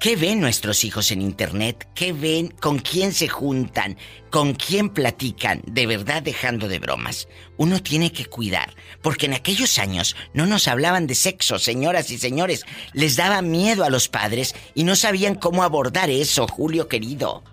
¿Qué 0.00 0.16
ven 0.16 0.40
nuestros 0.40 0.82
hijos 0.82 1.12
en 1.12 1.22
internet? 1.22 1.88
¿Qué 1.94 2.12
ven? 2.12 2.48
¿Con 2.48 2.80
quién 2.80 3.12
se 3.12 3.28
juntan? 3.28 3.96
¿Con 4.32 4.54
quién 4.54 4.88
platican? 4.88 5.62
De 5.64 5.86
verdad 5.86 6.20
dejando 6.20 6.66
de 6.66 6.80
bromas. 6.80 7.28
Uno 7.56 7.80
tiene 7.80 8.10
que 8.10 8.26
cuidar, 8.26 8.74
porque 9.00 9.26
en 9.26 9.34
aquellos 9.34 9.78
años 9.78 10.16
no 10.34 10.46
nos 10.46 10.66
hablaban 10.66 11.06
de 11.06 11.14
sexo, 11.14 11.60
señoras 11.60 12.10
y 12.10 12.18
señores. 12.18 12.66
Les 12.92 13.14
daba 13.14 13.40
miedo 13.40 13.84
a 13.84 13.90
los 13.90 14.08
padres 14.08 14.56
y 14.74 14.82
no 14.82 14.96
sabían 14.96 15.36
cómo 15.36 15.62
abordar 15.62 16.10
eso, 16.10 16.48
Julio 16.48 16.88
querido. 16.88 17.44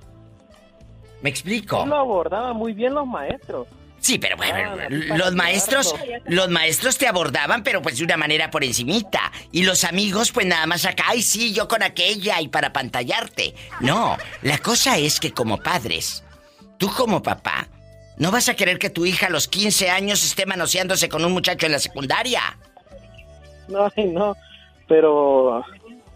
¿Me 1.22 1.30
explico? 1.30 1.86
Lo 1.86 1.97
abordaban 1.97 2.55
muy 2.55 2.74
bien 2.74 2.93
los 2.93 3.05
maestros. 3.07 3.67
Sí, 3.99 4.17
pero 4.17 4.38
bueno, 4.38 4.57
Ah, 4.57 4.88
los 5.17 5.36
maestros, 5.36 5.93
los 6.26 6.49
maestros 6.49 6.97
te 6.97 7.07
abordaban, 7.07 7.63
pero 7.63 7.82
pues 7.82 7.97
de 7.97 8.05
una 8.05 8.15
manera 8.15 8.49
por 8.49 8.63
encimita. 8.63 9.32
Y 9.51 9.63
los 9.63 9.84
amigos, 9.84 10.32
pues 10.32 10.45
nada 10.45 10.65
más 10.67 10.86
acá, 10.86 11.03
ay 11.07 11.22
sí, 11.22 11.53
yo 11.53 11.67
con 11.67 11.84
aquella 11.84 12.39
y 12.39 12.47
para 12.47 12.72
pantallarte. 12.72 13.53
No, 13.82 14.17
la 14.41 14.57
cosa 14.59 14.97
es 14.97 15.20
que 15.20 15.34
como 15.34 15.57
padres, 15.57 16.24
tú 16.78 16.89
como 16.95 17.22
papá, 17.22 17.67
no 18.17 18.32
vas 18.32 18.47
a 18.47 18.53
querer 18.55 18.80
que 18.80 18.89
tu 18.89 19.05
hija 19.05 19.28
a 19.28 19.30
los 19.30 19.49
15 19.49 19.89
años 19.89 20.24
esté 20.24 20.45
manoseándose 20.45 21.09
con 21.09 21.26
un 21.26 21.34
muchacho 21.34 21.65
en 21.65 21.74
la 21.74 21.80
secundaria. 21.80 22.41
No, 23.67 23.89
ay, 23.95 24.05
no. 24.05 24.36
Pero 24.88 25.63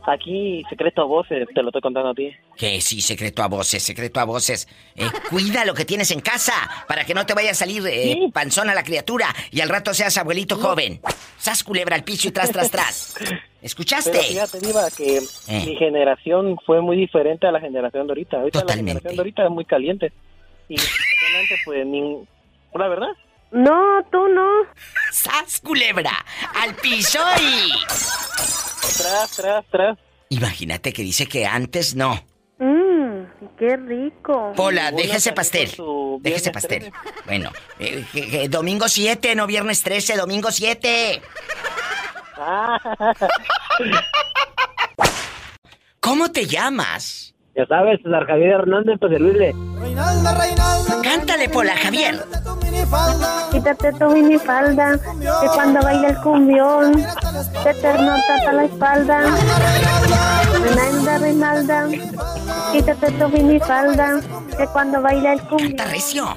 aquí, 0.08 0.64
secreto 0.70 1.02
a 1.02 1.06
voces, 1.06 1.48
te 1.54 1.62
lo 1.62 1.70
estoy 1.70 1.82
contando 1.82 2.10
a 2.10 2.14
ti. 2.14 2.32
Que 2.58 2.82
sí, 2.82 3.02
secreto 3.02 3.44
a 3.44 3.48
voces, 3.48 3.82
secreto 3.84 4.20
a 4.20 4.26
voces. 4.26 4.68
Eh, 4.96 5.06
cuida 5.30 5.66
lo 5.66 5.74
que 5.74 5.86
tienes 5.86 6.12
en 6.12 6.20
casa 6.20 6.54
para 6.88 7.06
que 7.06 7.14
no 7.14 7.26
te 7.26 7.34
vaya 7.34 7.52
a 7.52 7.54
salir 7.56 7.84
eh, 7.88 8.18
panzona 8.34 8.74
la 8.74 8.84
criatura 8.84 9.28
y 9.52 9.62
al 9.62 9.70
rato 9.70 9.94
seas 9.94 10.18
abuelito 10.18 10.56
joven. 10.58 11.00
Sas 11.38 11.64
culebra 11.64 11.96
al 11.96 12.04
piso 12.04 12.28
y 12.28 12.32
tras, 12.32 12.52
tras, 12.52 12.70
tras. 12.72 13.16
¿Escuchaste? 13.62 14.12
Pero 14.12 14.24
fíjate, 14.24 14.60
Diva, 14.60 14.90
que 14.96 15.18
Eh. 15.18 15.66
mi 15.66 15.76
generación 15.78 16.58
fue 16.66 16.82
muy 16.82 16.98
diferente 16.98 17.48
a 17.48 17.52
la 17.52 17.60
generación 17.62 18.08
de 18.08 18.12
ahorita. 18.12 18.38
Ahorita 18.38 18.60
Totalmente. 18.62 18.94
la 18.96 19.00
generación 19.00 19.16
de 19.16 19.20
ahorita 19.22 19.44
es 19.46 19.50
muy 19.52 19.66
caliente. 19.66 20.12
Y 20.70 20.76
realmente, 21.22 21.56
pues, 21.66 21.86
ni... 21.86 22.18
La 22.76 22.88
verdad. 22.88 23.10
No, 23.54 24.04
tú 24.12 24.28
no. 24.30 24.50
¡Sas, 25.12 25.62
culebra! 25.62 26.26
¡Al 26.56 26.74
piso 26.76 27.20
y... 27.40 27.72
Tras, 28.98 29.32
tras, 29.36 29.66
tras. 29.70 29.98
Imagínate 30.30 30.92
que 30.92 31.04
dice 31.04 31.28
que 31.28 31.46
antes 31.46 31.94
no. 31.96 32.26
Mmm, 32.58 33.24
qué 33.60 33.78
rico. 33.78 34.54
Pola, 34.56 34.92
déjese 34.92 35.34
pastel. 35.34 35.72
Déjese 36.22 36.52
pastel. 36.52 36.92
13. 36.92 36.94
Bueno, 37.26 37.52
eh, 37.80 38.48
domingo 38.50 38.90
7, 38.90 39.36
no 39.36 39.46
viernes 39.46 39.84
13, 39.84 40.18
domingo 40.18 40.52
7. 40.52 41.22
Ah, 42.38 42.80
¿Cómo 46.00 46.32
te 46.32 46.48
llamas? 46.48 47.33
Ya 47.56 47.66
sabes, 47.68 48.02
César 48.04 48.26
Javier 48.26 48.52
Hernández, 48.52 48.98
pues 49.00 49.12
servirle. 49.12 49.56
Cántale, 51.04 51.50
Pola, 51.50 51.76
Javier. 51.76 52.24
Quítate 53.52 53.94
tu 53.94 54.10
minifalda, 54.10 54.98
que 54.98 55.48
cuando 55.54 55.82
baila 55.82 56.10
el 56.10 56.18
cumbión, 56.18 57.06
se 57.64 57.74
te 57.76 57.94
nota 57.94 58.52
la 58.54 58.64
espalda. 58.66 59.20
Reinalda, 60.62 61.18
Reinalda, 61.20 61.88
quítate 62.72 63.12
tu 63.12 63.30
minifalda, 63.30 64.20
que 64.58 64.68
cuando 64.68 65.02
baila 65.02 65.34
el 65.34 65.42
cumbión, 65.42 65.76
Canta 65.76 65.92
recio. 65.92 66.36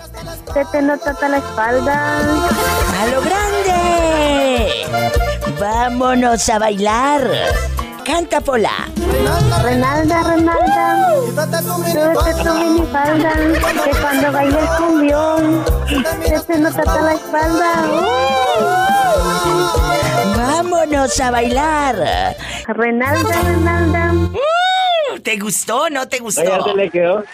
se 0.53 0.65
te 0.67 0.83
nota 0.83 1.11
hasta 1.11 1.29
la 1.29 1.39
espalda. 1.39 2.19
¡A 2.21 3.07
lo 3.07 3.21
grande! 3.23 4.71
¡Vámonos 5.59 6.49
a 6.49 6.59
bailar! 6.59 7.23
¡Canta, 8.07 8.41
Pola! 8.41 8.71
Renalda, 9.65 10.23
Renalda, 10.23 11.11
súbete 11.61 12.45
tu 12.45 12.55
minifalda, 12.55 13.33
que 13.33 14.01
cuando 14.01 14.33
baila 14.33 14.61
el 14.61 14.69
cumbión, 14.85 15.65
se 16.23 16.41
te 16.41 16.59
nota 16.61 16.83
hasta 16.83 17.03
la 17.03 17.15
espalda. 17.15 17.73
¡Vámonos 20.37 21.21
a 21.21 21.31
bailar! 21.33 22.37
Renalda, 22.69 23.43
Renalda. 23.43 24.13
Uh, 24.13 25.19
¿Te 25.19 25.37
gustó 25.39 25.83
o 25.83 25.91
no 25.91 26.07
te 26.07 26.21
gustó? 26.21 26.43
Oye, 26.43 26.63
se 26.65 26.75
le 26.75 26.91
quedó, 26.91 27.25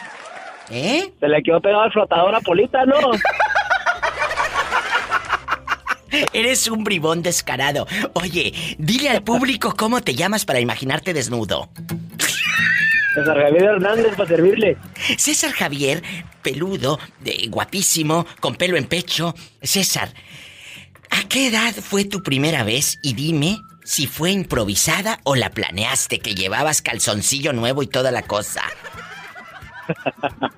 ¿Eh? 0.70 1.12
se 1.20 1.28
le 1.28 1.42
quedó 1.42 1.60
pegado 1.60 1.82
al 1.82 1.92
flotador 1.92 2.34
a 2.34 2.40
Polita, 2.40 2.86
¿no? 2.86 2.96
Eres 6.32 6.66
un 6.68 6.84
bribón 6.84 7.22
descarado. 7.22 7.86
Oye, 8.14 8.76
dile 8.78 9.10
al 9.10 9.22
público 9.22 9.74
cómo 9.76 10.00
te 10.00 10.14
llamas 10.14 10.44
para 10.44 10.60
imaginarte 10.60 11.12
desnudo. 11.12 11.68
César 13.14 13.36
Javier 13.36 13.64
Hernández, 13.64 14.14
para 14.16 14.28
servirle. 14.28 14.78
César 15.18 15.52
Javier, 15.52 16.02
peludo, 16.42 16.98
guapísimo, 17.48 18.26
con 18.40 18.54
pelo 18.56 18.76
en 18.76 18.86
pecho. 18.86 19.34
César, 19.60 20.08
¿a 21.10 21.28
qué 21.28 21.48
edad 21.48 21.74
fue 21.74 22.04
tu 22.04 22.22
primera 22.22 22.64
vez? 22.64 22.98
Y 23.02 23.12
dime 23.12 23.58
si 23.84 24.06
fue 24.06 24.30
improvisada 24.30 25.20
o 25.24 25.34
la 25.34 25.50
planeaste, 25.50 26.20
que 26.20 26.34
llevabas 26.34 26.80
calzoncillo 26.82 27.52
nuevo 27.52 27.82
y 27.82 27.86
toda 27.86 28.10
la 28.10 28.22
cosa. 28.22 28.62
La 29.88 30.50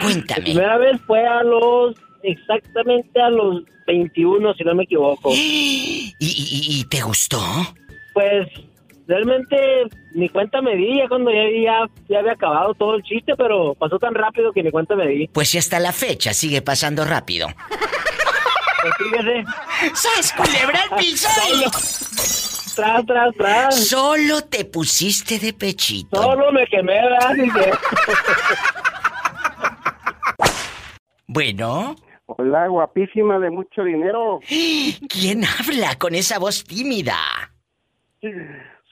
Cuéntame. 0.00 0.42
primera 0.42 0.78
vez 0.78 1.00
fue 1.06 1.26
a 1.26 1.42
los, 1.42 1.96
exactamente 2.30 3.20
a 3.20 3.30
los 3.30 3.62
21, 3.86 4.54
si 4.54 4.64
no 4.64 4.74
me 4.74 4.84
equivoco. 4.84 5.30
¿Y, 5.34 6.14
y- 6.18 6.80
y 6.80 6.84
te 6.88 7.00
gustó? 7.02 7.40
Pues 8.14 8.48
realmente 9.06 9.56
ni 10.14 10.28
cuenta 10.28 10.60
me 10.62 10.74
di 10.74 10.98
ya 10.98 11.08
cuando 11.08 11.30
ya, 11.30 11.44
ya, 11.62 11.86
ya 12.08 12.18
había 12.18 12.32
acabado 12.32 12.74
todo 12.74 12.96
el 12.96 13.02
chiste, 13.02 13.34
pero 13.36 13.74
pasó 13.74 13.98
tan 13.98 14.14
rápido 14.14 14.52
que 14.52 14.62
ni 14.62 14.70
cuenta 14.70 14.96
me 14.96 15.06
di. 15.06 15.28
Pues 15.28 15.48
si 15.50 15.58
hasta 15.58 15.78
la 15.78 15.92
fecha 15.92 16.32
sigue 16.34 16.62
pasando 16.62 17.04
rápido. 17.04 17.48
Pues 19.00 19.24
¡Sas, 19.94 20.32
culebra 20.32 20.80
piso! 20.98 21.28
tras, 22.76 23.06
tras, 23.06 23.34
tras. 23.36 23.88
Solo 23.88 24.42
te 24.42 24.64
pusiste 24.64 25.38
de 25.38 25.52
pechito. 25.52 26.20
Solo 26.22 26.52
me 26.52 26.66
quemé, 26.66 26.92
¿verdad? 26.94 27.34
Bueno, 31.28 31.96
Hola, 32.26 32.66
guapísima 32.66 33.38
de 33.38 33.50
mucho 33.50 33.84
dinero. 33.84 34.40
¿quién 35.08 35.44
habla 35.44 35.96
con 35.96 36.14
esa 36.14 36.38
voz 36.38 36.64
tímida? 36.64 37.16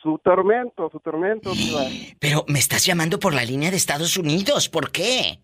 Su 0.01 0.19
tormento, 0.19 0.89
su 0.91 1.01
tormento. 1.01 1.51
Pero 2.21 2.45
me 2.47 2.61
estás 2.61 2.87
llamando 2.87 3.19
por 3.19 3.35
la 3.35 3.45
línea 3.45 3.71
de 3.71 3.77
Estados 3.77 4.17
Unidos, 4.17 4.69
¿por 4.69 4.93
qué? 4.93 5.41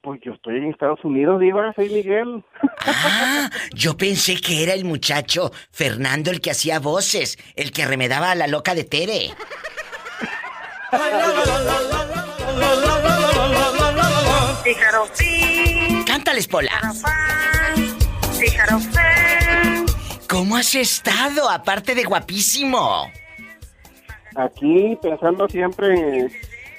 Pues 0.00 0.20
yo 0.24 0.32
estoy 0.32 0.58
en 0.58 0.70
Estados 0.70 1.04
Unidos, 1.04 1.40
Diva, 1.40 1.72
soy 1.74 1.90
Miguel. 1.90 2.42
Ah, 2.88 3.50
yo 3.74 3.96
pensé 3.96 4.36
que 4.36 4.62
era 4.62 4.72
el 4.72 4.84
muchacho 4.84 5.50
Fernando 5.72 6.30
el 6.30 6.40
que 6.40 6.52
hacía 6.52 6.78
voces, 6.78 7.36
el 7.56 7.72
que 7.72 7.84
remedaba 7.84 8.30
a 8.30 8.36
la 8.36 8.46
loca 8.46 8.76
de 8.76 8.84
Tere. 8.84 9.30
Cántales, 16.16 16.48
Pola. 16.48 16.72
¿Cómo 20.26 20.56
has 20.56 20.74
estado, 20.74 21.50
aparte 21.50 21.94
de 21.94 22.04
guapísimo? 22.04 23.12
Aquí 24.34 24.96
pensando 25.02 25.46
siempre 25.46 25.92
en, 25.92 26.32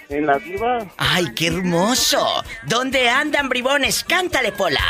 en 0.09 0.25
la 0.25 0.39
diva. 0.39 0.79
¡Ay, 0.97 1.27
qué 1.35 1.49
hermoso! 1.49 2.43
¿Dónde 2.63 3.11
andan, 3.11 3.47
bribones? 3.47 4.03
Cántale, 4.03 4.53
Pola. 4.53 4.81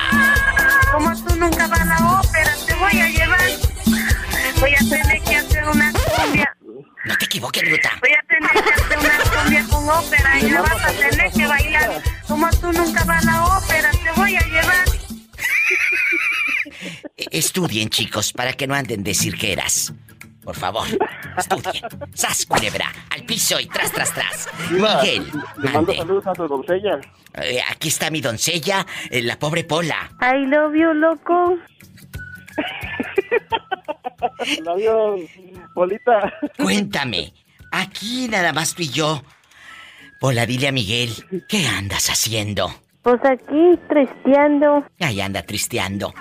Como 0.94 1.14
tú 1.26 1.36
nunca 1.36 1.68
vas 1.68 1.82
a 1.82 1.86
la 1.86 2.22
ópera, 2.22 2.54
te 2.66 2.74
voy 2.76 3.02
a 3.02 3.10
llevar. 3.10 3.40
Voy 4.62 4.74
a 4.76 4.90
tener 4.90 5.24
que 5.24 5.36
hacer 5.36 5.66
una 5.68 5.92
cumbia. 5.92 6.57
No 7.08 7.16
te 7.18 7.26
equivoques, 7.26 7.64
bruta. 7.64 7.92
Voy 8.02 8.12
a 8.12 8.22
tener 8.28 8.52
que 8.52 8.72
hacer 8.72 8.98
una 9.00 9.42
cumbia 9.42 9.66
con 9.70 9.90
ópera 9.90 10.40
y 10.40 10.50
la 10.50 10.62
vas 10.62 10.86
a 10.86 10.92
tener 10.92 11.32
que 11.32 11.48
bailar. 11.48 12.02
Como 12.28 12.50
tú 12.52 12.72
nunca 12.74 13.04
vas 13.06 13.26
a 13.26 13.32
la 13.32 13.46
ópera, 13.46 13.92
te 13.92 14.12
voy 14.20 14.36
a 14.36 14.42
llevar. 14.42 14.86
E- 17.18 17.28
Estudien, 17.32 17.90
chicos, 17.90 18.34
para 18.34 18.54
que 18.54 18.68
no 18.68 18.76
anden 18.76 19.04
de 19.04 19.14
cirqueras. 19.14 19.94
Por 20.44 20.56
favor, 20.56 20.88
estudien. 21.38 21.84
¡Sas, 22.14 22.46
culebra! 22.46 22.92
Al 23.10 23.24
piso 23.26 23.60
y 23.60 23.66
tras, 23.68 23.92
tras, 23.92 24.14
tras. 24.14 24.48
Diva, 24.70 25.02
Miguel, 25.02 25.26
Le 25.58 25.64
mando 25.72 25.72
mande. 25.94 25.98
saludos 25.98 26.28
a 26.28 26.36
su 26.36 26.48
doncella. 26.48 27.00
Eh, 27.34 27.60
aquí 27.70 27.90
está 27.90 28.10
mi 28.10 28.22
doncella, 28.22 28.86
eh, 29.10 29.22
la 29.22 29.38
pobre 29.38 29.66
Pola. 29.66 30.10
I 30.22 30.46
love 30.46 30.74
you, 30.74 30.94
loco. 30.94 31.58
La 34.64 34.76
vio, 34.76 35.16
Polita. 35.74 36.34
Cuéntame, 36.58 37.34
aquí 37.72 38.28
nada 38.28 38.54
más 38.54 38.74
tú 38.76 38.84
y 38.84 38.90
yo. 38.90 39.24
Pola, 40.20 40.46
dile 40.46 40.70
a 40.70 40.72
Miguel, 40.72 41.12
¿qué 41.48 41.68
andas 41.68 42.10
haciendo? 42.10 42.74
Pues 43.04 43.24
aquí, 43.24 43.80
tristeando. 43.88 44.84
Ahí 45.00 45.22
anda 45.22 45.44
tristeando. 45.44 46.14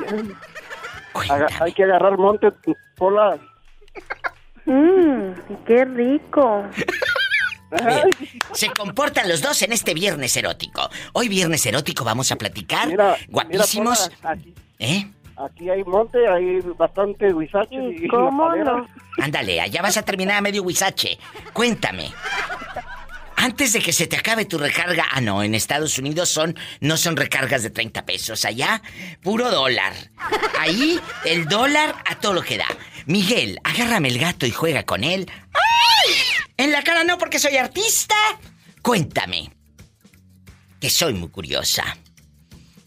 Hay 1.60 1.72
que 1.72 1.84
agarrar 1.84 2.18
monte, 2.18 2.48
Pola. 2.96 3.38
Mmm, 4.66 5.32
qué 5.66 5.84
rico. 5.84 6.64
Bien, 7.70 8.10
Se 8.52 8.68
comportan 8.70 9.28
los 9.28 9.40
dos 9.42 9.60
en 9.62 9.72
este 9.72 9.94
viernes 9.94 10.36
erótico. 10.36 10.88
Hoy 11.14 11.28
viernes 11.28 11.64
erótico 11.66 12.04
vamos 12.04 12.30
a 12.30 12.36
platicar. 12.36 12.86
Mira, 12.88 13.16
guapísimos. 13.28 14.08
mira, 14.08 14.20
Pola, 14.20 14.32
aquí, 14.32 14.54
¿Eh? 14.78 15.06
Aquí 15.36 15.68
hay 15.70 15.84
monte, 15.84 16.26
hay 16.28 16.60
bastante 16.76 17.32
huizaches 17.32 18.00
y 18.02 18.08
¿Cómo 18.08 18.30
nopaleras. 18.30 18.76
no? 19.18 19.24
Ándale, 19.24 19.60
allá 19.60 19.82
vas 19.82 19.96
a 19.96 20.02
terminar 20.02 20.36
a 20.36 20.40
medio 20.40 20.62
huizache. 20.62 21.18
Cuéntame. 21.52 22.12
antes 23.36 23.72
de 23.74 23.80
que 23.80 23.92
se 23.92 24.06
te 24.06 24.16
acabe 24.16 24.44
tu 24.44 24.58
recarga. 24.58 25.04
Ah, 25.12 25.20
no, 25.20 25.42
en 25.42 25.54
Estados 25.54 25.98
Unidos 25.98 26.28
son 26.28 26.56
no 26.80 26.96
son 26.96 27.16
recargas 27.16 27.62
de 27.62 27.70
30 27.70 28.04
pesos. 28.04 28.44
Allá, 28.44 28.82
puro 29.22 29.50
dólar. 29.50 29.92
Ahí, 30.58 30.98
el 31.24 31.46
dólar 31.46 31.94
a 32.06 32.16
todo 32.16 32.32
lo 32.34 32.42
que 32.42 32.58
da. 32.58 32.66
Miguel, 33.06 33.60
agárrame 33.62 34.08
el 34.08 34.18
gato 34.18 34.46
y 34.46 34.50
juega 34.50 34.82
con 34.84 35.04
él. 35.04 35.30
¡Ay! 35.52 36.12
En 36.56 36.72
la 36.72 36.82
cara 36.82 37.04
no 37.04 37.18
porque 37.18 37.38
soy 37.38 37.56
artista. 37.56 38.16
Cuéntame. 38.82 39.50
Que 40.80 40.90
soy 40.90 41.14
muy 41.14 41.28
curiosa. 41.28 41.84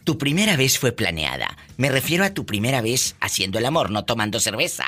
Tu 0.03 0.17
primera 0.17 0.55
vez 0.57 0.77
fue 0.79 0.91
planeada. 0.91 1.55
Me 1.79 1.89
refiero 1.89 2.25
a 2.25 2.31
tu 2.33 2.45
primera 2.45 2.81
vez 2.81 3.15
haciendo 3.21 3.57
el 3.57 3.65
amor, 3.65 3.89
no 3.89 4.03
tomando 4.03 4.41
cerveza. 4.41 4.83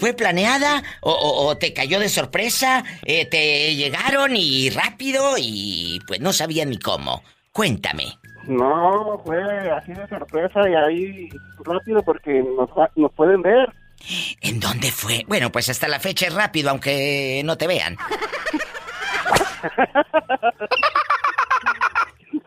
¿Fue 0.00 0.14
planeada 0.14 0.82
o, 1.02 1.12
o- 1.12 1.46
o 1.48 1.58
te 1.58 1.74
cayó 1.74 2.00
de 2.00 2.08
sorpresa? 2.08 2.82
Eh, 3.04 3.26
¿Te 3.26 3.76
llegaron 3.76 4.34
y 4.36 4.70
rápido 4.70 5.34
y 5.38 6.00
pues 6.06 6.18
no 6.20 6.32
sabían 6.32 6.70
ni 6.70 6.78
cómo? 6.78 7.22
Cuéntame. 7.52 8.16
No, 8.44 9.20
fue 9.22 9.38
así 9.70 9.92
de 9.92 10.08
sorpresa 10.08 10.60
y 10.66 10.74
ahí 10.74 11.28
rápido 11.62 12.02
porque 12.02 12.42
nos, 12.42 12.70
nos 12.96 13.12
pueden 13.12 13.42
ver. 13.42 13.68
¿En 14.40 14.60
dónde 14.60 14.90
fue? 14.90 15.24
Bueno, 15.28 15.52
pues 15.52 15.68
hasta 15.68 15.88
la 15.88 16.00
fecha 16.00 16.26
es 16.28 16.32
rápido, 16.32 16.70
aunque 16.70 17.42
no 17.44 17.58
te 17.58 17.66
vean. 17.66 17.98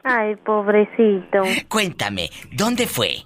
Ay, 0.04 0.36
pobrecito. 0.38 1.44
Cuéntame, 1.68 2.30
¿dónde 2.52 2.88
fue? 2.88 3.18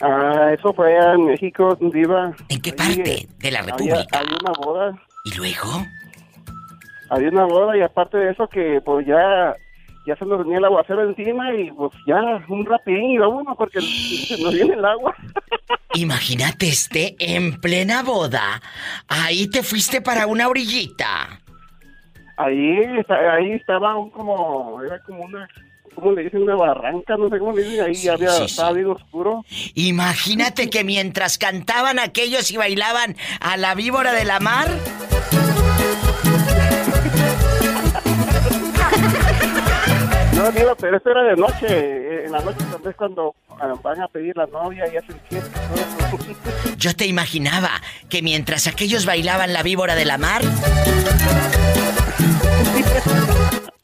Ah, 0.00 0.50
eso 0.52 0.72
fue 0.74 0.94
en 0.96 1.26
México, 1.26 1.76
Diva. 1.80 2.32
¿En 2.48 2.60
qué 2.60 2.72
parte 2.72 3.28
de 3.38 3.50
la 3.50 3.62
República? 3.62 3.96
Había, 4.12 4.20
había 4.20 4.38
una 4.42 4.52
boda. 4.60 5.02
¿Y 5.24 5.34
luego? 5.34 5.86
Había 7.10 7.28
una 7.30 7.44
boda 7.44 7.76
y 7.76 7.82
aparte 7.82 8.18
de 8.18 8.30
eso 8.32 8.48
que 8.48 8.80
pues 8.84 9.06
ya 9.06 9.54
ya 10.06 10.16
se 10.16 10.24
nos 10.24 10.38
venía 10.38 10.58
el 10.58 10.64
aguacero 10.64 11.02
encima 11.08 11.52
y 11.54 11.70
pues 11.72 11.92
ya 12.06 12.20
un 12.48 12.64
rapidín 12.64 13.10
y 13.10 13.18
vámonos 13.18 13.56
porque 13.56 13.80
se 13.80 14.40
nos 14.42 14.54
viene 14.54 14.74
el 14.74 14.84
agua. 14.84 15.14
Imagínate 15.94 16.68
este 16.68 17.16
en 17.18 17.60
plena 17.60 18.02
boda. 18.02 18.60
Ahí 19.08 19.48
te 19.48 19.62
fuiste 19.62 20.00
para 20.00 20.26
una 20.26 20.48
orillita. 20.48 21.40
Ahí, 22.36 22.80
ahí 23.08 23.52
estaba 23.52 23.96
un 23.96 24.10
como, 24.10 24.82
era 24.82 25.00
como 25.00 25.24
una, 25.24 25.48
¿cómo 25.94 26.12
le 26.12 26.24
dicen? 26.24 26.42
Una 26.42 26.54
barranca, 26.54 27.16
no 27.16 27.30
sé 27.30 27.38
cómo 27.38 27.52
le 27.52 27.62
dicen, 27.62 27.84
ahí 27.84 28.08
había, 28.08 28.30
sí, 28.30 28.38
sí. 28.38 28.44
estaba 28.44 28.72
bien 28.72 28.86
oscuro. 28.88 29.44
Imagínate 29.74 30.68
que 30.68 30.84
mientras 30.84 31.38
cantaban 31.38 31.98
aquellos 31.98 32.50
y 32.50 32.56
bailaban 32.56 33.16
a 33.40 33.56
la 33.56 33.74
víbora 33.74 34.12
de 34.12 34.24
la 34.24 34.40
mar. 34.40 34.68
Pero 40.52 40.96
esto 40.96 41.10
era 41.10 41.22
de 41.24 41.36
noche, 41.36 41.66
eh, 41.68 42.24
en 42.26 42.32
la 42.32 42.40
noche 42.40 42.58
también 42.70 42.90
es 42.90 42.96
cuando 42.96 43.34
ah, 43.60 43.74
van 43.82 44.00
a 44.00 44.08
pedir 44.08 44.36
la 44.36 44.46
novia 44.46 44.84
y 44.92 44.96
hacen 44.96 45.20
fiesta. 45.28 45.60
Yo 46.76 46.94
te 46.94 47.06
imaginaba 47.06 47.70
que 48.08 48.22
mientras 48.22 48.66
aquellos 48.66 49.06
bailaban 49.06 49.52
la 49.52 49.62
víbora 49.62 49.94
de 49.96 50.04
la 50.04 50.18
mar, 50.18 50.42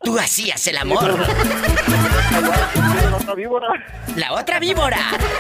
tú 0.03 0.19
hacías 0.19 0.65
el 0.69 0.77
amor. 0.77 1.19
La 2.33 3.17
otra 3.17 3.35
víbora, 3.35 3.69
La 4.17 4.33
otra 4.33 4.59
víbora. 4.59 4.99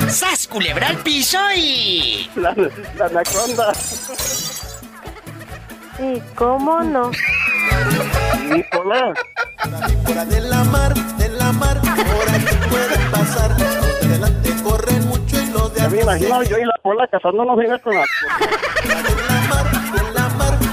¡Sas 0.09 0.47
culebra 0.47 0.89
al 0.89 0.99
piso 0.99 1.39
y. 1.57 2.31
la, 2.37 2.55
la 2.97 3.07
anaconda. 3.07 3.73
Sí, 6.03 6.21
¿cómo 6.35 6.81
no? 6.83 7.13
Y 8.57 8.63
Pola, 8.65 9.15
Fuera 10.05 10.25
de 10.25 10.41
la 10.41 10.65
mar, 10.65 10.93
de 10.95 11.29
la 11.29 11.53
mar, 11.53 11.81
por 11.81 12.29
aquí 12.35 12.57
pueden 12.69 13.11
pasar. 13.13 13.51
Los 13.53 14.01
de 14.01 14.09
delante 14.09 14.51
corren 14.65 15.07
mucho 15.07 15.41
y 15.41 15.47
los 15.53 15.73
de 15.73 15.81
ya 15.81 15.89
me 15.89 16.01
imagino 16.01 16.43
yo 16.43 16.59
y 16.59 16.65
la 16.65 16.75
Pola 16.83 17.07
casándonos 17.07 17.57
venga 17.57 17.79
con 17.79 17.95
la... 17.95 18.01
por 18.03 18.97
aquí 18.97 19.15
pueden 19.21 20.72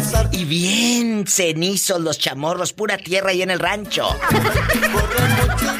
pasar. 0.00 0.28
Y 0.32 0.44
bien 0.44 1.26
cenizos 1.26 2.00
los 2.00 2.18
chamorros, 2.18 2.72
pura 2.72 2.96
tierra 2.98 3.30
ahí 3.30 3.42
en 3.42 3.50
el 3.50 3.58
rancho. 3.58 4.08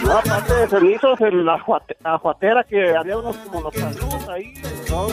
No, 0.05 0.18
aparte 0.18 0.55
de 0.55 0.68
cenizos, 0.68 1.21
en 1.21 1.45
la 1.45 1.57
ajuate- 1.59 1.97
ajuatera 2.03 2.64
que 2.64 2.97
había 2.97 3.18
unos 3.18 3.37
como 3.37 3.61
los 3.62 3.75
palillos 3.75 4.29
ahí. 4.29 4.55
No. 4.89 5.09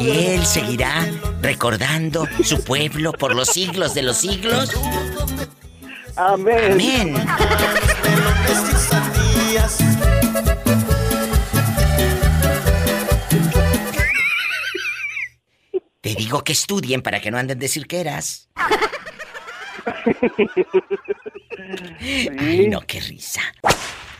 Y 0.00 0.10
él 0.10 0.46
seguirá 0.46 1.04
recordando 1.40 2.26
su 2.44 2.62
pueblo 2.62 3.12
por 3.12 3.34
los 3.34 3.48
siglos 3.48 3.94
de 3.94 4.02
los 4.02 4.16
siglos. 4.18 4.70
Amén. 6.16 6.72
Amén. 6.72 7.26
Te 16.02 16.16
digo 16.16 16.42
que 16.42 16.52
estudien 16.52 17.00
para 17.00 17.20
que 17.20 17.30
no 17.30 17.38
anden 17.38 17.60
de 17.60 17.68
cirqueras. 17.68 18.48
Ay, 22.40 22.66
no, 22.66 22.80
qué 22.80 22.98
risa. 23.00 23.40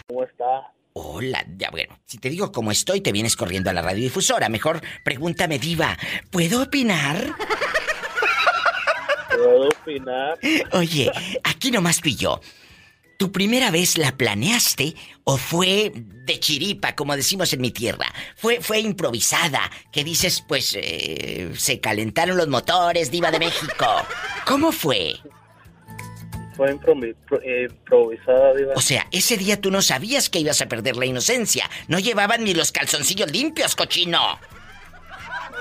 ¿Cómo 0.07 0.23
está? 0.23 0.73
Hola, 0.93 1.45
ya 1.57 1.71
bueno, 1.71 1.99
si 2.07 2.19
te 2.19 2.31
digo 2.31 2.53
cómo 2.53 2.71
estoy, 2.71 3.01
te 3.01 3.11
vienes 3.11 3.35
corriendo 3.35 3.69
a 3.69 3.73
la 3.73 3.83
radiodifusora. 3.83 4.49
Mejor 4.49 4.81
pregúntame, 5.05 5.59
Diva, 5.59 5.99
¿puedo 6.31 6.63
opinar? 6.63 7.35
¿Puedo 9.29 9.67
opinar? 9.67 10.39
Oye, 10.75 11.11
aquí 11.43 11.73
nomás 11.73 12.01
yo. 12.01 12.41
¿Tu 13.23 13.31
primera 13.31 13.71
vez 13.71 13.99
la 13.99 14.11
planeaste 14.17 14.97
o 15.23 15.37
fue 15.37 15.93
de 15.95 16.41
chiripa, 16.41 16.97
como 16.97 17.15
decimos 17.15 17.53
en 17.53 17.61
mi 17.61 17.71
tierra? 17.71 18.13
Fue, 18.35 18.61
fue 18.61 18.81
improvisada, 18.81 19.71
que 19.93 20.03
dices, 20.03 20.45
pues, 20.49 20.77
eh, 20.77 21.53
se 21.55 21.79
calentaron 21.79 22.37
los 22.37 22.49
motores, 22.49 23.13
Diva 23.13 23.31
de 23.31 23.39
México. 23.39 23.87
¿Cómo 24.45 24.73
fue? 24.73 25.15
Fue 26.57 26.73
eh, 26.73 27.69
improvisada, 27.71 28.55
Diva. 28.55 28.73
O 28.75 28.81
sea, 28.81 29.07
ese 29.13 29.37
día 29.37 29.61
tú 29.61 29.71
no 29.71 29.83
sabías 29.83 30.29
que 30.29 30.41
ibas 30.41 30.61
a 30.61 30.67
perder 30.67 30.97
la 30.97 31.07
inocencia. 31.07 31.71
No 31.87 32.01
llevaban 32.01 32.43
ni 32.43 32.55
los 32.55 32.73
calzoncillos 32.73 33.31
limpios, 33.31 33.77
cochino. 33.77 34.41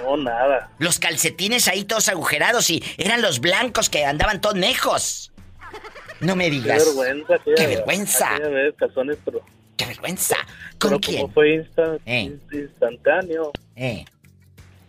No, 0.01 0.18
nada. 0.18 0.72
Los 0.80 0.97
calcetines 0.97 1.68
ahí 1.68 1.84
todos 1.84 2.09
agujerados 2.09 2.72
y 2.72 2.84
eran 2.97 3.22
los 3.22 3.39
blancos 3.39 3.91
que 3.91 4.03
andaban 4.03 4.41
todos 4.41 4.55
nejos. 4.55 5.32
No 6.22 6.36
me 6.36 6.45
Qué 6.45 6.51
digas. 6.51 6.86
vergüenza. 6.86 7.36
aquella- 7.36 7.55
¡Qué 7.55 7.67
vergüenza! 7.67 8.39
vez, 8.39 8.76
calzones, 8.78 9.17
pero, 9.26 9.41
¡Qué 9.78 9.86
vergüenza! 9.86 10.36
¿Con 10.80 10.91
pero 10.91 10.99
quién? 11.01 11.22
como 11.22 11.34
fue 11.34 11.55
insta- 11.55 11.99
Eh. 12.05 12.38
instantáneo, 12.53 13.51
Eh, 13.76 14.05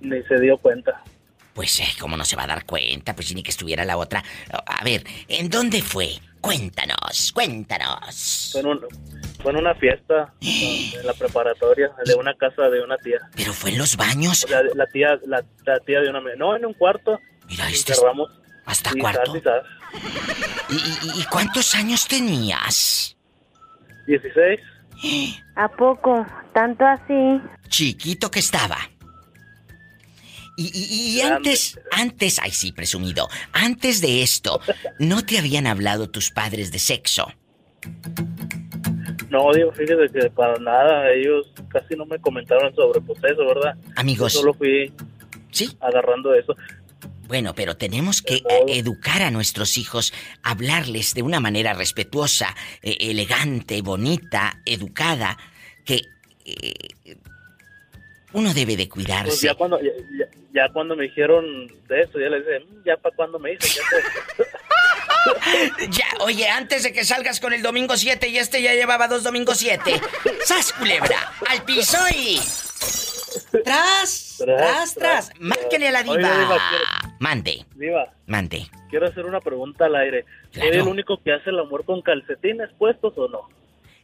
ni 0.00 0.22
se 0.24 0.38
dio 0.40 0.56
cuenta. 0.58 1.02
pues, 1.54 1.80
eh, 1.80 1.86
¿cómo 2.00 2.16
no 2.16 2.24
se 2.24 2.36
va 2.36 2.44
a 2.44 2.46
dar 2.46 2.64
cuenta? 2.66 3.14
Pues 3.14 3.34
ni 3.34 3.42
que 3.42 3.50
estuviera 3.50 3.84
la 3.84 3.96
otra. 3.96 4.22
A 4.66 4.84
ver, 4.84 5.04
¿en 5.28 5.48
dónde 5.50 5.82
fue? 5.82 6.10
Cuéntanos, 6.40 7.30
cuéntanos. 7.32 8.50
Fue 8.52 8.60
en, 8.62 8.66
un- 8.66 8.86
fue 9.42 9.52
en 9.52 9.58
una 9.58 9.74
fiesta 9.76 10.32
en 10.40 11.06
la 11.06 11.14
preparatoria 11.14 11.90
de 12.04 12.14
una 12.14 12.34
casa 12.34 12.68
de 12.68 12.82
una 12.82 12.96
tía. 12.98 13.18
¿Pero 13.36 13.52
fue 13.52 13.70
en 13.70 13.78
los 13.78 13.96
baños? 13.96 14.44
O 14.44 14.48
sea, 14.48 14.62
la 14.74 14.86
tía, 14.86 15.18
la, 15.26 15.42
la 15.64 15.78
tía 15.80 16.00
de 16.00 16.10
una... 16.10 16.20
No, 16.36 16.56
en 16.56 16.66
un 16.66 16.74
cuarto. 16.74 17.18
Mira, 17.48 17.70
y 17.70 17.74
este 17.74 17.92
es- 17.92 17.98
cerramos. 18.00 18.30
¿Hasta 18.64 18.90
y 18.94 19.00
cuarto? 19.00 19.32
¿Y, 20.70 20.74
y- 20.74 21.20
y 21.20 21.24
cuántos 21.24 21.74
años 21.74 22.06
tenías? 22.06 23.16
16. 24.06 24.60
¿A 25.56 25.68
poco? 25.68 26.24
¿Tanto 26.54 26.84
así? 26.86 27.40
Chiquito 27.68 28.30
que 28.30 28.38
estaba. 28.40 28.78
Y, 30.56 30.64
y- 30.66 31.16
y 31.16 31.18
Grande. 31.18 31.36
antes, 31.36 31.78
antes, 31.90 32.38
ay 32.38 32.50
sí, 32.50 32.72
presumido, 32.72 33.28
antes 33.52 34.00
de 34.00 34.22
esto, 34.22 34.60
¿no 34.98 35.24
te 35.24 35.38
habían 35.38 35.66
hablado 35.66 36.10
tus 36.10 36.30
padres 36.30 36.70
de 36.72 36.78
sexo? 36.78 37.32
No, 39.30 39.50
digo, 39.54 39.72
fíjese 39.72 40.12
que 40.12 40.30
para 40.30 40.58
nada, 40.58 41.10
ellos 41.10 41.46
casi 41.68 41.96
no 41.96 42.04
me 42.04 42.18
comentaron 42.18 42.74
sobre 42.74 43.00
pues 43.00 43.18
eso, 43.24 43.46
¿verdad? 43.46 43.74
Amigos. 43.96 44.34
Yo 44.34 44.40
solo 44.40 44.52
fui 44.54 44.92
¿Sí? 45.50 45.74
agarrando 45.80 46.34
eso. 46.34 46.54
Bueno, 47.32 47.54
pero 47.54 47.78
tenemos 47.78 48.20
que 48.20 48.34
eh, 48.34 48.42
educar 48.68 49.22
a 49.22 49.30
nuestros 49.30 49.78
hijos, 49.78 50.12
hablarles 50.42 51.14
de 51.14 51.22
una 51.22 51.40
manera 51.40 51.72
respetuosa, 51.72 52.54
eh, 52.82 52.94
elegante, 53.00 53.80
bonita, 53.80 54.60
educada, 54.66 55.38
que 55.86 56.02
eh, 56.44 56.74
uno 58.34 58.52
debe 58.52 58.76
de 58.76 58.86
Pues 58.86 58.90
cuidarse. 59.06 59.46
ya 59.46 59.54
cuando, 59.54 59.80
ya, 59.80 59.92
ya- 60.18 60.28
ya 60.52 60.68
cuando 60.74 60.94
me 60.94 61.04
dijeron 61.04 61.68
de 61.88 62.02
eso, 62.02 62.18
ya 62.20 62.28
les 62.28 62.44
dije, 62.44 62.60
"Mm, 62.60 62.84
ya 62.84 62.96
para 62.98 63.16
cuando 63.16 63.38
me 63.38 63.52
dicen, 63.52 63.82
ya. 63.82 64.44
Ya, 65.90 66.06
oye, 66.20 66.48
antes 66.50 66.82
de 66.82 66.92
que 66.92 67.02
salgas 67.04 67.40
con 67.40 67.54
el 67.54 67.62
domingo 67.62 67.96
7 67.96 68.28
y 68.28 68.36
este 68.36 68.60
ya 68.60 68.74
llevaba 68.74 69.08
dos 69.08 69.22
domingos 69.22 69.56
7. 69.56 69.98
¡Sas, 70.44 70.74
culebra! 70.74 71.32
¡Al 71.48 71.62
piso 71.64 71.96
y... 72.14 72.38
Tras, 73.64 74.36
tras, 74.38 74.94
tras. 74.94 75.30
Márquele 75.40 75.88
a 75.88 75.92
la 75.92 76.02
diva. 76.02 76.16
Quiero- 76.16 76.48
Mande, 77.18 77.64
Diva, 77.76 78.12
mande. 78.26 78.66
quiero 78.90 79.06
hacer 79.06 79.24
una 79.26 79.40
pregunta 79.40 79.86
al 79.86 79.94
aire. 79.96 80.24
¿Soy 80.52 80.68
el 80.68 80.82
único 80.82 81.20
que 81.22 81.32
hace 81.32 81.50
el 81.50 81.58
amor 81.60 81.84
con 81.84 82.02
calcetines 82.02 82.70
puestos 82.78 83.12
o 83.16 83.28
no? 83.28 83.48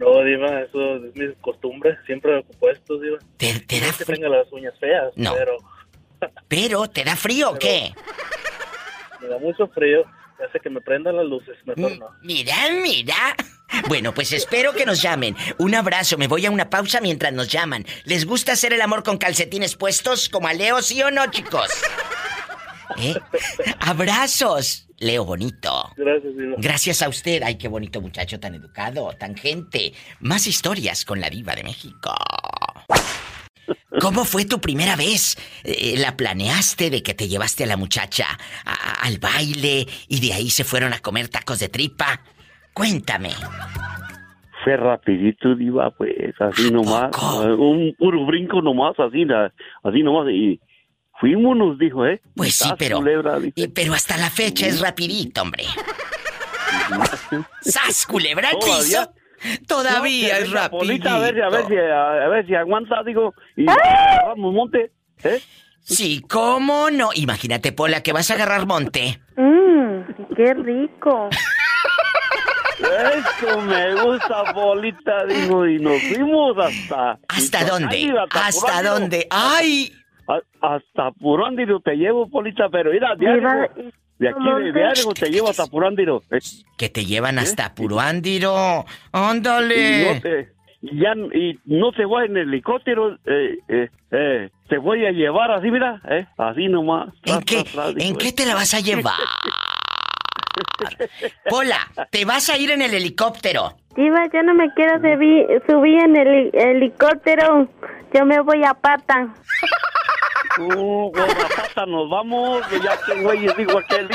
No, 0.00 0.22
Diva, 0.24 0.60
eso 0.62 0.96
es 0.96 1.14
mi 1.14 1.32
costumbre. 1.40 1.96
Siempre 2.06 2.42
puestos, 2.58 3.00
Diva. 3.00 3.18
¿Te, 3.36 3.60
te 3.60 3.80
da 3.80 3.86
No 3.86 3.90
es 3.92 3.96
que 3.98 4.04
tenga 4.04 4.28
las 4.28 4.50
uñas 4.52 4.74
feas, 4.80 5.12
No. 5.16 5.34
pero 5.34 5.56
¿Pero 6.48 6.88
te 6.88 7.04
da 7.04 7.16
frío 7.16 7.50
o 7.50 7.58
qué? 7.58 7.92
me 9.20 9.28
da 9.28 9.38
mucho 9.38 9.66
frío. 9.68 10.04
Me 10.38 10.46
hace 10.46 10.58
que 10.58 10.68
me 10.70 10.80
prendan 10.80 11.16
las 11.16 11.26
luces. 11.26 11.56
Mejor 11.64 11.96
no. 11.98 12.06
Mira, 12.22 12.54
mira. 12.82 13.14
Bueno, 13.88 14.12
pues 14.14 14.32
espero 14.32 14.72
que 14.72 14.86
nos 14.86 15.00
llamen. 15.02 15.36
Un 15.58 15.74
abrazo, 15.74 16.16
me 16.18 16.26
voy 16.28 16.46
a 16.46 16.50
una 16.50 16.70
pausa 16.70 17.00
mientras 17.00 17.32
nos 17.32 17.48
llaman. 17.48 17.84
¿Les 18.04 18.24
gusta 18.26 18.52
hacer 18.52 18.72
el 18.72 18.80
amor 18.80 19.02
con 19.04 19.18
calcetines 19.18 19.76
puestos 19.76 20.28
como 20.28 20.48
a 20.48 20.54
Leo, 20.54 20.80
sí 20.82 21.02
o 21.02 21.10
no, 21.10 21.26
chicos? 21.30 21.68
¿Eh? 22.98 23.14
Abrazos, 23.80 24.88
Leo 25.00 25.24
bonito. 25.24 25.70
Gracias, 25.96 26.36
Diva. 26.36 26.54
Gracias 26.58 27.02
a 27.02 27.08
usted. 27.08 27.42
Ay, 27.42 27.56
qué 27.56 27.68
bonito 27.68 28.00
muchacho, 28.00 28.38
tan 28.40 28.54
educado, 28.54 29.10
tan 29.18 29.36
gente. 29.36 29.92
Más 30.20 30.46
historias 30.46 31.04
con 31.04 31.20
la 31.20 31.28
diva 31.30 31.54
de 31.54 31.64
México. 31.64 32.14
¿Cómo 34.00 34.24
fue 34.24 34.44
tu 34.44 34.60
primera 34.60 34.96
vez? 34.96 35.36
Eh, 35.62 35.94
¿La 35.98 36.16
planeaste 36.16 36.90
de 36.90 37.02
que 37.02 37.14
te 37.14 37.28
llevaste 37.28 37.64
a 37.64 37.66
la 37.66 37.76
muchacha 37.76 38.26
a- 38.64 39.06
al 39.06 39.18
baile 39.18 39.86
y 40.08 40.20
de 40.20 40.32
ahí 40.34 40.50
se 40.50 40.64
fueron 40.64 40.92
a 40.92 40.98
comer 40.98 41.28
tacos 41.28 41.60
de 41.60 41.68
tripa? 41.68 42.20
Cuéntame. 42.74 43.30
Fue 44.64 44.76
rapidito, 44.76 45.54
diva, 45.54 45.90
pues, 45.90 46.10
así 46.40 46.70
nomás. 46.70 47.10
Un 47.58 47.94
puro 47.98 48.24
brinco 48.26 48.60
nomás, 48.62 48.98
así, 48.98 49.26
así 49.82 50.02
nomás. 50.02 50.28
Y 50.30 50.58
fuimos, 51.24 51.56
nos 51.56 51.78
dijo, 51.78 52.04
¿eh? 52.06 52.20
Pues 52.36 52.54
sí, 52.54 52.64
Sas, 52.68 52.74
pero- 52.78 52.98
culebra, 52.98 53.38
dice. 53.38 53.54
Eh, 53.64 53.68
Pero 53.74 53.94
hasta 53.94 54.18
la 54.18 54.28
fecha 54.28 54.66
es 54.66 54.80
rapidito, 54.82 55.40
hombre. 55.40 55.64
¡Sas, 57.62 58.04
culebra 58.06 58.50
Todavía. 58.60 59.10
Todavía 59.66 60.40
No, 60.40 60.60
es 60.60 60.68
Polita, 60.68 61.16
a 61.16 61.18
ver, 61.20 61.34
si- 61.34 61.40
a 61.40 61.48
ver 61.48 61.60
rapidito. 61.62 61.82
si, 61.82 61.90
a, 61.90 62.24
a 62.24 62.28
ver 62.28 62.46
si 62.46 62.54
aguanta, 62.54 63.02
digo, 63.06 63.34
y 63.56 63.66
agarramos 63.68 64.52
monte, 64.52 64.92
¿eh? 65.22 65.40
Sí, 65.80 66.22
¿cómo 66.28 66.90
no? 66.90 67.08
Imagínate, 67.14 67.72
Pola, 67.72 68.02
que 68.02 68.12
vas 68.12 68.30
a 68.30 68.34
agarrar 68.34 68.66
monte. 68.66 69.18
Mmm, 69.36 70.00
qué 70.36 70.52
rico. 70.54 71.28
Eso 72.80 73.60
me 73.62 73.94
gusta, 74.02 74.52
Polita, 74.52 75.24
digo, 75.26 75.66
y 75.66 75.78
nos 75.78 76.02
fuimos 76.02 76.56
hasta... 76.58 77.18
¿Hasta 77.28 77.64
dónde? 77.64 78.12
¿Hasta 78.30 78.82
dónde? 78.82 79.26
¡Ay! 79.30 79.92
A- 80.28 80.74
hasta 80.74 81.10
Purándiro 81.12 81.80
te 81.80 81.96
llevo, 81.96 82.28
Polita, 82.28 82.68
pero 82.70 82.90
mira, 82.92 83.14
diario, 83.16 83.48
de 84.18 84.28
aquí 84.28 84.44
de 84.64 84.72
diario 84.72 85.04
te 85.18 85.30
llevo 85.30 85.50
hasta 85.50 85.66
Purándiro. 85.66 86.22
¿eh? 86.30 86.38
Que 86.78 86.88
te 86.88 87.04
llevan 87.04 87.38
hasta 87.38 87.74
Puruándiro. 87.74 88.54
Y 88.54 88.84
no 89.12 89.28
¡Ándale! 89.28 90.20
te, 90.22 90.48
ya, 90.82 91.12
y 91.34 91.58
no 91.66 91.92
te 91.92 92.04
voy 92.04 92.26
en 92.26 92.36
helicóptero, 92.36 93.14
eh, 93.26 93.58
eh, 93.68 93.88
eh, 94.10 94.50
te 94.68 94.78
voy 94.78 95.04
a 95.06 95.10
llevar 95.12 95.50
así, 95.50 95.70
mira, 95.70 96.00
eh, 96.10 96.26
así 96.38 96.68
nomás. 96.68 97.08
¿En 97.24 97.40
qué, 97.42 97.64
¿En 97.98 98.16
qué 98.16 98.32
te 98.32 98.46
la 98.46 98.54
vas 98.54 98.74
a 98.74 98.80
llevar? 98.80 99.14
Pola, 101.50 101.78
te 102.10 102.24
vas 102.24 102.48
a 102.50 102.58
ir 102.58 102.70
en 102.70 102.82
el 102.82 102.94
helicóptero. 102.94 103.76
Diva, 103.96 104.26
yo 104.32 104.42
no 104.42 104.54
me 104.54 104.72
quiero 104.74 104.96
subir, 104.98 105.46
subir 105.68 105.98
en 106.02 106.16
el 106.16 106.26
heli- 106.28 106.50
helicóptero. 106.52 107.68
Yo 108.12 108.24
me 108.24 108.40
voy 108.40 108.62
a 108.64 108.74
pata. 108.74 109.34
Uh, 110.58 111.10
pata 111.56 111.86
nos 111.86 112.08
vamos, 112.08 112.62
ya 112.82 112.98
que 113.04 113.20
güeyes 113.22 113.56
digo 113.56 113.78
aquel. 113.78 114.08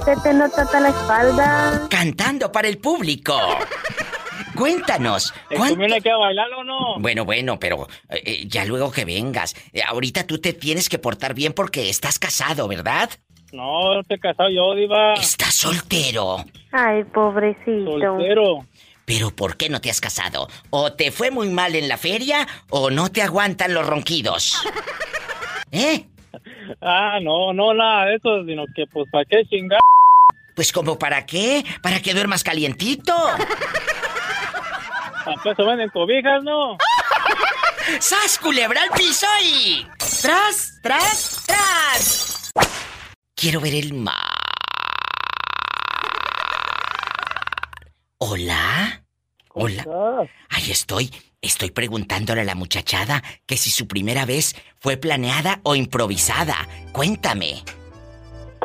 se 0.04 0.16
te 0.16 0.32
nota 0.34 0.62
hasta 0.62 0.80
la 0.80 0.88
espalda. 0.88 1.82
Cantando 1.88 2.50
para 2.50 2.68
el 2.68 2.78
público. 2.78 3.34
Cuéntanos. 4.60 5.32
¿cuán- 5.56 5.70
¿Conviene 5.70 6.00
que 6.02 6.12
bailar 6.12 6.52
o 6.52 6.62
no? 6.64 6.98
Bueno, 6.98 7.24
bueno, 7.24 7.58
pero 7.58 7.88
eh, 8.10 8.22
eh, 8.24 8.44
ya 8.46 8.64
luego 8.66 8.92
que 8.92 9.04
vengas. 9.06 9.54
Eh, 9.72 9.80
ahorita 9.82 10.26
tú 10.26 10.38
te 10.38 10.52
tienes 10.52 10.88
que 10.90 10.98
portar 10.98 11.32
bien 11.34 11.52
porque 11.54 11.88
estás 11.88 12.18
casado, 12.18 12.68
¿verdad? 12.68 13.08
No, 13.52 13.94
no 13.94 14.04
te 14.04 14.14
he 14.14 14.18
casado 14.18 14.50
yo, 14.50 14.74
Diva. 14.74 15.14
Estás 15.14 15.54
soltero. 15.54 16.44
Ay, 16.72 17.04
pobrecito. 17.04 17.98
Soltero. 17.98 18.66
Pero 19.06 19.30
¿por 19.30 19.56
qué 19.56 19.68
no 19.70 19.80
te 19.80 19.90
has 19.90 20.00
casado? 20.00 20.46
¿O 20.68 20.92
te 20.92 21.10
fue 21.10 21.30
muy 21.30 21.48
mal 21.48 21.74
en 21.74 21.88
la 21.88 21.96
feria 21.96 22.46
o 22.68 22.90
no 22.90 23.10
te 23.10 23.22
aguantan 23.22 23.72
los 23.74 23.86
ronquidos? 23.86 24.62
¿Eh? 25.72 26.04
Ah, 26.80 27.18
no, 27.22 27.52
no, 27.52 27.72
nada 27.74 28.04
de 28.06 28.16
eso, 28.16 28.44
sino 28.46 28.66
que, 28.74 28.86
pues, 28.86 29.08
¿para 29.10 29.24
qué 29.24 29.44
chingar? 29.46 29.80
Pues 30.54 30.70
como 30.72 30.98
para 30.98 31.24
qué? 31.26 31.64
¿Para 31.82 32.00
que 32.00 32.12
duermas 32.12 32.44
calientito? 32.44 33.14
¿Acaso 35.26 35.66
venden 35.66 35.90
cobijas, 35.90 36.42
no? 36.42 36.76
¡Sas, 38.00 38.38
culebra 38.38 38.82
al 38.82 38.90
piso 38.90 39.26
y... 39.44 39.86
¡Tras, 40.22 40.80
tras, 40.82 41.44
tras! 41.46 42.50
Quiero 43.34 43.60
ver 43.60 43.74
el 43.74 43.94
mar. 43.94 44.14
¿Hola? 48.18 49.02
¿Hola? 49.54 49.84
Ahí 50.50 50.70
estoy. 50.70 51.10
Estoy 51.42 51.70
preguntándole 51.70 52.42
a 52.42 52.44
la 52.44 52.54
muchachada 52.54 53.22
que 53.46 53.56
si 53.56 53.70
su 53.70 53.88
primera 53.88 54.26
vez 54.26 54.54
fue 54.78 54.98
planeada 54.98 55.60
o 55.62 55.74
improvisada. 55.74 56.68
Cuéntame. 56.92 57.64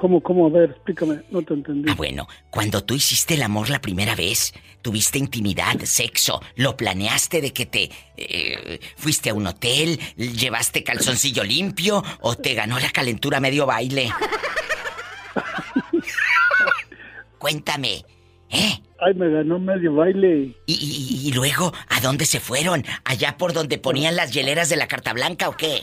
¿Cómo, 0.06 0.22
cómo? 0.22 0.46
A 0.46 0.50
ver, 0.52 0.70
explícame, 0.70 1.22
no 1.32 1.42
te 1.42 1.56
entendí. 1.56 1.90
Ah, 1.90 1.96
bueno, 1.96 2.28
cuando 2.52 2.84
tú 2.84 2.94
hiciste 2.94 3.34
el 3.34 3.42
amor 3.42 3.72
la 3.72 3.82
primera 3.82 4.14
vez, 4.14 4.54
tuviste 4.84 5.18
intimidad, 5.18 5.80
sexo, 5.84 6.44
lo 6.58 6.78
planeaste 6.78 7.42
de 7.42 7.52
que 7.52 7.66
te 7.66 7.90
eh, 8.16 8.80
fuiste 8.98 9.32
a 9.32 9.34
un 9.34 9.48
hotel, 9.48 10.00
llevaste 10.16 10.84
calzoncillo 10.84 11.44
limpio 11.44 12.04
o 12.22 12.36
te 12.36 12.54
ganó 12.54 12.78
la 12.78 12.92
calentura 12.92 13.40
medio 13.40 13.66
baile. 13.66 14.12
Cuéntame, 17.40 18.06
Ay, 18.52 19.14
me 19.16 19.28
ganó 19.30 19.58
medio 19.58 19.96
baile. 19.96 20.56
¿Y, 20.68 20.74
y- 20.74 21.28
y 21.28 21.32
luego 21.34 21.74
a 21.90 22.00
dónde 22.00 22.28
se 22.28 22.40
fueron? 22.40 22.86
¿Allá 23.06 23.38
por 23.40 23.54
donde 23.54 23.80
ponían 23.80 24.16
las 24.16 24.32
hieleras 24.34 24.70
de 24.70 24.76
la 24.78 24.88
Carta 24.88 25.14
Blanca 25.14 25.50
o 25.50 25.58
qué? 25.58 25.82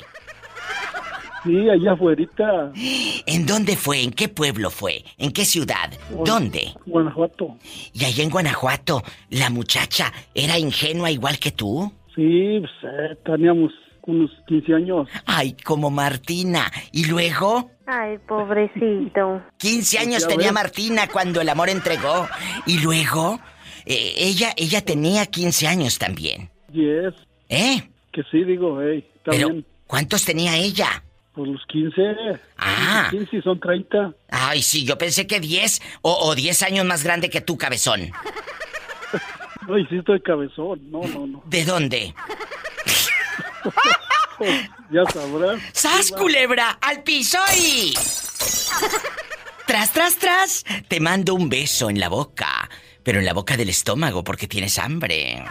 Sí, 1.45 1.69
allá 1.69 1.93
afuera, 1.93 2.23
¿En 3.27 3.47
dónde 3.47 3.77
fue? 3.77 4.03
¿En 4.03 4.13
qué 4.13 4.29
pueblo 4.29 4.71
fue? 4.71 5.05
¿En 5.19 5.33
qué 5.33 5.45
ciudad? 5.45 5.91
¿Dónde? 6.25 6.73
Guanajuato. 6.87 7.57
Y 7.93 8.05
allá 8.05 8.23
en 8.23 8.31
Guanajuato, 8.31 9.03
la 9.31 9.51
muchacha 9.51 10.13
era 10.35 10.59
ingenua 10.59 11.11
igual 11.11 11.39
que 11.39 11.51
tú. 11.51 11.93
Sí, 12.15 12.61
pues, 12.61 12.71
eh, 12.85 13.17
teníamos 13.25 13.73
unos 14.07 14.31
15 14.47 14.75
años. 14.75 15.09
Ay, 15.27 15.57
como 15.65 15.91
Martina. 15.91 16.71
¿Y 16.93 17.07
luego? 17.07 17.71
Ay, 17.87 18.19
pobrecito. 18.29 19.43
15 19.59 19.99
años 19.99 20.23
Ya 20.23 20.29
tenía 20.29 20.47
ves. 20.49 20.55
Martina 20.55 21.09
cuando 21.09 21.41
el 21.41 21.49
amor 21.49 21.69
entregó. 21.71 22.29
Y 22.67 22.79
luego, 22.81 23.41
eh, 23.87 24.15
ella, 24.17 24.53
ella 24.57 24.85
tenía 24.85 25.27
15 25.27 25.67
años 25.67 25.99
también. 25.99 26.51
Yes. 26.73 27.15
¿Eh? 27.49 27.83
Que 28.13 28.23
sí, 28.31 28.45
digo, 28.45 28.81
hey, 28.81 29.05
Pero, 29.25 29.49
también. 29.49 29.67
¿cuántos 29.87 30.25
tenía 30.25 30.57
ella? 30.57 31.03
Por 31.35 31.49
los 31.49 31.65
15. 31.67 32.01
Ah. 32.59 33.09
15 33.11 33.43
son 33.43 33.59
30. 33.59 34.13
Ay, 34.31 34.63
sí, 34.63 34.85
yo 34.85 34.99
pensé 34.99 35.27
que 35.27 35.41
10 35.41 35.81
o, 36.03 36.29
o 36.29 36.35
10 36.35 36.63
años 36.63 36.85
más 36.85 37.05
grande 37.05 37.31
que 37.31 37.41
tú, 37.41 37.57
cabezón. 37.57 38.01
Ay, 39.69 39.87
sí 39.89 39.97
estoy 39.97 40.21
cabezón. 40.21 40.91
No, 40.91 41.01
no, 41.03 41.27
no. 41.27 41.43
¿De 41.47 41.65
dónde? 41.65 42.15
Ya 44.91 45.05
sabrás. 45.07 45.61
¡Sas, 45.73 46.11
culebra! 46.11 46.79
¡Al 46.81 47.03
piso 47.05 47.39
y... 47.57 47.95
Tras, 49.67 49.93
tras, 49.93 50.17
tras. 50.17 50.65
Te 50.89 50.99
mando 50.99 51.35
un 51.35 51.49
beso 51.49 51.89
en 51.89 52.01
la 52.01 52.09
boca. 52.09 52.69
Pero 53.03 53.19
en 53.19 53.25
la 53.25 53.33
boca 53.33 53.57
del 53.57 53.69
estómago 53.69 54.23
porque 54.23 54.47
tienes 54.47 54.79
hambre. 54.79 55.45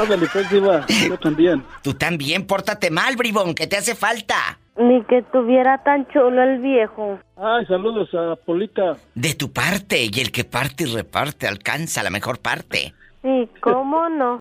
Ándale, 0.00 0.26
pues, 0.32 0.50
Diva. 0.50 0.86
Yo 1.08 1.18
también. 1.18 1.64
Tú 1.82 1.94
también, 1.94 2.46
pórtate 2.46 2.90
mal, 2.90 3.16
bribón, 3.16 3.54
que 3.54 3.66
te 3.66 3.76
hace 3.76 3.94
falta. 3.94 4.58
Ni 4.76 5.02
que 5.04 5.22
tuviera 5.32 5.82
tan 5.84 6.08
chulo 6.08 6.42
el 6.42 6.58
viejo. 6.60 7.18
Ay, 7.36 7.66
saludos 7.66 8.08
a 8.14 8.36
Polita. 8.36 8.96
De 9.14 9.34
tu 9.34 9.52
parte, 9.52 10.08
y 10.10 10.20
el 10.20 10.32
que 10.32 10.44
parte 10.44 10.84
y 10.84 10.86
reparte 10.86 11.46
alcanza 11.46 12.02
la 12.02 12.10
mejor 12.10 12.40
parte. 12.40 12.94
Sí, 13.22 13.48
¿cómo 13.60 14.08
no? 14.08 14.40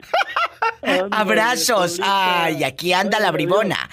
Abrazos. 1.11 1.99
Ay, 2.03 2.63
aquí 2.63 2.93
anda 2.93 3.19
la 3.19 3.31
bribona. 3.31 3.89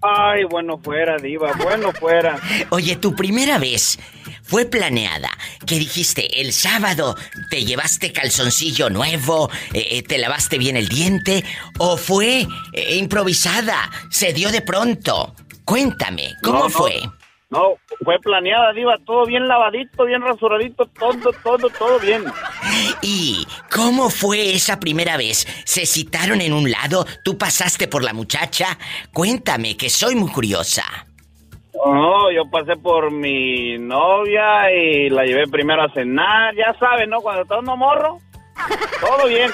Ay, 0.03 0.45
bueno 0.45 0.79
fuera, 0.79 1.17
diva, 1.17 1.53
bueno 1.63 1.93
fuera. 1.93 2.39
Oye, 2.71 2.97
tu 2.97 3.15
primera 3.15 3.59
vez 3.59 3.99
fue 4.43 4.65
planeada. 4.65 5.31
Que 5.67 5.79
dijiste, 5.79 6.41
el 6.41 6.53
sábado 6.53 7.17
te 7.51 7.65
llevaste 7.65 8.13
calzoncillo 8.13 8.91
nuevo, 8.91 9.49
eh, 9.73 9.87
eh, 9.93 10.03
te 10.03 10.19
lavaste 10.19 10.59
bien 10.59 10.77
el 10.77 10.89
diente, 10.89 11.45
o 11.79 11.97
fue 11.97 12.47
eh, 12.73 12.97
improvisada, 12.97 13.91
se 14.11 14.33
dio 14.33 14.51
de 14.51 14.61
pronto. 14.61 15.35
Cuéntame, 15.65 16.35
¿cómo 16.43 16.59
No, 16.59 16.65
no. 16.65 16.71
fue? 16.71 17.01
No, 17.53 17.75
fue 18.03 18.19
planeada, 18.19 18.73
diva, 18.73 18.97
todo 19.05 19.27
bien 19.27 19.47
lavadito, 19.47 20.07
bien 20.07 20.23
rasuradito, 20.23 20.87
todo, 20.99 21.31
todo, 21.45 21.69
todo 21.69 22.01
bien. 22.01 22.25
¿Y 23.03 23.47
cómo 23.71 24.09
fue 24.09 24.55
esa 24.55 24.81
primera 24.81 25.19
vez? 25.19 25.47
¿Se 25.67 25.85
citaron 25.85 26.41
en 26.41 26.55
un 26.55 26.71
lado? 26.71 27.05
¿Tú 27.23 27.37
pasaste 27.37 27.89
por 27.89 28.03
la 28.03 28.15
muchacha? 28.15 28.79
Cuéntame, 29.13 29.77
que 29.77 29.91
soy 29.91 30.15
muy 30.15 30.31
curiosa. 30.31 30.83
No, 31.75 32.31
yo 32.33 32.49
pasé 32.51 32.75
por 32.77 33.11
mi 33.11 33.77
novia 33.77 34.73
y 34.73 35.11
la 35.11 35.25
llevé 35.25 35.47
primero 35.47 35.83
a 35.83 35.93
cenar, 35.93 36.55
ya 36.57 36.75
sabes, 36.79 37.07
¿no? 37.07 37.21
Cuando 37.21 37.43
está 37.43 37.59
uno 37.59 37.77
morro, 37.77 38.19
todo 39.01 39.29
bien, 39.29 39.51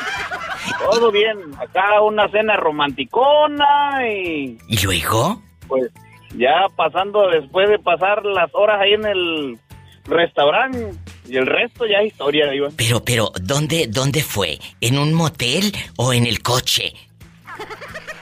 todo 0.89 1.11
bien. 1.11 1.37
Acá 1.59 2.01
una 2.01 2.29
cena 2.29 2.55
romanticona 2.55 4.07
y 4.07 4.57
¿Y 4.69 4.85
luego? 4.85 5.43
pues 5.67 5.91
ya 6.37 6.67
pasando, 6.77 7.29
después 7.29 7.69
de 7.69 7.79
pasar 7.79 8.25
las 8.25 8.51
horas 8.55 8.81
ahí 8.81 8.93
en 8.93 9.07
el 9.07 9.59
restaurante 10.05 10.93
y 11.29 11.37
el 11.37 11.47
resto 11.47 11.87
ya 11.87 11.99
es 11.99 12.09
historia, 12.13 12.51
diva. 12.51 12.69
Pero, 12.77 13.05
pero, 13.05 13.33
¿dónde, 13.43 13.87
dónde 13.89 14.23
fue? 14.23 14.59
¿En 14.81 14.99
un 14.99 15.13
motel 15.13 15.73
o 15.97 16.13
en 16.13 16.27
el 16.27 16.43
coche? 16.43 16.93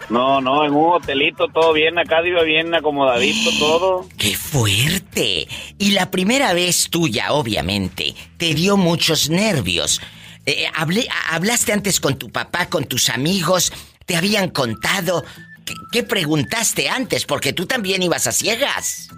No, 0.08 0.40
no, 0.40 0.64
en 0.64 0.72
un 0.72 0.92
hotelito, 0.94 1.48
todo 1.48 1.72
bien, 1.72 1.98
acá 1.98 2.22
diva 2.22 2.42
bien 2.42 2.72
acomodadito, 2.74 3.50
todo. 3.58 4.06
¡Qué 4.16 4.34
fuerte! 4.36 5.48
Y 5.78 5.90
la 5.92 6.10
primera 6.12 6.52
vez 6.54 6.88
tuya, 6.90 7.32
obviamente, 7.32 8.14
te 8.36 8.54
dio 8.54 8.76
muchos 8.76 9.30
nervios. 9.30 10.00
Eh, 10.46 10.66
hablé- 10.76 11.08
¿Hablaste 11.30 11.72
antes 11.72 11.98
con 12.00 12.16
tu 12.18 12.30
papá, 12.30 12.68
con 12.68 12.84
tus 12.84 13.08
amigos? 13.08 13.72
¿Te 14.04 14.14
habían 14.16 14.50
contado? 14.50 15.24
¿Qué, 15.66 15.74
qué 15.92 16.02
preguntaste 16.02 16.88
antes? 16.88 17.26
Porque 17.26 17.52
tú 17.52 17.66
también 17.66 18.02
ibas 18.02 18.26
a 18.26 18.32
ciegas. 18.32 19.10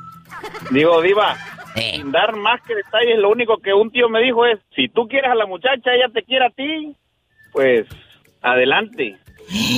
Digo, 0.71 1.03
Diva, 1.03 1.37
sin 1.75 2.13
dar 2.13 2.37
más 2.37 2.61
que 2.63 2.75
detalles, 2.75 3.19
lo 3.19 3.31
único 3.31 3.59
que 3.59 3.73
un 3.73 3.91
tío 3.91 4.09
me 4.09 4.21
dijo 4.21 4.47
es, 4.47 4.59
si 4.75 4.89
tú 4.89 5.07
quieres 5.09 5.31
a 5.31 5.35
la 5.35 5.47
muchacha, 5.47 5.95
ella 5.95 6.09
te 6.13 6.23
quiere 6.23 6.47
a 6.47 6.51
ti, 6.51 6.97
pues 7.53 7.87
adelante. 8.43 9.17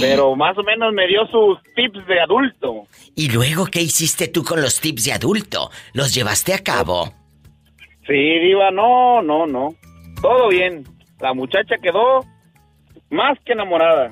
Pero 0.01 0.34
más 0.34 0.59
o 0.59 0.62
menos 0.64 0.92
me 0.92 1.06
dio 1.06 1.26
sus 1.26 1.59
tips 1.76 2.05
de 2.06 2.20
adulto. 2.20 2.86
¿Y 3.14 3.30
luego 3.30 3.66
qué 3.66 3.80
hiciste 3.80 4.26
tú 4.26 4.42
con 4.42 4.60
los 4.60 4.80
tips 4.80 5.05
de 5.05 5.12
adulto? 5.12 5.70
¿Los 5.92 6.12
llevaste 6.12 6.55
a 6.55 6.59
cabo? 6.59 7.12
Sí, 8.06 8.38
Diva, 8.40 8.72
no, 8.72 9.22
no, 9.22 9.47
no. 9.47 9.74
Todo 10.20 10.48
bien. 10.48 10.84
La 11.20 11.34
muchacha 11.34 11.76
quedó 11.80 12.24
más 13.10 13.38
que 13.44 13.52
enamorada. 13.52 14.10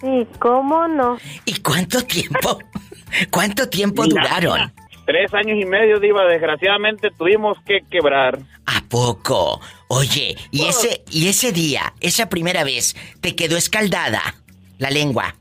Sí, 0.00 0.26
¿cómo 0.38 0.88
no? 0.88 1.18
¿Y 1.44 1.60
cuánto 1.60 2.02
tiempo? 2.02 2.58
¿Cuánto 3.30 3.68
tiempo 3.68 4.02
Mira, 4.02 4.22
duraron? 4.22 4.72
Tres 5.04 5.32
años 5.34 5.58
y 5.60 5.66
medio, 5.66 5.98
Diva. 5.98 6.24
Desgraciadamente 6.24 7.10
tuvimos 7.10 7.58
que 7.66 7.80
quebrar. 7.90 8.38
¿A 8.66 8.80
poco? 8.88 9.60
Oye, 9.88 10.36
y 10.50 10.66
ese, 10.66 11.02
y 11.10 11.28
ese 11.28 11.52
día, 11.52 11.92
esa 12.00 12.28
primera 12.28 12.64
vez, 12.64 12.94
te 13.20 13.34
quedó 13.34 13.56
escaldada 13.56 14.34
la 14.78 14.90
lengua. 14.90 15.34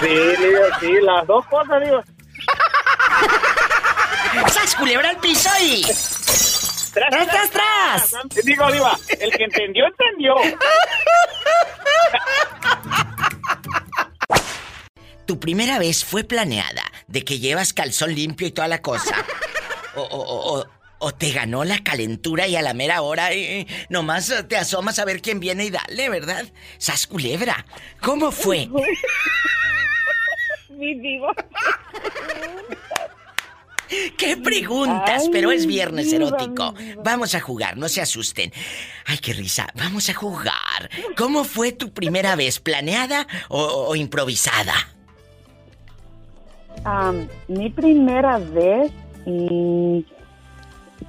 Sí, 0.00 0.08
Diva, 0.08 0.78
sí, 0.80 0.92
las 1.02 1.26
dos 1.26 1.44
cosas, 1.46 1.82
Diva. 1.84 2.02
¡Sas 4.48 4.74
culebra 4.74 5.10
al 5.10 5.18
piso 5.18 5.50
y... 5.62 5.84
¡Tras, 6.92 7.10
¡Tras, 7.10 7.26
tras, 7.28 7.50
tras! 7.50 8.44
Digo, 8.44 8.70
Diva, 8.70 8.96
el 9.20 9.30
que 9.32 9.44
entendió, 9.44 9.86
entendió. 9.86 10.34
Tu 15.26 15.38
primera 15.40 15.78
vez 15.78 16.04
fue 16.04 16.24
planeada, 16.24 16.82
de 17.06 17.24
que 17.24 17.38
llevas 17.38 17.72
calzón 17.72 18.14
limpio 18.14 18.46
y 18.46 18.50
toda 18.52 18.68
la 18.68 18.82
cosa. 18.82 19.14
O, 19.94 20.00
o- 20.00 20.06
o- 20.22 20.58
o- 20.60 20.66
o 21.00 21.12
te 21.12 21.32
ganó 21.32 21.64
la 21.64 21.82
calentura 21.84 22.46
y 22.46 22.56
a 22.56 22.62
la 22.62 22.72
mera 22.72 23.02
hora 23.02 23.30
eh, 23.32 23.66
nomás 23.90 24.32
te 24.48 24.56
asomas 24.56 24.98
a 24.98 25.04
ver 25.04 25.20
quién 25.20 25.38
viene 25.38 25.64
y 25.66 25.70
dale, 25.70 26.08
¿verdad? 26.08 26.46
Sas 26.78 27.06
culebra. 27.06 27.66
¿Cómo 28.00 28.32
fue? 28.32 28.70
Mi 30.70 30.94
diva. 30.98 31.34
¿Qué 34.16 34.36
preguntas? 34.36 35.22
Ay, 35.24 35.28
Pero 35.32 35.50
es 35.52 35.66
viernes 35.66 36.12
erótico. 36.12 36.74
Vamos 37.04 37.34
a 37.34 37.40
jugar, 37.40 37.76
no 37.76 37.88
se 37.88 38.00
asusten. 38.00 38.52
Ay, 39.06 39.18
qué 39.18 39.32
risa. 39.32 39.68
Vamos 39.74 40.08
a 40.08 40.14
jugar. 40.14 40.90
¿Cómo 41.16 41.44
fue 41.44 41.72
tu 41.72 41.92
primera 41.92 42.36
vez? 42.36 42.60
¿Planeada 42.60 43.26
o, 43.48 43.58
o 43.88 43.96
improvisada? 43.96 44.74
Am, 46.84 47.28
mi 47.48 47.70
primera 47.70 48.38
vez, 48.38 48.90
mm, 49.26 49.98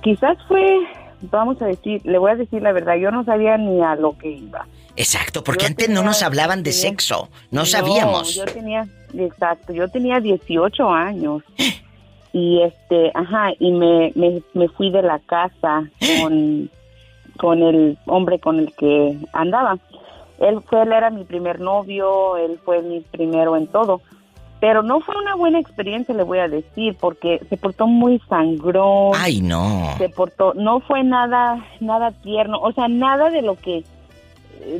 quizás 0.04 0.38
fue, 0.48 0.78
vamos 1.22 1.62
a 1.62 1.66
decir, 1.66 2.02
le 2.06 2.18
voy 2.18 2.32
a 2.32 2.36
decir 2.36 2.62
la 2.62 2.72
verdad, 2.72 2.96
yo 2.96 3.10
no 3.12 3.24
sabía 3.24 3.58
ni 3.58 3.82
a 3.82 3.96
lo 3.96 4.18
que 4.18 4.30
iba. 4.30 4.68
Exacto, 4.96 5.44
porque 5.44 5.64
Yo 5.64 5.68
antes 5.70 5.90
no 5.90 6.04
nos 6.04 6.22
hablaban 6.22 6.62
de 6.62 6.70
tenía- 6.72 6.90
sexo. 6.90 7.30
No 7.50 7.66
sabíamos. 7.66 8.36
yo 8.36 8.46
tenía, 8.46 8.86
exacto, 9.18 9.74
yo 9.74 9.88
tenía 9.88 10.20
18 10.20 10.90
años. 10.90 11.42
Y 12.34 12.62
este, 12.62 13.12
ajá, 13.14 13.52
y 13.60 13.72
me, 13.72 14.12
me, 14.16 14.42
me 14.54 14.68
fui 14.68 14.90
de 14.90 15.04
la 15.04 15.20
casa 15.20 15.84
con, 16.22 16.70
con 17.38 17.62
el 17.62 17.98
hombre 18.08 18.40
con 18.40 18.60
el 18.60 18.76
que 18.76 19.16
andaba. 19.32 19.78
Él 20.40 20.60
fue, 20.62 20.82
él 20.82 20.92
era 20.92 21.12
mi 21.12 21.24
primer 21.24 21.62
novio, 21.62 22.36
él 22.38 22.60
fue 22.66 22.82
mi 22.82 23.02
primero 23.02 23.56
en 23.56 23.68
todo. 23.68 24.02
Pero 24.60 24.82
no 24.82 25.02
fue 25.02 25.16
una 25.18 25.36
buena 25.36 25.60
experiencia, 25.60 26.16
le 26.16 26.24
voy 26.24 26.40
a 26.40 26.48
decir, 26.48 26.96
porque 27.00 27.42
se 27.50 27.58
portó 27.58 27.86
muy 27.86 28.20
sangrón. 28.30 29.12
Ay, 29.14 29.42
no. 29.42 29.90
Se 29.98 30.10
portó, 30.10 30.54
no 30.54 30.80
fue 30.80 31.04
nada, 31.04 31.64
nada 31.82 32.12
tierno, 32.12 32.60
o 32.62 32.72
sea, 32.72 32.88
nada 32.88 33.30
de 33.30 33.42
lo 33.42 33.56
que, 33.56 33.84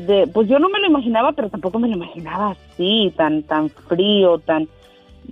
de, 0.08 0.28
pues 0.28 0.48
yo 0.48 0.58
no 0.58 0.70
me 0.70 0.80
lo 0.80 0.88
imaginaba, 0.88 1.34
pero 1.34 1.50
tampoco 1.50 1.80
me 1.80 1.90
lo 1.90 1.96
imaginaba 1.96 2.52
así, 2.52 3.14
tan, 3.18 3.44
tan 3.44 3.70
frío, 3.70 4.40
tan, 4.40 4.70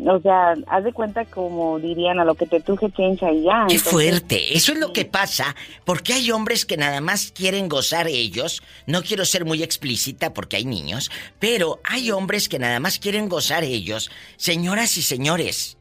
o 0.06 0.20
sea, 0.22 0.56
haz 0.68 0.84
de 0.84 0.94
cuenta 0.94 1.26
como 1.26 1.80
dirían 1.80 2.20
a 2.20 2.26
lo 2.26 2.36
que 2.36 2.46
te 2.46 2.60
truje 2.60 2.92
chencha 2.92 3.32
y 3.32 3.44
ya. 3.44 3.66
Qué 3.68 3.76
Entonces, 3.76 3.84
fuerte. 3.84 4.58
Eso 4.58 4.74
es 4.74 4.80
lo 4.80 4.94
que 4.94 5.06
pasa 5.06 5.56
porque 5.86 6.14
hay 6.14 6.32
hombres 6.32 6.66
que 6.66 6.78
nada 6.78 7.02
más 7.02 7.32
quieren 7.32 7.70
gozar 7.70 8.08
ellos. 8.08 8.64
No 8.88 9.04
quiero 9.04 9.26
ser 9.26 9.46
muy 9.46 9.64
explícita 9.64 10.34
porque 10.34 10.58
hay 10.58 10.66
niños, 10.66 11.12
pero 11.40 11.80
hay 11.84 12.12
hombres 12.12 12.50
que 12.50 12.60
nada 12.60 12.80
más 12.80 13.00
quieren 13.00 13.30
gozar 13.30 13.64
ellos. 13.64 14.12
Señoras 14.38 14.98
y 14.98 15.02
señores, 15.02 15.78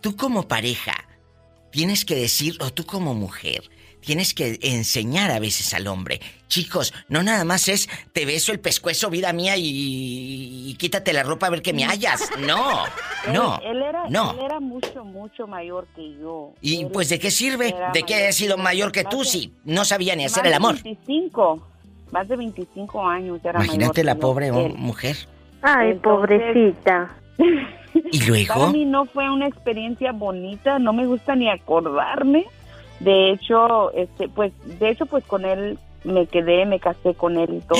tú 0.00 0.16
como 0.16 0.48
pareja 0.48 0.94
tienes 1.70 2.04
que 2.04 2.14
decir, 2.14 2.56
o 2.60 2.72
tú 2.72 2.84
como 2.84 3.14
mujer, 3.14 3.62
tienes 4.00 4.34
que 4.34 4.58
enseñar 4.62 5.30
a 5.30 5.38
veces 5.38 5.74
al 5.74 5.86
hombre. 5.86 6.20
Chicos, 6.52 6.92
no 7.08 7.22
nada 7.22 7.44
más 7.46 7.66
es 7.68 7.88
te 8.12 8.26
beso 8.26 8.52
el 8.52 8.60
pescuezo, 8.60 9.08
vida 9.08 9.32
mía, 9.32 9.56
y, 9.56 10.68
y 10.68 10.74
quítate 10.74 11.14
la 11.14 11.22
ropa 11.22 11.46
a 11.46 11.50
ver 11.50 11.62
que 11.62 11.72
me 11.72 11.84
hallas. 11.86 12.28
No, 12.40 12.84
no, 13.32 13.58
él, 13.64 13.78
él 13.78 13.82
era, 13.82 14.04
no. 14.10 14.32
él 14.32 14.40
era 14.44 14.60
mucho, 14.60 15.02
mucho 15.02 15.46
mayor 15.46 15.86
que 15.96 16.14
yo. 16.20 16.52
¿Y 16.60 16.82
Él 16.82 16.88
pues 16.92 17.08
de 17.08 17.18
qué 17.18 17.30
sirve? 17.30 17.74
¿De 17.94 18.02
qué 18.02 18.12
mayor 18.12 18.22
haya 18.24 18.32
sido 18.32 18.56
que- 18.56 18.62
mayor 18.62 18.92
que 18.92 19.02
más 19.04 19.10
tú 19.10 19.20
de- 19.20 19.24
si 19.24 19.52
no 19.64 19.86
sabía 19.86 20.14
ni 20.14 20.24
más 20.24 20.32
hacer 20.32 20.42
de 20.42 20.48
el 20.50 20.54
amor? 20.56 20.74
25, 20.82 21.66
más 22.10 22.28
de 22.28 22.36
25 22.36 23.08
años 23.08 23.40
era 23.42 23.54
mayor 23.54 23.64
Imagínate 23.74 23.94
que 24.02 24.04
la 24.04 24.16
pobre 24.16 24.48
él. 24.48 24.74
mujer. 24.76 25.16
Ay, 25.62 25.94
pobrecita. 25.94 27.16
¿Y 27.94 28.18
Para 28.18 28.26
luego? 28.28 28.72
mí 28.72 28.84
no 28.84 29.06
fue 29.06 29.30
una 29.30 29.46
experiencia 29.46 30.12
bonita, 30.12 30.78
no 30.78 30.92
me 30.92 31.06
gusta 31.06 31.34
ni 31.34 31.48
acordarme. 31.48 32.44
De 33.00 33.30
hecho, 33.30 33.90
este, 33.94 34.28
pues, 34.28 34.52
de 34.78 34.90
hecho, 34.90 35.06
pues 35.06 35.24
con 35.24 35.46
él 35.46 35.78
me 36.04 36.26
quedé, 36.26 36.66
me 36.66 36.80
casé 36.80 37.14
con 37.14 37.38
él 37.38 37.54
y 37.54 37.60
todo, 37.60 37.78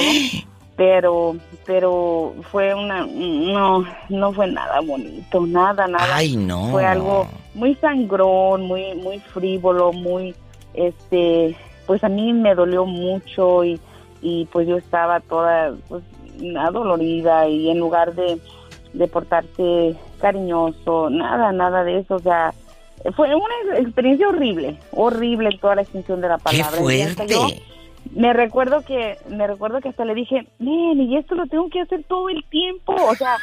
pero, 0.77 1.37
pero 1.67 2.35
fue 2.51 2.75
una, 2.75 3.07
no, 3.07 3.85
no 4.09 4.33
fue 4.33 4.47
nada 4.49 4.81
bonito, 4.81 5.47
nada, 5.47 5.87
nada. 5.87 6.17
Ay, 6.17 6.37
no. 6.37 6.69
Fue 6.71 6.85
algo 6.85 7.27
muy 7.55 7.75
sangrón, 7.77 8.63
muy, 8.63 8.95
muy 8.95 9.19
frívolo, 9.19 9.93
muy, 9.93 10.35
este, 10.75 11.57
pues 11.87 12.03
a 12.05 12.09
mí 12.09 12.33
me 12.33 12.55
dolió 12.55 12.87
mucho 12.87 13.65
y, 13.65 13.81
y 14.21 14.47
pues 14.47 14.67
yo 14.69 14.77
estaba 14.77 15.21
toda, 15.21 15.75
pues, 15.89 16.03
adolorida 16.59 17.49
y 17.49 17.71
en 17.71 17.79
lugar 17.79 18.15
de, 18.15 18.39
de 18.93 19.09
portarse 19.09 19.95
cariñoso, 20.21 21.11
nada, 21.11 21.53
nada 21.53 21.85
de 21.85 21.99
eso, 21.99 22.17
o 22.17 22.21
sea, 22.21 22.55
fue 23.17 23.35
una 23.35 23.79
experiencia 23.79 24.29
horrible, 24.29 24.79
horrible 24.93 25.51
en 25.51 25.59
toda 25.59 25.75
la 25.75 25.83
extensión 25.83 26.21
de 26.21 26.29
la 26.29 26.39
¡Qué 26.39 26.63
palabra. 26.63 26.95
Y 26.95 27.03
hasta 27.03 27.25
yo 27.25 27.41
fuerte! 27.41 27.72
Me 28.11 28.33
recuerdo 28.33 28.83
que, 28.83 29.17
me 29.29 29.47
recuerdo 29.47 29.81
que 29.81 29.89
hasta 29.89 30.05
le 30.05 30.15
dije, 30.15 30.47
men, 30.59 31.01
y 31.01 31.17
esto 31.17 31.35
lo 31.35 31.47
tengo 31.47 31.69
que 31.71 31.81
hacer 31.81 32.05
todo 32.05 32.29
el 32.29 32.45
tiempo, 32.45 32.95
o 32.95 33.15
sea, 33.15 33.37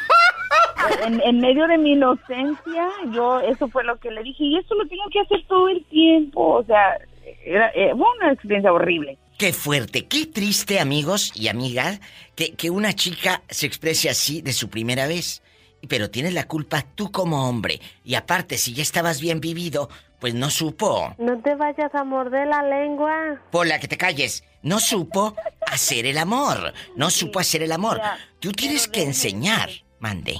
en, 1.05 1.21
en 1.21 1.39
medio 1.39 1.67
de 1.67 1.77
mi 1.77 1.93
inocencia, 1.93 2.87
yo, 3.11 3.39
eso 3.39 3.67
fue 3.69 3.83
lo 3.83 3.97
que 3.97 4.11
le 4.11 4.23
dije, 4.23 4.43
y 4.43 4.57
esto 4.57 4.75
lo 4.75 4.87
tengo 4.87 5.03
que 5.11 5.19
hacer 5.21 5.43
todo 5.47 5.69
el 5.69 5.83
tiempo, 5.85 6.55
o 6.55 6.63
sea, 6.63 6.97
era, 7.43 7.69
eh, 7.69 7.91
fue 7.95 8.05
una 8.19 8.31
experiencia 8.31 8.71
horrible. 8.71 9.17
Qué 9.37 9.53
fuerte, 9.53 10.05
qué 10.05 10.25
triste, 10.25 10.79
amigos 10.79 11.31
y 11.33 11.47
amigas, 11.47 12.01
que, 12.35 12.53
que 12.53 12.69
una 12.69 12.93
chica 12.93 13.41
se 13.49 13.67
exprese 13.67 14.09
así 14.09 14.41
de 14.41 14.51
su 14.51 14.69
primera 14.69 15.07
vez. 15.07 15.41
Pero 15.87 16.09
tienes 16.09 16.33
la 16.33 16.45
culpa 16.45 16.85
tú 16.93 17.09
como 17.09 17.47
hombre. 17.47 17.79
Y 18.03 18.15
aparte, 18.15 18.57
si 18.57 18.73
ya 18.73 18.81
estabas 18.81 19.21
bien 19.21 19.39
vivido, 19.39 19.89
pues 20.19 20.33
no 20.35 20.49
supo. 20.49 21.13
No 21.17 21.39
te 21.39 21.55
vayas 21.55 21.93
a 21.95 22.03
morder 22.03 22.47
la 22.47 22.63
lengua. 22.63 23.39
Por 23.51 23.67
la 23.67 23.79
que 23.79 23.87
te 23.87 23.97
calles, 23.97 24.43
no 24.61 24.79
supo 24.79 25.35
hacer 25.71 26.05
el 26.05 26.17
amor. 26.17 26.73
No 26.95 27.09
supo 27.09 27.39
hacer 27.39 27.63
el 27.63 27.71
amor. 27.71 27.97
Ya, 27.97 28.17
Tú 28.39 28.51
tienes 28.51 28.87
que 28.87 29.03
enseñar. 29.03 29.69
Mande. 29.99 30.37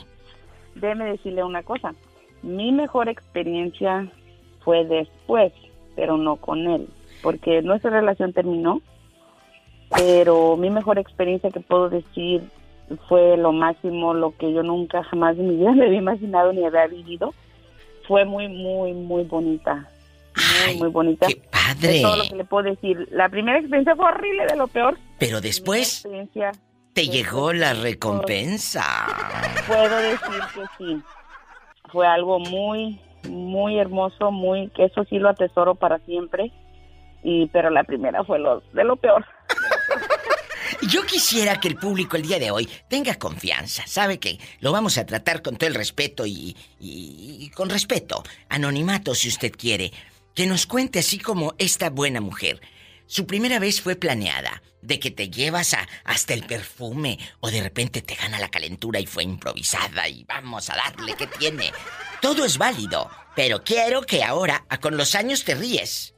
déjeme 0.76 1.06
decirle 1.12 1.44
una 1.44 1.64
cosa. 1.64 1.94
Mi 2.42 2.72
mejor 2.72 3.10
experiencia 3.10 4.10
fue 4.64 4.86
después, 4.86 5.52
pero 5.96 6.16
no 6.18 6.38
con 6.38 6.66
él, 6.68 6.88
porque 7.22 7.62
nuestra 7.62 7.92
relación 7.92 8.32
terminó. 8.32 8.82
Pero 9.96 10.56
mi 10.56 10.70
mejor 10.70 11.00
experiencia 11.00 11.50
que 11.50 11.60
puedo 11.60 11.90
decir 11.90 12.44
fue 13.08 13.38
lo 13.38 13.52
máximo, 13.52 14.14
lo 14.14 14.36
que 14.38 14.54
yo 14.54 14.64
nunca 14.64 15.04
jamás 15.04 15.38
en 15.38 15.48
mi 15.50 15.56
vida 15.58 15.72
me 15.76 15.86
había 15.86 15.98
imaginado 15.98 16.54
ni 16.54 16.64
había 16.66 16.88
vivido. 16.88 17.34
Fue 18.10 18.26
muy, 18.26 18.48
muy, 18.48 18.92
muy 18.92 19.24
bonita. 19.26 19.88
Muy, 20.66 20.78
muy 20.78 20.90
bonita. 20.90 21.28
¡Qué 21.28 21.40
padre! 21.52 21.98
Es 21.98 22.02
todo 22.02 22.16
lo 22.16 22.24
que 22.24 22.36
le 22.38 22.44
puedo 22.44 22.64
decir. 22.64 23.08
La 23.12 23.30
primera 23.30 23.60
experiencia 23.60 23.96
fue 23.96 24.08
horrible, 24.08 24.48
de 24.48 24.56
lo 24.56 24.68
peor. 24.68 24.98
Pero 25.20 25.40
después 25.42 26.08
te 26.94 27.08
llegó 27.08 27.54
la 27.54 27.76
recompensa. 27.76 28.84
puedo 29.68 29.96
decir 29.98 30.42
que 30.56 30.62
sí. 30.80 31.02
Fue 31.92 32.08
algo 32.08 32.40
muy, 32.40 33.00
muy 33.30 33.78
hermoso, 33.78 34.32
muy 34.32 34.70
que 34.70 34.86
eso 34.86 35.04
sí 35.04 35.20
lo 35.20 35.30
atesoro 35.30 35.76
para 35.76 36.00
siempre. 36.00 36.52
Y 37.22 37.46
pero 37.50 37.70
la 37.70 37.84
primera 37.84 38.24
fue 38.24 38.40
lo 38.40 38.62
de 38.74 38.86
lo 38.86 38.96
peor. 38.96 39.24
Yo 40.88 41.06
quisiera 41.06 41.60
que 41.60 41.68
el 41.68 41.76
público 41.76 42.16
el 42.16 42.24
día 42.24 42.40
de 42.40 42.52
hoy 42.52 42.68
tenga 42.90 43.16
confianza. 43.16 43.84
Sabe 43.86 44.18
que 44.20 44.40
lo 44.62 44.72
vamos 44.72 44.98
a 44.98 45.06
tratar 45.06 45.42
con 45.42 45.58
todo 45.58 45.68
el 45.68 45.76
respeto 45.76 46.26
y, 46.26 46.56
y- 46.80 47.38
y 47.42 47.50
con 47.50 47.70
respeto. 47.70 48.24
Anonimato, 48.48 49.14
si 49.14 49.28
usted 49.28 49.52
quiere. 49.52 49.92
Que 50.34 50.46
nos 50.46 50.66
cuente 50.66 51.00
así 51.00 51.20
como 51.20 51.54
esta 51.58 51.90
buena 51.90 52.22
mujer. 52.22 52.62
Su 53.08 53.26
primera 53.26 53.60
vez 53.60 53.82
fue 53.82 53.96
planeada, 53.98 54.62
de 54.82 55.00
que 55.00 55.12
te 55.12 55.30
llevas 55.30 55.74
a, 55.74 55.86
hasta 56.06 56.34
el 56.34 56.46
perfume 56.46 57.18
o 57.42 57.50
de 57.52 57.62
repente 57.62 58.02
te 58.02 58.16
gana 58.16 58.40
la 58.40 58.50
calentura 58.50 59.00
y 59.00 59.06
fue 59.08 59.24
improvisada 59.24 60.08
y 60.08 60.24
vamos 60.26 60.70
a 60.70 60.76
darle 60.76 61.16
que 61.16 61.28
tiene. 61.28 61.74
Todo 62.22 62.46
es 62.46 62.58
válido, 62.58 63.10
pero 63.36 63.64
quiero 63.64 64.04
que 64.04 64.24
ahora, 64.24 64.64
con 64.80 64.96
los 64.96 65.16
años 65.16 65.44
te 65.44 65.56
ríes. 65.56 66.14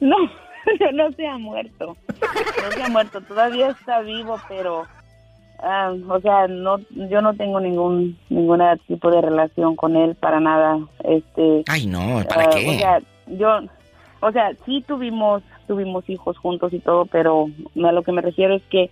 No, 0.00 0.16
no 0.92 1.10
se 1.12 1.26
ha 1.26 1.38
muerto. 1.38 1.96
No 2.62 2.70
se 2.72 2.82
ha 2.82 2.88
muerto, 2.88 3.22
todavía 3.22 3.70
está 3.70 4.00
vivo, 4.00 4.38
pero 4.48 4.86
ah, 5.62 5.94
o 6.08 6.20
sea, 6.20 6.48
no, 6.48 6.78
yo 6.90 7.20
no 7.22 7.34
tengo 7.34 7.60
ningún 7.60 8.18
ninguna 8.28 8.76
tipo 8.76 9.10
de 9.10 9.20
relación 9.20 9.76
con 9.76 9.96
él 9.96 10.14
para 10.14 10.40
nada. 10.40 10.78
Este. 11.04 11.64
Ay, 11.68 11.86
no, 11.86 12.22
¿para 12.28 12.44
ah, 12.44 12.50
qué? 12.52 12.68
O 12.68 12.78
sea, 12.78 13.00
yo, 13.26 13.60
o 14.20 14.32
sea, 14.32 14.52
sí 14.64 14.84
tuvimos 14.86 15.42
tuvimos 15.66 16.08
hijos 16.10 16.36
juntos 16.36 16.72
y 16.72 16.80
todo, 16.80 17.06
pero 17.06 17.48
a 17.84 17.92
lo 17.92 18.02
que 18.02 18.12
me 18.12 18.22
refiero 18.22 18.54
es 18.54 18.62
que 18.64 18.90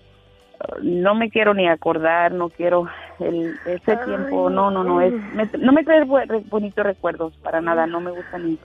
no 0.83 1.15
me 1.15 1.31
quiero 1.31 1.55
ni 1.55 1.69
acordar, 1.69 2.33
no 2.33 2.49
quiero 2.49 2.89
el, 3.21 3.55
ese 3.67 3.97
tiempo, 4.05 4.51
no, 4.51 4.71
no, 4.71 4.85
no, 4.85 5.01
es, 5.01 5.13
me- 5.35 5.49
no 5.59 5.73
me 5.73 5.85
trae 5.85 6.05
bonitos 6.05 6.85
recuerdos 6.85 7.33
para 7.43 7.61
nada, 7.61 7.87
no 7.87 8.01
me 8.01 8.11
gusta 8.11 8.39
ni, 8.39 8.59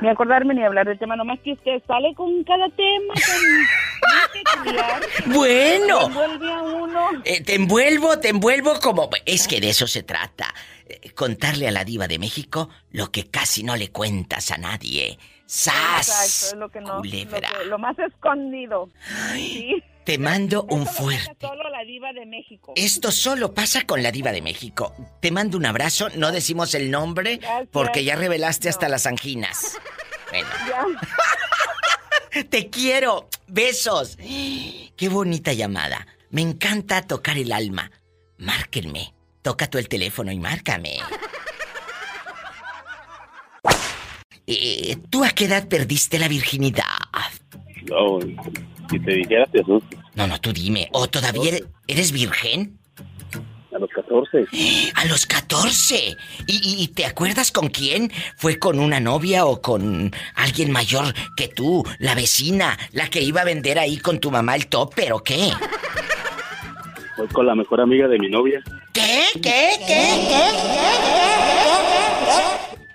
ni 0.00 0.08
acordarme 0.08 0.54
ni 0.54 0.64
hablar 0.64 0.86
del 0.86 0.98
tema, 0.98 1.16
nomás 1.16 1.38
que 1.40 1.52
usted 1.52 1.82
sale 1.86 2.14
con 2.14 2.44
cada 2.44 2.68
tema, 2.70 3.14
con, 3.14 4.64
peculiar, 4.64 5.02
Bueno. 5.26 6.06
envuelve 6.06 6.52
a 6.52 6.62
uno. 6.62 7.00
Eh, 7.24 7.42
te 7.42 7.54
envuelvo, 7.54 8.18
te 8.18 8.28
envuelvo 8.30 8.74
como... 8.82 9.08
Es 9.26 9.48
que 9.48 9.60
de 9.60 9.70
eso 9.70 9.86
se 9.86 10.02
trata. 10.02 10.46
Eh, 10.86 11.10
contarle 11.14 11.68
a 11.68 11.70
la 11.70 11.84
diva 11.84 12.06
de 12.08 12.18
México 12.18 12.68
lo 12.92 13.10
que 13.10 13.30
casi 13.30 13.62
no 13.62 13.76
le 13.76 13.90
cuentas 13.90 14.50
a 14.50 14.58
nadie. 14.58 15.18
¡Sas! 15.46 16.08
Exacto, 16.08 16.54
es 16.56 16.60
lo 16.60 16.68
que 16.70 16.80
no, 16.80 16.94
lo, 16.94 17.00
culebra. 17.00 17.48
que- 17.60 17.64
lo 17.66 17.78
más 17.78 17.98
escondido. 17.98 18.88
Sí. 19.32 19.82
Te 20.04 20.18
mando 20.18 20.64
un 20.64 20.86
fuerte. 20.86 21.34
Solo 21.40 21.70
la 21.70 21.82
diva 21.84 22.12
de 22.12 22.26
México. 22.26 22.74
Esto 22.76 23.10
solo 23.10 23.54
pasa 23.54 23.86
con 23.86 24.02
la 24.02 24.12
diva 24.12 24.32
de 24.32 24.42
México. 24.42 24.94
Te 25.20 25.30
mando 25.30 25.56
un 25.56 25.64
abrazo, 25.64 26.08
no 26.16 26.30
decimos 26.30 26.74
el 26.74 26.90
nombre 26.90 27.40
porque 27.70 28.04
ya 28.04 28.14
revelaste 28.14 28.68
hasta 28.68 28.88
las 28.88 29.06
anginas. 29.06 29.78
Bueno. 30.30 30.48
Te 32.50 32.68
quiero. 32.68 33.28
Besos. 33.46 34.18
Qué 34.18 35.08
bonita 35.08 35.52
llamada. 35.52 36.06
Me 36.30 36.42
encanta 36.42 37.02
tocar 37.02 37.38
el 37.38 37.52
alma. 37.52 37.90
Márquenme. 38.38 39.14
Toca 39.40 39.68
tú 39.68 39.78
el 39.78 39.88
teléfono 39.88 40.32
y 40.32 40.38
márcame. 40.38 40.98
Eh, 44.46 44.96
¿Tú 45.08 45.24
a 45.24 45.30
qué 45.30 45.46
edad 45.46 45.68
perdiste 45.68 46.18
la 46.18 46.28
virginidad? 46.28 46.84
No, 47.88 48.18
si 48.90 48.98
te 49.00 49.12
dijera 49.14 49.46
te 49.46 49.60
asustas. 49.60 50.00
No, 50.14 50.26
no, 50.26 50.40
tú 50.40 50.52
dime. 50.52 50.88
¿O 50.92 51.08
todavía 51.08 51.48
eres, 51.48 51.64
eres 51.88 52.12
virgen? 52.12 52.78
A 53.74 53.78
los 53.78 53.90
14. 53.90 54.46
A 54.94 55.04
los 55.06 55.26
14. 55.26 56.16
¿Y, 56.46 56.52
y- 56.52 56.82
y 56.84 56.88
te 56.88 57.04
acuerdas 57.06 57.50
con 57.50 57.68
quién? 57.68 58.12
¿Fue 58.36 58.58
con 58.58 58.78
una 58.78 59.00
novia 59.00 59.46
o 59.46 59.60
con 59.60 60.12
alguien 60.36 60.70
mayor 60.70 61.12
que 61.36 61.48
tú? 61.48 61.84
La 61.98 62.14
vecina, 62.14 62.78
la 62.92 63.08
que 63.10 63.20
iba 63.22 63.40
a 63.40 63.44
vender 63.44 63.78
ahí 63.80 63.96
con 63.98 64.20
tu 64.20 64.30
mamá 64.30 64.54
el 64.54 64.68
topper 64.68 65.12
o 65.12 65.18
qué? 65.24 65.50
Fue 67.16 67.26
con 67.28 67.46
la 67.46 67.54
mejor 67.56 67.80
amiga 67.80 68.06
de 68.06 68.18
mi 68.18 68.28
novia. 68.28 68.62
¿Qué? 68.92 69.24
¿Qué? 69.42 69.70
¿Qué? 69.86 71.14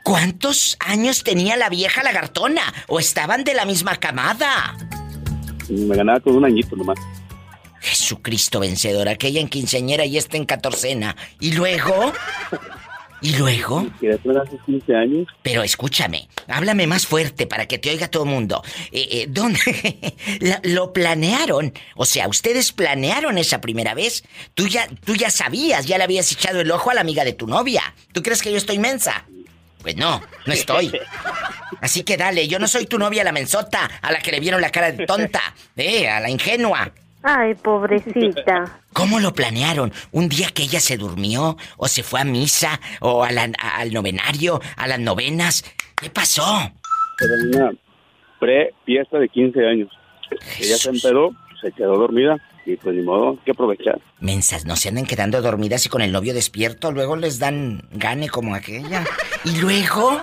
¿Cuántos 0.04 0.78
años 0.80 1.24
tenía 1.24 1.56
la 1.58 1.70
vieja 1.70 2.02
lagartona? 2.04 2.74
¿O 2.88 3.00
estaban 3.00 3.44
de 3.44 3.54
la 3.54 3.66
misma 3.66 3.98
camada? 3.98 4.76
Me 5.70 5.96
ganaba 5.96 6.20
con 6.20 6.36
un 6.36 6.46
añito 6.46 6.76
nomás. 6.76 7.00
Jesucristo 7.82 8.60
vencedor, 8.60 9.08
aquella 9.08 9.40
en 9.40 9.48
quinceañera 9.48 10.06
y 10.06 10.18
esta 10.18 10.38
en 10.38 10.46
catorcena. 10.46 11.16
¿Y 11.40 11.54
luego? 11.54 12.12
¿Y 13.22 13.36
luego? 13.36 13.86
Hace 13.98 14.58
15 14.66 14.96
años, 14.96 15.28
Pero 15.42 15.62
escúchame, 15.62 16.30
háblame 16.48 16.88
más 16.88 17.06
fuerte 17.06 17.48
para 17.48 17.68
que 17.68 17.78
te 17.78 17.90
oiga 17.90 18.08
todo 18.08 18.24
el 18.24 18.30
mundo. 18.30 18.64
Eh, 18.92 19.08
eh, 19.12 19.26
¿Dónde 19.30 19.60
lo 20.64 20.94
planearon? 20.94 21.74
O 21.96 22.06
sea, 22.06 22.28
ustedes 22.30 22.72
planearon 22.72 23.38
esa 23.38 23.60
primera 23.60 23.94
vez. 23.94 24.24
Tú 24.54 24.68
ya, 24.68 24.88
tú 25.04 25.16
ya 25.16 25.30
sabías, 25.30 25.86
ya 25.86 25.98
le 25.98 26.06
habías 26.06 26.32
echado 26.32 26.62
el 26.62 26.72
ojo 26.72 26.92
a 26.92 26.94
la 26.94 27.02
amiga 27.02 27.26
de 27.26 27.34
tu 27.34 27.46
novia. 27.46 27.94
¿Tú 28.14 28.24
crees 28.24 28.42
que 28.42 28.52
yo 28.52 28.58
estoy 28.58 28.80
mensa? 28.80 29.26
Pues 29.82 29.96
no, 29.96 30.22
no 30.46 30.54
estoy. 30.54 30.92
Así 31.82 32.04
que 32.04 32.18
dale, 32.18 32.48
yo 32.48 32.60
no 32.60 32.68
soy 32.68 32.86
tu 32.86 32.98
novia 33.00 33.24
la 33.24 33.32
mensota, 33.32 33.90
a 34.02 34.12
la 34.12 34.20
que 34.20 34.32
le 34.32 34.40
vieron 34.40 34.62
la 34.62 34.70
cara 34.72 34.92
de 34.92 35.06
tonta, 35.06 35.42
eh, 35.78 36.10
a 36.10 36.20
la 36.20 36.30
ingenua. 36.30 36.92
Ay, 37.24 37.54
pobrecita. 37.56 38.80
¿Cómo 38.94 39.20
lo 39.20 39.34
planearon? 39.34 39.92
¿Un 40.12 40.30
día 40.30 40.50
que 40.52 40.64
ella 40.64 40.80
se 40.80 40.98
durmió? 40.98 41.58
¿O 41.78 41.88
se 41.88 42.02
fue 42.04 42.22
a 42.22 42.24
misa? 42.24 42.80
¿O 43.02 43.24
a 43.24 43.32
la- 43.32 43.52
a- 43.58 43.78
al 43.80 43.92
novenario? 43.94 44.62
¿A 44.78 44.88
las 44.88 45.00
novenas? 45.00 45.64
¿Qué 45.96 46.10
pasó? 46.10 46.44
era 47.22 47.34
una 47.66 47.72
pre-fiesta 48.40 49.20
de 49.20 49.28
15 49.28 49.66
años. 49.68 49.90
Ella 50.60 50.78
se 50.78 50.90
empedó, 50.90 51.32
se 51.62 51.72
quedó 51.74 51.98
dormida 51.98 52.38
y 52.70 52.78
pues 52.78 52.96
ni 52.96 53.02
modo, 53.02 53.32
hay 53.32 53.38
que 53.46 53.52
aprovechar. 53.52 54.00
Mensas, 54.20 54.66
no 54.66 54.76
se 54.76 54.90
anden 54.90 55.06
quedando 55.06 55.42
dormidas 55.42 55.86
y 55.86 55.90
con 55.90 56.02
el 56.02 56.12
novio 56.12 56.34
despierto, 56.34 56.92
luego 56.92 57.16
les 57.16 57.40
dan 57.40 57.88
gane 57.92 58.30
como 58.30 58.56
aquella. 58.56 59.06
Y 59.46 59.58
luego, 59.58 60.22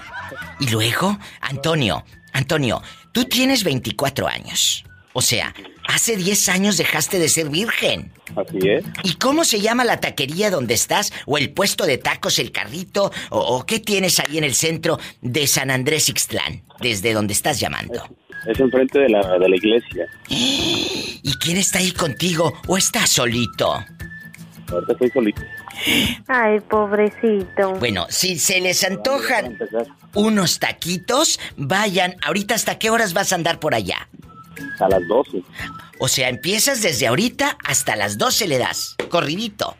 y 0.61 0.69
luego, 0.69 1.19
Antonio, 1.41 2.05
Antonio, 2.33 2.83
tú 3.13 3.25
tienes 3.25 3.65
24 3.65 4.29
años. 4.29 4.85
O 5.13 5.23
sea, 5.23 5.55
hace 5.89 6.15
10 6.17 6.51
años 6.51 6.77
dejaste 6.77 7.19
de 7.19 7.31
ser 7.31 7.49
virgen. 7.49 8.13
Así 8.37 8.59
es. 8.69 8.85
¿Y 9.03 9.15
cómo 9.15 9.45
se 9.45 9.61
llama 9.61 9.83
la 9.83 9.99
taquería 9.99 10.51
donde 10.51 10.75
estás? 10.75 11.11
¿O 11.25 11.39
el 11.39 11.53
puesto 11.55 11.87
de 11.87 11.97
tacos, 11.97 12.39
el 12.39 12.53
carrito? 12.53 13.11
¿O, 13.31 13.39
o 13.39 13.65
qué 13.65 13.81
tienes 13.81 14.21
ahí 14.21 14.37
en 14.37 14.45
el 14.45 14.55
centro 14.55 14.99
de 15.23 15.47
San 15.47 15.71
Andrés 15.71 16.11
Ixtlán? 16.11 16.65
Desde 16.81 17.15
donde 17.15 17.33
estás 17.33 17.59
llamando. 17.59 18.05
Es 18.05 18.26
enfrente 18.47 18.99
de 18.99 19.09
la, 19.09 19.39
de 19.39 19.49
la 19.49 19.57
iglesia. 19.57 20.07
¿Y 20.29 21.35
quién 21.41 21.57
está 21.57 21.79
ahí 21.79 21.93
contigo? 21.93 22.53
¿O 22.67 22.77
estás 22.77 23.11
solito? 23.11 23.73
Ahorita 24.71 24.93
estoy 24.93 25.11
solito. 25.11 25.43
Ay, 26.27 26.61
pobrecito. 26.61 27.75
Bueno, 27.75 28.07
si 28.09 28.39
se 28.39 28.61
les 28.61 28.83
antojan 28.85 29.59
unos 30.15 30.59
taquitos, 30.59 31.39
vayan. 31.57 32.17
Ahorita, 32.25 32.55
¿hasta 32.55 32.79
qué 32.79 32.91
horas 32.91 33.13
vas 33.13 33.33
a 33.33 33.37
andar 33.37 33.59
por 33.61 33.75
allá? 33.75 34.09
A 34.81 34.89
las 34.89 35.07
12. 35.07 35.43
O 35.99 36.09
sea, 36.09 36.29
empiezas 36.29 36.83
desde 36.83 37.07
ahorita 37.07 37.57
hasta 37.65 37.97
las 37.97 38.19
12 38.19 38.49
le 38.49 38.59
das. 38.59 38.97
Corridito. 39.09 39.77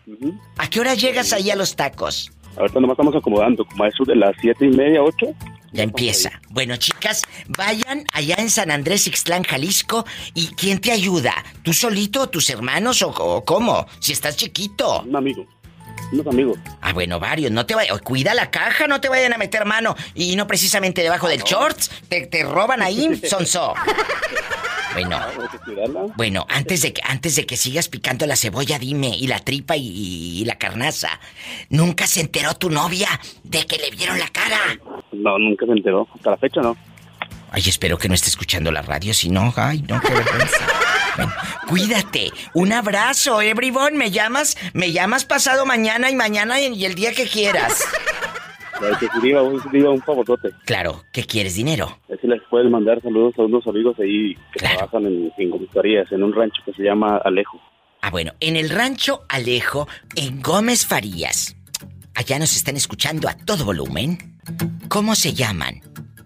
¿A 0.57 0.69
qué 0.69 0.81
hora 0.81 0.95
llegas 0.95 1.33
ahí 1.33 1.51
a 1.51 1.57
los 1.57 1.77
tacos? 1.77 2.31
Ahorita 2.57 2.81
nomás 2.81 2.95
estamos 2.95 3.15
acomodando, 3.15 3.65
como 3.65 3.85
a 3.85 3.89
eso 3.89 4.05
de 4.05 4.17
las 4.17 4.35
siete 4.41 4.67
y 4.67 4.71
media, 4.71 5.03
ocho. 5.03 5.27
Ya 5.73 5.83
empieza. 5.83 6.41
Bueno, 6.51 6.77
chicas, 6.77 7.23
vayan 7.49 8.05
allá 8.13 8.37
en 8.39 8.49
San 8.49 8.71
Andrés 8.71 9.07
Ixtlán, 9.07 9.43
Jalisco. 9.43 10.07
¿Y 10.35 10.47
quién 10.49 10.81
te 10.81 10.91
ayuda? 10.91 11.35
¿Tú 11.63 11.75
solito, 11.75 12.29
tus 12.29 12.49
hermanos 12.49 13.03
o, 13.03 13.11
o 13.11 13.45
cómo? 13.45 13.87
Si 14.01 14.13
estás 14.13 14.37
chiquito. 14.37 15.03
Un 15.03 15.17
amigo. 15.17 15.47
Unos 16.13 16.27
amigos. 16.29 16.59
Ah, 16.81 16.93
bueno, 16.93 17.19
varios. 17.19 17.51
No 17.51 17.67
te 17.67 17.75
vayas. 17.75 18.01
Cuida 18.03 18.35
la 18.35 18.51
caja, 18.51 18.87
no 18.87 19.01
te 19.01 19.09
vayan 19.09 19.33
a 19.33 19.39
meter 19.39 19.65
mano. 19.65 19.97
Y 20.15 20.37
no 20.37 20.47
precisamente 20.47 21.03
debajo 21.03 21.29
del 21.29 21.43
shorts. 21.43 21.91
Te, 22.09 22.27
te 22.27 22.45
roban 22.45 22.83
ahí, 22.83 23.21
sonso. 23.29 23.75
Bueno. 24.95 25.21
Bueno, 26.17 26.47
antes 26.49 26.83
de 26.83 26.93
que 26.93 27.03
antes 27.05 27.37
de 27.37 27.45
que 27.45 27.57
sigas 27.57 27.89
picando 27.89 28.27
la 28.27 28.37
cebolla, 28.37 28.79
dime, 28.79 29.09
y 29.09 29.27
la 29.27 29.41
tripa 29.41 29.77
y, 29.77 29.89
y 30.41 30.45
la 30.45 30.57
carnaza, 30.57 31.21
¿nunca 31.69 32.07
se 32.07 32.21
enteró 32.21 32.55
tu 32.55 32.71
novia 32.71 33.09
de 33.43 33.67
que 33.67 33.77
le 33.77 33.91
vieron 33.91 34.19
la 34.19 34.29
cara? 34.29 34.59
No, 35.13 35.39
nunca 35.39 35.67
se 35.67 35.73
enteró. 35.73 36.09
Hasta 36.15 36.31
la 36.31 36.37
fecha 36.39 36.61
no. 36.63 36.77
Ay, 37.51 37.63
espero 37.67 37.99
que 37.99 38.09
no 38.09 38.15
esté 38.15 38.29
escuchando 38.29 38.71
la 38.73 38.83
radio, 38.83 39.13
si 39.15 39.29
no, 39.29 39.53
ay, 39.57 39.83
no, 39.89 40.01
qué 40.01 40.13
vergüenza. 40.13 40.67
Cuídate. 41.69 42.31
Un 42.55 42.73
abrazo, 42.73 43.41
everyone. 43.41 43.97
Me 43.97 44.11
llamas, 44.11 44.57
me 44.73 44.93
llamas 44.93 45.25
pasado 45.25 45.67
mañana 45.67 46.11
y 46.11 46.17
mañana 46.17 46.61
y 46.61 46.85
el 46.85 46.95
día 46.95 47.13
que 47.13 47.27
quieras. 47.27 47.85
Ya 48.79 48.99
que 48.99 49.09
si 49.09 49.21
diga, 49.23 49.43
un, 49.43 49.59
diga 49.73 49.89
un 49.89 50.03
favorzote. 50.03 50.51
Claro, 50.67 51.03
¿qué 51.11 51.25
quieres? 51.25 51.55
Dinero. 51.55 51.99
Es 52.09 52.21
si 52.21 52.27
les 52.27 52.43
puedes 52.51 52.71
mandar 52.71 53.01
saludos 53.01 53.33
a 53.39 53.43
unos 53.43 53.67
amigos 53.67 53.97
ahí 53.99 54.35
que 54.53 54.59
trabajan 54.59 55.07
en, 55.07 55.33
en 55.39 55.51
comisarías, 55.51 56.13
en 56.13 56.23
un 56.23 56.35
rancho 56.35 56.63
que 56.65 56.75
se 56.75 56.83
llama 56.83 57.19
Alejo. 57.25 57.59
Ah, 58.03 58.11
bueno, 58.11 58.33
en 58.41 58.57
el 58.57 58.69
rancho 58.69 59.25
Alejo, 59.29 59.89
en 60.15 60.43
Gómez 60.43 60.87
Farías. 60.87 61.57
Allá 62.15 62.39
nos 62.39 62.55
están 62.55 62.77
escuchando 62.77 63.29
a 63.29 63.35
todo 63.35 63.65
volumen. 63.65 64.19
¿Cómo 64.89 65.15
se 65.15 65.33
llaman? 65.33 65.81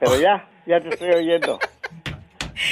Pero 0.00 0.18
ya, 0.18 0.48
ya 0.66 0.80
te 0.80 0.88
estoy 0.88 1.10
oyendo. 1.10 1.58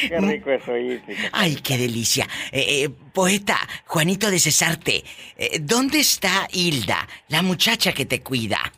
Qué 0.08 0.18
rico 0.18 0.50
es 0.50 0.66
oírte. 0.66 1.14
Ay, 1.32 1.56
qué 1.56 1.76
delicia. 1.76 2.26
Eh, 2.52 2.84
eh, 2.84 2.88
poeta, 3.12 3.58
Juanito 3.84 4.30
de 4.30 4.38
Cesarte, 4.38 5.04
eh, 5.36 5.58
¿dónde 5.60 6.00
está 6.00 6.48
Hilda, 6.52 7.06
la 7.28 7.42
muchacha 7.42 7.92
que 7.92 8.06
te 8.06 8.22
cuida? 8.22 8.72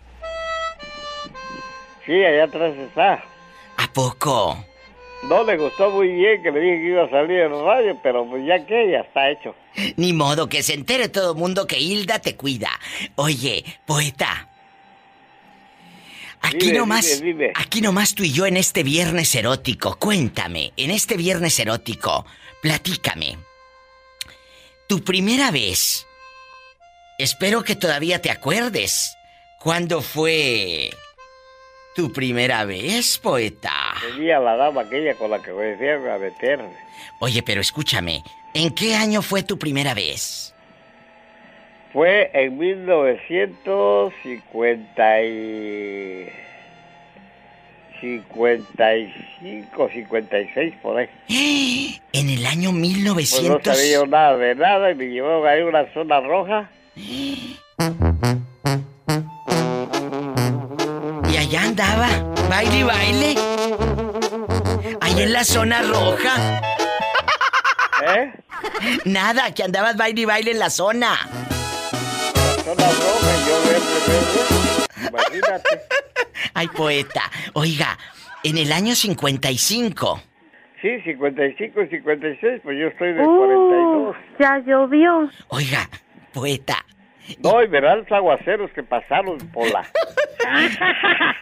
Sí, 2.06 2.24
allá 2.24 2.42
atrás 2.44 2.74
está. 2.76 3.22
¿A 3.76 3.92
poco? 3.92 4.71
No 5.22 5.44
le 5.44 5.56
gustó 5.56 5.90
muy 5.90 6.08
bien 6.08 6.42
que 6.42 6.50
le 6.50 6.60
dije 6.60 6.76
que 6.78 6.88
iba 6.88 7.04
a 7.04 7.10
salir 7.10 7.38
en 7.40 7.52
radio, 7.52 7.98
pero 8.02 8.28
pues 8.28 8.44
ya 8.44 8.64
que 8.66 8.90
ya 8.90 9.00
está 9.00 9.30
hecho. 9.30 9.54
Ni 9.96 10.12
modo 10.12 10.48
que 10.48 10.62
se 10.62 10.74
entere 10.74 11.08
todo 11.08 11.32
el 11.32 11.38
mundo 11.38 11.66
que 11.66 11.78
Hilda 11.78 12.18
te 12.18 12.36
cuida. 12.36 12.70
Oye, 13.14 13.64
poeta. 13.86 14.48
Aquí 16.40 16.66
Dime, 16.66 16.78
nomás, 16.78 17.20
dime, 17.20 17.26
dime. 17.44 17.52
aquí 17.54 17.80
nomás 17.80 18.16
tú 18.16 18.24
y 18.24 18.32
yo 18.32 18.46
en 18.46 18.56
este 18.56 18.82
viernes 18.82 19.32
erótico. 19.36 19.96
Cuéntame, 19.96 20.72
en 20.76 20.90
este 20.90 21.16
viernes 21.16 21.56
erótico, 21.60 22.26
platícame. 22.60 23.38
Tu 24.88 25.04
primera 25.04 25.52
vez. 25.52 26.04
Espero 27.18 27.62
que 27.62 27.76
todavía 27.76 28.20
te 28.20 28.30
acuerdes. 28.32 29.16
¿Cuándo 29.60 30.02
fue 30.02 30.90
tu 31.94 32.10
primera 32.12 32.64
vez, 32.64 33.18
poeta? 33.18 33.72
Tenía 34.14 34.38
la 34.40 34.56
dama 34.56 34.80
aquella 34.82 35.14
con 35.14 35.30
la 35.30 35.40
que 35.42 35.52
me 35.52 35.64
decían 35.64 36.06
a 36.08 36.18
meterme. 36.18 36.70
Oye, 37.20 37.42
pero 37.42 37.60
escúchame, 37.60 38.22
¿en 38.54 38.70
qué 38.74 38.94
año 38.96 39.20
fue 39.22 39.42
tu 39.42 39.58
primera 39.58 39.92
vez? 39.94 40.54
Fue 41.92 42.30
en 42.32 42.56
1950 42.58 45.22
y... 45.22 46.28
55, 48.00 49.88
56 49.92 50.74
por 50.82 50.98
ahí. 50.98 51.08
En 52.12 52.28
el 52.28 52.44
año 52.46 52.70
Pues 52.72 52.82
1900. 52.82 53.66
no 53.66 53.74
sabía 53.74 54.04
nada 54.06 54.36
de 54.36 54.54
nada 54.54 54.90
y 54.90 54.94
me 54.94 55.06
llevaron 55.06 55.46
ahí 55.46 55.62
a 55.62 55.66
una 55.66 55.90
zona 55.94 56.20
roja. 56.20 56.68
Y 56.94 57.56
andaba, 61.72 62.08
baile 62.50 62.78
y 62.78 62.82
baile. 62.82 63.34
Ahí 65.00 65.22
en 65.22 65.32
la 65.32 65.42
zona 65.42 65.80
roja. 65.82 66.60
¿Eh? 68.14 68.32
Nada, 69.06 69.54
que 69.54 69.62
andabas 69.62 69.96
baile 69.96 70.20
y 70.20 70.24
baile 70.26 70.50
en 70.50 70.58
la 70.58 70.68
zona. 70.68 71.16
Zona 72.64 72.86
roja 72.86 73.30
y 73.38 73.48
yo 73.48 73.56
verde, 73.64 73.98
verde. 74.06 75.08
Imagínate. 75.08 75.80
Ay, 76.52 76.68
poeta. 76.68 77.22
Oiga, 77.54 77.96
en 78.44 78.58
el 78.58 78.70
año 78.70 78.94
55. 78.94 80.22
Sí, 80.82 81.00
55 81.04 81.82
y 81.82 81.88
56, 81.88 82.60
pues 82.64 82.78
yo 82.78 82.88
estoy 82.88 83.12
de 83.14 83.22
Uh, 83.22 84.12
42. 84.12 84.16
ya 84.38 84.58
llovió. 84.66 85.30
Oiga, 85.48 85.88
poeta. 86.34 86.76
No, 87.42 87.62
y 87.62 87.68
verán 87.68 88.00
los 88.00 88.12
aguaceros 88.12 88.70
que 88.72 88.82
pasaron 88.82 89.38
por 89.54 89.70
la... 89.70 89.86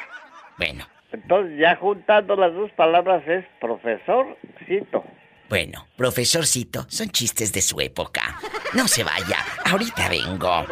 Bueno, 0.57 0.87
Entonces 1.13 1.59
ya 1.59 1.77
juntando 1.77 2.35
las 2.37 2.55
dos 2.55 2.71
palabras 2.73 3.23
es 3.27 3.45
profesor 3.61 4.39
Cito. 4.67 5.05
Bueno, 5.53 5.87
profesorcito, 5.99 6.87
son 6.89 7.11
chistes 7.11 7.53
de 7.53 7.61
su 7.61 7.79
época. 7.79 8.39
No 8.73 8.89
se 8.89 9.05
vaya, 9.05 9.37
ahorita 9.67 10.09
vengo. 10.09 10.65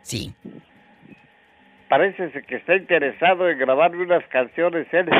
Sí. 0.00 0.32
parece 1.86 2.32
que 2.48 2.56
está 2.56 2.74
interesado 2.74 3.50
en 3.50 3.58
grabarme 3.58 4.04
unas 4.04 4.26
canciones 4.28 4.86
él. 4.92 5.10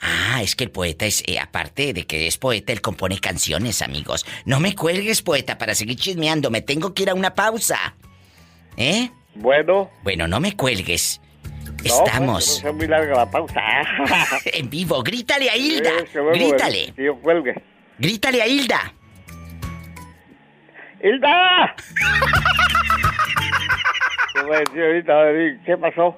Ah, 0.00 0.40
es 0.40 0.54
que 0.54 0.62
el 0.62 0.70
poeta 0.70 1.04
es, 1.04 1.24
eh, 1.26 1.40
aparte 1.40 1.92
de 1.92 2.06
que 2.06 2.28
es 2.28 2.38
poeta, 2.38 2.72
él 2.72 2.80
compone 2.80 3.18
canciones, 3.18 3.82
amigos. 3.82 4.24
No 4.46 4.60
me 4.60 4.76
cuelgues, 4.76 5.22
poeta, 5.22 5.58
para 5.58 5.74
seguir 5.74 5.96
chismeando. 5.96 6.52
Me 6.52 6.60
tengo 6.60 6.94
que 6.94 7.02
ir 7.02 7.10
a 7.10 7.14
una 7.14 7.34
pausa. 7.34 7.96
¿Eh? 8.76 9.10
Bueno. 9.34 9.90
Bueno, 10.04 10.28
no 10.28 10.38
me 10.38 10.56
cuelgues. 10.56 11.20
Estamos. 11.84 12.20
No, 12.20 12.32
pues, 12.32 12.46
que 12.46 12.54
no 12.54 12.60
sea 12.62 12.72
muy 12.72 12.86
larga 12.86 13.16
la 13.16 13.30
pausa. 13.30 13.60
en 14.46 14.70
vivo, 14.70 15.02
grítale 15.02 15.50
a 15.50 15.56
Hilda. 15.56 15.90
Es 16.02 16.10
que 16.10 16.18
luego 16.18 16.32
grítale. 16.32 16.84
el- 16.84 16.94
Que 16.94 17.04
yo 17.04 17.16
cuelgue. 17.20 17.54
Grítale 17.98 18.42
a 18.42 18.46
Hilda. 18.46 18.92
¡Hilda! 21.02 21.74
¿Qué 25.64 25.76
pasó? 25.76 26.16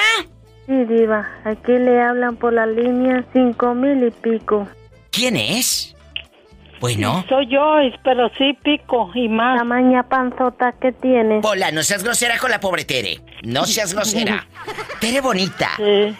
Sí, 0.65 0.85
diva. 0.85 1.29
Aquí 1.43 1.73
le 1.73 2.01
hablan 2.01 2.37
por 2.37 2.53
la 2.53 2.65
línea 2.65 3.23
cinco 3.33 3.75
mil 3.75 4.03
y 4.03 4.09
pico. 4.11 4.67
¿Quién 5.11 5.35
es? 5.37 5.91
Bueno. 6.79 7.25
Soy 7.29 7.47
yo, 7.49 7.75
pero 8.03 8.29
sí 8.37 8.57
pico 8.63 9.09
y 9.15 9.27
más. 9.29 9.57
La 9.57 9.63
maña 9.63 10.03
panzota 10.03 10.73
que 10.73 10.91
tienes. 10.91 11.41
Pola, 11.41 11.71
no 11.71 11.81
seas 11.83 12.03
grosera 12.03 12.37
con 12.37 12.51
la 12.51 12.59
pobre 12.59 12.83
Tere. 12.83 13.21
No 13.43 13.65
seas 13.65 13.93
grosera. 13.93 14.45
Tere 14.99 15.21
bonita. 15.21 15.71
Eh, 15.79 16.13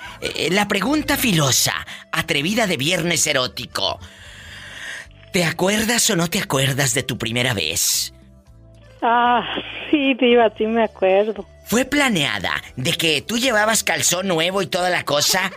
la 0.52 0.66
pregunta 0.68 1.18
filosa, 1.18 1.74
atrevida 2.12 2.68
de 2.68 2.78
viernes 2.78 3.28
erótico. 3.28 4.00
¿Te 5.36 5.44
acuerdas 5.44 6.10
o 6.10 6.16
no 6.16 6.30
te 6.30 6.40
acuerdas 6.40 6.94
de 6.94 7.04
tu 7.04 7.18
primera 7.18 7.54
vez? 7.54 8.14
Ah, 9.02 9.44
sí, 9.92 10.14
diva, 10.14 10.50
sí 10.58 10.66
me 10.66 10.86
acuerdo. 10.86 11.46
¿Fue 11.66 11.84
planeada 11.84 12.54
de 12.78 12.94
que 12.94 13.22
tú 13.22 13.38
llevabas 13.38 13.84
calzón 13.84 14.30
nuevo 14.30 14.62
y 14.62 14.68
toda 14.68 14.90
la 14.90 15.04
cosa? 15.04 15.52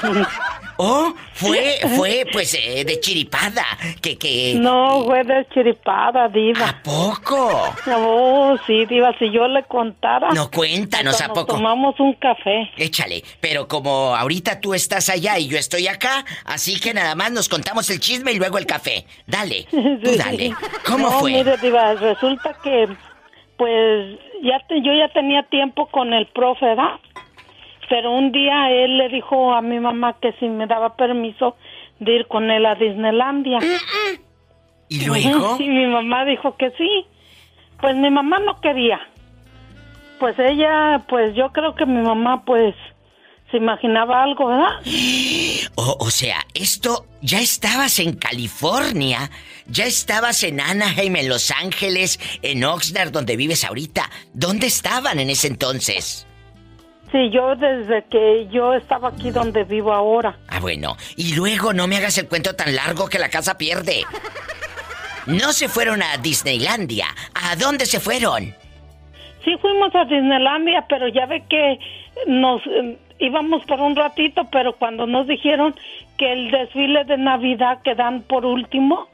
¿O 0.76 1.14
fue, 1.32 1.78
fue, 1.96 2.26
pues, 2.32 2.54
eh, 2.54 2.84
de 2.84 2.98
chiripada? 3.00 3.64
Que, 4.02 4.16
que... 4.18 4.54
No, 4.56 5.04
fue 5.04 5.22
de 5.24 5.46
chiripada, 5.52 6.28
diva. 6.28 6.68
¿A 6.68 6.82
poco? 6.82 7.74
Oh, 7.96 8.56
sí, 8.66 8.84
diva, 8.86 9.16
si 9.18 9.30
yo 9.30 9.46
le 9.48 9.62
contara. 9.64 10.30
No, 10.32 10.50
cuéntanos, 10.50 11.20
¿a 11.20 11.28
poco? 11.28 11.54
tomamos 11.54 11.98
un 12.00 12.12
café. 12.14 12.70
Échale, 12.76 13.22
pero 13.40 13.68
como 13.68 14.14
ahorita 14.16 14.60
tú 14.60 14.74
estás 14.74 15.08
allá 15.08 15.38
y 15.38 15.48
yo 15.48 15.58
estoy 15.58 15.86
acá, 15.86 16.24
así 16.44 16.80
que 16.80 16.92
nada 16.94 17.14
más 17.14 17.30
nos 17.32 17.48
contamos 17.48 17.88
el 17.90 18.00
chisme 18.00 18.32
y 18.32 18.38
luego 18.38 18.58
el 18.58 18.66
café. 18.66 19.04
Dale, 19.26 19.66
tú 19.70 20.16
dale. 20.16 20.52
¿Cómo 20.86 21.10
no, 21.10 21.20
fue? 21.20 21.32
mire, 21.32 21.56
diva, 21.58 21.94
resulta 21.94 22.56
que, 22.62 22.88
pues, 23.56 24.18
ya 24.42 24.58
te- 24.68 24.82
yo 24.82 24.92
ya 24.92 25.08
tenía 25.12 25.42
tiempo 25.44 25.86
con 25.86 26.12
el 26.12 26.26
profe, 26.28 26.66
¿verdad? 26.66 26.98
Pero 27.88 28.12
un 28.12 28.32
día 28.32 28.70
él 28.70 28.98
le 28.98 29.08
dijo 29.08 29.54
a 29.54 29.60
mi 29.60 29.78
mamá 29.78 30.16
que 30.20 30.32
si 30.40 30.48
me 30.48 30.66
daba 30.66 30.96
permiso 30.96 31.56
de 32.00 32.16
ir 32.16 32.26
con 32.26 32.50
él 32.50 32.66
a 32.66 32.74
Disneylandia. 32.74 33.58
¿Y 34.88 35.04
luego? 35.06 35.56
Y 35.58 35.68
mi 35.68 35.86
mamá 35.86 36.24
dijo 36.24 36.56
que 36.56 36.70
sí. 36.72 37.06
Pues 37.80 37.96
mi 37.96 38.10
mamá 38.10 38.38
no 38.38 38.60
quería. 38.60 39.00
Pues 40.18 40.38
ella, 40.38 41.02
pues 41.08 41.34
yo 41.34 41.50
creo 41.52 41.74
que 41.74 41.86
mi 41.86 42.00
mamá, 42.00 42.44
pues, 42.44 42.74
se 43.50 43.58
imaginaba 43.58 44.22
algo, 44.22 44.46
¿verdad? 44.46 44.80
O, 45.76 45.96
o 45.98 46.10
sea, 46.10 46.46
esto, 46.54 47.06
ya 47.20 47.40
estabas 47.40 47.98
en 47.98 48.14
California, 48.14 49.28
ya 49.66 49.86
estabas 49.86 50.44
en 50.44 50.60
Anaheim, 50.60 51.16
en 51.16 51.28
Los 51.28 51.50
Ángeles, 51.50 52.20
en 52.42 52.62
Oxnard, 52.62 53.10
donde 53.10 53.36
vives 53.36 53.64
ahorita. 53.64 54.08
¿Dónde 54.34 54.68
estaban 54.68 55.18
en 55.18 55.30
ese 55.30 55.48
entonces? 55.48 56.28
Sí, 57.14 57.30
yo 57.30 57.54
desde 57.54 58.02
que 58.10 58.48
yo 58.50 58.74
estaba 58.74 59.10
aquí 59.10 59.30
donde 59.30 59.62
vivo 59.62 59.92
ahora. 59.92 60.36
Ah, 60.48 60.58
bueno. 60.58 60.96
Y 61.16 61.36
luego 61.36 61.72
no 61.72 61.86
me 61.86 61.96
hagas 61.96 62.18
el 62.18 62.26
cuento 62.26 62.56
tan 62.56 62.74
largo 62.74 63.06
que 63.06 63.20
la 63.20 63.28
casa 63.28 63.56
pierde. 63.56 64.02
No 65.26 65.52
se 65.52 65.68
fueron 65.68 66.02
a 66.02 66.16
Disneylandia. 66.16 67.06
¿A 67.40 67.54
dónde 67.54 67.86
se 67.86 68.00
fueron? 68.00 68.52
Sí 69.44 69.56
fuimos 69.62 69.94
a 69.94 70.06
Disneylandia, 70.06 70.86
pero 70.88 71.06
ya 71.06 71.26
ve 71.26 71.44
que 71.48 71.78
nos 72.26 72.60
eh, 72.66 72.98
íbamos 73.20 73.64
por 73.64 73.80
un 73.80 73.94
ratito, 73.94 74.48
pero 74.50 74.72
cuando 74.72 75.06
nos 75.06 75.28
dijeron 75.28 75.72
que 76.18 76.32
el 76.32 76.50
desfile 76.50 77.04
de 77.04 77.16
Navidad 77.16 77.80
que 77.82 77.94
dan 77.94 78.22
por 78.22 78.44
último, 78.44 79.06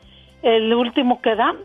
el 0.43 0.73
último 0.73 1.21
que 1.21 1.35
dan, 1.35 1.57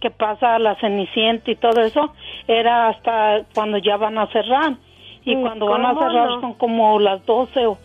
que 0.00 0.10
pasa 0.10 0.54
a 0.54 0.58
la 0.58 0.76
Cenicienta 0.76 1.50
y 1.50 1.56
todo 1.56 1.82
eso, 1.82 2.14
era 2.48 2.88
hasta 2.88 3.42
cuando 3.52 3.76
ya 3.76 3.98
van 3.98 4.16
a 4.16 4.28
cerrar. 4.28 4.76
Y 5.24 5.34
cuando 5.36 5.66
van 5.66 5.84
a 5.86 5.94
¿cómo 5.94 6.00
cerrar 6.00 6.28
no? 6.28 6.40
son 6.40 6.54
como 6.54 6.98
las 7.00 7.24
12 7.26 7.66
o- 7.66 7.78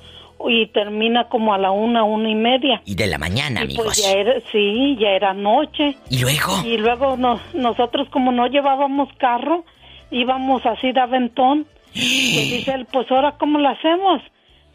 y 0.49 0.67
termina 0.67 1.25
como 1.27 1.53
a 1.53 1.57
la 1.57 1.71
una, 1.71 2.03
una 2.03 2.29
y 2.29 2.35
media. 2.35 2.81
Y 2.85 2.95
de 2.95 3.07
la 3.07 3.17
mañana, 3.17 3.61
Y 3.61 3.63
amigos. 3.65 3.85
pues 3.85 4.03
ya 4.03 4.11
era, 4.17 4.33
sí, 4.51 4.95
ya 4.99 5.09
era 5.09 5.33
noche. 5.33 5.95
¿Y 6.09 6.19
luego? 6.21 6.53
Y 6.65 6.77
luego 6.77 7.17
nos- 7.17 7.53
nosotros 7.53 8.07
como 8.09 8.31
no 8.31 8.47
llevábamos 8.47 9.09
carro, 9.17 9.65
íbamos 10.11 10.65
así 10.65 10.91
de 10.91 10.99
aventón. 11.01 11.65
Y 11.93 11.99
dice 12.57 12.71
él, 12.73 12.85
pues 12.91 13.09
ahora 13.11 13.33
cómo 13.37 13.59
lo 13.59 13.69
hacemos. 13.69 14.21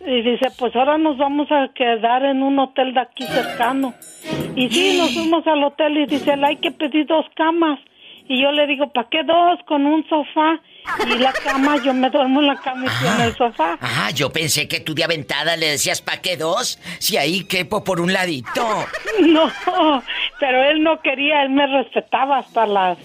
Y 0.06 0.20
dice, 0.20 0.48
pues 0.58 0.76
ahora 0.76 0.98
nos 0.98 1.16
vamos 1.16 1.50
a 1.50 1.68
quedar 1.74 2.24
en 2.26 2.42
un 2.42 2.58
hotel 2.58 2.92
de 2.92 3.00
aquí 3.00 3.24
cercano. 3.24 3.94
Y 4.54 4.68
sí, 4.68 4.96
nos 5.00 5.14
fuimos 5.14 5.46
al 5.46 5.64
hotel 5.64 5.96
y 5.96 6.06
dice 6.06 6.34
él, 6.34 6.44
hay 6.44 6.56
que 6.56 6.72
pedir 6.72 7.06
dos 7.06 7.24
camas. 7.36 7.78
Y 8.28 8.40
yo 8.42 8.52
le 8.52 8.66
digo, 8.66 8.88
¿para 8.88 9.08
qué 9.08 9.22
dos? 9.22 9.60
Con 9.66 9.86
un 9.86 10.06
sofá. 10.08 10.60
Y 11.06 11.18
la 11.18 11.32
cama, 11.32 11.76
yo 11.82 11.94
me 11.94 12.10
duermo 12.10 12.40
en 12.40 12.46
la 12.48 12.56
cama 12.56 12.86
y 12.86 13.06
en 13.06 13.26
el 13.26 13.36
sofá. 13.36 13.78
Ah, 13.80 14.10
yo 14.14 14.30
pensé 14.30 14.68
que 14.68 14.80
tú 14.80 14.94
de 14.94 15.04
aventada 15.04 15.56
le 15.56 15.70
decías 15.70 16.02
¿pa' 16.02 16.18
qué 16.18 16.36
dos? 16.36 16.78
Si 16.98 17.16
ahí 17.16 17.44
quepo 17.44 17.82
por 17.84 18.00
un 18.00 18.12
ladito. 18.12 18.62
No, 19.20 19.50
pero 20.40 20.64
él 20.64 20.82
no 20.82 21.00
quería, 21.00 21.42
él 21.42 21.50
me 21.50 21.66
respetaba 21.66 22.38
hasta 22.38 22.66
las... 22.66 22.98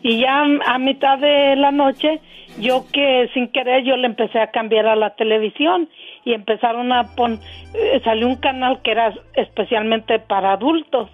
Y 0.00 0.20
ya 0.20 0.42
a 0.66 0.78
mitad 0.78 1.18
de 1.18 1.56
la 1.56 1.72
noche, 1.72 2.20
yo 2.58 2.86
que 2.92 3.28
sin 3.34 3.48
querer 3.48 3.82
yo 3.84 3.96
le 3.96 4.06
empecé 4.06 4.38
a 4.38 4.52
cambiar 4.52 4.86
a 4.86 4.94
la 4.94 5.16
televisión 5.16 5.88
y 6.24 6.34
empezaron 6.34 6.92
a 6.92 7.14
poner... 7.16 7.40
salió 8.04 8.28
un 8.28 8.36
canal 8.36 8.80
que 8.82 8.92
era 8.92 9.12
especialmente 9.34 10.20
para 10.20 10.52
adultos. 10.52 11.10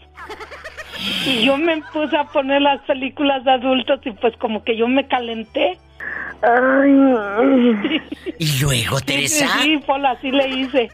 Y 1.27 1.45
yo 1.45 1.57
me 1.57 1.81
puse 1.93 2.17
a 2.17 2.25
poner 2.25 2.63
las 2.63 2.81
películas 2.83 3.45
de 3.45 3.53
adultos 3.53 4.01
y 4.05 4.11
pues 4.13 4.37
como 4.37 4.63
que 4.65 4.77
yo 4.77 4.89
me 4.89 5.07
calenté. 5.07 5.79
¿Y 8.39 8.61
luego, 8.61 9.01
Teresa? 9.01 9.47
Sí, 9.59 9.63
sí, 9.63 9.77
Pola, 9.87 10.13
así 10.13 10.31
le 10.31 10.49
hice. 10.49 10.91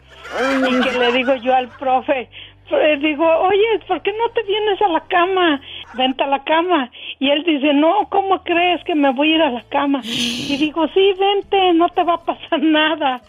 Y 0.69 0.81
que 0.81 0.99
le 0.99 1.11
digo 1.11 1.35
yo 1.35 1.55
al 1.55 1.69
profe, 1.69 2.29
eh, 2.71 2.97
digo, 3.01 3.25
oye, 3.25 3.79
¿por 3.87 4.01
qué 4.03 4.11
no 4.11 4.29
te 4.29 4.43
vienes 4.43 4.79
a 4.81 4.87
la 4.89 5.01
cama? 5.07 5.59
Vente 5.95 6.23
a 6.23 6.27
la 6.27 6.43
cama. 6.43 6.91
Y 7.19 7.29
él 7.31 7.43
dice, 7.43 7.73
no, 7.73 8.07
¿cómo 8.09 8.43
crees 8.43 8.83
que 8.83 8.93
me 8.93 9.11
voy 9.11 9.31
a 9.31 9.35
ir 9.35 9.41
a 9.41 9.51
la 9.51 9.63
cama? 9.69 10.01
Y 10.03 10.55
digo, 10.57 10.87
sí, 10.93 11.13
vente, 11.19 11.73
no 11.73 11.89
te 11.89 12.03
va 12.03 12.15
a 12.15 12.23
pasar 12.23 12.59
nada. 12.61 13.21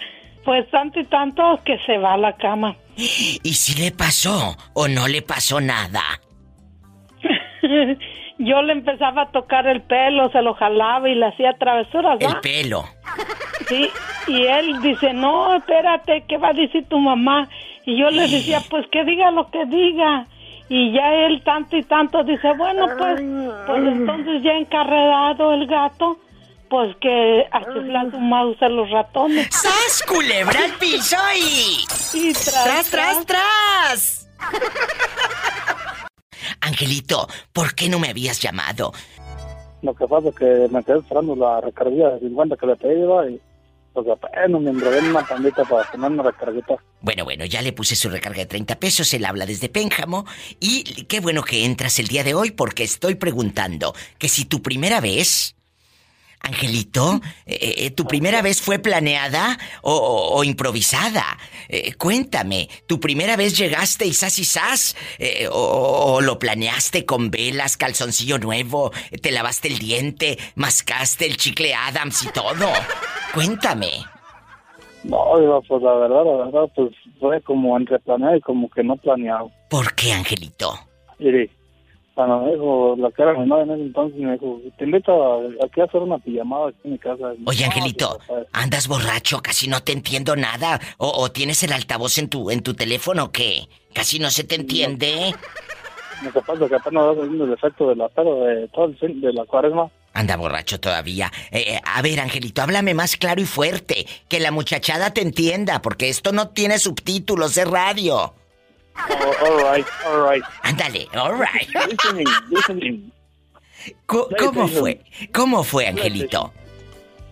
Pues 0.45 0.69
tanto 0.71 1.01
y 1.01 1.05
tanto 1.05 1.61
que 1.65 1.79
se 1.87 1.99
va 1.99 2.15
a 2.15 2.19
la 2.19 2.37
cama. 2.37 2.77
¿Y 2.97 3.55
si 3.55 3.81
le 3.81 3.93
pasó 3.93 4.57
o 4.75 4.89
no 4.89 5.09
le 5.09 5.23
pasó 5.23 5.61
nada? 5.61 6.03
Yo 8.39 8.63
le 8.63 8.73
empezaba 8.73 9.23
a 9.23 9.31
tocar 9.31 9.67
el 9.67 9.83
pelo, 9.83 10.31
se 10.31 10.41
lo 10.41 10.55
jalaba 10.55 11.09
y 11.09 11.15
le 11.15 11.27
hacía 11.27 11.53
travesuras. 11.59 12.19
El 12.21 12.41
pelo. 12.41 12.85
Sí, 13.69 13.91
y 14.29 14.47
él 14.47 14.81
dice, 14.81 15.13
no, 15.13 15.55
espérate, 15.57 16.25
¿qué 16.27 16.39
va 16.39 16.49
a 16.49 16.53
decir 16.55 16.87
tu 16.89 16.99
mamá? 16.99 17.49
Y 17.85 17.99
yo 17.99 18.09
le 18.11 18.23
decía, 18.23 18.63
pues 18.71 18.87
que 18.91 19.05
diga 19.05 19.31
lo 19.31 19.51
que 19.51 19.67
diga. 19.67 20.27
Y 20.71 20.93
ya 20.93 21.13
él 21.27 21.43
tanto 21.45 21.77
y 21.77 21.83
tanto 21.83 22.23
dice, 22.23 22.53
bueno, 22.57 22.87
pues, 22.97 23.21
pues 23.67 23.83
entonces 23.87 24.43
ya 24.43 24.53
encarregado 24.53 25.53
el 25.53 25.67
gato, 25.67 26.17
pues 26.69 26.97
que 27.01 27.47
a 27.51 27.61
chiflar 27.61 28.11
su 28.11 28.21
mouse 28.21 28.63
a 28.63 28.69
los 28.69 28.89
ratones. 28.91 29.49
¡Sas, 29.51 30.03
culebra 30.07 30.65
al 30.65 30.73
piso 30.79 31.17
y... 31.37 31.85
Y 32.17 32.33
tras, 32.33 32.91
tras, 32.91 33.27
tras! 33.27 34.29
Angelito, 36.61 37.29
¿por 37.53 37.75
qué 37.75 37.89
no 37.89 37.99
me 37.99 38.09
habías 38.09 38.41
llamado? 38.41 38.93
Lo 39.83 39.95
que 39.95 40.07
pasa 40.07 40.29
es 40.29 40.35
que 40.35 40.69
me 40.71 40.83
quedé 40.85 40.99
esperando 40.99 41.35
la 41.35 41.61
recarguilla 41.61 42.11
de 42.11 42.21
50 42.21 42.57
que 42.57 42.67
le 42.67 42.77
pedí 42.77 43.35
y 43.35 43.41
pues 43.93 44.07
apenas 44.09 44.61
me 44.61 44.71
enredé 44.71 44.99
en 44.99 45.07
una 45.07 45.27
pandita 45.27 45.65
para 45.65 45.91
poner 45.91 46.11
una 46.11 46.23
recarguita. 46.23 46.77
Bueno, 47.01 47.25
bueno, 47.25 47.45
ya 47.45 47.63
le 47.63 47.73
puse 47.73 47.97
su 47.97 48.09
recarga 48.09 48.41
de 48.41 48.47
30 48.47 48.79
pesos, 48.79 49.13
él 49.15 49.25
habla 49.25 49.47
desde 49.47 49.69
Pénjamo 49.69 50.27
y 50.61 51.05
qué 51.05 51.21
bueno 51.21 51.43
que 51.43 51.65
entras 51.65 51.99
el 51.99 52.09
día 52.09 52.23
de 52.23 52.35
hoy 52.35 52.51
porque 52.51 52.85
estoy 52.85 53.15
preguntando 53.15 53.95
que 54.19 54.29
si 54.29 54.45
tu 54.45 54.63
primera 54.63 55.01
vez 55.01 55.57
Angelito, 56.43 57.21
eh, 57.47 57.75
eh, 57.79 57.91
¿tu 57.91 58.07
primera 58.07 58.41
vez 58.43 58.61
fue 58.63 58.79
planeada 58.79 59.59
o, 59.83 59.93
o- 59.95 60.39
o 60.39 60.45
improvisada? 60.45 61.25
Eh, 61.69 61.95
cuéntame, 61.95 62.69
¿tu 62.87 62.99
primera 62.99 63.37
vez 63.37 63.57
llegaste 63.57 64.07
y 64.07 64.15
sas 64.15 64.39
y 64.39 64.45
sas? 64.45 64.97
Eh, 65.19 65.49
o, 65.51 65.55
o 66.15 66.21
lo 66.23 66.39
planeaste 66.39 67.05
con 67.05 67.31
velas, 67.31 67.77
calzoncillo 67.77 68.39
nuevo, 68.39 68.91
te 69.23 69.31
lavaste 69.31 69.69
el 69.69 69.79
diente, 69.79 70.39
mascaste 70.55 71.27
el 71.27 71.37
chicle 71.37 71.75
Adams 71.75 72.25
y 72.25 72.29
todo? 72.29 72.69
Cuéntame. 73.35 73.91
No, 75.05 75.25
pues 75.67 75.83
la 75.83 75.95
verdad, 75.95 76.25
la 76.25 76.45
verdad, 76.45 76.73
pues 76.75 76.91
fue 77.19 77.41
como 77.43 77.77
entre 77.77 77.99
planeado 78.01 78.37
y 78.37 78.41
como 78.41 78.69
que 78.71 78.83
no 78.83 78.97
planeado. 78.97 79.51
¿Por 79.71 79.95
qué, 79.95 80.13
Angelito? 80.13 80.79
Mire, 81.19 81.51
cuando 82.21 82.41
me 82.41 82.53
dijo 82.53 82.97
la 82.99 83.11
cara 83.13 83.33
mi 83.33 83.47
madre 83.47 83.63
en 83.63 83.71
ese 83.71 83.83
entonces, 83.85 84.21
me 84.21 84.33
dijo, 84.33 84.61
te 84.77 84.85
invito 84.85 85.11
a, 85.11 85.65
aquí 85.65 85.81
a 85.81 85.85
hacer 85.85 86.03
una 86.03 86.19
pijamada 86.19 86.69
aquí 86.69 86.79
en 86.85 86.93
mi 86.93 86.99
casa. 86.99 87.33
Oye, 87.47 87.65
Angelito, 87.65 88.19
andas 88.53 88.89
borracho, 88.89 89.41
casi 89.41 89.69
no 89.69 89.83
te 89.83 89.93
entiendo 89.93 90.37
nada. 90.37 90.79
O, 90.99 91.09
o 91.09 91.31
tienes 91.31 91.63
el 91.63 91.73
altavoz 91.73 92.19
en 92.19 92.29
tu, 92.29 92.51
en 92.51 92.63
tu 92.63 92.75
teléfono 92.75 93.25
o 93.25 93.33
qué? 93.33 93.69
Casi 93.95 94.19
no 94.19 94.31
se 94.31 94.45
te 94.45 94.57
entiende. 94.57 95.35
Lo 96.23 96.31
que 96.31 96.43
pasa 96.43 96.69
que 96.69 96.75
apenas 96.75 97.05
va 97.05 97.15
saliendo 97.15 97.45
el 97.45 97.53
efecto 97.55 97.89
de 97.89 97.97
la 97.97 98.09
pelo 98.11 98.45
de 98.45 98.69
todo 98.69 98.93
el 99.01 99.21
de 99.23 99.33
la 99.33 99.47
cuaresma. 99.47 99.91
Anda 100.13 100.37
borracho 100.37 100.79
todavía. 100.79 101.33
Eh, 101.51 101.65
eh, 101.69 101.81
a 101.83 102.03
ver, 102.03 102.21
Angelito, 102.21 102.61
háblame 102.61 102.93
más 102.93 103.17
claro 103.17 103.41
y 103.41 103.47
fuerte. 103.47 104.07
Que 104.29 104.41
la 104.41 104.51
muchachada 104.51 105.15
te 105.15 105.23
entienda, 105.23 105.81
porque 105.81 106.11
esto 106.11 106.33
no 106.33 106.51
tiene 106.51 106.79
subtítulos 106.79 107.55
de 107.55 107.65
radio. 107.65 108.35
Oh, 108.97 109.35
all 109.45 109.73
right, 109.73 109.87
all 110.07 110.21
right. 110.23 110.43
Ándale, 110.63 111.07
all 111.17 111.35
right. 111.35 111.69
Listening, 111.89 112.27
listening. 112.51 113.13
¿Cómo 114.07 114.69
fue? 114.69 115.01
¿Cómo 115.33 115.63
fue, 115.63 115.87
Angelito? 115.87 116.53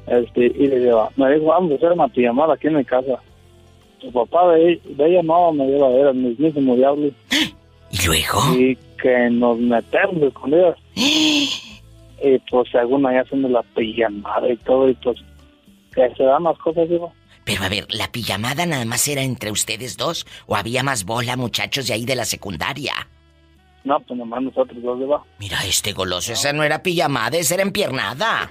Este, 0.06 0.46
y 0.46 0.66
le 0.66 0.80
digo, 0.80 1.10
me 1.16 1.34
dijo, 1.34 1.46
vamos 1.46 1.72
a 1.72 1.74
hacer 1.74 1.92
una 1.92 2.08
pijamada 2.08 2.54
aquí 2.54 2.68
en 2.68 2.76
mi 2.76 2.84
casa. 2.84 3.18
Su 4.00 4.10
papá 4.12 4.52
de, 4.52 4.80
de 4.84 5.06
ella 5.06 5.22
no 5.22 5.52
me 5.52 5.66
lleva 5.66 5.88
a 5.88 5.90
ver 5.90 6.06
al 6.06 6.14
mismísimo 6.14 6.76
diablo. 6.76 7.10
¿Y 7.90 8.06
luego? 8.06 8.40
Y 8.56 8.76
que 9.02 9.30
nos 9.30 9.58
metemos 9.58 10.22
escondidas. 10.22 10.76
y 10.94 12.38
pues 12.50 12.70
según 12.70 13.06
allá 13.06 13.22
haciendo 13.22 13.48
la 13.48 13.62
pijamada 13.62 14.48
y 14.48 14.56
todo, 14.58 14.88
y 14.88 14.94
pues 14.94 15.18
que 15.94 16.14
se 16.14 16.22
dan 16.22 16.44
las 16.44 16.58
cosas, 16.58 16.88
digo. 16.88 17.12
Pero 17.48 17.64
a 17.64 17.68
ver, 17.70 17.86
¿la 17.88 18.12
pijamada 18.12 18.66
nada 18.66 18.84
más 18.84 19.08
era 19.08 19.22
entre 19.22 19.50
ustedes 19.50 19.96
dos? 19.96 20.26
¿O 20.44 20.54
había 20.54 20.82
más 20.82 21.06
bola, 21.06 21.34
muchachos 21.34 21.86
de 21.86 21.94
ahí 21.94 22.04
de 22.04 22.14
la 22.14 22.26
secundaria? 22.26 22.92
No, 23.84 23.98
pues 24.00 24.18
nomás 24.18 24.42
nosotros 24.42 24.76
dos, 24.82 24.98
digo. 24.98 25.26
Mira, 25.38 25.64
este 25.64 25.94
goloso, 25.94 26.34
esa 26.34 26.52
no 26.52 26.62
era 26.62 26.82
pijamada, 26.82 27.38
esa 27.38 27.54
era 27.54 27.62
empiernada. 27.62 28.50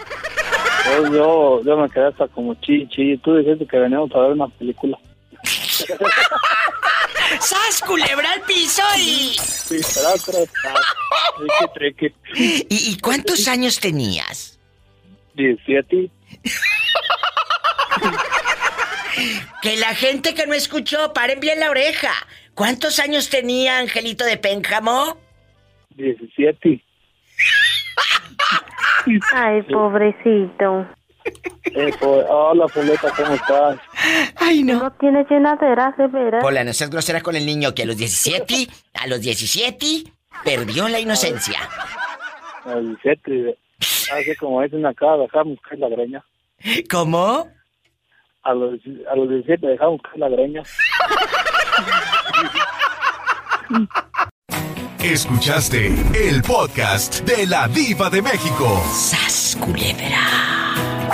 Pues 0.83 1.11
yo, 1.11 1.61
yo 1.63 1.77
me 1.77 1.87
quedé 1.91 2.07
hasta 2.07 2.27
como 2.29 2.55
chi, 2.55 2.87
chi. 2.87 3.15
Tú 3.19 3.35
dijiste 3.35 3.67
que 3.67 3.77
veníamos 3.77 4.09
a 4.15 4.17
ver 4.17 4.31
una 4.31 4.47
película. 4.47 4.97
¡Sas, 7.39 7.81
culebra 7.85 8.31
al 8.31 8.41
piso 8.41 8.81
y... 8.97 9.37
Triqui. 11.75 12.15
¿Y, 12.33 12.65
y 12.67 12.97
cuántos 12.97 13.47
años 13.47 13.79
tenías? 13.79 14.57
17. 15.35 16.09
Que 19.61 19.77
la 19.77 19.95
gente 19.95 20.33
que 20.33 20.47
no 20.47 20.53
escuchó, 20.53 21.13
paren 21.13 21.39
bien 21.39 21.59
la 21.59 21.69
oreja. 21.69 22.11
¿Cuántos 22.53 22.99
años 22.99 23.29
tenía 23.29 23.79
Angelito 23.79 24.25
de 24.25 24.37
Pénjamo? 24.37 25.17
17. 25.95 26.83
Ay, 29.33 29.61
pobrecito. 29.63 30.87
Eh, 31.65 31.91
hola, 32.01 32.67
Fuleta, 32.67 33.11
¿cómo 33.15 33.33
estás? 33.33 33.79
Ay, 34.37 34.63
no. 34.63 34.79
No 34.79 34.91
tiene 34.93 35.25
llenaderas, 35.29 35.97
de 35.97 36.07
veras. 36.07 36.43
Hola, 36.43 36.63
no 36.63 36.73
seas 36.73 36.89
grosera 36.89 37.21
con 37.21 37.35
el 37.35 37.45
niño 37.45 37.75
que 37.75 37.83
a 37.83 37.85
los 37.85 37.97
17, 37.97 38.67
a 38.93 39.07
los 39.07 39.21
17, 39.21 39.85
perdió 40.43 40.87
la 40.87 40.99
inocencia. 40.99 41.59
A 42.65 42.75
los 42.75 43.01
17. 43.03 43.57
Así 44.13 44.35
como 44.37 44.61
dicen 44.61 44.85
acá, 44.85 45.17
dejamos 45.17 45.59
caer 45.61 45.79
la 45.79 45.89
greña. 45.89 46.25
¿Cómo? 46.89 47.49
A 48.47 48.53
los, 48.53 48.79
a 49.11 49.15
los 49.17 49.29
17 49.29 49.67
dejamos 49.67 50.01
caer 50.01 50.19
la 50.19 50.29
greña. 50.29 50.63
Escuchaste 55.03 55.87
el 56.13 56.41
podcast 56.43 57.25
de 57.25 57.45
la 57.45 57.67
Diva 57.67 58.09
de 58.09 58.21
México. 58.21 58.81
¡Sas, 58.93 59.57
culebra! 59.59 60.21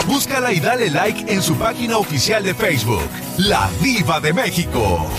Búscala 0.05 0.53
y 0.53 0.59
dale 0.59 0.91
like 0.91 1.33
en 1.33 1.41
su 1.41 1.57
página 1.57 1.97
oficial 1.97 2.43
de 2.43 2.53
Facebook, 2.53 3.09
La 3.39 3.67
Diva 3.81 4.19
de 4.19 4.33
México. 4.33 5.09